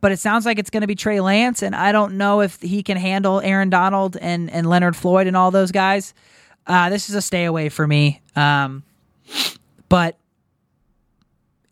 But 0.00 0.12
it 0.12 0.20
sounds 0.20 0.46
like 0.46 0.60
it's 0.60 0.70
going 0.70 0.82
to 0.82 0.86
be 0.86 0.94
Trey 0.94 1.20
Lance, 1.20 1.60
and 1.62 1.74
I 1.74 1.90
don't 1.90 2.18
know 2.18 2.40
if 2.40 2.60
he 2.62 2.84
can 2.84 2.96
handle 2.96 3.40
Aaron 3.40 3.68
Donald 3.68 4.16
and 4.16 4.48
and 4.50 4.68
Leonard 4.68 4.94
Floyd 4.94 5.26
and 5.26 5.36
all 5.36 5.50
those 5.50 5.72
guys. 5.72 6.14
Uh, 6.68 6.90
this 6.90 7.08
is 7.08 7.14
a 7.16 7.22
stay 7.22 7.46
away 7.46 7.68
for 7.68 7.86
me. 7.86 8.20
Um, 8.36 8.84
but 9.88 10.18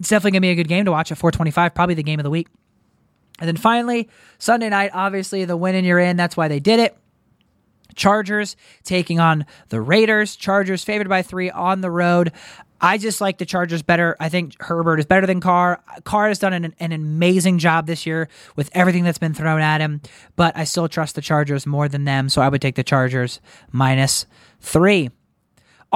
it's 0.00 0.08
definitely 0.08 0.32
going 0.32 0.42
to 0.42 0.46
be 0.46 0.50
a 0.50 0.54
good 0.54 0.68
game 0.68 0.86
to 0.86 0.90
watch 0.90 1.12
at 1.12 1.18
425, 1.18 1.74
probably 1.74 1.94
the 1.94 2.02
game 2.02 2.18
of 2.18 2.24
the 2.24 2.30
week. 2.30 2.48
And 3.38 3.46
then 3.46 3.56
finally, 3.56 4.08
Sunday 4.38 4.70
night, 4.70 4.90
obviously 4.94 5.44
the 5.44 5.56
win 5.56 5.74
and 5.74 5.86
you're 5.86 5.98
in. 5.98 6.16
That's 6.16 6.36
why 6.36 6.48
they 6.48 6.60
did 6.60 6.80
it. 6.80 6.96
Chargers 7.94 8.56
taking 8.84 9.20
on 9.20 9.46
the 9.68 9.80
Raiders. 9.80 10.36
Chargers 10.36 10.84
favored 10.84 11.08
by 11.08 11.22
three 11.22 11.50
on 11.50 11.80
the 11.80 11.90
road. 11.90 12.32
I 12.80 12.98
just 12.98 13.20
like 13.20 13.38
the 13.38 13.46
Chargers 13.46 13.82
better. 13.82 14.16
I 14.20 14.28
think 14.28 14.60
Herbert 14.60 14.98
is 14.98 15.06
better 15.06 15.26
than 15.26 15.40
Carr. 15.40 15.82
Carr 16.04 16.28
has 16.28 16.38
done 16.38 16.52
an, 16.52 16.74
an, 16.78 16.92
amazing 16.92 17.58
job 17.58 17.86
this 17.86 18.06
year 18.06 18.28
with 18.54 18.70
everything 18.72 19.04
that's 19.04 19.18
been 19.18 19.34
thrown 19.34 19.60
at 19.60 19.80
him, 19.80 20.00
but 20.36 20.56
I 20.56 20.64
still 20.64 20.88
trust 20.88 21.14
the 21.14 21.22
Chargers 21.22 21.66
more 21.66 21.88
than 21.88 22.04
them, 22.04 22.28
so 22.28 22.42
I 22.42 22.48
would 22.48 22.60
take 22.60 22.74
the 22.74 22.84
Chargers 22.84 23.40
minus 23.72 24.26
three. 24.60 25.10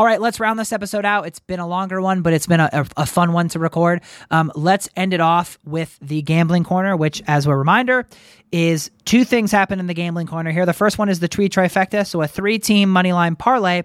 All 0.01 0.07
right, 0.07 0.18
let's 0.18 0.40
round 0.40 0.59
this 0.59 0.72
episode 0.72 1.05
out. 1.05 1.26
It's 1.26 1.40
been 1.40 1.61
a 1.61 1.66
longer 1.66 2.01
one, 2.01 2.22
but 2.22 2.32
it's 2.32 2.46
been 2.46 2.59
a, 2.59 2.86
a, 2.96 3.05
fun 3.05 3.34
one 3.34 3.48
to 3.48 3.59
record. 3.59 4.01
Um, 4.30 4.51
let's 4.55 4.88
end 4.96 5.12
it 5.12 5.20
off 5.20 5.59
with 5.62 5.98
the 6.01 6.22
gambling 6.22 6.64
corner, 6.64 6.96
which, 6.96 7.22
as 7.26 7.44
a 7.44 7.55
reminder, 7.55 8.07
is 8.51 8.90
two 9.05 9.26
things 9.26 9.53
happen 9.53 9.78
in 9.78 9.88
the 9.88 9.92
gambling 9.92 10.26
corner 10.26 10.53
here. 10.53 10.64
The 10.64 10.72
first 10.72 10.96
one 10.96 11.11
is 11.11 11.20
the 11.20 11.28
tree 11.28 11.51
trifecta, 11.51 12.07
so 12.07 12.22
a 12.22 12.26
three-team 12.26 12.88
money 12.88 13.12
line 13.12 13.36
parlay 13.36 13.82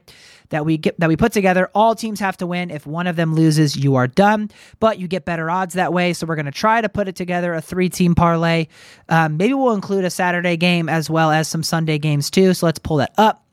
that 0.51 0.65
we 0.65 0.77
get 0.77 0.97
that 1.01 1.09
we 1.09 1.17
put 1.17 1.33
together. 1.33 1.69
All 1.75 1.95
teams 1.95 2.21
have 2.21 2.37
to 2.37 2.47
win. 2.47 2.71
If 2.71 2.87
one 2.87 3.07
of 3.07 3.17
them 3.17 3.35
loses, 3.35 3.75
you 3.75 3.95
are 3.95 4.07
done. 4.07 4.51
But 4.79 4.99
you 4.99 5.09
get 5.09 5.25
better 5.25 5.51
odds 5.51 5.73
that 5.73 5.91
way. 5.91 6.13
So 6.13 6.25
we're 6.25 6.35
going 6.35 6.45
to 6.45 6.51
try 6.53 6.79
to 6.79 6.87
put 6.87 7.09
it 7.09 7.17
together 7.17 7.53
a 7.53 7.59
three-team 7.59 8.15
parlay. 8.15 8.67
Um, 9.09 9.35
maybe 9.35 9.53
we'll 9.53 9.73
include 9.73 10.05
a 10.05 10.09
Saturday 10.09 10.55
game 10.55 10.87
as 10.87 11.09
well 11.09 11.31
as 11.31 11.49
some 11.49 11.61
Sunday 11.61 11.97
games 11.97 12.29
too. 12.29 12.53
So 12.53 12.67
let's 12.67 12.79
pull 12.79 12.97
that 12.97 13.11
up. 13.17 13.44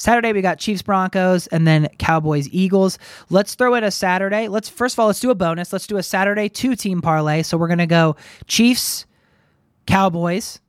Saturday 0.00 0.32
we 0.32 0.40
got 0.40 0.58
Chiefs 0.58 0.82
Broncos 0.82 1.46
and 1.48 1.66
then 1.66 1.88
Cowboys 1.98 2.48
Eagles. 2.50 2.98
Let's 3.28 3.54
throw 3.54 3.74
it 3.74 3.84
a 3.84 3.90
Saturday. 3.90 4.48
Let's 4.48 4.68
first 4.68 4.94
of 4.94 5.00
all 5.00 5.06
let's 5.08 5.20
do 5.20 5.30
a 5.30 5.34
bonus. 5.34 5.72
Let's 5.72 5.86
do 5.86 5.98
a 5.98 6.02
Saturday 6.02 6.48
two 6.48 6.74
team 6.74 7.02
parlay. 7.02 7.42
So 7.42 7.58
we're 7.58 7.68
gonna 7.68 7.86
go 7.86 8.16
Chiefs, 8.46 9.04
Cowboys, 9.86 10.60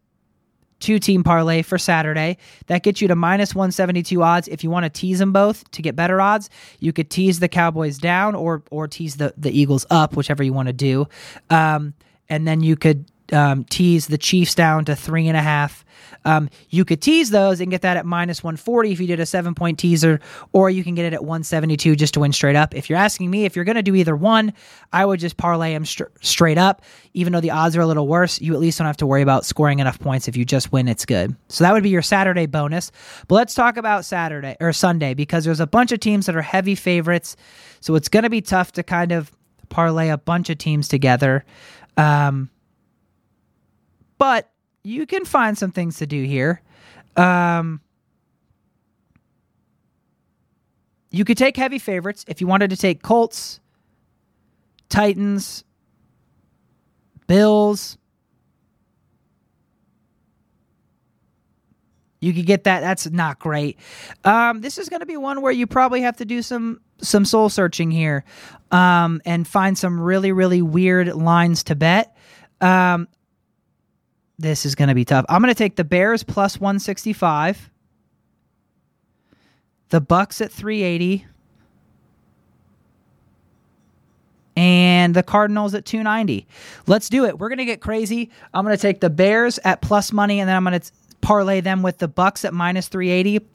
two 0.81 0.99
team 0.99 1.23
parlay 1.23 1.61
for 1.61 1.77
Saturday. 1.77 2.37
That 2.67 2.83
gets 2.83 3.01
you 3.01 3.07
to 3.07 3.15
minus 3.15 3.55
172 3.55 4.21
odds. 4.21 4.49
If 4.49 4.65
you 4.65 4.69
want 4.69 4.83
to 4.83 4.89
tease 4.89 5.19
them 5.19 5.31
both 5.31 5.69
to 5.71 5.81
get 5.81 5.95
better 5.95 6.19
odds, 6.19 6.49
you 6.79 6.91
could 6.91 7.09
tease 7.09 7.39
the 7.39 7.47
Cowboys 7.47 7.97
down 7.97 8.35
or 8.35 8.63
or 8.69 8.87
tease 8.87 9.15
the, 9.15 9.33
the 9.37 9.57
Eagles 9.57 9.85
up, 9.89 10.17
whichever 10.17 10.43
you 10.43 10.51
want 10.51 10.67
to 10.67 10.73
do. 10.73 11.07
Um, 11.49 11.93
and 12.27 12.45
then 12.45 12.61
you 12.61 12.75
could 12.75 13.05
um, 13.31 13.63
tease 13.63 14.07
the 14.07 14.17
Chiefs 14.17 14.55
down 14.55 14.83
to 14.85 14.95
three 14.95 15.27
and 15.27 15.37
a 15.37 15.41
half. 15.41 15.85
Um, 16.25 16.49
you 16.69 16.85
could 16.85 17.01
tease 17.01 17.29
those 17.29 17.59
and 17.61 17.71
get 17.71 17.81
that 17.81 17.97
at 17.97 18.05
minus 18.05 18.43
140 18.43 18.91
if 18.91 18.99
you 18.99 19.07
did 19.07 19.19
a 19.19 19.25
seven 19.25 19.55
point 19.55 19.79
teaser, 19.79 20.19
or 20.51 20.69
you 20.69 20.83
can 20.83 20.95
get 20.95 21.05
it 21.05 21.13
at 21.13 21.23
172 21.23 21.95
just 21.95 22.13
to 22.13 22.19
win 22.19 22.31
straight 22.31 22.55
up. 22.55 22.75
If 22.75 22.89
you're 22.89 22.99
asking 22.99 23.29
me 23.29 23.45
if 23.45 23.55
you're 23.55 23.65
going 23.65 23.75
to 23.75 23.83
do 23.83 23.95
either 23.95 24.15
one, 24.15 24.53
I 24.93 25.05
would 25.05 25.19
just 25.19 25.37
parlay 25.37 25.73
them 25.73 25.85
str- 25.85 26.03
straight 26.21 26.57
up. 26.57 26.83
Even 27.13 27.33
though 27.33 27.41
the 27.41 27.51
odds 27.51 27.75
are 27.75 27.81
a 27.81 27.87
little 27.87 28.07
worse, 28.07 28.39
you 28.39 28.53
at 28.53 28.59
least 28.59 28.77
don't 28.77 28.87
have 28.87 28.97
to 28.97 29.07
worry 29.07 29.21
about 29.21 29.45
scoring 29.45 29.79
enough 29.79 29.99
points. 29.99 30.27
If 30.27 30.37
you 30.37 30.45
just 30.45 30.71
win, 30.71 30.87
it's 30.87 31.05
good. 31.05 31.35
So 31.49 31.63
that 31.63 31.73
would 31.73 31.83
be 31.83 31.89
your 31.89 32.01
Saturday 32.01 32.45
bonus. 32.45 32.91
But 33.27 33.35
let's 33.35 33.53
talk 33.53 33.77
about 33.77 34.05
Saturday 34.05 34.55
or 34.59 34.73
Sunday 34.73 35.13
because 35.13 35.43
there's 35.43 35.59
a 35.59 35.67
bunch 35.67 35.91
of 35.91 35.99
teams 35.99 36.27
that 36.27 36.35
are 36.35 36.41
heavy 36.41 36.75
favorites. 36.75 37.35
So 37.79 37.95
it's 37.95 38.07
going 38.07 38.23
to 38.23 38.29
be 38.29 38.41
tough 38.41 38.71
to 38.73 38.83
kind 38.83 39.11
of 39.11 39.31
parlay 39.69 40.09
a 40.09 40.17
bunch 40.17 40.49
of 40.49 40.57
teams 40.57 40.87
together. 40.87 41.43
Um, 41.97 42.49
but 44.17 44.51
you 44.83 45.05
can 45.05 45.25
find 45.25 45.57
some 45.57 45.71
things 45.71 45.97
to 45.97 46.07
do 46.07 46.23
here. 46.23 46.61
Um, 47.15 47.81
you 51.11 51.25
could 51.25 51.37
take 51.37 51.57
heavy 51.57 51.79
favorites 51.79 52.25
if 52.27 52.41
you 52.41 52.47
wanted 52.47 52.69
to 52.69 52.77
take 52.77 53.01
Colts, 53.03 53.59
Titans, 54.89 55.63
Bills. 57.27 57.97
You 62.21 62.33
could 62.33 62.45
get 62.45 62.65
that. 62.65 62.81
That's 62.81 63.09
not 63.09 63.39
great. 63.39 63.79
Um, 64.23 64.61
this 64.61 64.77
is 64.77 64.89
going 64.89 64.99
to 64.99 65.05
be 65.05 65.17
one 65.17 65.41
where 65.41 65.51
you 65.51 65.65
probably 65.65 66.01
have 66.01 66.17
to 66.17 66.25
do 66.25 66.41
some 66.41 66.79
some 66.99 67.25
soul 67.25 67.49
searching 67.49 67.89
here, 67.89 68.23
um, 68.69 69.21
and 69.25 69.47
find 69.47 69.75
some 69.75 69.99
really 69.99 70.31
really 70.31 70.61
weird 70.61 71.15
lines 71.15 71.63
to 71.63 71.75
bet. 71.75 72.15
Um, 72.61 73.07
this 74.41 74.65
is 74.65 74.75
going 74.75 74.89
to 74.89 74.95
be 74.95 75.05
tough. 75.05 75.25
I'm 75.29 75.41
going 75.41 75.53
to 75.53 75.57
take 75.57 75.75
the 75.75 75.83
Bears 75.83 76.23
plus 76.23 76.59
165, 76.59 77.69
the 79.89 80.01
Bucs 80.01 80.41
at 80.41 80.51
380, 80.51 81.25
and 84.57 85.15
the 85.15 85.23
Cardinals 85.23 85.73
at 85.73 85.85
290. 85.85 86.45
Let's 86.87 87.09
do 87.09 87.25
it. 87.25 87.39
We're 87.39 87.49
going 87.49 87.59
to 87.59 87.65
get 87.65 87.81
crazy. 87.81 88.29
I'm 88.53 88.65
going 88.65 88.75
to 88.75 88.81
take 88.81 88.99
the 88.99 89.09
Bears 89.09 89.59
at 89.63 89.81
plus 89.81 90.11
money, 90.11 90.39
and 90.39 90.49
then 90.49 90.55
I'm 90.55 90.63
going 90.63 90.79
to 90.79 90.91
parlay 91.21 91.61
them 91.61 91.81
with 91.81 91.99
the 91.99 92.09
Bucs 92.09 92.45
at 92.45 92.53
minus 92.53 92.87
380 92.87 93.45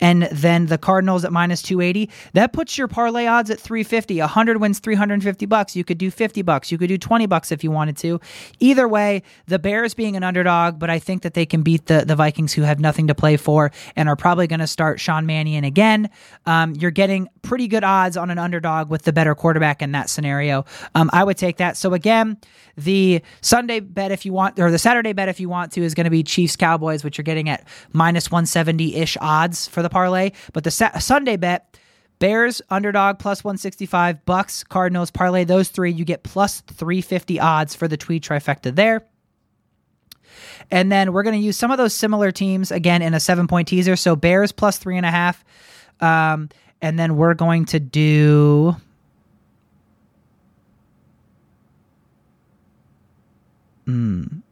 and 0.00 0.24
then 0.32 0.66
the 0.66 0.78
Cardinals 0.78 1.24
at 1.24 1.32
minus 1.32 1.62
280. 1.62 2.10
That 2.32 2.52
puts 2.52 2.76
your 2.76 2.88
parlay 2.88 3.26
odds 3.26 3.50
at 3.50 3.60
350. 3.60 4.20
100 4.20 4.60
wins 4.60 4.78
350 4.78 5.46
bucks. 5.46 5.76
You 5.76 5.84
could 5.84 5.98
do 5.98 6.10
50 6.10 6.42
bucks. 6.42 6.70
You 6.70 6.78
could 6.78 6.88
do 6.88 6.98
20 6.98 7.26
bucks 7.26 7.52
if 7.52 7.64
you 7.64 7.70
wanted 7.70 7.96
to. 7.98 8.20
Either 8.60 8.86
way, 8.86 9.22
the 9.46 9.58
Bears 9.58 9.94
being 9.94 10.16
an 10.16 10.22
underdog, 10.22 10.78
but 10.78 10.90
I 10.90 10.98
think 10.98 11.22
that 11.22 11.34
they 11.34 11.46
can 11.46 11.62
beat 11.62 11.86
the, 11.86 12.04
the 12.04 12.16
Vikings 12.16 12.52
who 12.52 12.62
have 12.62 12.80
nothing 12.80 13.06
to 13.08 13.14
play 13.14 13.36
for 13.36 13.70
and 13.94 14.08
are 14.08 14.16
probably 14.16 14.46
going 14.46 14.60
to 14.60 14.66
start 14.66 15.00
Sean 15.00 15.26
Mannion 15.26 15.64
again. 15.64 16.10
Um, 16.44 16.74
you're 16.74 16.90
getting 16.90 17.28
pretty 17.42 17.68
good 17.68 17.84
odds 17.84 18.16
on 18.16 18.30
an 18.30 18.38
underdog 18.38 18.90
with 18.90 19.02
the 19.02 19.12
better 19.12 19.34
quarterback 19.34 19.82
in 19.82 19.92
that 19.92 20.10
scenario. 20.10 20.64
Um, 20.94 21.10
I 21.12 21.24
would 21.24 21.38
take 21.38 21.58
that. 21.58 21.76
So 21.76 21.94
again, 21.94 22.38
the 22.76 23.22
Sunday 23.40 23.80
bet 23.80 24.12
if 24.12 24.26
you 24.26 24.32
want, 24.32 24.58
or 24.58 24.70
the 24.70 24.78
Saturday 24.78 25.12
bet 25.12 25.28
if 25.28 25.40
you 25.40 25.48
want 25.48 25.72
to, 25.72 25.82
is 25.82 25.94
going 25.94 26.04
to 26.04 26.10
be 26.10 26.22
Chiefs 26.22 26.56
Cowboys, 26.56 27.04
which 27.04 27.15
you're 27.16 27.24
getting 27.24 27.48
at 27.48 27.66
minus 27.92 28.30
170 28.30 28.94
ish 28.96 29.16
odds 29.20 29.66
for 29.68 29.82
the 29.82 29.88
parlay. 29.88 30.32
But 30.52 30.64
the 30.64 30.70
sa- 30.70 30.98
Sunday 30.98 31.36
bet, 31.36 31.78
Bears 32.18 32.62
underdog 32.70 33.18
plus 33.18 33.44
165, 33.44 34.24
Bucs 34.26 34.66
Cardinals 34.66 35.10
parlay 35.10 35.44
those 35.44 35.68
three, 35.68 35.92
you 35.92 36.04
get 36.04 36.22
plus 36.22 36.60
350 36.62 37.40
odds 37.40 37.74
for 37.74 37.88
the 37.88 37.96
Tweed 37.96 38.22
trifecta 38.22 38.74
there. 38.74 39.04
And 40.70 40.90
then 40.90 41.12
we're 41.12 41.22
going 41.22 41.38
to 41.38 41.44
use 41.44 41.56
some 41.56 41.70
of 41.70 41.78
those 41.78 41.94
similar 41.94 42.32
teams 42.32 42.70
again 42.70 43.02
in 43.02 43.14
a 43.14 43.20
seven 43.20 43.46
point 43.46 43.68
teaser. 43.68 43.96
So 43.96 44.16
Bears 44.16 44.52
plus 44.52 44.78
three 44.78 44.96
and 44.96 45.06
a 45.06 45.10
half. 45.10 45.44
Um, 46.00 46.48
and 46.82 46.98
then 46.98 47.16
we're 47.16 47.34
going 47.34 47.64
to 47.66 47.80
do 47.80 48.76
Mm. 53.86 54.42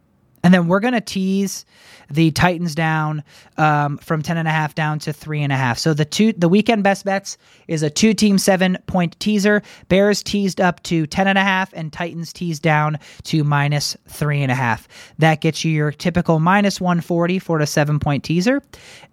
And 0.45 0.53
then 0.53 0.67
we're 0.67 0.79
going 0.79 0.93
to 0.93 1.01
tease 1.01 1.65
the 2.11 2.29
Titans 2.29 2.75
down 2.75 3.23
um, 3.57 3.97
from 3.97 4.21
10.5 4.21 4.75
down 4.75 4.99
to 4.99 5.09
3.5. 5.11 5.79
So 5.79 5.95
the 5.95 6.05
two 6.05 6.33
the 6.33 6.47
weekend 6.47 6.83
best 6.83 7.03
bets 7.03 7.39
is 7.67 7.81
a 7.81 7.89
two 7.89 8.13
team 8.13 8.37
seven 8.37 8.77
point 8.85 9.19
teaser. 9.19 9.63
Bears 9.87 10.21
teased 10.21 10.61
up 10.61 10.83
to 10.83 11.07
10.5 11.07 11.69
and 11.73 11.91
Titans 11.91 12.31
teased 12.31 12.61
down 12.61 12.99
to 13.23 13.43
minus 13.43 13.97
3.5. 14.07 14.85
That 15.17 15.41
gets 15.41 15.65
you 15.65 15.71
your 15.71 15.91
typical 15.91 16.39
minus 16.39 16.79
140 16.79 17.39
for 17.39 17.57
a 17.57 17.65
seven 17.65 17.99
point 17.99 18.23
teaser. 18.23 18.61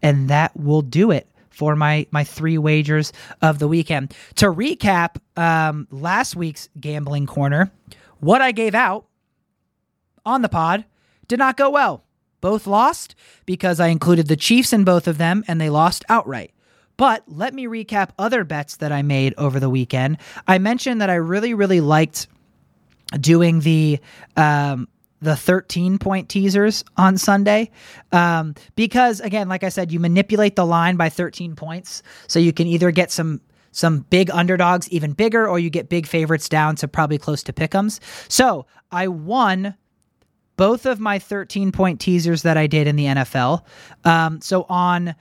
And 0.03 0.29
that 0.29 0.55
will 0.55 0.83
do 0.83 1.11
it 1.11 1.27
for 1.49 1.75
my 1.75 2.07
my 2.11 2.25
three 2.25 2.59
wagers 2.59 3.11
of 3.41 3.59
the 3.59 3.69
weekend. 3.69 4.15
To 4.35 4.53
recap 4.53 5.17
um, 5.39 5.89
last 5.91 6.37
week's 6.37 6.69
gambling 6.79 7.25
corner, 7.25 7.73
what 8.21 8.43
I 8.43 8.53
gave 8.53 8.75
out 8.75 9.07
on 10.27 10.43
the 10.43 10.51
pod 10.51 10.85
did 11.33 11.39
not 11.39 11.57
go 11.57 11.71
well. 11.71 12.05
both 12.43 12.67
lost 12.67 13.15
because 13.47 13.81
I 13.81 13.87
included 13.87 14.29
the 14.29 14.37
Chiefs 14.37 14.75
in 14.75 14.85
both 14.85 15.09
of 15.09 15.17
them 15.17 15.45
and 15.49 15.59
they 15.59 15.71
lost 15.71 16.05
outright. 16.11 16.53
But 16.99 17.23
let 17.27 17.55
me 17.55 17.65
recap 17.65 18.11
other 18.19 18.45
bets 18.45 18.77
that 18.77 18.93
I 18.93 19.01
made 19.01 19.33
over 19.39 19.59
the 19.59 19.71
weekend. 19.71 20.19
I 20.47 20.59
mentioned 20.59 21.01
that 21.01 21.09
I 21.09 21.15
really, 21.15 21.55
really 21.55 21.81
liked 21.81 22.27
doing 23.19 23.61
the 23.61 23.99
um, 24.37 24.89
the 25.23 25.37
13 25.37 25.99
point 25.99 26.29
teasers 26.29 26.85
on 26.99 27.17
Sunday. 27.17 27.71
Um, 28.11 28.57
because 28.75 29.21
again, 29.21 29.49
like 29.49 29.65
I 29.65 29.71
said, 29.71 29.91
you 29.91 30.01
manipulate 30.01 30.55
the 30.57 30.67
line 30.67 30.97
by 30.97 31.09
13 31.09 31.57
points. 31.57 32.03
So 32.27 32.39
you 32.41 32.53
can 32.53 32.67
either 32.67 32.91
get 32.91 33.11
some 33.11 33.41
some 33.71 34.01
big 34.11 34.31
underdogs 34.31 34.87
even 34.91 35.15
bigger, 35.15 35.49
or 35.49 35.59
you 35.59 35.71
get 35.71 35.89
big 35.89 36.07
favorites 36.07 36.47
down 36.51 36.77
to 36.77 36.89
probably 36.89 37.17
close 37.17 37.43
to 37.45 37.55
pick'ems. 37.55 38.01
So 38.29 38.67
I 38.91 39.09
won 39.09 39.77
both 40.63 40.87
of 40.87 41.01
my 41.01 41.19
13 41.19 41.73
point 41.73 42.01
teasers 42.01 42.43
that 42.43 42.57
I 42.57 42.69
did 42.69 42.87
in 42.87 42.95
the 42.95 43.07
NFL. 43.07 43.65
Um, 44.05 44.41
so 44.41 44.65
on 44.69 45.17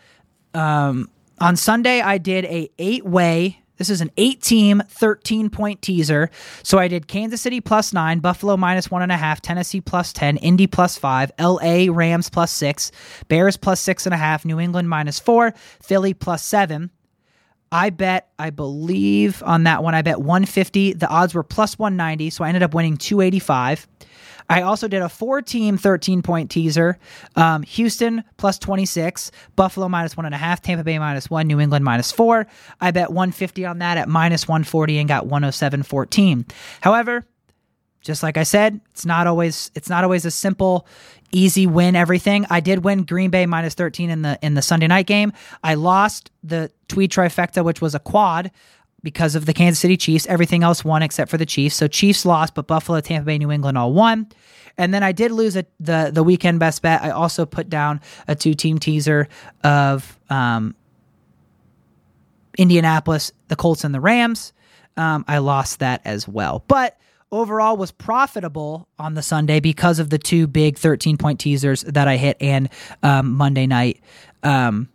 um, 0.54 1.10
on 1.40 1.56
Sunday, 1.56 2.00
I 2.00 2.20
did 2.20 2.46
a 2.46 2.70
eight 2.78 3.08
way 3.08 3.58
this 3.78 3.90
is 3.90 4.02
an 4.02 4.12
eight 4.18 4.44
team, 4.44 4.84
13 4.90 5.50
point 5.50 5.82
teaser. 5.82 6.30
So 6.62 6.78
I 6.78 6.88
did 6.88 7.08
Kansas 7.08 7.42
City 7.42 7.60
plus 7.60 7.92
nine, 7.92 8.20
Buffalo 8.20 8.56
minus 8.56 8.92
one 8.92 9.02
and 9.02 9.12
a 9.12 9.18
half, 9.18 9.42
Tennessee 9.42 9.82
plus 9.82 10.14
10, 10.14 10.38
Indy 10.38 10.68
plus 10.68 10.96
five, 10.96 11.32
LA 11.40 11.88
Rams 11.90 12.30
plus 12.30 12.52
six, 12.52 12.92
Bears 13.28 13.58
plus 13.58 13.82
six 13.82 14.06
and 14.06 14.14
a 14.14 14.18
half, 14.18 14.46
New 14.46 14.60
England 14.60 14.88
minus 14.88 15.18
four, 15.18 15.56
Philly 15.82 16.14
plus 16.14 16.46
seven. 16.46 16.92
I 17.72 17.90
bet, 17.90 18.30
I 18.38 18.52
believe 18.52 19.42
on 19.44 19.64
that 19.64 19.82
one, 19.82 19.96
I 19.96 20.04
bet 20.04 20.20
150. 20.20 20.94
The 20.94 21.08
odds 21.08 21.34
were 21.34 21.42
plus 21.42 21.80
190. 21.80 22.30
So 22.30 22.44
I 22.44 22.50
ended 22.50 22.62
up 22.62 22.76
winning 22.76 22.98
285. 22.98 23.88
I 24.52 24.64
also 24.64 24.90
did 24.90 25.02
a 25.02 25.08
four 25.08 25.42
team 25.42 25.78
13 25.78 26.22
point 26.22 26.52
teaser 26.52 27.00
um, 27.38 27.64
Houston 27.64 28.26
plus 28.36 28.60
26, 28.60 29.32
Buffalo 29.56 29.88
minus 29.88 30.18
one 30.18 30.26
and 30.26 30.36
a 30.36 30.38
half, 30.38 30.62
Tampa 30.62 30.84
Bay 30.84 31.00
minus 31.00 31.30
one, 31.30 31.48
New 31.48 31.62
England 31.62 31.86
minus 31.86 32.12
four. 32.12 32.48
I 32.82 32.92
bet 32.92 33.12
150 33.12 33.66
on 33.66 33.80
that 33.80 33.98
at 33.98 34.10
minus 34.10 34.50
140 34.50 34.98
and 34.98 35.08
got 35.08 35.26
107.14. 35.26 36.52
However, 36.82 37.26
just 38.02 38.24
like 38.24 38.36
I 38.36 38.44
said, 38.44 38.82
it's 38.90 39.06
not 39.06 39.26
always 39.26 39.72
it's 39.74 39.90
not 39.90 40.04
always 40.04 40.26
a 40.26 40.32
simple 40.32 40.86
easy 41.32 41.66
win 41.66 41.96
everything. 41.96 42.46
I 42.50 42.60
did 42.60 42.84
win 42.84 43.04
Green 43.04 43.30
Bay 43.30 43.46
minus 43.46 43.74
13 43.76 44.10
in 44.10 44.22
the 44.22 44.38
in 44.42 44.56
the 44.56 44.62
Sunday 44.62 44.88
night 44.88 45.06
game. 45.06 45.32
I 45.64 45.76
lost 45.76 46.30
the 46.44 46.72
Tweed 46.90 47.12
trifecta 47.12 47.64
which 47.64 47.80
was 47.80 47.96
a 47.96 48.00
quad 48.00 48.52
because 49.04 49.36
of 49.36 49.46
the 49.46 49.54
Kansas 49.54 49.80
City 49.80 49.98
Chiefs. 49.98 50.26
Everything 50.28 50.64
else 50.64 50.84
won 50.84 51.04
except 51.04 51.32
for 51.32 51.38
the 51.38 51.46
Chiefs. 51.46 51.76
So 51.76 51.88
Chiefs 51.88 52.26
lost, 52.26 52.56
but 52.56 52.68
Buffalo, 52.68 53.00
Tampa 53.02 53.26
Bay, 53.26 53.38
New 53.38 53.52
England 53.52 53.78
all 53.78 53.94
won. 53.94 54.28
And 54.78 54.94
then 54.94 55.04
I 55.04 55.12
did 55.12 55.32
lose 55.32 55.56
a, 55.58 55.66
the 55.80 56.12
the 56.14 56.24
weekend 56.24 56.60
best 56.60 56.82
bet. 56.82 57.02
I 57.02 57.10
also 57.12 57.46
put 57.46 57.70
down 57.70 58.02
a 58.28 58.36
two 58.36 58.54
team 58.54 58.80
teaser 58.80 59.28
of 59.64 60.18
um, 60.30 60.76
Indianapolis, 62.58 63.32
the 63.48 63.56
Colts, 63.56 63.84
and 63.84 63.94
the 63.94 64.00
Rams. 64.00 64.54
Um, 64.98 65.26
I 65.28 65.40
lost 65.40 65.80
that 65.80 66.02
as 66.06 66.28
well, 66.28 66.64
but 66.68 66.98
overall 67.32 67.78
was 67.78 67.92
profitable 67.92 68.88
on 69.00 69.14
the 69.14 69.22
Sunday 69.22 69.60
because 69.60 70.00
of 70.00 70.10
the 70.10 70.18
two 70.18 70.48
big 70.48 70.78
13 70.78 71.18
point 71.18 71.40
teasers 71.40 71.82
that 71.84 72.08
I 72.08 72.18
hit 72.18 72.38
and 72.42 72.70
um, 73.04 73.34
Monday 73.34 73.68
night. 73.68 74.02
Um, 74.44 74.90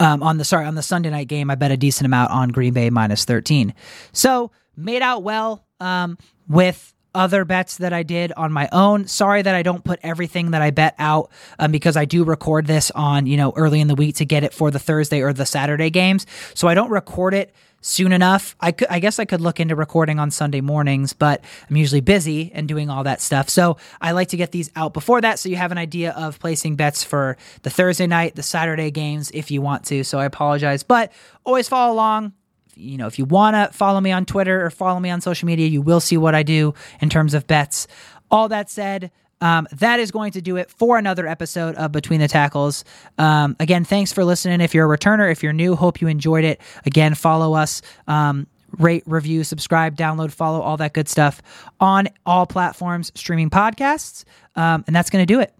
um, 0.00 0.22
on 0.22 0.38
the 0.38 0.44
sorry 0.44 0.66
on 0.66 0.74
the 0.74 0.82
Sunday 0.82 1.10
night 1.10 1.28
game, 1.28 1.50
I 1.50 1.54
bet 1.54 1.70
a 1.70 1.76
decent 1.76 2.06
amount 2.06 2.30
on 2.30 2.50
Green 2.50 2.72
Bay 2.72 2.90
minus 2.90 3.24
13. 3.24 3.74
So 4.12 4.50
made 4.76 5.02
out 5.02 5.22
well 5.22 5.64
um, 5.80 6.18
with 6.48 6.94
other 7.14 7.44
bets 7.44 7.78
that 7.78 7.92
I 7.92 8.02
did 8.02 8.32
on 8.32 8.52
my 8.52 8.68
own. 8.70 9.06
Sorry 9.06 9.42
that 9.42 9.54
I 9.54 9.62
don't 9.62 9.82
put 9.82 9.98
everything 10.02 10.52
that 10.52 10.62
I 10.62 10.70
bet 10.70 10.94
out 10.98 11.30
um, 11.58 11.72
because 11.72 11.96
I 11.96 12.04
do 12.04 12.22
record 12.22 12.66
this 12.66 12.90
on 12.92 13.26
you 13.26 13.36
know 13.36 13.52
early 13.56 13.80
in 13.80 13.88
the 13.88 13.94
week 13.94 14.16
to 14.16 14.24
get 14.24 14.44
it 14.44 14.52
for 14.52 14.70
the 14.70 14.78
Thursday 14.78 15.22
or 15.22 15.32
the 15.32 15.46
Saturday 15.46 15.90
games. 15.90 16.26
So 16.54 16.68
I 16.68 16.74
don't 16.74 16.90
record 16.90 17.34
it 17.34 17.54
soon 17.80 18.12
enough. 18.12 18.56
I 18.60 18.72
could, 18.72 18.88
I 18.88 18.98
guess 18.98 19.18
I 19.18 19.24
could 19.24 19.40
look 19.40 19.60
into 19.60 19.76
recording 19.76 20.18
on 20.18 20.30
Sunday 20.30 20.60
mornings, 20.60 21.12
but 21.12 21.42
I'm 21.68 21.76
usually 21.76 22.00
busy 22.00 22.50
and 22.52 22.66
doing 22.66 22.90
all 22.90 23.04
that 23.04 23.20
stuff. 23.20 23.48
So 23.48 23.76
I 24.00 24.12
like 24.12 24.28
to 24.28 24.36
get 24.36 24.52
these 24.52 24.70
out 24.74 24.92
before 24.92 25.20
that 25.20 25.38
so 25.38 25.48
you 25.48 25.56
have 25.56 25.72
an 25.72 25.78
idea 25.78 26.12
of 26.12 26.38
placing 26.40 26.76
bets 26.76 27.04
for 27.04 27.36
the 27.62 27.70
Thursday 27.70 28.06
night, 28.06 28.34
the 28.34 28.42
Saturday 28.42 28.90
games 28.90 29.30
if 29.32 29.50
you 29.50 29.62
want 29.62 29.84
to. 29.86 30.04
So 30.04 30.18
I 30.18 30.24
apologize, 30.24 30.82
but 30.82 31.12
always 31.44 31.68
follow 31.68 31.92
along. 31.92 32.32
You 32.74 32.96
know, 32.96 33.06
if 33.06 33.18
you 33.18 33.24
want 33.24 33.54
to 33.54 33.76
follow 33.76 34.00
me 34.00 34.12
on 34.12 34.24
Twitter 34.24 34.64
or 34.64 34.70
follow 34.70 35.00
me 35.00 35.10
on 35.10 35.20
social 35.20 35.46
media, 35.46 35.66
you 35.66 35.82
will 35.82 36.00
see 36.00 36.16
what 36.16 36.34
I 36.34 36.42
do 36.44 36.74
in 37.00 37.10
terms 37.10 37.34
of 37.34 37.46
bets. 37.46 37.88
All 38.30 38.48
that 38.48 38.70
said, 38.70 39.10
um, 39.40 39.66
that 39.72 40.00
is 40.00 40.10
going 40.10 40.32
to 40.32 40.40
do 40.40 40.56
it 40.56 40.70
for 40.70 40.98
another 40.98 41.26
episode 41.26 41.74
of 41.76 41.92
Between 41.92 42.20
the 42.20 42.28
Tackles. 42.28 42.84
Um, 43.18 43.56
again, 43.60 43.84
thanks 43.84 44.12
for 44.12 44.24
listening. 44.24 44.60
If 44.60 44.74
you're 44.74 44.92
a 44.92 44.98
returner, 44.98 45.30
if 45.30 45.42
you're 45.42 45.52
new, 45.52 45.76
hope 45.76 46.00
you 46.00 46.08
enjoyed 46.08 46.44
it. 46.44 46.60
Again, 46.84 47.14
follow 47.14 47.54
us. 47.54 47.82
Um, 48.06 48.46
rate, 48.78 49.02
review, 49.06 49.44
subscribe, 49.44 49.96
download, 49.96 50.32
follow, 50.32 50.60
all 50.60 50.76
that 50.76 50.92
good 50.92 51.08
stuff 51.08 51.40
on 51.80 52.08
all 52.26 52.46
platforms 52.46 53.12
streaming 53.14 53.50
podcasts. 53.50 54.24
Um, 54.56 54.84
and 54.86 54.94
that's 54.94 55.10
going 55.10 55.22
to 55.22 55.32
do 55.32 55.40
it. 55.40 55.52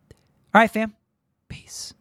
All 0.55 0.60
right, 0.60 0.70
fam. 0.70 0.94
Peace. 1.48 1.94